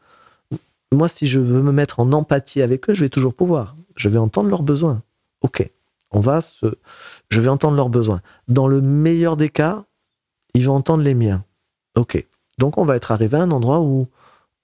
Moi, 0.92 1.08
si 1.08 1.26
je 1.26 1.40
veux 1.40 1.62
me 1.62 1.72
mettre 1.72 2.00
en 2.00 2.12
empathie 2.12 2.62
avec 2.62 2.88
eux, 2.88 2.94
je 2.94 3.00
vais 3.00 3.08
toujours 3.08 3.34
pouvoir. 3.34 3.74
Je 3.96 4.08
vais 4.08 4.18
entendre 4.18 4.48
leurs 4.48 4.62
besoins. 4.62 5.02
Ok, 5.42 5.68
on 6.12 6.20
va 6.20 6.40
se, 6.40 6.66
je 7.28 7.40
vais 7.40 7.48
entendre 7.48 7.76
leurs 7.76 7.90
besoins. 7.90 8.20
Dans 8.46 8.68
le 8.68 8.80
meilleur 8.80 9.36
des 9.36 9.48
cas, 9.48 9.84
ils 10.58 10.64
vont 10.64 10.74
entendre 10.74 11.04
les 11.04 11.14
miens. 11.14 11.44
Ok. 11.96 12.24
Donc 12.58 12.78
on 12.78 12.84
va 12.84 12.96
être 12.96 13.12
arrivé 13.12 13.36
à 13.36 13.42
un 13.42 13.50
endroit 13.52 13.80
où 13.80 14.08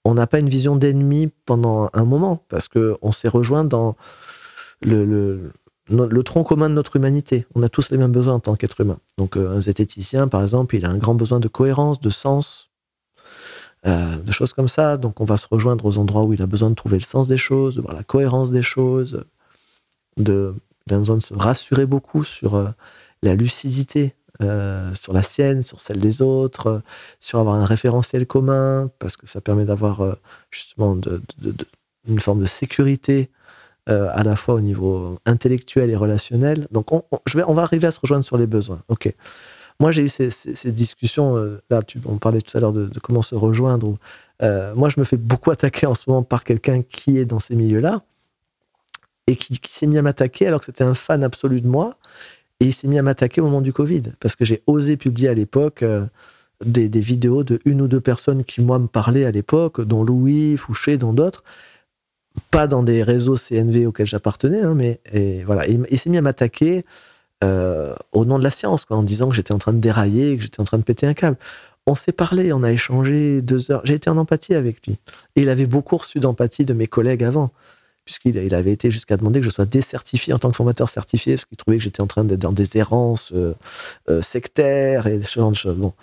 on 0.03 0.13
n'a 0.13 0.27
pas 0.27 0.39
une 0.39 0.49
vision 0.49 0.75
d'ennemi 0.75 1.31
pendant 1.45 1.89
un 1.93 2.03
moment, 2.03 2.43
parce 2.49 2.67
qu'on 2.67 3.11
s'est 3.13 3.29
rejoint 3.29 3.63
dans 3.63 3.95
le, 4.81 5.51
tronc 6.25 6.43
commun 6.43 6.69
de 6.69 6.75
notre 6.75 6.97
humanité. 6.97 7.47
On 7.55 7.63
a 7.63 7.69
tous 7.69 7.91
les 7.91 7.97
mêmes 7.97 8.11
besoins 8.11 8.35
en 8.35 8.39
tant 8.41 8.55
qu'être 8.55 8.81
humain. 8.81 8.99
Donc 9.17 9.37
euh, 9.37 9.55
un 9.55 9.61
zététicien, 9.61 10.27
par 10.27 10.41
exemple, 10.41 10.75
il 10.75 10.85
a 10.85 10.89
un 10.89 10.97
grand 10.97 11.15
besoin 11.15 11.39
de 11.39 11.47
cohérence, 11.47 12.01
de 12.01 12.09
sens, 12.09 12.69
euh, 13.87 14.17
de 14.17 14.31
choses 14.33 14.51
comme 14.51 14.67
ça. 14.67 14.97
Donc 14.97 15.21
on 15.21 15.25
va 15.25 15.37
se 15.37 15.47
rejoindre 15.49 15.85
aux 15.85 15.97
endroits 15.97 16.23
où 16.23 16.33
il 16.33 16.41
a 16.41 16.47
besoin 16.47 16.69
de 16.69 16.75
trouver 16.75 16.97
le 16.97 17.03
sens 17.03 17.29
des 17.29 17.37
choses, 17.37 17.77
de 17.77 17.81
voir 17.81 17.95
la 17.95 18.03
cohérence 18.03 18.51
des 18.51 18.61
choses, 18.61 19.23
de, 20.17 20.53
besoin 20.87 21.15
de 21.15 21.23
se 21.23 21.33
rassurer 21.33 21.85
beaucoup 21.85 22.25
sur 22.25 22.55
euh, 22.55 22.67
la 23.23 23.33
lucidité 23.33 24.13
euh, 24.41 24.93
sur 24.93 25.13
la 25.13 25.23
sienne, 25.23 25.63
sur 25.63 25.79
celle 25.79 25.99
des 25.99 26.21
autres, 26.21 26.67
euh, 26.67 26.79
sur 27.19 27.39
avoir 27.39 27.55
un 27.55 27.65
référentiel 27.65 28.25
commun, 28.25 28.89
parce 28.99 29.15
que 29.17 29.27
ça 29.27 29.39
permet 29.39 29.65
d'avoir 29.65 30.01
euh, 30.01 30.15
justement 30.51 30.97
une 32.07 32.19
forme 32.19 32.41
de 32.41 32.45
sécurité 32.45 33.29
à 33.87 34.23
la 34.23 34.35
fois 34.35 34.55
au 34.55 34.61
niveau 34.61 35.19
intellectuel 35.27 35.91
et 35.91 35.95
relationnel. 35.95 36.67
Donc 36.71 36.91
on, 36.91 37.03
va 37.53 37.61
arriver 37.61 37.85
à 37.85 37.91
se 37.91 37.99
rejoindre 37.99 38.25
sur 38.25 38.35
les 38.35 38.47
besoins. 38.47 38.81
Ok. 38.87 39.13
Moi 39.79 39.91
j'ai 39.91 40.01
eu 40.01 40.09
ces, 40.09 40.71
discussions, 40.71 41.59
on 42.05 42.17
parlait 42.17 42.41
tout 42.41 42.57
à 42.57 42.61
l'heure 42.61 42.73
de, 42.73 42.89
comment 43.03 43.21
se 43.21 43.35
rejoindre. 43.35 43.95
moi 44.41 44.89
je 44.89 44.99
me 44.99 45.03
fais 45.03 45.17
beaucoup 45.17 45.51
attaquer 45.51 45.85
en 45.85 45.93
ce 45.93 46.09
moment 46.09 46.23
par 46.23 46.43
quelqu'un 46.43 46.81
qui 46.81 47.19
est 47.19 47.25
dans 47.25 47.37
ces 47.37 47.53
milieux-là 47.53 48.01
et 49.27 49.35
qui 49.35 49.59
s'est 49.69 49.85
mis 49.85 49.99
à 49.99 50.01
m'attaquer 50.01 50.47
alors 50.47 50.61
que 50.61 50.65
c'était 50.65 50.83
un 50.83 50.95
fan 50.95 51.23
absolu 51.23 51.61
de 51.61 51.67
moi 51.67 51.95
et 52.59 52.67
il 52.67 52.73
s'est 52.73 52.87
mis 52.87 52.97
à 52.97 53.01
m'attaquer 53.01 53.41
au 53.41 53.45
moment 53.45 53.61
du 53.61 53.73
Covid, 53.73 54.03
parce 54.19 54.35
que 54.35 54.45
j'ai 54.45 54.63
osé 54.67 54.97
publier 54.97 55.29
à 55.29 55.33
l'époque 55.33 55.83
euh, 55.83 56.05
des, 56.63 56.87
vidéos 56.99 57.43
de 57.43 57.59
une 57.65 57.81
ou 57.81 57.87
deux 57.87 58.01
personnes 58.01 58.43
qui, 58.43 58.61
moi, 58.61 58.79
me 58.79 58.87
parlaient 58.87 59.25
à 59.25 59.31
l'époque, 59.31 59.81
dont 59.81 60.03
Louis, 60.03 60.55
Fouché, 60.57 60.97
dont 60.97 61.13
d'autres. 61.13 61.43
Pas 62.51 62.67
dans 62.67 62.83
des 62.83 63.03
réseaux 63.03 63.35
CNV 63.35 63.85
auxquels 63.85 64.07
j'appartenais, 64.07 64.61
hein, 64.61 64.73
mais 64.73 64.99
voilà. 65.45 65.67
il 65.67 65.97
s'est 65.97 66.09
mis 66.09 66.17
à 66.17 66.21
m'attaquer 66.21 66.85
euh, 67.43 67.93
au 68.13 68.25
nom 68.25 68.39
de 68.39 68.43
la 68.43 68.51
science, 68.51 68.85
en 68.89 69.03
disant 69.03 69.29
que 69.29 69.35
j'étais 69.35 69.51
en 69.51 69.57
train 69.57 69.73
de 69.73 69.79
dérailler, 69.79 70.37
que 70.37 70.43
j'étais 70.43 70.61
en 70.61 70.63
train 70.63 70.77
de 70.77 70.83
péter 70.83 71.05
un 71.05 71.13
câble. 71.13 71.37
On 71.85 71.93
s'est 71.93 72.13
parlé, 72.13 72.51
on 72.53 72.63
a 72.63 72.71
échangé 72.71 73.41
deux 73.41 73.71
heures. 73.71 73.81
J'ai 73.83 73.95
été 73.95 74.09
en 74.09 74.17
empathie 74.17 74.55
avec 74.55 74.85
lui. 74.87 74.97
Et 75.35 75.41
il 75.41 75.49
avait 75.49 75.67
beaucoup 75.67 75.97
reçu 75.97 76.19
d'empathie 76.19 76.65
de 76.65 76.73
mes 76.73 76.87
collègues 76.87 77.23
avant 77.23 77.51
puisqu'il 78.05 78.35
il 78.35 78.53
avait 78.53 78.71
été 78.71 78.91
jusqu'à 78.91 79.17
demander 79.17 79.39
que 79.39 79.45
je 79.45 79.49
sois 79.49 79.65
décertifié 79.65 80.33
en 80.33 80.39
tant 80.39 80.51
que 80.51 80.55
formateur 80.55 80.89
certifié, 80.89 81.33
parce 81.33 81.45
qu'il 81.45 81.57
trouvait 81.57 81.77
que 81.77 81.83
j'étais 81.83 82.01
en 82.01 82.07
train 82.07 82.23
d'être 82.23 82.39
dans 82.39 82.53
des 82.53 82.77
errances 82.77 83.31
euh, 83.33 83.53
euh, 84.09 84.21
sectaires 84.21 85.07
et 85.07 85.21
ce 85.23 85.39
genre 85.39 85.51
de 85.51 85.55
choses. 85.55 85.75
Bon. 85.75 85.93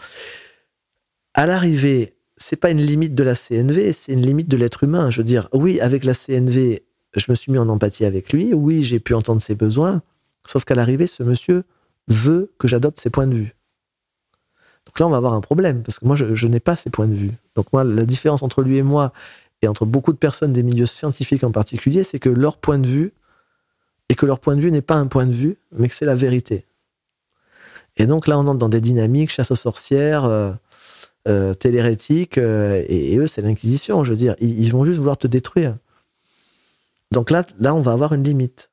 À 1.35 1.47
l'arrivée, 1.47 2.15
c'est 2.37 2.57
pas 2.57 2.71
une 2.71 2.81
limite 2.81 3.15
de 3.15 3.23
la 3.23 3.35
CNV, 3.35 3.93
c'est 3.93 4.13
une 4.13 4.23
limite 4.23 4.49
de 4.49 4.57
l'être 4.57 4.83
humain. 4.83 5.11
Je 5.11 5.19
veux 5.19 5.25
dire, 5.25 5.49
oui, 5.53 5.81
avec 5.81 6.05
la 6.05 6.13
CNV, 6.13 6.83
je 7.15 7.27
me 7.29 7.35
suis 7.35 7.53
mis 7.53 7.59
en 7.59 7.69
empathie 7.69 8.05
avec 8.05 8.33
lui, 8.33 8.53
oui, 8.53 8.83
j'ai 8.83 8.99
pu 8.99 9.15
entendre 9.15 9.41
ses 9.41 9.55
besoins, 9.55 10.03
sauf 10.47 10.65
qu'à 10.65 10.75
l'arrivée, 10.75 11.07
ce 11.07 11.23
monsieur 11.23 11.63
veut 12.09 12.53
que 12.59 12.67
j'adopte 12.67 13.01
ses 13.01 13.11
points 13.11 13.29
de 13.29 13.35
vue. 13.35 13.55
Donc 14.87 14.99
là, 14.99 15.07
on 15.07 15.11
va 15.11 15.19
avoir 15.19 15.35
un 15.35 15.41
problème, 15.41 15.83
parce 15.83 15.99
que 16.01 16.07
moi, 16.07 16.17
je, 16.17 16.47
n'ai 16.49 16.61
pas 16.61 16.75
ces 16.75 16.91
points 16.91 17.07
de 17.07 17.15
vue. 17.15 17.33
Donc 17.55 17.73
moi, 17.73 17.85
la 17.85 18.05
différence 18.05 18.43
entre 18.43 18.63
lui 18.63 18.79
et 18.79 18.83
moi, 18.83 19.13
et 19.63 19.69
entre 19.69 19.87
beaucoup 19.87 20.13
de 20.13 20.19
personnes 20.19 20.53
des 20.53 20.63
milieux 20.63 20.87
scientifiques 20.87 21.45
en 21.45 21.53
particulier, 21.53 22.05
c'est 22.05 22.19
que 22.19 22.29
leur 22.29 22.59
point 22.59 22.79
de 22.79 22.87
vue, 22.87 23.13
et 24.09 24.15
que 24.15 24.27
leur 24.27 24.41
point 24.41 24.57
de 24.57 24.61
vue 24.61 24.73
n'est 24.73 24.83
pas 24.83 24.97
un 24.97 25.07
point 25.07 25.27
de 25.27 25.33
vue, 25.33 25.57
mais 25.73 25.89
que 25.89 25.95
c'est 25.95 26.05
la 26.05 26.17
vérité. 26.17 26.67
Et 27.97 28.07
donc 28.07 28.27
là, 28.27 28.39
on 28.39 28.47
entre 28.47 28.59
dans 28.59 28.69
des 28.69 28.81
dynamiques, 28.81 29.31
chasse 29.31 29.51
aux 29.51 29.57
sorcières, 29.57 30.25
euh, 30.25 30.53
euh, 31.29 31.55
télérétiques, 31.55 32.39
euh, 32.39 32.85
et, 32.89 33.17
eux, 33.17 33.27
c'est 33.27 33.43
l'Inquisition. 33.43 34.03
Je 34.03 34.11
veux 34.11 34.17
dire, 34.17 34.35
ils, 34.41 34.71
vont 34.73 34.85
juste 34.85 34.99
vouloir 34.99 35.17
te 35.17 35.27
détruire. 35.27 35.77
Donc 37.13 37.31
là, 37.31 37.45
là, 37.61 37.75
on 37.75 37.81
va 37.81 37.93
avoir 37.93 38.13
une 38.13 38.25
limite. 38.25 38.71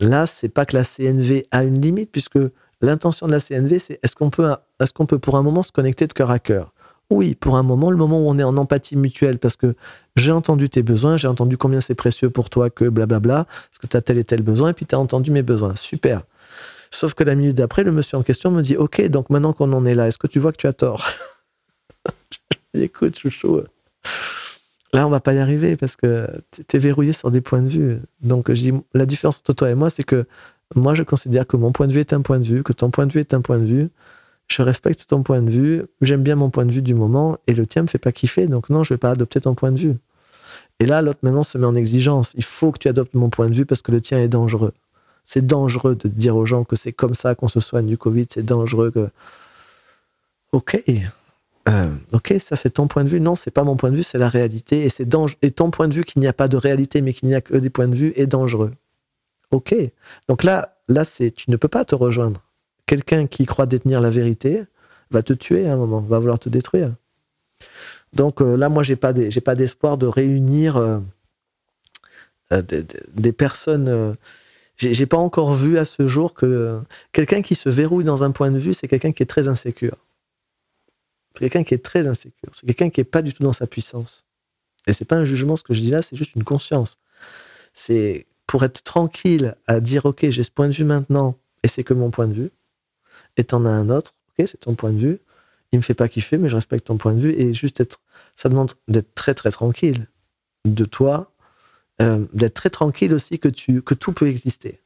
Là, 0.00 0.26
c'est 0.26 0.48
pas 0.48 0.66
que 0.66 0.76
la 0.76 0.84
CNV 0.84 1.46
a 1.50 1.62
une 1.62 1.80
limite, 1.80 2.10
puisque 2.10 2.38
l'intention 2.80 3.26
de 3.26 3.32
la 3.32 3.40
CNV, 3.40 3.78
c'est 3.78 4.00
est-ce 4.02 4.16
qu'on 4.16 4.30
peut, 4.30 4.50
est-ce 4.80 4.92
qu'on 4.92 5.06
peut 5.06 5.18
pour 5.18 5.36
un 5.36 5.42
moment 5.42 5.62
se 5.62 5.70
connecter 5.70 6.06
de 6.06 6.12
cœur 6.12 6.30
à 6.30 6.38
cœur? 6.38 6.72
Oui, 7.10 7.34
pour 7.34 7.56
un 7.56 7.62
moment, 7.62 7.90
le 7.90 7.96
moment 7.96 8.20
où 8.20 8.28
on 8.28 8.38
est 8.38 8.42
en 8.42 8.56
empathie 8.56 8.96
mutuelle, 8.96 9.38
parce 9.38 9.56
que 9.56 9.74
j'ai 10.16 10.32
entendu 10.32 10.70
tes 10.70 10.82
besoins, 10.82 11.16
j'ai 11.16 11.28
entendu 11.28 11.58
combien 11.58 11.80
c'est 11.80 11.94
précieux 11.94 12.30
pour 12.30 12.48
toi 12.48 12.70
que 12.70 12.88
blablabla, 12.88 13.44
parce 13.44 13.78
que 13.80 13.86
tu 13.86 13.96
as 13.96 14.00
tel 14.00 14.18
et 14.18 14.24
tel 14.24 14.42
besoin, 14.42 14.70
et 14.70 14.72
puis 14.72 14.86
tu 14.86 14.94
as 14.94 14.98
entendu 14.98 15.30
mes 15.30 15.42
besoins. 15.42 15.76
Super. 15.76 16.22
Sauf 16.90 17.14
que 17.14 17.24
la 17.24 17.34
minute 17.34 17.56
d'après, 17.56 17.84
le 17.84 17.92
monsieur 17.92 18.16
en 18.18 18.22
question 18.22 18.50
me 18.50 18.62
dit 18.62 18.76
Ok, 18.76 19.02
donc 19.08 19.30
maintenant 19.30 19.52
qu'on 19.52 19.72
en 19.72 19.84
est 19.84 19.94
là, 19.94 20.08
est-ce 20.08 20.18
que 20.18 20.26
tu 20.26 20.38
vois 20.38 20.52
que 20.52 20.58
tu 20.58 20.66
as 20.66 20.72
tort? 20.72 21.06
Écoute, 22.74 23.18
chouchou, 23.18 23.62
là, 24.92 25.06
on 25.06 25.10
va 25.10 25.20
pas 25.20 25.34
y 25.34 25.38
arriver 25.38 25.76
parce 25.76 25.96
que 25.96 26.26
tu 26.68 26.76
es 26.76 26.78
verrouillé 26.78 27.12
sur 27.12 27.30
des 27.30 27.40
points 27.40 27.62
de 27.62 27.68
vue. 27.68 27.98
Donc, 28.20 28.48
je 28.48 28.60
dis 28.60 28.72
la 28.94 29.06
différence 29.06 29.38
entre 29.38 29.52
toi 29.52 29.70
et 29.70 29.74
moi, 29.74 29.90
c'est 29.90 30.02
que 30.02 30.26
moi, 30.74 30.94
je 30.94 31.02
considère 31.02 31.46
que 31.46 31.56
mon 31.56 31.72
point 31.72 31.86
de 31.86 31.92
vue 31.92 32.00
est 32.00 32.12
un 32.12 32.22
point 32.22 32.38
de 32.38 32.44
vue, 32.44 32.62
que 32.62 32.72
ton 32.72 32.90
point 32.90 33.06
de 33.06 33.12
vue 33.12 33.20
est 33.20 33.34
un 33.34 33.40
point 33.40 33.58
de 33.58 33.64
vue. 33.64 33.90
Je 34.52 34.60
respecte 34.60 35.06
ton 35.06 35.22
point 35.22 35.40
de 35.40 35.50
vue, 35.50 35.82
j'aime 36.02 36.22
bien 36.22 36.36
mon 36.36 36.50
point 36.50 36.66
de 36.66 36.72
vue 36.72 36.82
du 36.82 36.92
moment, 36.92 37.38
et 37.46 37.54
le 37.54 37.66
tien 37.66 37.80
me 37.80 37.86
fait 37.86 37.96
pas 37.96 38.12
kiffer, 38.12 38.46
donc 38.48 38.68
non, 38.68 38.82
je 38.82 38.92
vais 38.92 38.98
pas 38.98 39.10
adopter 39.10 39.40
ton 39.40 39.54
point 39.54 39.72
de 39.72 39.78
vue. 39.78 39.94
Et 40.78 40.84
là, 40.84 41.00
l'autre 41.00 41.20
maintenant 41.22 41.42
se 41.42 41.56
met 41.56 41.64
en 41.64 41.74
exigence. 41.74 42.34
Il 42.36 42.44
faut 42.44 42.70
que 42.70 42.78
tu 42.78 42.88
adoptes 42.88 43.14
mon 43.14 43.30
point 43.30 43.48
de 43.48 43.54
vue 43.54 43.64
parce 43.64 43.80
que 43.80 43.92
le 43.92 44.02
tien 44.02 44.18
est 44.18 44.28
dangereux. 44.28 44.74
C'est 45.24 45.46
dangereux 45.46 45.94
de 45.94 46.06
dire 46.06 46.36
aux 46.36 46.44
gens 46.44 46.64
que 46.64 46.76
c'est 46.76 46.92
comme 46.92 47.14
ça 47.14 47.34
qu'on 47.34 47.48
se 47.48 47.60
soigne 47.60 47.86
du 47.86 47.96
Covid. 47.96 48.26
C'est 48.28 48.44
dangereux 48.44 48.90
que. 48.90 49.08
Ok. 50.52 50.82
Euh, 51.70 51.94
ok, 52.12 52.34
ça 52.38 52.56
c'est 52.56 52.70
ton 52.70 52.88
point 52.88 53.04
de 53.04 53.08
vue. 53.08 53.20
Non, 53.20 53.36
c'est 53.36 53.52
pas 53.52 53.64
mon 53.64 53.76
point 53.76 53.90
de 53.90 53.96
vue, 53.96 54.02
c'est 54.02 54.18
la 54.18 54.28
réalité. 54.28 54.84
Et, 54.84 54.90
c'est 54.90 55.08
et 55.40 55.50
ton 55.50 55.70
point 55.70 55.88
de 55.88 55.94
vue 55.94 56.04
qu'il 56.04 56.20
n'y 56.20 56.28
a 56.28 56.34
pas 56.34 56.48
de 56.48 56.58
réalité, 56.58 57.00
mais 57.00 57.14
qu'il 57.14 57.28
n'y 57.28 57.34
a 57.34 57.40
que 57.40 57.56
des 57.56 57.70
points 57.70 57.88
de 57.88 57.94
vue, 57.94 58.12
est 58.16 58.26
dangereux. 58.26 58.72
Ok. 59.50 59.74
Donc 60.28 60.42
là, 60.42 60.76
là 60.88 61.04
c'est, 61.04 61.30
tu 61.30 61.50
ne 61.50 61.56
peux 61.56 61.68
pas 61.68 61.86
te 61.86 61.94
rejoindre. 61.94 62.42
Quelqu'un 62.92 63.26
qui 63.26 63.46
croit 63.46 63.64
détenir 63.64 64.02
la 64.02 64.10
vérité 64.10 64.64
va 65.10 65.22
te 65.22 65.32
tuer 65.32 65.66
à 65.66 65.72
un 65.72 65.76
moment, 65.76 66.00
va 66.00 66.18
vouloir 66.18 66.38
te 66.38 66.50
détruire. 66.50 66.92
Donc 68.12 68.42
euh, 68.42 68.54
là, 68.54 68.68
moi, 68.68 68.82
j'ai 68.82 68.96
pas, 68.96 69.14
pas 69.14 69.54
d'espoir 69.54 69.96
de 69.96 70.04
réunir 70.06 70.76
euh, 70.76 71.00
des, 72.50 72.84
des, 73.14 73.32
personnes 73.32 74.14
j'ai 74.76 75.06
pas 75.06 75.16
encore 75.16 75.54
vu 75.54 75.78
à 75.78 75.86
ce 75.86 76.06
jour 76.06 76.34
que 76.34 76.80
quelqu'un 77.12 77.40
qui 77.40 77.54
se 77.54 77.70
verrouille 77.70 78.04
dans 78.04 78.24
un 78.24 78.30
point 78.30 78.50
de 78.50 78.58
vue, 78.58 78.74
c'est 78.74 78.88
quelqu'un 78.88 79.12
qui 79.12 79.22
est 79.22 79.26
très 79.26 79.48
insécure. 79.48 79.96
Quelqu'un 81.38 81.64
qui 81.64 81.72
est 81.72 81.82
très 81.82 82.06
insécure. 82.06 82.50
C'est 82.52 82.66
quelqu'un 82.66 82.90
qui 82.90 83.00
est 83.00 83.04
pas 83.04 83.22
du 83.22 83.32
tout 83.32 83.42
dans 83.42 83.54
sa 83.54 83.66
puissance. 83.66 84.26
Et 84.86 84.92
c'est 84.92 85.06
pas 85.06 85.16
un 85.16 85.24
jugement 85.24 85.56
ce 85.56 85.62
que 85.62 85.72
je 85.72 85.80
dis 85.80 85.92
là, 85.92 86.02
c'est 86.02 86.16
juste 86.16 86.34
une 86.34 86.44
conscience. 86.44 86.98
C'est 87.72 88.26
pour 88.46 88.64
être 88.64 88.82
tranquille 88.82 89.54
à 89.66 89.80
dire 89.80 90.04
ok, 90.04 90.28
j'ai 90.28 90.42
ce 90.42 90.50
point 90.50 90.68
de 90.68 90.74
vue 90.74 90.84
maintenant 90.84 91.38
et 91.62 91.68
c'est 91.68 91.84
que 91.84 91.94
mon 91.94 92.10
point 92.10 92.26
de 92.26 92.34
vue. 92.34 92.50
Et 93.36 93.44
t'en 93.44 93.64
as 93.64 93.70
un 93.70 93.88
autre, 93.90 94.12
ok, 94.30 94.46
c'est 94.48 94.60
ton 94.60 94.74
point 94.74 94.90
de 94.90 94.98
vue. 94.98 95.20
Il 95.72 95.78
me 95.78 95.82
fait 95.82 95.94
pas 95.94 96.08
kiffer, 96.08 96.38
mais 96.38 96.48
je 96.48 96.56
respecte 96.56 96.86
ton 96.86 96.98
point 96.98 97.14
de 97.14 97.20
vue 97.20 97.32
et 97.32 97.54
juste 97.54 97.80
être. 97.80 98.00
Ça 98.36 98.48
demande 98.48 98.72
d'être 98.88 99.14
très 99.14 99.34
très 99.34 99.50
tranquille 99.50 100.06
de 100.64 100.84
toi, 100.84 101.32
euh, 102.00 102.24
d'être 102.32 102.54
très 102.54 102.70
tranquille 102.70 103.12
aussi 103.12 103.38
que, 103.38 103.48
tu, 103.48 103.82
que 103.82 103.94
tout 103.94 104.12
peut 104.12 104.28
exister, 104.28 104.80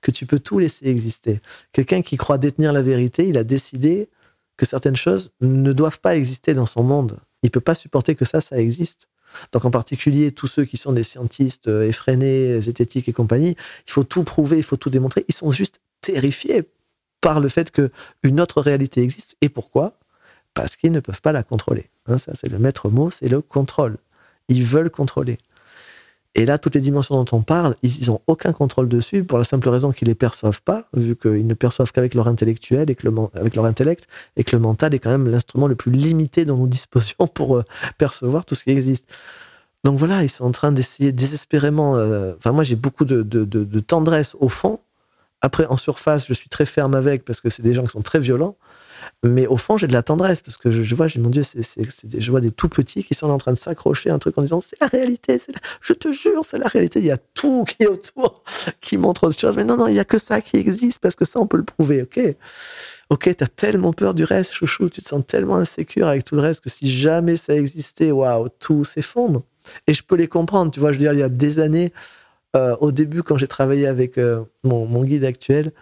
que 0.00 0.10
tu 0.10 0.26
peux 0.26 0.38
tout 0.38 0.58
laisser 0.58 0.88
exister. 0.88 1.40
Quelqu'un 1.72 2.02
qui 2.02 2.16
croit 2.16 2.38
détenir 2.38 2.72
la 2.72 2.82
vérité, 2.82 3.28
il 3.28 3.38
a 3.38 3.44
décidé 3.44 4.08
que 4.56 4.66
certaines 4.66 4.96
choses 4.96 5.32
ne 5.40 5.72
doivent 5.72 6.00
pas 6.00 6.16
exister 6.16 6.54
dans 6.54 6.66
son 6.66 6.82
monde. 6.82 7.18
Il 7.42 7.50
peut 7.50 7.60
pas 7.60 7.74
supporter 7.74 8.14
que 8.14 8.24
ça, 8.24 8.40
ça 8.40 8.58
existe. 8.58 9.08
Donc 9.52 9.64
en 9.64 9.70
particulier, 9.70 10.32
tous 10.32 10.46
ceux 10.46 10.64
qui 10.64 10.76
sont 10.76 10.92
des 10.92 11.02
scientistes 11.02 11.68
euh, 11.68 11.88
effrénés, 11.88 12.60
zététiques 12.60 13.08
et 13.08 13.12
compagnie, 13.12 13.56
il 13.86 13.92
faut 13.92 14.04
tout 14.04 14.24
prouver, 14.24 14.56
il 14.56 14.62
faut 14.62 14.76
tout 14.76 14.90
démontrer. 14.90 15.24
Ils 15.28 15.34
sont 15.34 15.50
juste 15.50 15.80
terrifiés 16.00 16.68
par 17.26 17.40
le 17.40 17.48
fait 17.48 17.72
qu'une 17.72 18.40
autre 18.40 18.60
réalité 18.60 19.02
existe. 19.02 19.36
Et 19.40 19.48
pourquoi? 19.48 19.94
Parce 20.54 20.76
qu'ils 20.76 20.92
ne 20.92 21.00
peuvent 21.00 21.20
pas 21.20 21.32
la 21.32 21.42
contrôler. 21.42 21.90
Hein, 22.06 22.18
ça, 22.18 22.30
c'est 22.36 22.48
le 22.48 22.60
maître 22.60 22.88
mot, 22.88 23.10
c'est 23.10 23.26
le 23.26 23.40
contrôle. 23.40 23.96
Ils 24.48 24.62
veulent 24.62 24.90
contrôler. 24.90 25.38
Et 26.36 26.46
là, 26.46 26.56
toutes 26.56 26.76
les 26.76 26.80
dimensions 26.80 27.20
dont 27.20 27.36
on 27.36 27.42
parle, 27.42 27.74
ils 27.82 28.06
n'ont 28.06 28.20
aucun 28.28 28.52
contrôle 28.52 28.88
dessus 28.88 29.24
pour 29.24 29.38
la 29.38 29.44
simple 29.44 29.68
raison 29.70 29.90
qu'ils 29.90 30.06
ne 30.06 30.12
les 30.12 30.14
perçoivent 30.14 30.62
pas, 30.62 30.84
vu 30.94 31.16
qu'ils 31.16 31.48
ne 31.48 31.54
perçoivent 31.54 31.90
qu'avec 31.90 32.14
leur 32.14 32.28
intellectuel 32.28 32.90
et 32.90 32.94
que 32.94 33.08
le, 33.08 33.14
avec 33.34 33.56
leur 33.56 33.64
intellect, 33.64 34.06
et 34.36 34.44
que 34.44 34.54
le 34.54 34.62
mental 34.62 34.94
est 34.94 35.00
quand 35.00 35.10
même 35.10 35.28
l'instrument 35.28 35.66
le 35.66 35.74
plus 35.74 35.90
limité 35.90 36.44
dont 36.44 36.56
nous 36.56 36.68
disposions 36.68 37.26
pour 37.26 37.56
euh, 37.56 37.64
percevoir 37.98 38.44
tout 38.44 38.54
ce 38.54 38.62
qui 38.62 38.70
existe. 38.70 39.08
Donc 39.82 39.98
voilà, 39.98 40.22
ils 40.22 40.28
sont 40.28 40.44
en 40.44 40.52
train 40.52 40.70
d'essayer 40.70 41.10
désespérément. 41.10 41.96
Euh, 41.96 42.34
enfin, 42.38 42.52
moi, 42.52 42.62
j'ai 42.62 42.76
beaucoup 42.76 43.04
de, 43.04 43.22
de, 43.22 43.80
tendresse 43.80 44.36
au 44.38 44.48
fond. 44.48 44.78
Après, 45.42 45.66
en 45.66 45.76
surface, 45.76 46.26
je 46.26 46.34
suis 46.34 46.48
très 46.48 46.66
ferme 46.66 46.94
avec 46.94 47.24
parce 47.24 47.40
que 47.40 47.50
c'est 47.50 47.62
des 47.62 47.74
gens 47.74 47.82
qui 47.82 47.90
sont 47.90 48.02
très 48.02 48.18
violents. 48.18 48.56
Mais 49.22 49.46
au 49.46 49.56
fond, 49.56 49.76
j'ai 49.76 49.86
de 49.86 49.92
la 49.92 50.02
tendresse 50.02 50.40
parce 50.40 50.56
que 50.56 50.70
je, 50.70 50.94
vois, 50.94 51.06
j'ai 51.06 51.20
mon 51.20 51.30
Dieu, 51.30 51.42
je 51.42 52.30
vois 52.30 52.40
des 52.40 52.50
tout 52.50 52.68
petits 52.68 53.04
qui 53.04 53.14
sont 53.14 53.30
en 53.30 53.38
train 53.38 53.52
de 53.52 53.58
s'accrocher 53.58 54.10
à 54.10 54.14
un 54.14 54.18
truc 54.18 54.36
en 54.38 54.42
disant 54.42 54.60
c'est 54.60 54.80
la 54.80 54.86
réalité, 54.86 55.40
je 55.80 55.92
te 55.92 56.12
jure, 56.12 56.44
c'est 56.44 56.58
la 56.58 56.68
réalité. 56.68 57.00
Il 57.00 57.06
y 57.06 57.10
a 57.10 57.18
tout 57.34 57.64
qui 57.64 57.82
est 57.84 57.86
autour 57.86 58.42
qui 58.80 58.96
montre 58.96 59.24
autre 59.24 59.38
chose. 59.38 59.56
Mais 59.56 59.64
non, 59.64 59.76
non, 59.76 59.88
il 59.88 59.94
y 59.94 59.98
a 59.98 60.04
que 60.04 60.18
ça 60.18 60.40
qui 60.40 60.56
existe 60.56 60.98
parce 61.00 61.14
que 61.14 61.24
ça, 61.24 61.40
on 61.40 61.46
peut 61.46 61.56
le 61.56 61.64
prouver. 61.64 62.02
Ok, 62.02 62.20
ok, 63.10 63.36
t'as 63.36 63.46
tellement 63.46 63.92
peur 63.92 64.14
du 64.14 64.24
reste, 64.24 64.52
chouchou, 64.52 64.88
tu 64.88 65.02
te 65.02 65.08
sens 65.08 65.22
tellement 65.26 65.56
insécure 65.56 66.08
avec 66.08 66.24
tout 66.24 66.34
le 66.34 66.42
reste 66.42 66.62
que 66.62 66.70
si 66.70 66.88
jamais 66.88 67.36
ça 67.36 67.54
existait, 67.54 68.10
waouh, 68.10 68.48
tout 68.58 68.84
s'effondre. 68.84 69.42
Et 69.86 69.94
je 69.94 70.02
peux 70.02 70.16
les 70.16 70.28
comprendre. 70.28 70.70
Tu 70.70 70.80
vois, 70.80 70.92
je 70.92 70.98
veux 70.98 71.04
dire, 71.04 71.12
il 71.12 71.20
y 71.20 71.24
a 71.24 71.28
des 71.28 71.58
années, 71.58 71.92
euh, 72.56 72.76
au 72.80 72.92
début, 72.92 73.22
quand 73.22 73.36
j'ai 73.36 73.48
travaillé 73.48 73.86
avec 73.86 74.18
euh, 74.18 74.44
mon, 74.64 75.04
guide 75.04 75.24
actuel 75.24 75.72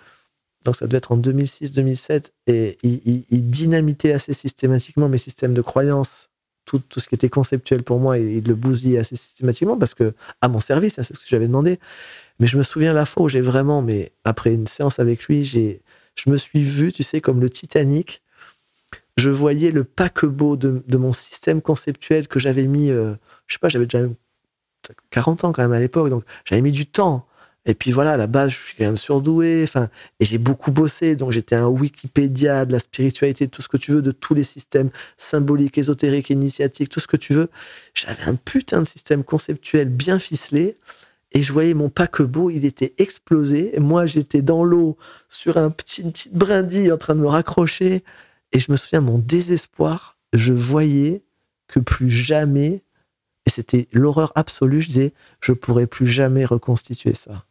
donc 0.65 0.77
ça 0.77 0.87
devait 0.87 0.99
être 0.99 1.13
en 1.13 1.19
2006-2007, 1.19 2.31
et 2.47 2.79
il, 2.83 3.51
dynamitait 3.51 4.13
assez 4.13 4.33
systématiquement 4.33 5.09
mes 5.09 5.19
systèmes 5.19 5.53
de 5.53 5.61
croyances, 5.61 6.31
tout, 6.65 6.83
ce 6.97 7.07
qui 7.07 7.15
était 7.15 7.29
conceptuel 7.29 7.83
pour 7.83 8.01
moi, 8.01 8.19
et 8.19 8.37
il 8.39 8.49
le 8.49 8.55
bousillait 8.55 8.99
assez 8.99 9.17
systématiquement, 9.17 9.77
parce 9.77 9.95
que, 9.95 10.15
à 10.41 10.49
mon 10.49 10.61
service, 10.61 10.99
hein, 10.99 11.03
c'est 11.03 11.15
ce 11.15 11.21
que 11.21 11.29
j'avais 11.29 11.47
demandé. 11.47 11.79
Mais 12.41 12.47
je 12.47 12.57
me 12.57 12.63
souviens 12.63 12.95
la 12.95 13.05
fois 13.05 13.25
où 13.25 13.29
j'ai 13.29 13.43
vraiment, 13.43 13.83
mais 13.83 14.13
après 14.25 14.55
une 14.55 14.67
séance 14.67 14.99
avec 14.99 15.25
lui, 15.25 15.45
j'ai, 15.45 15.83
je 16.15 16.31
me 16.31 16.39
suis 16.39 16.65
vu, 16.65 16.93
tu 16.93 17.03
sais, 17.03 17.21
comme 17.21 17.41
le 17.41 17.51
Titanic, 17.51 18.23
je 19.19 19.29
voyais 19.29 19.71
le 19.71 19.85
paquebot 19.85 20.57
de, 20.57 20.83
de 20.87 20.97
mon 20.97 21.13
système 21.13 21.61
conceptuel 21.61 22.27
que 22.27 22.39
j'avais 22.39 22.67
mis, 22.67 22.91
euh, 22.91 23.15
je 23.47 23.55
sais 23.55 23.59
pas, 23.61 23.69
j'avais 23.69 23.87
déjà 23.87 24.07
40 25.11 25.45
ans 25.45 25.53
quand 25.53 25.63
même 25.63 25.73
à 25.73 25.81
l'époque, 25.81 26.11
donc 26.11 26.25
j'avais 26.45 26.63
mis 26.63 26.73
du 26.73 26.87
temps 26.87 27.27
et 27.67 27.75
puis 27.75 27.93
voilà, 27.93 28.13
à 28.13 28.17
la 28.19 28.27
base, 28.27 28.51
je 28.51 28.59
suis 28.59 28.77
quand 28.77 28.85
même 28.85 28.97
surdoué. 28.97 29.63
Enfin, 29.65 29.89
et 30.21 30.25
j'ai 30.25 30.39
beaucoup 30.39 30.71
bossé. 30.71 31.17
Donc 31.17 31.33
j'étais 31.33 31.55
un 31.57 31.67
Wikipédia 31.67 32.67
de 32.67 32.73
la 32.73 32.79
spiritualité, 32.79 33.47
de 33.47 33.51
tout 33.51 33.63
ce 33.63 33.69
que 33.69 33.77
tu 33.77 33.93
veux, 33.93 34.03
de 34.03 34.11
tous 34.11 34.35
les 34.35 34.43
systèmes 34.43 34.91
symboliques, 35.17 35.79
ésotériques, 35.79 36.31
initiatiques, 36.31 36.91
tout 36.91 37.01
ce 37.01 37.07
que 37.07 37.17
tu 37.17 37.33
veux. 37.33 37.49
J'avais 37.95 38.25
un 38.25 38.35
putain 38.35 38.83
de 38.83 38.87
système 38.87 39.25
conceptuel 39.25 39.89
bien 39.89 40.19
ficelé. 40.19 40.77
Et 41.33 41.43
je 41.43 41.53
voyais 41.53 41.75
mon 41.75 41.89
paquebot, 41.89 42.51
il 42.51 42.65
était 42.65 42.95
explosé. 42.99 43.75
Et 43.75 43.81
moi, 43.81 44.07
j'étais 44.07 44.43
dans 44.43 44.63
l'eau, 44.63 44.97
sur 45.29 45.57
un 45.57 45.71
petit, 45.71 46.03
petite 46.05 46.35
brindille, 46.35 46.93
en 46.93 46.99
train 46.99 47.17
de 47.17 47.21
me 47.21 47.27
raccrocher. 47.27 48.05
Et 48.53 48.61
je 48.61 48.71
me 48.71 48.77
souviens, 48.77 49.01
mon 49.01 49.19
désespoir, 49.19 50.17
je 50.33 50.53
voyais 50.53 51.23
que 51.67 51.81
plus 51.81 52.11
jamais, 52.11 52.84
c'était 53.55 53.89
l'horreur 53.93 54.33
absolue, 54.35 54.81
je 54.81 54.89
disais, 54.89 55.13
je 55.41 55.53
pourrais 55.53 55.87
plus 55.87 56.07
jamais 56.07 56.45
reconstituer 56.45 57.15
ça. 57.15 57.45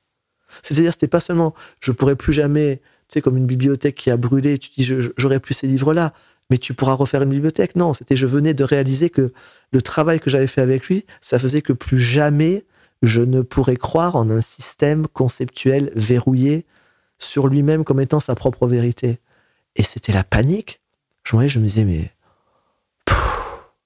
C'est-à-dire, 0.62 0.94
c'était 0.94 1.08
pas 1.08 1.20
seulement 1.20 1.54
je 1.80 1.92
pourrais 1.92 2.16
plus 2.16 2.34
jamais, 2.34 2.82
tu 3.08 3.14
sais, 3.14 3.22
comme 3.22 3.38
une 3.38 3.46
bibliothèque 3.46 3.96
qui 3.96 4.12
a 4.12 4.18
brûlé, 4.18 4.58
tu 4.58 4.70
dis 4.70 4.84
j'aurais 5.18 5.40
plus 5.40 5.54
ces 5.54 5.68
livres-là, 5.68 6.14
mais 6.50 6.58
tu 6.58 6.74
pourras 6.74 6.94
refaire 6.94 7.22
une 7.24 7.30
bibliothèque. 7.30 7.76
Non, 7.76 7.94
c'était 7.94 8.16
je 8.16 8.28
venais 8.28 8.54
de 8.54 8.64
réaliser 8.64 9.10
que 9.10 9.32
le 9.72 9.82
travail 9.82 10.20
que 10.20 10.30
j'avais 10.30 10.48
fait 10.48 10.62
avec 10.62 10.88
lui, 10.88 11.06
ça 11.22 11.40
faisait 11.40 11.62
que 11.62 11.74
plus 11.74 12.00
jamais 12.00 12.66
je 13.02 13.22
ne 13.22 13.42
pourrais 13.42 13.76
croire 13.76 14.16
en 14.16 14.30
un 14.30 14.42
système 14.42 15.08
conceptuel 15.08 15.92
verrouillé 15.96 16.66
sur 17.18 17.48
lui-même 17.48 17.84
comme 17.84 18.00
étant 18.00 18.20
sa 18.20 18.36
propre 18.36 18.68
vérité. 18.68 19.20
Et 19.76 19.84
c'était 19.84 20.12
la 20.12 20.24
panique. 20.24 20.82
Je 21.24 21.36
me 21.36 21.66
disais, 21.66 21.86
mais, 21.86 22.12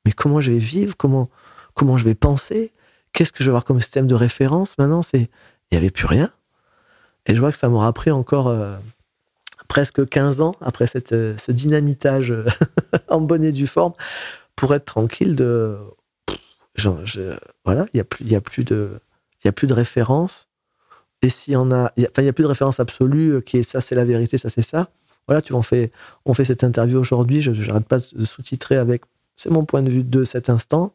mais 0.05 0.11
comment 0.11 0.41
je 0.41 0.51
vais 0.51 0.57
vivre? 0.57 0.95
Comment, 0.97 1.29
comment 1.77 1.95
je 1.95 2.03
vais 2.03 2.15
penser? 2.15 2.73
Qu'est-ce 3.13 3.31
que 3.31 3.39
je 3.39 3.45
vais 3.45 3.51
avoir 3.51 3.63
comme 3.63 3.79
système 3.79 4.07
de 4.07 4.15
référence? 4.15 4.77
Maintenant, 4.77 5.01
c'est, 5.01 5.21
il 5.21 5.29
n'y 5.71 5.77
avait 5.77 5.91
plus 5.91 6.07
rien. 6.07 6.31
Et 7.25 7.35
je 7.35 7.39
vois 7.39 7.51
que 7.51 7.57
ça 7.57 7.69
m'aura 7.69 7.93
pris 7.93 8.11
encore 8.11 8.47
euh, 8.47 8.75
presque 9.67 10.07
15 10.07 10.41
ans 10.41 10.55
après 10.61 10.87
cette, 10.87 11.09
ce 11.09 11.51
dynamitage 11.51 12.33
en 13.09 13.21
bonne 13.21 13.43
et 13.43 13.51
due 13.51 13.67
forme 13.67 13.93
pour 14.55 14.73
être 14.73 14.85
tranquille 14.85 15.35
de. 15.35 15.77
voilà, 17.63 17.85
il 17.93 17.97
n'y 17.97 18.01
a, 18.01 18.03
plus, 18.03 18.35
a, 18.35 18.41
plus 18.41 18.63
de, 18.63 18.99
y 19.45 19.47
a 19.47 19.51
plus 19.51 19.67
de 19.67 19.73
référence. 19.73 20.49
Et 21.21 21.29
s'il 21.29 21.53
y 21.53 21.57
en 21.57 21.71
a. 21.71 21.91
Enfin, 21.99 22.21
il 22.21 22.23
n'y 22.23 22.29
a 22.29 22.33
plus 22.33 22.43
de 22.43 22.49
référence 22.49 22.79
absolue 22.79 23.41
qui 23.41 23.57
est 23.57 23.63
ça, 23.63 23.81
c'est 23.81 23.95
la 23.95 24.05
vérité, 24.05 24.37
ça, 24.37 24.49
c'est 24.49 24.61
ça. 24.61 24.89
Voilà, 25.27 25.41
tu 25.41 25.53
on 25.53 25.61
fait, 25.61 25.91
on 26.25 26.33
fait 26.33 26.45
cette 26.45 26.63
interview 26.63 26.97
aujourd'hui, 26.97 27.41
je 27.41 27.51
n'arrête 27.51 27.87
pas 27.87 27.97
de 27.97 28.25
sous-titrer 28.25 28.77
avec. 28.77 29.03
C'est 29.35 29.49
mon 29.49 29.65
point 29.65 29.83
de 29.83 29.89
vue 29.89 30.03
de 30.03 30.23
cet 30.23 30.49
instant, 30.49 30.93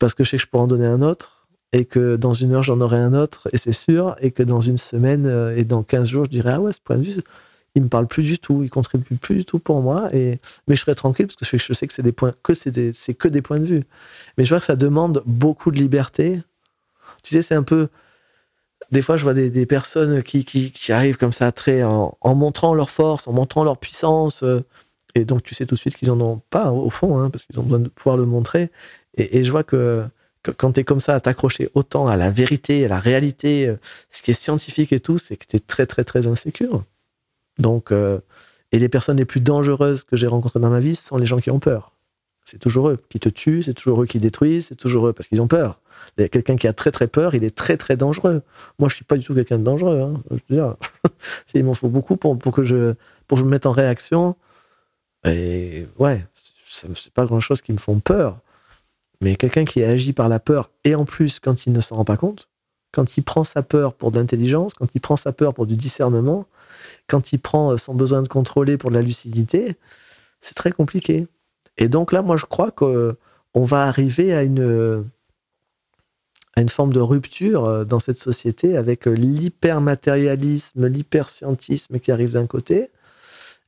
parce 0.00 0.14
que 0.14 0.24
je 0.24 0.30
sais 0.30 0.36
que 0.36 0.42
je 0.42 0.48
pourrais 0.48 0.64
en 0.64 0.66
donner 0.66 0.86
un 0.86 1.02
autre, 1.02 1.46
et 1.72 1.84
que 1.84 2.16
dans 2.16 2.32
une 2.32 2.52
heure, 2.52 2.64
j'en 2.64 2.80
aurai 2.80 2.98
un 2.98 3.14
autre, 3.14 3.48
et 3.52 3.58
c'est 3.58 3.72
sûr, 3.72 4.16
et 4.20 4.32
que 4.32 4.42
dans 4.42 4.60
une 4.60 4.78
semaine 4.78 5.26
euh, 5.26 5.56
et 5.56 5.62
dans 5.62 5.84
15 5.84 6.08
jours, 6.08 6.24
je 6.24 6.30
dirais, 6.30 6.54
ah 6.54 6.60
ouais, 6.60 6.72
ce 6.72 6.80
point 6.80 6.96
de 6.96 7.02
vue, 7.02 7.22
il 7.76 7.82
me 7.82 7.88
parle 7.88 8.08
plus 8.08 8.24
du 8.24 8.38
tout, 8.40 8.64
il 8.64 8.70
contribue 8.70 9.16
plus 9.16 9.36
du 9.36 9.44
tout 9.44 9.60
pour 9.60 9.80
moi. 9.80 10.08
Et 10.12 10.40
mais 10.66 10.74
je 10.74 10.80
serai 10.80 10.96
tranquille 10.96 11.26
parce 11.28 11.36
que 11.36 11.58
je, 11.58 11.72
sais 11.72 11.86
que 11.86 11.92
c'est 11.92 12.02
des 12.02 12.10
points 12.10 12.32
que 12.42 12.52
c'est 12.52 12.96
c'est 12.96 13.14
que 13.14 13.28
des 13.28 13.42
points 13.42 13.60
de 13.60 13.64
vue. 13.64 13.84
Mais 14.36 14.44
je 14.44 14.50
vois 14.50 14.58
que 14.58 14.66
ça 14.66 14.74
demande 14.74 15.22
beaucoup 15.24 15.70
de 15.70 15.76
liberté. 15.76 16.42
Tu 17.22 17.34
sais, 17.34 17.42
c'est 17.42 17.54
un 17.54 17.62
peu 17.62 17.88
des 18.90 19.02
fois, 19.02 19.16
je 19.16 19.22
vois 19.22 19.34
des, 19.34 19.66
personnes 19.66 20.22
qui, 20.22 20.72
arrivent 20.88 21.16
comme 21.16 21.32
ça, 21.32 21.52
très 21.52 21.84
en, 21.84 22.16
montrant 22.34 22.74
leur 22.74 22.90
force, 22.90 23.28
en 23.28 23.32
montrant 23.32 23.62
leur 23.62 23.78
puissance. 23.78 24.42
Euh, 24.42 24.64
et 25.14 25.24
donc, 25.24 25.42
tu 25.42 25.54
sais 25.54 25.66
tout 25.66 25.76
de 25.76 25.80
suite 25.80 25.96
qu'ils 25.96 26.10
en 26.10 26.20
ont 26.20 26.40
pas, 26.50 26.72
au 26.72 26.90
fond, 26.90 27.18
hein, 27.18 27.30
parce 27.30 27.44
qu'ils 27.44 27.58
ont 27.60 27.62
besoin 27.62 27.78
de 27.80 27.88
pouvoir 27.88 28.16
le 28.16 28.26
montrer. 28.26 28.70
Et, 29.16 29.44
je 29.44 29.50
vois 29.50 29.64
que, 29.64 30.04
quand 30.56 30.72
tu 30.72 30.80
es 30.80 30.84
comme 30.84 31.00
ça, 31.00 31.14
à 31.14 31.20
t'accrocher 31.20 31.68
autant 31.74 32.06
à 32.06 32.16
la 32.16 32.30
vérité, 32.30 32.84
à 32.84 32.88
la 32.88 33.00
réalité, 33.00 33.66
euh, 33.66 33.76
ce 34.08 34.22
qui 34.22 34.30
est 34.30 34.34
scientifique 34.34 34.92
et 34.92 35.00
tout, 35.00 35.18
c'est 35.18 35.36
que 35.36 35.46
tu 35.46 35.56
es 35.56 35.60
très, 35.60 35.86
très, 35.86 36.04
très 36.04 36.26
insécure. 36.26 36.84
Donc, 37.58 37.92
euh, 37.92 38.20
et 38.72 38.78
les 38.78 38.88
personnes 38.88 39.16
les 39.16 39.24
plus 39.24 39.40
dangereuses 39.40 40.04
que 40.04 40.16
j'ai 40.16 40.26
rencontrées 40.26 40.60
dans 40.60 40.70
ma 40.70 40.80
vie 40.80 40.94
sont 40.94 41.16
les 41.16 41.26
gens 41.26 41.38
qui 41.38 41.50
ont 41.50 41.58
peur. 41.58 41.92
C'est 42.44 42.58
toujours 42.58 42.88
eux 42.88 42.98
qui 43.08 43.20
te 43.20 43.28
tuent, 43.28 43.62
c'est 43.62 43.74
toujours 43.74 44.02
eux 44.02 44.06
qui 44.06 44.18
détruisent, 44.18 44.68
c'est 44.68 44.76
toujours 44.76 45.08
eux 45.08 45.12
parce 45.12 45.28
qu'ils 45.28 45.42
ont 45.42 45.48
peur. 45.48 45.80
Quelqu'un 46.16 46.56
qui 46.56 46.66
a 46.66 46.72
très 46.72 46.90
très 46.90 47.06
peur, 47.06 47.34
il 47.34 47.44
est 47.44 47.54
très 47.54 47.76
très 47.76 47.96
dangereux. 47.96 48.42
Moi, 48.78 48.88
je 48.88 48.94
suis 48.96 49.04
pas 49.04 49.16
du 49.16 49.24
tout 49.24 49.34
quelqu'un 49.34 49.58
de 49.58 49.64
dangereux. 49.64 50.00
Hein. 50.00 50.76
Il 51.54 51.64
m'en 51.64 51.74
faut 51.74 51.88
beaucoup 51.88 52.16
pour, 52.16 52.38
que 52.52 52.62
je, 52.62 52.94
pour 53.28 53.38
me 53.38 53.44
mette 53.44 53.66
en 53.66 53.72
réaction. 53.72 54.36
Et 55.24 55.86
ouais, 55.98 56.24
c'est 56.66 57.12
pas 57.12 57.26
grand 57.26 57.40
chose 57.40 57.60
qui 57.60 57.72
me 57.72 57.78
font 57.78 58.00
peur. 58.00 58.38
Mais 59.20 59.36
quelqu'un 59.36 59.64
qui 59.64 59.82
agit 59.82 60.12
par 60.12 60.28
la 60.28 60.40
peur, 60.40 60.70
et 60.84 60.94
en 60.94 61.04
plus, 61.04 61.40
quand 61.40 61.66
il 61.66 61.72
ne 61.72 61.80
s'en 61.80 61.96
rend 61.96 62.04
pas 62.04 62.16
compte, 62.16 62.48
quand 62.92 63.16
il 63.16 63.22
prend 63.22 63.44
sa 63.44 63.62
peur 63.62 63.94
pour 63.94 64.10
de 64.10 64.18
l'intelligence, 64.18 64.74
quand 64.74 64.94
il 64.94 65.00
prend 65.00 65.16
sa 65.16 65.32
peur 65.32 65.54
pour 65.54 65.66
du 65.66 65.76
discernement, 65.76 66.46
quand 67.06 67.32
il 67.32 67.38
prend 67.38 67.76
son 67.76 67.94
besoin 67.94 68.22
de 68.22 68.28
contrôler 68.28 68.76
pour 68.76 68.90
de 68.90 68.96
la 68.96 69.02
lucidité, 69.02 69.76
c'est 70.40 70.54
très 70.54 70.72
compliqué. 70.72 71.26
Et 71.76 71.88
donc 71.88 72.12
là, 72.12 72.22
moi, 72.22 72.36
je 72.36 72.46
crois 72.46 72.70
qu'on 72.70 73.14
va 73.54 73.86
arriver 73.86 74.32
à 74.32 74.42
une, 74.42 75.04
à 76.56 76.60
une 76.60 76.68
forme 76.68 76.92
de 76.92 77.00
rupture 77.00 77.64
euh, 77.64 77.84
dans 77.84 77.98
cette 77.98 78.18
société 78.18 78.76
avec 78.76 79.06
euh, 79.06 79.12
l'hypermatérialisme, 79.12 80.86
l'hyperscientisme 80.86 81.98
qui 81.98 82.10
arrive 82.10 82.32
d'un 82.32 82.46
côté, 82.46 82.90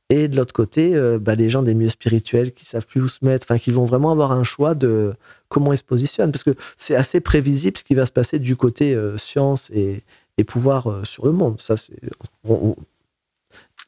et 0.09 0.27
de 0.27 0.35
l'autre 0.35 0.53
côté, 0.53 0.95
euh, 0.95 1.17
bah, 1.17 1.35
les 1.35 1.49
gens 1.49 1.63
des 1.63 1.73
milieux 1.73 1.89
spirituels 1.89 2.51
qui 2.51 2.65
savent 2.65 2.85
plus 2.85 3.01
où 3.01 3.07
se 3.07 3.23
mettre, 3.23 3.47
enfin, 3.49 3.57
qui 3.57 3.71
vont 3.71 3.85
vraiment 3.85 4.11
avoir 4.11 4.31
un 4.31 4.43
choix 4.43 4.75
de 4.75 5.13
comment 5.53 5.71
ils 5.71 5.77
se 5.77 5.83
positionnent, 5.83 6.31
parce 6.31 6.43
que 6.43 6.55
c'est 6.77 6.95
assez 6.95 7.21
prévisible 7.21 7.77
ce 7.77 7.83
qui 7.83 7.95
va 7.95 8.05
se 8.05 8.11
passer 8.11 8.39
du 8.39 8.55
côté 8.55 8.97
science 9.17 9.69
et, 9.73 10.03
et 10.37 10.43
pouvoir 10.43 11.05
sur 11.05 11.25
le 11.25 11.31
monde. 11.31 11.61
Ça, 11.61 11.77
c'est, 11.77 11.93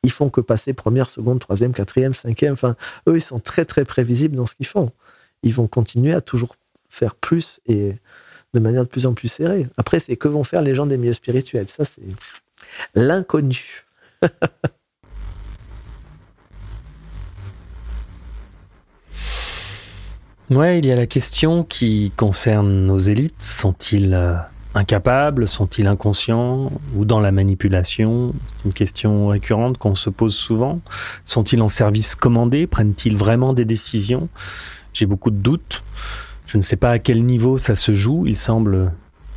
ils 0.06 0.12
font 0.12 0.30
que 0.30 0.40
passer 0.40 0.74
première, 0.74 1.10
seconde, 1.10 1.40
troisième, 1.40 1.74
quatrième, 1.74 2.14
cinquième. 2.14 2.54
Enfin, 2.54 2.76
eux, 3.08 3.18
ils 3.18 3.22
sont 3.22 3.40
très, 3.40 3.66
très 3.66 3.86
prévisibles 3.86 4.36
dans 4.36 4.46
ce 4.46 4.54
qu'ils 4.54 4.68
font. 4.68 4.92
Ils 5.42 5.54
vont 5.54 5.68
continuer 5.68 6.14
à 6.14 6.22
toujours 6.22 6.56
faire 6.88 7.16
plus 7.16 7.60
et 7.66 7.96
de 8.54 8.60
manière 8.60 8.84
de 8.84 8.88
plus 8.88 9.08
en 9.08 9.14
plus 9.14 9.28
serrée. 9.28 9.68
Après, 9.78 10.00
c'est 10.00 10.16
que 10.16 10.28
vont 10.28 10.44
faire 10.44 10.62
les 10.62 10.76
gens 10.76 10.86
des 10.86 10.98
milieux 10.98 11.14
spirituels. 11.14 11.68
Ça, 11.70 11.86
c'est 11.86 12.04
l'inconnu. 12.94 13.86
ouais, 20.50 20.80
il 20.80 20.86
y 20.86 20.92
a 20.92 20.96
la 20.96 21.08
question 21.08 21.64
qui 21.64 22.12
concerne 22.16 22.86
nos 22.86 22.98
élites. 22.98 23.42
Sont-ils 23.42 24.14
euh, 24.14 24.36
incapables? 24.74 25.48
Sont-ils 25.48 25.88
inconscients 25.88 26.72
ou 26.96 27.06
dans 27.06 27.20
la 27.20 27.32
manipulation? 27.32 28.34
C'est 28.48 28.66
une 28.66 28.74
question 28.74 29.28
récurrente 29.28 29.78
qu'on 29.78 29.96
se 29.96 30.10
pose 30.10 30.36
souvent. 30.36 30.80
Sont-ils 31.24 31.62
en 31.62 31.70
service 31.70 32.16
commandé? 32.16 32.68
Prennent-ils 32.68 33.18
vraiment 33.18 33.54
des 33.54 33.66
décisions? 33.66 34.30
J'ai 34.94 35.06
beaucoup 35.06 35.32
de 35.32 35.38
doutes. 35.38 35.84
Je 36.48 36.58
ne 36.58 36.62
sais 36.62 36.76
pas 36.76 36.92
à 36.92 37.00
quel 37.00 37.24
niveau 37.26 37.58
ça 37.58 37.76
se 37.76 37.96
joue. 37.96 38.26
Il 38.28 38.36
semble 38.36 38.92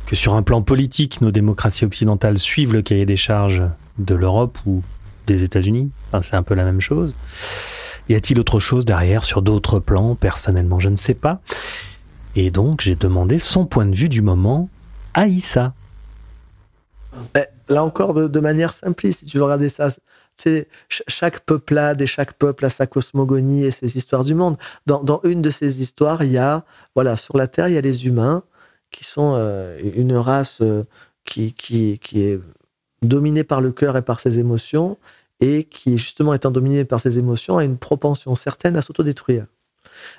que 0.05 0.15
sur 0.15 0.35
un 0.35 0.43
plan 0.43 0.61
politique, 0.61 1.21
nos 1.21 1.31
démocraties 1.31 1.85
occidentales 1.85 2.37
suivent 2.37 2.73
le 2.73 2.81
cahier 2.81 3.05
des 3.05 3.15
charges 3.15 3.63
de 3.97 4.15
l'Europe 4.15 4.57
ou 4.65 4.81
des 5.27 5.43
États-Unis. 5.43 5.91
Enfin, 6.07 6.21
c'est 6.21 6.35
un 6.35 6.43
peu 6.43 6.55
la 6.55 6.63
même 6.63 6.81
chose. 6.81 7.15
Y 8.09 8.15
a-t-il 8.15 8.39
autre 8.39 8.59
chose 8.59 8.85
derrière 8.85 9.23
sur 9.23 9.41
d'autres 9.43 9.79
plans? 9.79 10.15
Personnellement, 10.15 10.79
je 10.79 10.89
ne 10.89 10.95
sais 10.95 11.13
pas. 11.13 11.41
Et 12.35 12.49
donc, 12.49 12.81
j'ai 12.81 12.95
demandé 12.95 13.37
son 13.37 13.65
point 13.65 13.85
de 13.85 13.95
vue 13.95 14.09
du 14.09 14.21
moment 14.21 14.69
Aïssa. 15.13 15.73
Là 17.69 17.83
encore, 17.83 18.13
de, 18.13 18.39
manière 18.39 18.73
simpliste, 18.73 19.19
si 19.19 19.25
tu 19.25 19.37
veux 19.37 19.43
regarder 19.43 19.69
ça, 19.69 19.89
c'est 20.35 20.67
chaque 20.89 21.41
peuplade 21.41 22.01
et 22.01 22.07
chaque 22.07 22.33
peuple 22.33 22.65
a 22.65 22.69
sa 22.69 22.87
cosmogonie 22.87 23.65
et 23.65 23.71
ses 23.71 23.97
histoires 23.97 24.23
du 24.23 24.33
monde. 24.33 24.57
Dans, 24.87 25.21
une 25.23 25.41
de 25.41 25.49
ces 25.49 25.81
histoires, 25.81 26.23
il 26.23 26.31
y 26.31 26.37
a, 26.37 26.63
voilà, 26.95 27.15
sur 27.15 27.37
la 27.37 27.47
Terre, 27.47 27.67
il 27.67 27.75
y 27.75 27.77
a 27.77 27.81
les 27.81 28.07
humains 28.07 28.43
qui 28.89 29.03
sont 29.03 29.33
euh, 29.35 29.77
une 29.95 30.15
race 30.15 30.59
euh, 30.61 30.83
qui, 31.25 31.53
qui, 31.53 31.99
qui 31.99 32.21
est 32.21 32.39
dominée 33.03 33.43
par 33.43 33.61
le 33.61 33.71
cœur 33.71 33.97
et 33.97 34.01
par 34.01 34.19
ses 34.19 34.39
émotions 34.39 34.97
et 35.41 35.63
qui, 35.63 35.97
justement, 35.97 36.33
étant 36.33 36.51
dominée 36.51 36.85
par 36.85 36.99
ses 37.01 37.17
émotions, 37.17 37.57
a 37.57 37.63
une 37.63 37.77
propension 37.77 38.35
certaine 38.35 38.75
à 38.75 38.81
s'autodétruire. 38.81 39.45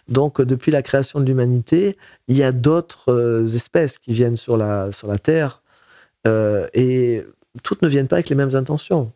Donc, 0.08 0.40
depuis 0.40 0.70
la 0.70 0.82
création 0.82 1.20
de 1.20 1.24
l'humanité, 1.24 1.96
il 2.28 2.36
y 2.36 2.42
a 2.42 2.52
d'autres 2.52 3.12
euh, 3.12 3.46
espèces 3.46 3.98
qui 3.98 4.12
viennent 4.12 4.36
sur 4.36 4.56
la, 4.56 4.92
sur 4.92 5.08
la 5.08 5.18
Terre 5.18 5.62
euh, 6.26 6.66
et 6.74 7.24
toutes 7.62 7.82
ne 7.82 7.88
viennent 7.88 8.08
pas 8.08 8.16
avec 8.16 8.28
les 8.28 8.36
mêmes 8.36 8.54
intentions. 8.54 9.12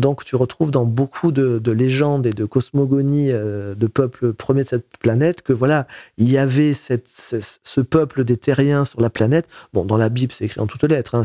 Donc, 0.00 0.24
tu 0.24 0.34
retrouves 0.34 0.70
dans 0.70 0.86
beaucoup 0.86 1.30
de, 1.30 1.70
légendes 1.70 2.24
et 2.26 2.30
de 2.30 2.46
cosmogonies 2.46 3.30
euh, 3.30 3.74
de 3.74 3.86
peuples 3.86 4.32
premiers 4.32 4.62
de 4.62 4.66
cette 4.66 4.96
planète 4.96 5.42
que 5.42 5.52
voilà, 5.52 5.86
il 6.16 6.30
y 6.30 6.38
avait 6.38 6.72
ce, 6.72 7.80
peuple 7.82 8.24
des 8.24 8.38
terriens 8.38 8.86
sur 8.86 9.02
la 9.02 9.10
planète. 9.10 9.46
Bon, 9.74 9.84
dans 9.84 9.98
la 9.98 10.08
Bible, 10.08 10.32
c'est 10.32 10.46
écrit 10.46 10.58
en 10.58 10.66
toutes 10.66 10.84
lettres, 10.84 11.16
hein, 11.16 11.22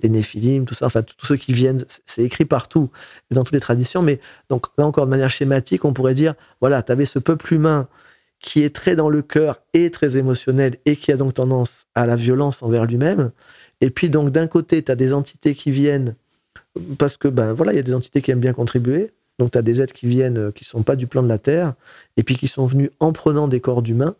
les 0.00 0.08
Néphilim, 0.08 0.64
tout 0.64 0.72
ça, 0.72 0.86
enfin, 0.86 1.02
tous 1.02 1.26
ceux 1.26 1.36
qui 1.36 1.52
viennent, 1.52 1.84
c'est 2.06 2.22
écrit 2.22 2.46
partout, 2.46 2.90
dans 3.30 3.44
toutes 3.44 3.52
les 3.52 3.60
traditions. 3.60 4.00
Mais 4.00 4.18
donc, 4.48 4.64
là 4.78 4.86
encore, 4.86 5.04
de 5.04 5.10
manière 5.10 5.30
schématique, 5.30 5.84
on 5.84 5.92
pourrait 5.92 6.14
dire 6.14 6.34
voilà, 6.62 6.82
tu 6.82 6.92
avais 6.92 7.04
ce 7.04 7.18
peuple 7.18 7.52
humain 7.52 7.86
qui 8.40 8.62
est 8.62 8.74
très 8.74 8.96
dans 8.96 9.10
le 9.10 9.20
cœur 9.20 9.60
et 9.74 9.90
très 9.90 10.16
émotionnel 10.16 10.76
et 10.86 10.96
qui 10.96 11.12
a 11.12 11.18
donc 11.18 11.34
tendance 11.34 11.84
à 11.94 12.06
la 12.06 12.16
violence 12.16 12.62
envers 12.62 12.86
lui-même. 12.86 13.30
Et 13.82 13.90
puis 13.90 14.08
donc 14.08 14.30
d'un 14.30 14.46
côté, 14.46 14.82
tu 14.82 14.90
as 14.90 14.96
des 14.96 15.12
entités 15.12 15.54
qui 15.54 15.70
viennent 15.70 16.16
parce 16.98 17.16
que 17.16 17.28
ben 17.28 17.52
voilà, 17.52 17.72
il 17.72 17.76
y 17.76 17.78
a 17.78 17.82
des 17.82 17.94
entités 17.94 18.22
qui 18.22 18.30
aiment 18.30 18.40
bien 18.40 18.52
contribuer. 18.52 19.12
Donc 19.38 19.52
tu 19.52 19.58
as 19.58 19.62
des 19.62 19.80
êtres 19.80 19.92
qui 19.92 20.06
viennent 20.06 20.38
euh, 20.38 20.50
qui 20.50 20.64
sont 20.64 20.82
pas 20.82 20.96
du 20.96 21.06
plan 21.06 21.22
de 21.22 21.28
la 21.28 21.38
Terre 21.38 21.74
et 22.16 22.22
puis 22.22 22.36
qui 22.36 22.48
sont 22.48 22.66
venus 22.66 22.90
en 23.00 23.12
prenant 23.12 23.48
des 23.48 23.60
corps 23.60 23.82
d'humains. 23.82 24.16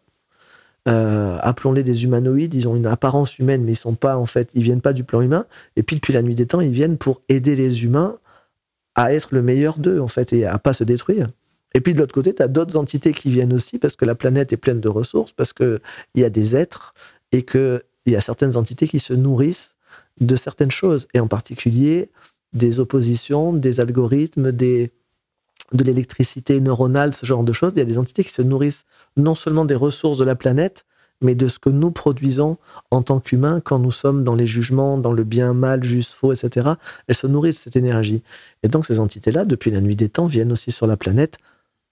Euh, 0.89 1.39
appelons-les 1.41 1.83
des 1.83 2.05
humanoïdes, 2.05 2.55
ils 2.55 2.69
ont 2.69 2.77
une 2.77 2.87
apparence 2.87 3.39
humaine, 3.39 3.65
mais 3.65 3.73
ils 3.73 3.77
sont 3.77 3.95
pas 3.95 4.17
en 4.19 4.27
fait, 4.27 4.51
ils 4.55 4.63
viennent 4.63 4.81
pas 4.81 4.93
du 4.93 5.05
plan 5.05 5.21
humain. 5.21 5.47
Et 5.75 5.83
puis 5.83 5.97
depuis 5.97 6.13
la 6.13 6.23
nuit 6.23 6.35
des 6.35 6.47
temps, 6.47 6.61
ils 6.61 6.71
viennent 6.71 6.99
pour 6.99 7.21
aider 7.29 7.57
les 7.57 7.85
humains 7.85 8.19
à 8.95 9.13
être 9.13 9.35
le 9.35 9.43
meilleur 9.43 9.79
d'eux 9.79 10.01
en 10.01 10.09
fait 10.09 10.33
et 10.33 10.45
à 10.47 10.59
pas 10.59 10.73
se 10.73 10.85
détruire. 10.85 11.29
Et 11.75 11.81
puis 11.81 11.93
de 11.93 11.99
l'autre 11.99 12.15
côté, 12.15 12.35
tu 12.35 12.43
as 12.43 12.49
d'autres 12.49 12.77
entités 12.77 13.13
qui 13.13 13.31
viennent 13.31 13.53
aussi 13.53 13.79
parce 13.79 13.97
que 13.97 14.05
la 14.05 14.15
planète 14.15 14.53
est 14.53 14.57
pleine 14.57 14.81
de 14.81 14.89
ressources, 14.89 15.33
parce 15.33 15.53
qu'il 15.53 15.81
y 16.15 16.25
a 16.25 16.31
des 16.31 16.57
êtres 16.57 16.95
et 17.33 17.43
qu'il 17.43 17.83
y 18.07 18.17
a 18.17 18.21
certaines 18.21 18.57
entités 18.57 18.89
qui 18.89 19.01
se 19.01 19.13
nourrissent 19.13 19.75
de 20.21 20.37
certaines 20.37 20.71
choses, 20.71 21.07
et 21.13 21.21
en 21.21 21.29
particulier 21.29 22.11
des 22.57 22.81
oppositions, 22.81 23.53
des 23.53 23.81
algorithmes, 23.81 24.53
de 24.53 24.91
l'électricité 25.73 26.61
neuronale, 26.61 27.15
ce 27.15 27.27
genre 27.27 27.45
de 27.45 27.53
choses. 27.53 27.73
Il 27.77 27.79
y 27.79 27.83
a 27.83 27.87
des 27.87 27.99
entités 27.99 28.25
qui 28.25 28.33
se 28.33 28.43
nourrissent 28.43 28.85
non 29.17 29.35
seulement 29.35 29.65
des 29.65 29.75
ressources 29.75 30.19
de 30.19 30.25
la 30.25 30.35
planète, 30.35 30.85
mais 31.23 31.35
de 31.35 31.49
ce 31.49 31.59
que 31.59 31.71
nous 31.71 31.91
produisons 31.91 32.59
en 32.91 33.03
tant 33.03 33.21
qu'humains 33.21 33.61
quand 33.61 33.79
nous 33.79 33.91
sommes 33.91 34.23
dans 34.23 34.35
les 34.35 34.47
jugements, 34.47 34.99
dans 34.99 35.13
le 35.13 35.25
bien, 35.25 35.55
mal, 35.55 35.83
juste, 35.83 36.13
faux, 36.13 36.33
etc. 36.33 36.73
Elles 37.07 37.15
se 37.15 37.27
nourrissent 37.27 37.57
de 37.57 37.63
cette 37.63 37.77
énergie. 37.77 38.23
Et 38.63 38.69
donc 38.69 38.85
ces 38.85 39.01
entités-là, 39.01 39.45
depuis 39.45 39.71
la 39.71 39.81
nuit 39.81 39.97
des 39.97 40.09
temps, 40.09 40.27
viennent 40.27 40.53
aussi 40.53 40.73
sur 40.73 40.87
la 40.87 40.97
planète 40.97 41.39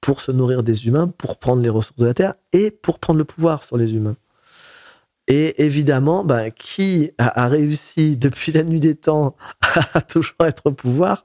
pour 0.01 0.21
se 0.21 0.33
nourrir 0.33 0.63
des 0.63 0.87
humains, 0.87 1.09
pour 1.09 1.39
prendre 1.39 1.63
les 1.63 1.71
ressources 1.71 2.01
de 2.01 2.07
la 2.07 2.15
Terre 2.15 2.35
et 2.53 2.71
pour 2.71 2.99
prendre 2.99 3.19
le 3.19 3.25
pouvoir 3.25 3.63
sur 3.63 3.79
les 3.79 3.95
humains. 3.95 4.17
Et 5.27 5.65
évidemment, 5.65 6.23
ben, 6.23 6.51
qui 6.51 7.13
a, 7.17 7.49
réussi 7.49 8.19
depuis 8.19 8.53
la 8.53 8.63
nuit 8.63 8.81
des 8.81 8.95
temps 8.95 9.37
à 9.95 10.03
toujours 10.03 10.35
être 10.41 10.67
au 10.67 10.73
pouvoir 10.73 11.25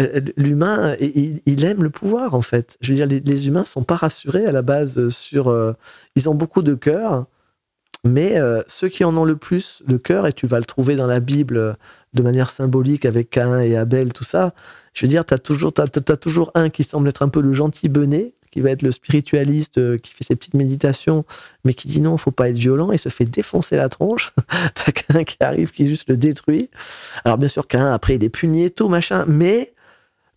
euh, 0.00 0.20
L'humain, 0.36 0.96
il, 0.98 1.40
il, 1.46 1.64
aime 1.64 1.84
le 1.84 1.90
pouvoir 1.90 2.34
en 2.34 2.42
fait. 2.42 2.76
Je 2.80 2.90
veux 2.90 2.96
dire, 2.96 3.06
les, 3.06 3.20
les 3.20 3.46
humains 3.46 3.64
sont 3.64 3.84
pas 3.84 3.96
rassurés 3.96 4.46
à 4.46 4.52
la 4.52 4.62
base 4.62 5.08
sur. 5.10 5.50
Euh, 5.50 5.74
ils 6.16 6.28
ont 6.28 6.34
beaucoup 6.34 6.62
de 6.62 6.74
cœur, 6.74 7.26
mais 8.04 8.38
euh, 8.38 8.62
ceux 8.66 8.88
qui 8.88 9.04
en 9.04 9.16
ont 9.16 9.24
le 9.24 9.36
plus, 9.36 9.82
le 9.86 9.98
cœur, 9.98 10.26
et 10.26 10.32
tu 10.32 10.46
vas 10.46 10.58
le 10.58 10.64
trouver 10.64 10.96
dans 10.96 11.06
la 11.06 11.20
Bible 11.20 11.76
de 12.14 12.22
manière 12.22 12.50
symbolique 12.50 13.04
avec 13.04 13.30
Cain 13.30 13.60
et 13.60 13.76
Abel, 13.76 14.12
tout 14.12 14.24
ça. 14.24 14.54
Je 14.94 15.04
veux 15.04 15.10
dire, 15.10 15.24
tu 15.24 15.34
as 15.34 15.38
toujours, 15.38 15.72
toujours 16.20 16.50
un 16.54 16.70
qui 16.70 16.84
semble 16.84 17.08
être 17.08 17.22
un 17.22 17.28
peu 17.28 17.40
le 17.40 17.52
gentil 17.52 17.88
benet 17.88 18.34
qui 18.58 18.62
va 18.64 18.70
être 18.70 18.82
le 18.82 18.90
spiritualiste 18.90 19.78
euh, 19.78 19.98
qui 19.98 20.12
fait 20.12 20.24
ses 20.24 20.34
petites 20.34 20.54
méditations, 20.54 21.24
mais 21.64 21.74
qui 21.74 21.86
dit 21.86 22.00
non, 22.00 22.16
faut 22.16 22.32
pas 22.32 22.48
être 22.48 22.56
violent, 22.56 22.90
et 22.90 22.98
se 22.98 23.08
fait 23.08 23.24
défoncer 23.24 23.76
la 23.76 23.88
tronche. 23.88 24.32
T'as 24.74 24.90
qu'un 24.90 25.22
qui 25.22 25.36
arrive, 25.38 25.70
qui 25.70 25.86
juste 25.86 26.10
le 26.10 26.16
détruit. 26.16 26.68
Alors 27.24 27.38
bien 27.38 27.46
sûr 27.46 27.68
qu'un 27.68 27.92
après 27.92 28.16
il 28.16 28.24
est 28.24 28.28
puni 28.28 28.64
et 28.64 28.70
tout 28.70 28.88
machin, 28.88 29.24
mais 29.28 29.74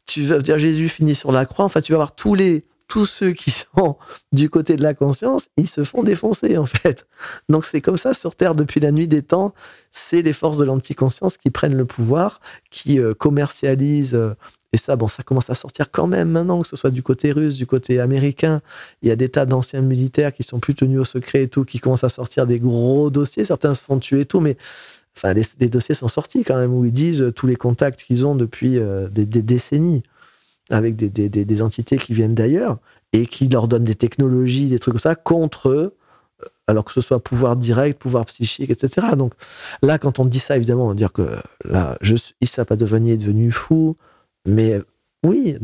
tu 0.05 0.21
vas 0.21 0.37
dire 0.37 0.59
Jésus 0.59 0.87
finit 0.87 1.15
sur 1.15 1.31
la 1.31 1.47
croix. 1.47 1.65
Enfin, 1.65 1.81
tu 1.81 1.93
vas 1.93 1.97
voir 1.97 2.13
tous 2.13 2.35
les 2.35 2.63
tous 2.87 3.07
ceux 3.07 3.31
qui 3.31 3.49
sont 3.49 3.95
du 4.31 4.51
côté 4.51 4.75
de 4.75 4.83
la 4.83 4.93
conscience, 4.93 5.47
ils 5.57 5.69
se 5.69 5.83
font 5.83 6.03
défoncer 6.03 6.57
en 6.59 6.67
fait. 6.67 7.07
Donc 7.49 7.65
c'est 7.65 7.81
comme 7.81 7.97
ça 7.97 8.13
sur 8.13 8.35
Terre 8.35 8.53
depuis 8.53 8.79
la 8.79 8.91
nuit 8.91 9.07
des 9.07 9.23
temps. 9.23 9.55
C'est 9.91 10.21
les 10.21 10.33
forces 10.33 10.59
de 10.59 10.65
l'anticonscience 10.65 11.37
qui 11.37 11.49
prennent 11.49 11.75
le 11.75 11.85
pouvoir, 11.85 12.39
qui 12.69 12.99
euh, 12.99 13.15
commercialisent 13.15 14.13
euh, 14.13 14.35
et 14.73 14.77
ça, 14.77 14.95
bon, 14.95 15.07
ça 15.07 15.21
commence 15.23 15.49
à 15.49 15.55
sortir 15.55 15.91
quand 15.91 16.07
même 16.07 16.29
maintenant, 16.29 16.61
que 16.61 16.67
ce 16.67 16.77
soit 16.77 16.91
du 16.91 17.03
côté 17.03 17.33
russe, 17.33 17.57
du 17.57 17.65
côté 17.65 17.99
américain. 17.99 18.61
Il 19.01 19.09
y 19.09 19.11
a 19.11 19.17
des 19.17 19.27
tas 19.27 19.45
d'anciens 19.45 19.81
militaires 19.81 20.33
qui 20.33 20.43
sont 20.43 20.59
plus 20.59 20.75
tenus 20.75 20.99
au 21.01 21.03
secret 21.03 21.43
et 21.43 21.47
tout, 21.49 21.65
qui 21.65 21.79
commencent 21.79 22.05
à 22.05 22.09
sortir 22.09 22.47
des 22.47 22.57
gros 22.59 23.09
dossiers. 23.09 23.43
Certains 23.43 23.73
se 23.73 23.83
font 23.83 23.99
tuer 23.99 24.21
et 24.21 24.25
tout, 24.25 24.39
mais 24.39 24.55
enfin, 25.17 25.33
les, 25.33 25.67
dossiers 25.67 25.93
sont 25.93 26.07
sortis 26.07 26.45
quand 26.45 26.55
même, 26.55 26.73
où 26.73 26.85
ils 26.85 26.93
disent 26.93 27.33
tous 27.35 27.47
les 27.47 27.57
contacts 27.57 28.01
qu'ils 28.01 28.25
ont 28.25 28.35
depuis 28.35 28.77
euh, 28.77 29.09
des, 29.09 29.25
décennies 29.25 30.03
avec 30.69 30.95
des, 30.95 31.61
entités 31.61 31.97
qui 31.97 32.13
viennent 32.13 32.35
d'ailleurs 32.35 32.77
et 33.11 33.25
qui 33.25 33.49
leur 33.49 33.67
donnent 33.67 33.83
des 33.83 33.95
technologies, 33.95 34.67
des 34.67 34.79
trucs 34.79 34.93
comme 34.93 34.99
ça, 34.99 35.15
contre 35.15 35.69
eux 35.69 35.97
alors 36.67 36.85
que 36.85 36.93
ce 36.93 37.01
soit 37.01 37.21
pouvoir 37.21 37.57
direct, 37.57 37.99
pouvoir 37.99 38.25
psychique, 38.25 38.69
etc. 38.69 39.07
Donc 39.17 39.33
là, 39.83 39.99
quand 39.99 40.19
on 40.19 40.25
dit 40.25 40.39
ça, 40.39 40.55
évidemment, 40.55 40.85
on 40.85 40.89
va 40.89 40.93
dire 40.93 41.11
que 41.11 41.27
là, 41.65 41.97
je, 42.01 42.15
Issa 42.39 42.63
Padovani 42.63 43.11
est 43.11 43.17
devenu 43.17 43.51
fou, 43.51 43.97
mais 44.45 44.81
oui, 45.23 45.55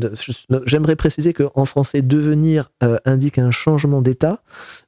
j'aimerais 0.66 0.94
préciser 0.94 1.32
qu'en 1.32 1.64
français, 1.64 2.00
devenir 2.00 2.70
euh, 2.84 2.96
indique 3.04 3.38
un 3.38 3.50
changement 3.50 4.02
d'état. 4.02 4.40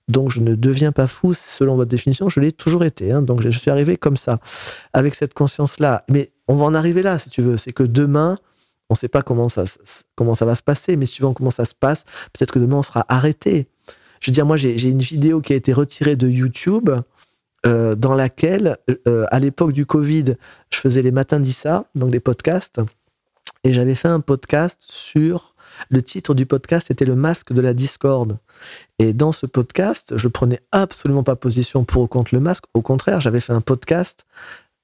Donc, 0.06 0.30
je 0.30 0.40
ne 0.40 0.54
deviens 0.54 0.92
pas 0.92 1.08
fou 1.08 1.34
selon 1.34 1.74
votre 1.74 1.90
définition. 1.90 2.28
Je 2.28 2.38
l'ai 2.38 2.52
toujours 2.52 2.84
été. 2.84 3.10
Hein, 3.10 3.22
donc, 3.22 3.40
je 3.40 3.50
suis 3.50 3.70
arrivé 3.70 3.96
comme 3.96 4.16
ça, 4.16 4.38
avec 4.92 5.16
cette 5.16 5.34
conscience-là. 5.34 6.04
Mais 6.08 6.30
on 6.46 6.54
va 6.54 6.66
en 6.66 6.74
arriver 6.74 7.02
là, 7.02 7.18
si 7.18 7.30
tu 7.30 7.42
veux. 7.42 7.56
C'est 7.56 7.72
que 7.72 7.82
demain, 7.82 8.38
on 8.90 8.94
ne 8.94 8.96
sait 8.96 9.08
pas 9.08 9.22
comment 9.22 9.48
ça, 9.48 9.64
comment 10.14 10.36
ça 10.36 10.44
va 10.44 10.54
se 10.54 10.62
passer, 10.62 10.96
mais 10.96 11.06
suivant 11.06 11.34
comment 11.34 11.50
ça 11.50 11.64
se 11.64 11.74
passe, 11.74 12.04
peut-être 12.32 12.52
que 12.52 12.60
demain, 12.60 12.76
on 12.76 12.82
sera 12.84 13.04
arrêté. 13.08 13.66
Je 14.20 14.30
veux 14.30 14.34
dire, 14.34 14.46
moi, 14.46 14.56
j'ai 14.56 14.88
une 14.88 15.00
vidéo 15.00 15.40
qui 15.40 15.52
a 15.52 15.56
été 15.56 15.72
retirée 15.72 16.14
de 16.14 16.28
YouTube. 16.28 16.90
Euh, 17.66 17.94
dans 17.94 18.14
laquelle, 18.14 18.78
euh, 19.06 19.26
à 19.30 19.38
l'époque 19.38 19.74
du 19.74 19.84
Covid, 19.84 20.36
je 20.72 20.78
faisais 20.78 21.02
les 21.02 21.10
matins 21.10 21.38
d'Issa, 21.38 21.84
donc 21.94 22.10
des 22.10 22.18
podcasts, 22.18 22.80
et 23.64 23.72
j'avais 23.72 23.94
fait 23.94 24.08
un 24.08 24.20
podcast 24.20 24.84
sur. 24.88 25.54
Le 25.88 26.02
titre 26.02 26.34
du 26.34 26.46
podcast 26.46 26.90
était 26.90 27.04
Le 27.04 27.14
masque 27.14 27.52
de 27.52 27.60
la 27.60 27.74
discorde. 27.74 28.38
Et 28.98 29.12
dans 29.12 29.32
ce 29.32 29.46
podcast, 29.46 30.14
je 30.16 30.28
prenais 30.28 30.60
absolument 30.72 31.22
pas 31.22 31.36
position 31.36 31.84
pour 31.84 32.02
ou 32.02 32.06
contre 32.06 32.34
le 32.34 32.40
masque. 32.40 32.64
Au 32.74 32.82
contraire, 32.82 33.20
j'avais 33.20 33.40
fait 33.40 33.52
un 33.52 33.60
podcast 33.60 34.26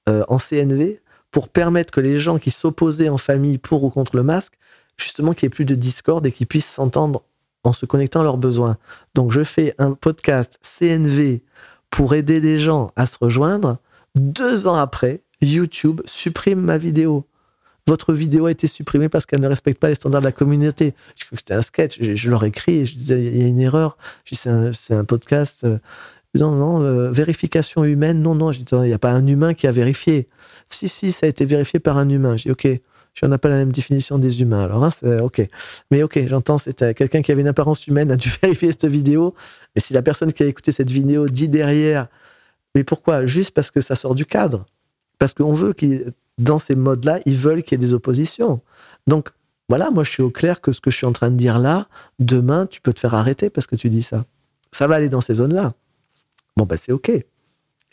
euh, 0.09 0.23
en 0.27 0.37
CNV 0.37 1.01
pour 1.31 1.49
permettre 1.49 1.93
que 1.93 1.99
les 1.99 2.17
gens 2.17 2.39
qui 2.39 2.51
s'opposaient 2.51 3.09
en 3.09 3.17
famille 3.17 3.57
pour 3.57 3.83
ou 3.83 3.89
contre 3.89 4.15
le 4.15 4.23
masque, 4.23 4.53
justement, 4.97 5.33
qu'il 5.33 5.47
n'y 5.47 5.51
ait 5.51 5.55
plus 5.55 5.65
de 5.65 5.75
discorde 5.75 6.25
et 6.25 6.31
qu'ils 6.31 6.47
puissent 6.47 6.71
s'entendre 6.71 7.23
en 7.63 7.73
se 7.73 7.85
connectant 7.85 8.21
à 8.21 8.23
leurs 8.23 8.37
besoins. 8.37 8.77
Donc, 9.13 9.31
je 9.31 9.43
fais 9.43 9.75
un 9.77 9.91
podcast 9.91 10.59
CNV 10.61 11.43
pour 11.89 12.15
aider 12.15 12.39
des 12.39 12.57
gens 12.57 12.91
à 12.95 13.05
se 13.05 13.17
rejoindre. 13.19 13.77
Deux 14.15 14.67
ans 14.67 14.75
après, 14.75 15.21
YouTube 15.41 16.01
supprime 16.05 16.61
ma 16.61 16.77
vidéo 16.77 17.25
votre 17.87 18.13
vidéo 18.13 18.45
a 18.45 18.51
été 18.51 18.67
supprimée 18.67 19.09
parce 19.09 19.25
qu'elle 19.25 19.41
ne 19.41 19.47
respecte 19.47 19.79
pas 19.79 19.89
les 19.89 19.95
standards 19.95 20.21
de 20.21 20.25
la 20.25 20.31
communauté. 20.31 20.93
Je 21.15 21.25
crois 21.25 21.37
que 21.37 21.39
c'était 21.39 21.53
un 21.53 21.61
sketch. 21.61 21.97
Je, 22.01 22.15
je 22.15 22.29
leur 22.29 22.43
écrit, 22.43 22.85
je 22.85 22.97
disais, 22.97 23.23
il 23.23 23.37
y 23.37 23.43
a 23.43 23.47
une 23.47 23.59
erreur. 23.59 23.97
C'est 24.29 24.49
un, 24.49 24.71
un, 24.89 25.05
podcast. 25.05 25.63
Euh, 25.63 25.77
non, 26.35 26.51
non, 26.51 26.81
euh, 26.81 27.11
vérification 27.11 27.83
humaine. 27.85 28.21
Non, 28.21 28.35
non, 28.35 28.51
il 28.51 28.65
n'y 28.81 28.93
a 28.93 28.99
pas 28.99 29.11
un 29.11 29.25
humain 29.25 29.53
qui 29.53 29.67
a 29.67 29.71
vérifié. 29.71 30.27
Si, 30.69 30.89
si, 30.89 31.11
ça 31.11 31.25
a 31.25 31.29
été 31.29 31.45
vérifié 31.45 31.79
par 31.79 31.97
un 31.97 32.09
humain. 32.09 32.35
Dis, 32.35 32.51
OK, 32.51 32.67
je 33.13 33.25
n'en 33.25 33.35
ai 33.35 33.37
pas 33.37 33.49
la 33.49 33.55
même 33.55 33.71
définition 33.71 34.19
des 34.19 34.41
humains. 34.41 34.63
Alors, 34.63 34.83
hein, 34.83 34.91
c'est 34.91 35.21
OK. 35.21 35.41
Mais 35.89 36.03
OK, 36.03 36.19
j'entends, 36.27 36.57
c'était 36.57 36.93
quelqu'un 36.93 37.21
qui 37.21 37.31
avait 37.31 37.41
une 37.41 37.47
apparence 37.47 37.87
humaine 37.87 38.11
a 38.11 38.15
dû 38.15 38.29
vérifier 38.41 38.71
cette 38.71 38.85
vidéo. 38.85 39.33
Et 39.75 39.79
si 39.79 39.93
la 39.93 40.01
personne 40.01 40.33
qui 40.33 40.43
a 40.43 40.45
écouté 40.45 40.71
cette 40.71 40.91
vidéo 40.91 41.27
dit 41.27 41.47
derrière, 41.47 42.07
mais 42.75 42.83
pourquoi? 42.83 43.25
Juste 43.25 43.51
parce 43.51 43.71
que 43.71 43.81
ça 43.81 43.95
sort 43.95 44.13
du 44.13 44.25
cadre. 44.25 44.65
Parce 45.19 45.33
qu'on 45.33 45.53
veut 45.53 45.73
qu'il 45.73 46.11
dans 46.37 46.59
ces 46.59 46.75
modes-là, 46.75 47.19
ils 47.25 47.37
veulent 47.37 47.63
qu'il 47.63 47.79
y 47.79 47.83
ait 47.83 47.87
des 47.87 47.93
oppositions. 47.93 48.61
Donc, 49.07 49.29
voilà, 49.69 49.91
moi, 49.91 50.03
je 50.03 50.11
suis 50.11 50.23
au 50.23 50.29
clair 50.29 50.61
que 50.61 50.71
ce 50.71 50.79
que 50.79 50.89
je 50.91 50.97
suis 50.97 51.05
en 51.05 51.11
train 51.11 51.29
de 51.29 51.35
dire 51.35 51.59
là, 51.59 51.87
demain, 52.19 52.67
tu 52.67 52.79
peux 52.79 52.93
te 52.93 52.99
faire 52.99 53.15
arrêter 53.15 53.49
parce 53.49 53.67
que 53.67 53.75
tu 53.75 53.89
dis 53.89 54.03
ça. 54.03 54.23
Ça 54.71 54.87
va 54.87 54.95
aller 54.95 55.09
dans 55.09 55.21
ces 55.21 55.35
zones-là. 55.35 55.73
Bon, 56.55 56.65
bah, 56.65 56.77
c'est 56.77 56.91
OK. 56.91 57.11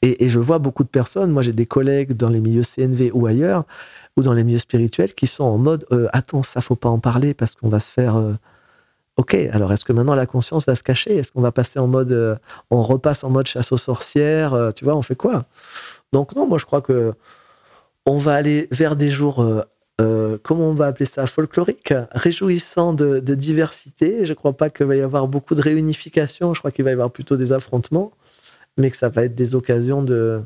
Et, 0.02 0.28
je 0.28 0.38
vois 0.38 0.58
beaucoup 0.58 0.84
de 0.84 0.88
personnes, 0.88 1.30
moi, 1.30 1.42
j'ai 1.42 1.52
des 1.52 1.66
collègues 1.66 2.12
dans 2.12 2.28
les 2.28 2.40
milieux 2.40 2.62
CNV 2.62 3.10
ou 3.14 3.26
ailleurs, 3.26 3.64
ou 4.16 4.22
dans 4.22 4.34
les 4.34 4.44
milieux 4.44 4.58
spirituels, 4.58 5.14
qui 5.14 5.26
sont 5.26 5.44
en 5.44 5.56
mode 5.56 5.86
euh, 5.92 6.08
Attends, 6.12 6.42
ça, 6.42 6.60
faut 6.60 6.76
pas 6.76 6.90
en 6.90 6.98
parler 6.98 7.32
parce 7.32 7.54
qu'on 7.54 7.68
va 7.68 7.80
se 7.80 7.90
faire. 7.90 8.16
Euh... 8.16 8.34
Ok, 9.16 9.34
alors 9.34 9.72
est-ce 9.72 9.84
que 9.84 9.92
maintenant 9.92 10.16
la 10.16 10.26
conscience 10.26 10.66
va 10.66 10.74
se 10.74 10.82
cacher? 10.82 11.16
Est-ce 11.16 11.32
qu'on 11.32 11.40
va 11.40 11.52
passer 11.52 11.78
en 11.78 11.86
mode. 11.86 12.12
Euh, 12.12 12.36
on 12.70 12.82
repasse 12.82 13.24
en 13.24 13.30
mode 13.30 13.46
chasse 13.46 13.72
aux 13.72 13.76
sorcières 13.76 14.72
Tu 14.76 14.84
vois, 14.84 14.96
on 14.96 15.02
fait 15.02 15.16
quoi? 15.16 15.46
Donc, 16.12 16.34
non, 16.36 16.46
moi, 16.46 16.58
je 16.58 16.66
crois 16.66 16.82
que 16.82 17.14
on 18.06 18.16
va 18.16 18.34
aller 18.34 18.68
vers 18.70 18.96
des 18.96 19.10
jours, 19.10 19.42
euh, 19.42 19.62
euh, 20.00 20.38
comment 20.42 20.68
on 20.70 20.74
va 20.74 20.86
appeler 20.86 21.06
ça, 21.06 21.26
folkloriques, 21.26 21.94
réjouissants 22.12 22.92
de, 22.92 23.20
diversité. 23.34 24.26
Je 24.26 24.30
ne 24.30 24.34
crois 24.34 24.52
pas 24.52 24.70
qu'il 24.70 24.86
va 24.86 24.96
y 24.96 25.00
avoir 25.00 25.28
beaucoup 25.28 25.54
de 25.54 25.62
réunification, 25.62 26.54
je 26.54 26.60
crois 26.60 26.70
qu'il 26.70 26.84
va 26.84 26.90
y 26.90 26.92
avoir 26.92 27.10
plutôt 27.10 27.36
des 27.36 27.52
affrontements, 27.52 28.12
mais 28.76 28.90
que 28.90 28.96
ça 28.96 29.08
va 29.08 29.24
être 29.24 29.34
des 29.34 29.54
occasions 29.54 30.02
de, 30.02 30.42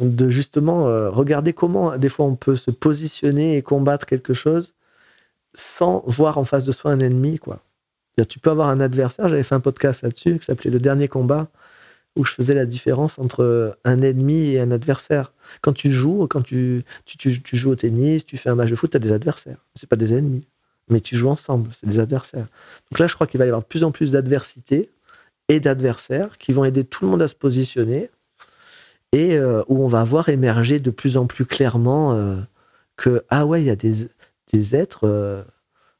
de 0.00 0.30
justement 0.30 0.88
euh, 0.88 1.10
regarder 1.10 1.52
comment 1.52 1.96
des 1.96 2.08
fois 2.08 2.26
on 2.26 2.36
peut 2.36 2.54
se 2.56 2.70
positionner 2.70 3.56
et 3.56 3.62
combattre 3.62 4.06
quelque 4.06 4.34
chose 4.34 4.74
sans 5.54 6.02
voir 6.06 6.38
en 6.38 6.44
face 6.44 6.64
de 6.64 6.72
soi 6.72 6.92
un 6.92 7.00
ennemi. 7.00 7.38
quoi. 7.38 7.60
Tu 8.28 8.38
peux 8.38 8.50
avoir 8.50 8.68
un 8.68 8.80
adversaire, 8.80 9.28
j'avais 9.28 9.42
fait 9.42 9.54
un 9.54 9.60
podcast 9.60 10.02
là-dessus 10.02 10.38
qui 10.38 10.44
s'appelait 10.46 10.70
Le 10.70 10.78
Dernier 10.78 11.08
Combat 11.08 11.48
où 12.16 12.24
je 12.24 12.32
faisais 12.32 12.54
la 12.54 12.66
différence 12.66 13.18
entre 13.18 13.76
un 13.84 14.02
ennemi 14.02 14.50
et 14.50 14.60
un 14.60 14.70
adversaire. 14.70 15.32
Quand 15.60 15.72
tu 15.72 15.90
joues, 15.90 16.26
quand 16.28 16.42
tu, 16.42 16.84
tu, 17.06 17.56
joues 17.56 17.70
au 17.70 17.76
tennis, 17.76 18.26
tu 18.26 18.36
fais 18.36 18.50
un 18.50 18.54
match 18.54 18.70
de 18.70 18.76
foot, 18.76 18.90
tu 18.90 18.96
as 18.96 19.00
des 19.00 19.12
adversaires. 19.12 19.64
C'est 19.74 19.88
pas 19.88 19.96
des 19.96 20.12
ennemis, 20.12 20.46
mais 20.88 21.00
tu 21.00 21.16
joues 21.16 21.30
ensemble, 21.30 21.70
c'est 21.72 21.86
des 21.86 21.98
adversaires. 21.98 22.46
Donc 22.90 22.98
là, 22.98 23.06
je 23.06 23.14
crois 23.14 23.26
qu'il 23.26 23.38
va 23.38 23.44
y 23.46 23.48
avoir 23.48 23.62
de 23.62 23.66
plus 23.66 23.84
en 23.84 23.92
plus 23.92 24.10
d'adversité 24.10 24.90
et 25.48 25.60
d'adversaires 25.60 26.36
qui 26.36 26.52
vont 26.52 26.64
aider 26.64 26.84
tout 26.84 27.04
le 27.04 27.10
monde 27.10 27.22
à 27.22 27.28
se 27.28 27.34
positionner 27.34 28.10
et 29.12 29.36
euh, 29.36 29.62
où 29.68 29.82
on 29.82 29.88
va 29.88 30.04
voir 30.04 30.28
émerger 30.28 30.80
de 30.80 30.90
plus 30.90 31.16
en 31.16 31.26
plus 31.26 31.44
clairement 31.44 32.14
euh, 32.14 32.36
que, 32.96 33.22
ah 33.28 33.46
ouais, 33.46 33.62
il 33.62 33.66
y 33.66 33.70
a 33.70 33.76
des, 33.76 34.08
des 34.52 34.76
êtres 34.76 35.04
euh, 35.04 35.42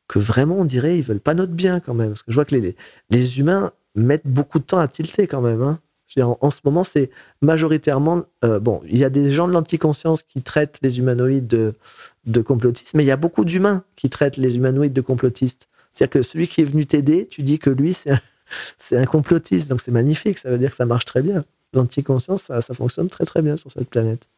que 0.09 0.18
vraiment 0.18 0.56
on 0.56 0.64
dirait 0.64 0.98
ils 0.98 1.02
veulent 1.02 1.20
pas 1.20 1.34
notre 1.34 1.52
bien 1.52 1.80
quand 1.80 1.94
même. 1.94 2.10
Parce 2.10 2.22
que 2.22 2.32
je 2.32 2.34
vois 2.34 2.44
que 2.44 2.55
les, 2.55 2.76
les 3.10 3.39
humains 3.39 3.72
mettent 3.94 4.26
beaucoup 4.26 4.59
de 4.59 4.64
temps 4.64 4.78
à 4.78 4.89
tilter 4.89 5.26
quand 5.26 5.40
même. 5.43 5.62
Hein. 5.62 5.78
En, 6.20 6.51
ce 6.51 6.60
moment, 6.64 6.84
c'est 6.84 7.10
majoritairement. 7.40 8.24
Euh, 8.44 8.60
bon, 8.60 8.82
il 8.86 8.98
y 8.98 9.05
a 9.05 9.10
des 9.10 9.30
gens 9.30 9.48
de 9.48 9.52
l'anticonscience 9.52 10.22
qui 10.22 10.43
traitent 10.43 10.78
les 10.82 10.98
humanoïdes 10.98 11.47
de, 11.47 12.40
complotistes, 12.43 12.94
mais 12.94 13.05
il 13.05 13.06
y 13.06 13.12
a 13.12 13.16
beaucoup 13.16 13.44
d'humains 13.44 13.84
qui 13.97 14.10
traitent 14.10 14.36
les 14.36 14.56
humanoïdes 14.56 14.93
de 14.93 15.01
complotistes. 15.01 15.68
C'est-à-dire 15.93 16.10
que 16.10 16.22
celui 16.22 16.48
qui 16.48 16.60
est 16.60 16.64
venu 16.64 16.86
t'aider, 16.86 17.26
tu 17.28 17.43
dis 17.43 17.59
que 17.59 17.70
lui, 17.70 17.94
c'est 17.94 18.97
un, 18.97 19.06
complotiste. 19.06 19.68
Donc 19.68 19.80
c'est 19.80 19.93
magnifique, 19.93 20.39
ça 20.39 20.51
veut 20.51 20.59
dire 20.59 20.70
que 20.70 20.76
ça 20.76 20.86
marche 20.86 21.05
très 21.05 21.22
bien. 21.22 21.44
L'anticonscience, 21.72 22.43
ça 22.43 22.74
fonctionne 22.74 23.09
très 23.09 23.24
très 23.24 23.40
bien 23.40 23.56
sur 23.56 23.72
cette 23.72 23.89
planète. 23.89 24.28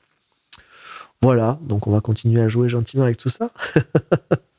Voilà, 1.21 1.59
donc 1.63 1.87
on 1.87 1.91
va 1.91 2.01
continuer 2.01 2.41
à 2.41 2.49
jouer 2.49 2.69
gentiment 2.69 3.05
avec 3.05 3.17
tout 3.17 3.31
ça. 3.31 3.51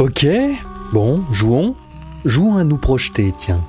Ok, 0.00 0.26
bon, 0.94 1.22
jouons. 1.30 1.74
Jouons 2.24 2.56
à 2.56 2.64
nous 2.64 2.78
projeter, 2.78 3.34
tiens. 3.36 3.60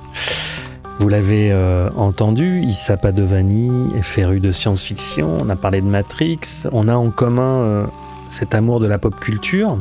Vous 0.98 1.10
l'avez 1.10 1.52
euh, 1.52 1.90
entendu, 1.94 2.62
Issa 2.62 2.96
Padovani 2.96 3.94
est 3.98 4.02
féru 4.02 4.40
de 4.40 4.50
science-fiction, 4.50 5.34
on 5.42 5.50
a 5.50 5.56
parlé 5.56 5.82
de 5.82 5.86
Matrix, 5.86 6.38
on 6.72 6.88
a 6.88 6.94
en 6.94 7.10
commun 7.10 7.42
euh, 7.42 7.86
cet 8.30 8.54
amour 8.54 8.80
de 8.80 8.86
la 8.86 8.98
pop 8.98 9.14
culture 9.20 9.76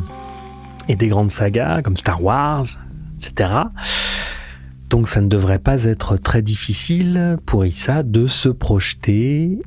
et 0.89 0.97
des 0.97 1.07
grandes 1.07 1.31
sagas 1.31 1.83
comme 1.83 1.95
Star 1.95 2.21
Wars, 2.21 2.65
etc. 3.15 3.49
Donc 4.89 5.07
ça 5.07 5.21
ne 5.21 5.29
devrait 5.29 5.57
pas 5.57 5.85
être 5.85 6.17
très 6.17 6.41
difficile 6.41 7.37
pour 7.45 7.65
Issa 7.65 8.03
de 8.03 8.27
se 8.27 8.49
projeter 8.49 9.57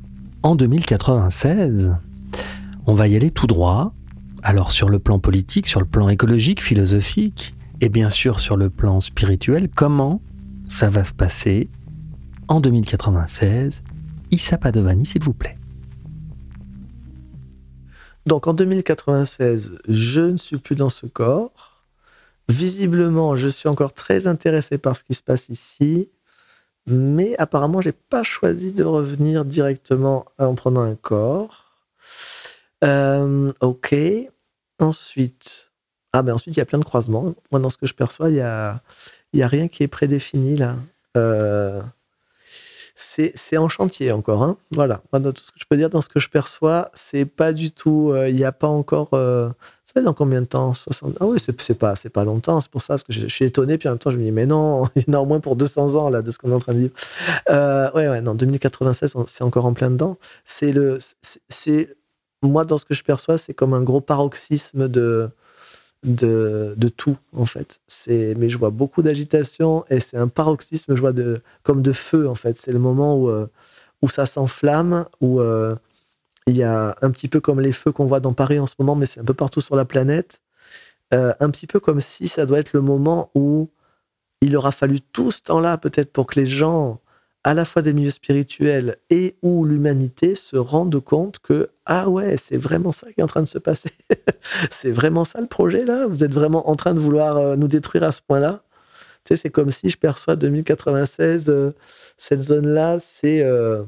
en 0.43 0.53
2096. 0.53 1.95
On 2.85 2.93
va 2.93 3.07
y 3.07 3.15
aller 3.15 3.31
tout 3.31 3.47
droit. 3.47 3.94
Alors 4.47 4.71
sur 4.71 4.89
le 4.89 4.99
plan 4.99 5.17
politique, 5.17 5.65
sur 5.65 5.79
le 5.79 5.87
plan 5.87 6.07
écologique, 6.07 6.61
philosophique, 6.61 7.55
et 7.81 7.89
bien 7.89 8.11
sûr 8.11 8.39
sur 8.39 8.57
le 8.57 8.69
plan 8.69 8.99
spirituel, 8.99 9.69
comment 9.75 10.21
ça 10.67 10.87
va 10.87 11.03
se 11.03 11.13
passer 11.13 11.67
en 12.47 12.59
2096 12.59 13.83
Issa 14.29 14.59
Padovani, 14.59 15.03
s'il 15.03 15.23
vous 15.23 15.33
plaît. 15.33 15.57
Donc 18.27 18.45
en 18.45 18.53
2096, 18.53 19.79
je 19.87 20.21
ne 20.21 20.37
suis 20.37 20.57
plus 20.57 20.75
dans 20.75 20.89
ce 20.89 21.07
corps. 21.07 21.83
Visiblement, 22.47 23.35
je 23.35 23.47
suis 23.47 23.67
encore 23.67 23.93
très 23.95 24.27
intéressé 24.27 24.77
par 24.77 24.95
ce 24.95 25.03
qui 25.03 25.15
se 25.15 25.23
passe 25.23 25.49
ici, 25.49 26.07
mais 26.85 27.35
apparemment, 27.39 27.81
j'ai 27.81 27.93
pas 27.93 28.21
choisi 28.21 28.73
de 28.73 28.83
revenir 28.83 29.43
directement 29.43 30.25
en 30.37 30.53
prenant 30.53 30.83
un 30.83 30.93
corps. 30.93 31.63
Euh, 32.83 33.49
ok. 33.61 33.95
Ensuite, 34.79 35.71
ah 36.13 36.21
ben 36.21 36.33
ensuite 36.33 36.55
il 36.55 36.59
y 36.59 36.61
a 36.61 36.65
plein 36.65 36.79
de 36.79 36.85
croisements. 36.85 37.33
Moi, 37.51 37.59
dans 37.61 37.69
ce 37.69 37.77
que 37.77 37.87
je 37.87 37.93
perçois, 37.93 38.29
il 38.29 38.35
y 38.35 38.41
a, 38.41 38.81
y 39.33 39.43
a 39.43 39.47
rien 39.47 39.67
qui 39.67 39.83
est 39.83 39.87
prédéfini 39.87 40.57
là. 40.57 40.75
Euh, 41.17 41.81
c'est 42.95 43.57
en 43.57 43.67
chantier 43.67 44.11
encore. 44.11 44.41
Hein. 44.41 44.57
Voilà. 44.71 45.01
tout 45.11 45.43
ce 45.43 45.51
que 45.51 45.59
je 45.59 45.65
peux 45.69 45.75
dire 45.75 45.89
dans 45.89 46.01
ce 46.01 46.07
que 46.07 46.19
je 46.19 46.29
perçois, 46.29 46.91
c'est 46.93 47.25
pas 47.25 47.51
du 47.51 47.71
tout. 47.71 48.11
Euh, 48.11 48.29
il 48.29 48.35
n'y 48.35 48.45
a 48.45 48.53
pas 48.53 48.67
encore. 48.67 49.09
Euh, 49.13 49.49
ça 49.83 49.93
fait 49.93 50.01
dans 50.01 50.13
combien 50.13 50.41
de 50.41 50.45
temps? 50.45 50.73
60... 50.73 51.17
Ah 51.19 51.25
oui, 51.25 51.37
c'est 51.39 51.77
pas, 51.77 51.95
pas 52.13 52.23
longtemps. 52.23 52.61
C'est 52.61 52.71
pour 52.71 52.81
ça 52.81 52.93
parce 52.93 53.03
que 53.03 53.11
je, 53.11 53.27
suis 53.27 53.43
étonné. 53.43 53.77
Puis 53.77 53.89
en 53.89 53.93
même 53.93 53.99
temps, 53.99 54.11
je 54.11 54.17
me 54.17 54.23
dis, 54.23 54.31
mais 54.31 54.45
non, 54.45 54.87
il 54.95 55.03
y 55.07 55.11
en 55.11 55.13
a 55.13 55.17
au 55.21 55.25
moins 55.25 55.41
pour 55.41 55.57
200 55.57 55.95
ans 55.95 56.09
là 56.09 56.21
de 56.21 56.31
ce 56.31 56.37
qu'on 56.37 56.51
est 56.51 56.55
en 56.55 56.59
train 56.59 56.73
de 56.73 56.79
vivre. 56.79 56.93
Euh, 57.49 57.91
ouais, 57.91 58.07
ouais, 58.07 58.21
non, 58.21 58.33
2096, 58.33 59.15
c'est 59.27 59.43
encore 59.43 59.65
en 59.65 59.73
plein 59.73 59.91
dedans. 59.91 60.17
C'est 60.45 60.71
le. 60.71 60.99
c'est 61.49 61.95
Moi, 62.43 62.65
dans 62.65 62.77
ce 62.77 62.85
que 62.85 62.93
je 62.93 63.03
perçois, 63.03 63.37
c'est 63.37 63.53
comme 63.53 63.73
un 63.73 63.81
gros 63.81 64.01
paroxysme 64.01 64.87
de 64.87 65.29
de, 66.05 66.87
tout, 66.95 67.17
en 67.33 67.45
fait. 67.45 67.79
Mais 68.37 68.49
je 68.49 68.57
vois 68.57 68.69
beaucoup 68.69 69.01
d'agitation 69.01 69.85
et 69.89 69.99
c'est 69.99 70.17
un 70.17 70.27
paroxysme, 70.27 70.95
je 70.95 71.01
vois 71.01 71.13
de, 71.13 71.41
comme 71.63 71.81
de 71.81 71.91
feu, 71.91 72.27
en 72.29 72.35
fait. 72.35 72.55
C'est 72.57 72.71
le 72.71 72.79
moment 72.79 73.17
où, 73.17 73.29
euh, 73.29 73.47
où 74.01 74.09
ça 74.09 74.25
s'enflamme, 74.25 75.05
où 75.21 75.39
euh, 75.39 75.75
il 76.47 76.55
y 76.55 76.63
a 76.63 76.95
un 77.01 77.11
petit 77.11 77.27
peu 77.27 77.39
comme 77.39 77.59
les 77.59 77.71
feux 77.71 77.91
qu'on 77.91 78.05
voit 78.05 78.19
dans 78.19 78.33
Paris 78.33 78.59
en 78.59 78.67
ce 78.67 78.75
moment, 78.79 78.95
mais 78.95 79.05
c'est 79.05 79.19
un 79.19 79.25
peu 79.25 79.33
partout 79.33 79.61
sur 79.61 79.75
la 79.75 79.85
planète. 79.85 80.41
Euh, 81.13 81.33
un 81.39 81.49
petit 81.49 81.67
peu 81.67 81.79
comme 81.79 81.99
si 81.99 82.27
ça 82.27 82.45
doit 82.45 82.59
être 82.59 82.73
le 82.73 82.81
moment 82.81 83.31
où 83.35 83.69
il 84.41 84.55
aura 84.57 84.71
fallu 84.71 85.01
tout 85.01 85.31
ce 85.31 85.41
temps-là, 85.43 85.77
peut-être, 85.77 86.11
pour 86.11 86.27
que 86.27 86.39
les 86.39 86.45
gens 86.45 86.99
à 87.45 87.53
la 87.53 87.63
fois 87.63 87.83
des 87.83 87.93
milieux 87.93 88.09
spirituels 88.09 88.97
et 89.11 89.35
où 89.43 89.65
l'humanité 89.65 90.33
se 90.33 90.57
rende 90.57 90.99
compte 90.99 91.37
que 91.37 91.69
ah 91.85 92.09
ouais, 92.09 92.37
c'est 92.37 92.57
vraiment 92.57 92.91
ça 92.91 93.05
qui 93.13 93.19
est 93.19 93.23
en 93.23 93.27
train 93.27 93.43
de 93.43 93.47
se 93.47 93.59
passer. 93.59 93.91
c'est 94.71 94.89
vraiment 94.89 95.25
ça 95.25 95.39
le 95.41 95.45
projet 95.45 95.85
là? 95.85 96.07
Vous 96.07 96.23
êtes 96.23 96.33
vraiment 96.33 96.67
en 96.67 96.75
train 96.75 96.95
de 96.95 96.99
vouloir 96.99 97.37
euh, 97.37 97.55
nous 97.55 97.67
détruire 97.67 98.03
à 98.03 98.11
ce 98.11 98.21
point-là? 98.23 98.63
Tu 99.23 99.29
sais, 99.29 99.43
c'est 99.43 99.49
comme 99.51 99.69
si 99.69 99.89
je 99.89 99.97
perçois 99.97 100.35
2096, 100.35 101.49
euh, 101.49 101.75
cette 102.17 102.41
zone-là, 102.41 102.97
c'est 102.99 103.43
euh, 103.43 103.83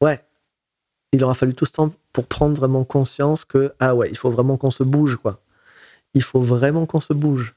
ouais. 0.00 0.24
Il 1.12 1.22
aura 1.22 1.34
fallu 1.34 1.52
tout 1.52 1.66
ce 1.66 1.72
temps 1.72 1.92
pour 2.14 2.26
prendre 2.26 2.56
vraiment 2.56 2.84
conscience 2.84 3.44
que 3.44 3.70
ah 3.80 3.94
ouais, 3.94 4.08
il 4.10 4.16
faut 4.16 4.30
vraiment 4.30 4.56
qu'on 4.56 4.70
se 4.70 4.82
bouge 4.82 5.16
quoi. 5.16 5.42
Il 6.14 6.22
faut 6.22 6.40
vraiment 6.40 6.86
qu'on 6.86 7.00
se 7.00 7.12
bouge 7.12 7.54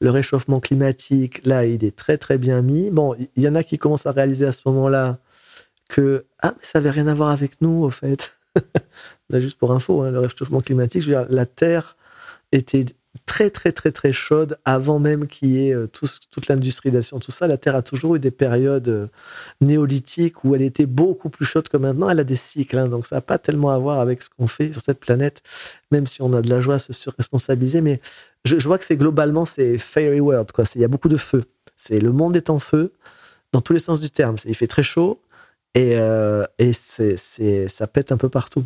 le 0.00 0.10
réchauffement 0.10 0.60
climatique, 0.60 1.44
là, 1.44 1.64
il 1.64 1.84
est 1.84 1.96
très 1.96 2.18
très 2.18 2.38
bien 2.38 2.62
mis. 2.62 2.90
Bon, 2.90 3.14
il 3.36 3.42
y 3.42 3.48
en 3.48 3.54
a 3.54 3.62
qui 3.62 3.78
commencent 3.78 4.06
à 4.06 4.12
réaliser 4.12 4.46
à 4.46 4.52
ce 4.52 4.62
moment-là 4.66 5.18
que 5.88 6.26
ah, 6.40 6.54
mais 6.56 6.64
ça 6.64 6.78
n'avait 6.78 6.90
rien 6.90 7.06
à 7.06 7.14
voir 7.14 7.30
avec 7.30 7.60
nous, 7.60 7.84
au 7.84 7.90
fait. 7.90 8.32
juste 9.30 9.58
pour 9.58 9.72
info, 9.72 10.02
hein, 10.02 10.10
le 10.10 10.20
réchauffement 10.20 10.60
climatique, 10.60 11.06
la 11.06 11.46
Terre 11.46 11.96
était 12.52 12.86
très 13.26 13.50
très 13.50 13.72
très 13.72 13.90
très 13.92 14.12
chaude 14.12 14.56
avant 14.64 14.98
même 14.98 15.26
qu'il 15.26 15.50
y 15.50 15.68
ait 15.68 15.74
euh, 15.74 15.88
toute 15.88 16.48
l'industrialisation, 16.48 17.18
tout 17.18 17.32
ça. 17.32 17.46
La 17.48 17.58
Terre 17.58 17.74
a 17.74 17.82
toujours 17.82 18.14
eu 18.14 18.20
des 18.20 18.30
périodes 18.30 18.88
euh, 18.88 19.08
néolithiques 19.60 20.44
où 20.44 20.54
elle 20.54 20.62
était 20.62 20.86
beaucoup 20.86 21.28
plus 21.28 21.44
chaude 21.44 21.68
que 21.68 21.76
maintenant. 21.76 22.08
Elle 22.08 22.20
a 22.20 22.24
des 22.24 22.36
cycles, 22.36 22.78
hein, 22.78 22.88
donc 22.88 23.06
ça 23.06 23.16
n'a 23.16 23.20
pas 23.20 23.38
tellement 23.38 23.70
à 23.70 23.78
voir 23.78 23.98
avec 24.00 24.22
ce 24.22 24.30
qu'on 24.30 24.46
fait 24.46 24.72
sur 24.72 24.80
cette 24.80 25.00
planète, 25.00 25.42
même 25.90 26.06
si 26.06 26.22
on 26.22 26.32
a 26.32 26.40
de 26.40 26.48
la 26.48 26.60
joie 26.60 26.76
à 26.76 26.78
se 26.78 26.92
surresponsabiliser. 26.92 27.80
Mais 27.80 28.00
je, 28.44 28.56
vois 28.66 28.78
que 28.78 28.84
c'est 28.84 28.96
globalement 28.96 29.44
c'est 29.44 29.76
fairy 29.76 30.20
world, 30.20 30.52
quoi. 30.52 30.64
Il 30.74 30.80
y 30.80 30.84
a 30.84 30.88
beaucoup 30.88 31.08
de 31.08 31.16
feu. 31.16 31.44
C'est 31.76 31.98
le 31.98 32.12
monde 32.12 32.36
est 32.36 32.48
en 32.48 32.60
feu 32.60 32.92
dans 33.52 33.60
tous 33.60 33.72
les 33.72 33.80
sens 33.80 34.00
du 34.00 34.10
terme. 34.10 34.36
Il 34.44 34.54
fait 34.54 34.66
très 34.66 34.82
chaud, 34.84 35.20
et, 35.76 35.94
euh, 35.94 36.46
ça 37.68 37.86
pète 37.86 38.10
un 38.10 38.16
peu 38.16 38.30
partout. 38.30 38.64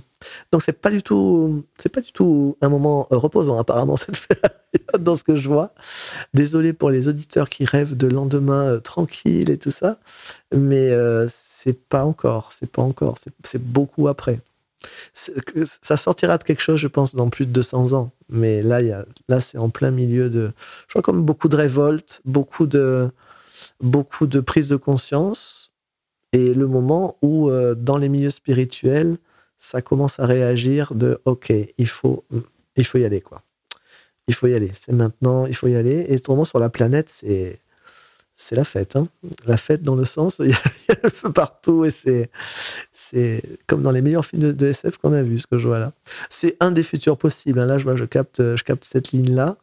Donc 0.53 0.63
c'est 0.63 0.81
pas 0.81 0.91
du 0.91 1.03
tout, 1.03 1.65
c'est 1.79 1.89
pas 1.89 2.01
du 2.01 2.13
tout 2.13 2.57
un 2.61 2.69
moment 2.69 3.09
reposant 3.11 3.59
apparemment 3.59 3.97
dans 4.99 5.17
ce 5.17 5.25
que 5.25 5.35
je 5.35 5.49
vois. 5.49 5.75
Désolé 6.35 6.73
pour 6.73 6.91
les 6.91 7.09
auditeurs 7.09 7.49
qui 7.49 7.65
rêvent 7.65 7.97
de 7.97 8.07
lendemain 8.07 8.75
euh, 8.75 8.79
tranquille 8.79 9.51
et 9.51 9.59
tout 9.59 9.73
ça, 9.73 9.99
mais 10.55 10.91
euh, 10.91 11.27
c'est 11.29 11.79
pas 11.89 12.05
encore, 12.05 12.53
c'est 12.57 12.71
pas 12.71 12.83
encore, 12.83 13.17
c'est, 13.45 13.61
beaucoup 13.61 14.07
après. 14.07 14.39
ça 15.13 15.97
sortira 15.97 16.39
de 16.39 16.45
quelque 16.45 16.63
chose, 16.63 16.79
je 16.79 16.89
pense, 16.89 17.17
dans 17.17 17.29
plus 17.29 17.47
de 17.47 17.53
200 17.53 17.93
ans. 17.93 18.13
Mais 18.29 18.63
là, 18.63 18.81
là, 19.29 19.41
c'est 19.41 19.59
en 19.59 19.69
plein 19.69 19.91
milieu 19.91 20.31
de, 20.31 20.53
je 20.87 20.93
crois 20.93 21.03
comme 21.03 21.23
beaucoup 21.23 21.49
de 21.49 21.57
révoltes, 21.57 22.21
beaucoup 22.25 22.67
de, 22.67 23.11
beaucoup 23.81 24.29
de 24.29 24.39
prise 24.39 24.69
de 24.69 24.77
conscience 24.77 25.70
et 26.33 26.55
le 26.55 26.67
moment 26.67 27.17
où, 27.23 27.51
euh, 27.51 27.75
dans 27.75 27.99
les 27.99 28.09
milieux 28.09 28.31
spirituels, 28.31 29.17
ça 29.59 29.83
commence 29.83 30.19
à 30.21 30.27
réagir 30.27 30.95
de 30.95 31.21
OK, 31.25 31.53
il 31.77 31.89
faut, 31.89 32.25
il 32.77 32.85
faut 32.85 32.99
y 32.99 33.05
aller, 33.05 33.21
quoi. 33.21 33.43
Il 34.29 34.35
faut 34.35 34.47
y 34.47 34.55
aller. 34.55 34.71
C'est 34.75 34.93
maintenant, 34.93 35.47
il 35.47 35.55
faut 35.55 35.67
y 35.67 35.75
aller. 35.75 36.07
Et 36.09 36.15
autrement, 36.15 36.45
sur 36.45 36.61
la 36.61 36.69
planète, 36.69 37.11
c'est, 37.11 37.61
c'est 38.37 38.55
la 38.55 38.65
fête. 38.65 38.95
Hein. 38.95 39.09
La 39.45 39.57
fête 39.57 39.83
dans 39.83 39.97
le 39.97 40.05
sens, 40.05 40.39
il 40.45 40.51
y, 40.51 40.53
a, 40.53 40.97
le 41.03 41.11
feu 41.11 41.33
partout 41.33 41.85
et 41.85 41.91
c'est, 41.91 42.31
c'est 42.93 43.43
comme 43.67 43.83
dans 43.83 43.91
les 43.91 44.03
meilleurs 44.03 44.25
films 44.25 44.53
de, 44.53 44.67
SF 44.67 44.99
qu'on 44.99 45.13
a 45.13 45.23
vus, 45.23 45.41
ce 45.41 45.47
que 45.49 45.59
je 45.59 45.67
vois 45.67 45.81
là. 45.81 45.93
C'est 46.31 46.57
un 46.61 46.71
des 46.71 46.85
futurs 46.85 47.19
possibles. 47.19 47.59
Hein. 47.59 47.67
Là, 47.67 47.77
je 47.79 47.85
vois, 47.85 47.97
je 47.97 48.05
capte, 48.05 48.41
je 48.41 48.63
capte 48.63 48.85
cette 48.85 49.11
ligne-là. 49.11 49.57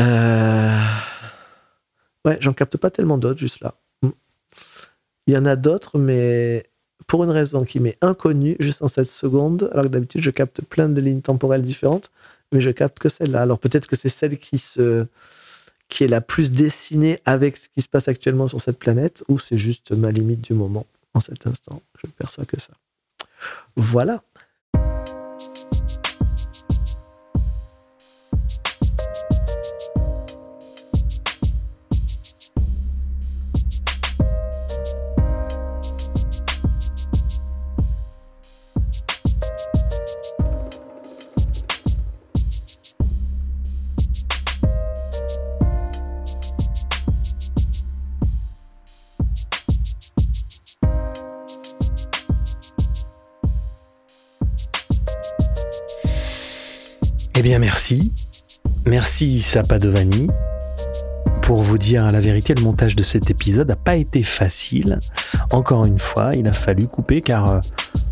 Euh... 0.00 0.80
Ouais, 2.24 2.38
j'en 2.40 2.52
capte 2.54 2.76
pas 2.78 2.90
tellement 2.90 3.18
d'autres 3.18 3.38
juste 3.38 3.60
là. 3.60 3.74
Il 5.28 5.34
y 5.34 5.36
en 5.36 5.44
a 5.44 5.56
d'autres, 5.56 5.98
mais 5.98 6.64
pour 7.06 7.22
une 7.22 7.30
raison 7.30 7.62
qui 7.62 7.80
m'est 7.80 7.98
inconnue, 8.00 8.56
juste 8.60 8.80
en 8.80 8.88
cette 8.88 9.06
seconde, 9.06 9.68
alors 9.72 9.84
que 9.84 9.90
d'habitude, 9.90 10.22
je 10.22 10.30
capte 10.30 10.62
plein 10.62 10.88
de 10.88 11.00
lignes 11.02 11.20
temporelles 11.20 11.60
différentes, 11.60 12.10
mais 12.50 12.62
je 12.62 12.70
capte 12.70 12.98
que 12.98 13.10
celle-là. 13.10 13.42
Alors 13.42 13.58
peut-être 13.58 13.86
que 13.86 13.94
c'est 13.94 14.08
celle 14.08 14.38
qui, 14.38 14.56
se, 14.56 15.06
qui 15.90 16.04
est 16.04 16.08
la 16.08 16.22
plus 16.22 16.50
dessinée 16.50 17.20
avec 17.26 17.58
ce 17.58 17.68
qui 17.68 17.82
se 17.82 17.88
passe 17.90 18.08
actuellement 18.08 18.48
sur 18.48 18.62
cette 18.62 18.78
planète, 18.78 19.22
ou 19.28 19.38
c'est 19.38 19.58
juste 19.58 19.92
ma 19.92 20.10
limite 20.10 20.40
du 20.40 20.54
moment 20.54 20.86
en 21.12 21.20
cet 21.20 21.46
instant. 21.46 21.82
Je 22.02 22.06
ne 22.06 22.12
perçois 22.12 22.46
que 22.46 22.58
ça. 22.58 22.72
Voilà. 23.76 24.22
Bien, 57.58 57.66
merci. 57.66 58.12
Merci 58.86 59.38
Sapadovani. 59.40 60.28
Pour 61.42 61.62
vous 61.62 61.78
dire 61.78 62.10
la 62.12 62.20
vérité, 62.20 62.54
le 62.54 62.62
montage 62.62 62.94
de 62.94 63.02
cet 63.02 63.30
épisode 63.30 63.68
n'a 63.68 63.76
pas 63.76 63.96
été 63.96 64.22
facile. 64.22 65.00
Encore 65.50 65.86
une 65.86 65.98
fois, 65.98 66.34
il 66.34 66.46
a 66.46 66.52
fallu 66.52 66.86
couper 66.86 67.22
car 67.22 67.48
euh, 67.48 67.60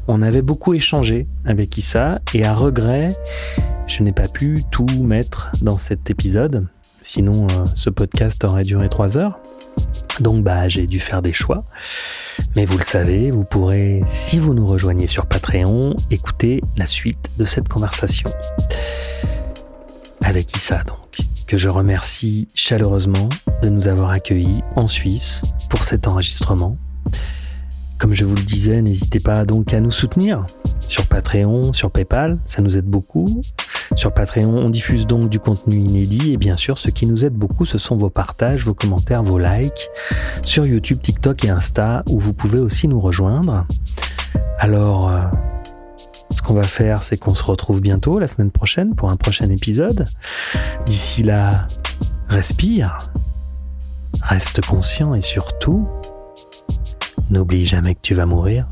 on 0.09 0.23
avait 0.23 0.43
beaucoup 0.43 0.75
échangé 0.75 1.27
avec 1.45 1.77
Issa 1.77 2.21
et 2.35 2.45
à 2.45 2.55
regret, 2.55 3.15
je 3.89 4.03
n'ai 4.03 4.13
pas 4.13 4.29
pu 4.29 4.65
tout 4.71 4.87
mettre 5.01 5.51
dans 5.63 5.77
cet 5.77 6.11
épisode. 6.11 6.67
sinon 6.83 7.47
euh, 7.51 7.67
ce 7.75 7.91
podcast 7.91 8.43
aurait 8.45 8.65
duré 8.65 8.89
trois 8.89 9.19
heures. 9.19 9.39
Donc 10.21 10.43
bah 10.43 10.69
j'ai 10.69 10.87
dû 10.87 10.99
faire 10.99 11.21
des 11.21 11.33
choix. 11.33 11.63
Mais 12.55 12.65
vous 12.65 12.79
le 12.79 12.85
savez, 12.85 13.31
vous 13.31 13.45
pourrez, 13.45 14.01
si 14.09 14.39
vous 14.39 14.55
nous 14.55 14.67
rejoignez 14.67 15.07
sur 15.07 15.27
Patreon, 15.27 15.95
écouter 16.11 16.61
la 16.77 16.87
suite 16.87 17.39
de 17.39 17.45
cette 17.45 17.69
conversation. 17.69 18.31
Avec 20.27 20.57
Issa 20.57 20.83
donc, 20.83 21.25
que 21.47 21.57
je 21.57 21.69
remercie 21.69 22.49
chaleureusement 22.57 23.29
de 23.63 23.69
nous 23.69 23.87
avoir 23.87 24.11
accueillis 24.11 24.61
en 24.75 24.89
Suisse 24.89 25.43
pour 25.71 25.85
cet 25.85 26.09
enregistrement. 26.09 26.77
Comme 28.01 28.13
je 28.13 28.25
vous 28.25 28.35
le 28.35 28.43
disais, 28.43 28.83
n'hésitez 28.83 29.21
pas 29.21 29.45
donc 29.45 29.73
à 29.73 29.79
nous 29.79 29.93
soutenir 29.93 30.45
sur 30.89 31.07
Patreon, 31.07 31.73
sur 31.73 31.93
PayPal, 31.93 32.39
ça 32.45 32.61
nous 32.61 32.77
aide 32.77 32.87
beaucoup. 32.87 33.41
Sur 33.95 34.13
Patreon, 34.13 34.57
on 34.57 34.69
diffuse 34.69 35.07
donc 35.07 35.29
du 35.29 35.39
contenu 35.39 35.77
inédit 35.77 36.33
et 36.33 36.37
bien 36.39 36.57
sûr, 36.57 36.77
ce 36.77 36.91
qui 36.91 37.07
nous 37.07 37.25
aide 37.25 37.35
beaucoup, 37.35 37.65
ce 37.65 37.79
sont 37.79 37.97
vos 37.97 38.11
partages, 38.11 38.65
vos 38.65 38.75
commentaires, 38.75 39.23
vos 39.23 39.39
likes 39.39 39.89
sur 40.43 40.67
YouTube, 40.67 41.01
TikTok 41.01 41.45
et 41.45 41.51
Insta 41.51 42.03
où 42.09 42.19
vous 42.19 42.33
pouvez 42.33 42.59
aussi 42.59 42.89
nous 42.89 43.01
rejoindre. 43.01 43.65
Alors, 44.59 45.09
euh, 45.09 45.23
va 46.55 46.63
faire, 46.63 47.03
c'est 47.03 47.17
qu'on 47.17 47.35
se 47.35 47.43
retrouve 47.43 47.81
bientôt 47.81 48.19
la 48.19 48.29
semaine 48.29 48.51
prochaine 48.51 48.95
pour 48.95 49.11
un 49.11 49.17
prochain 49.17 49.51
épisode. 49.51 50.07
D'ici 50.87 51.23
là, 51.23 51.67
respire, 52.29 52.99
reste 54.23 54.65
conscient 54.65 55.15
et 55.15 55.23
surtout, 55.23 55.89
n'oublie 57.31 57.67
jamais 57.67 57.95
que 57.95 58.01
tu 58.03 58.15
vas 58.15 58.27
mourir. 58.27 58.67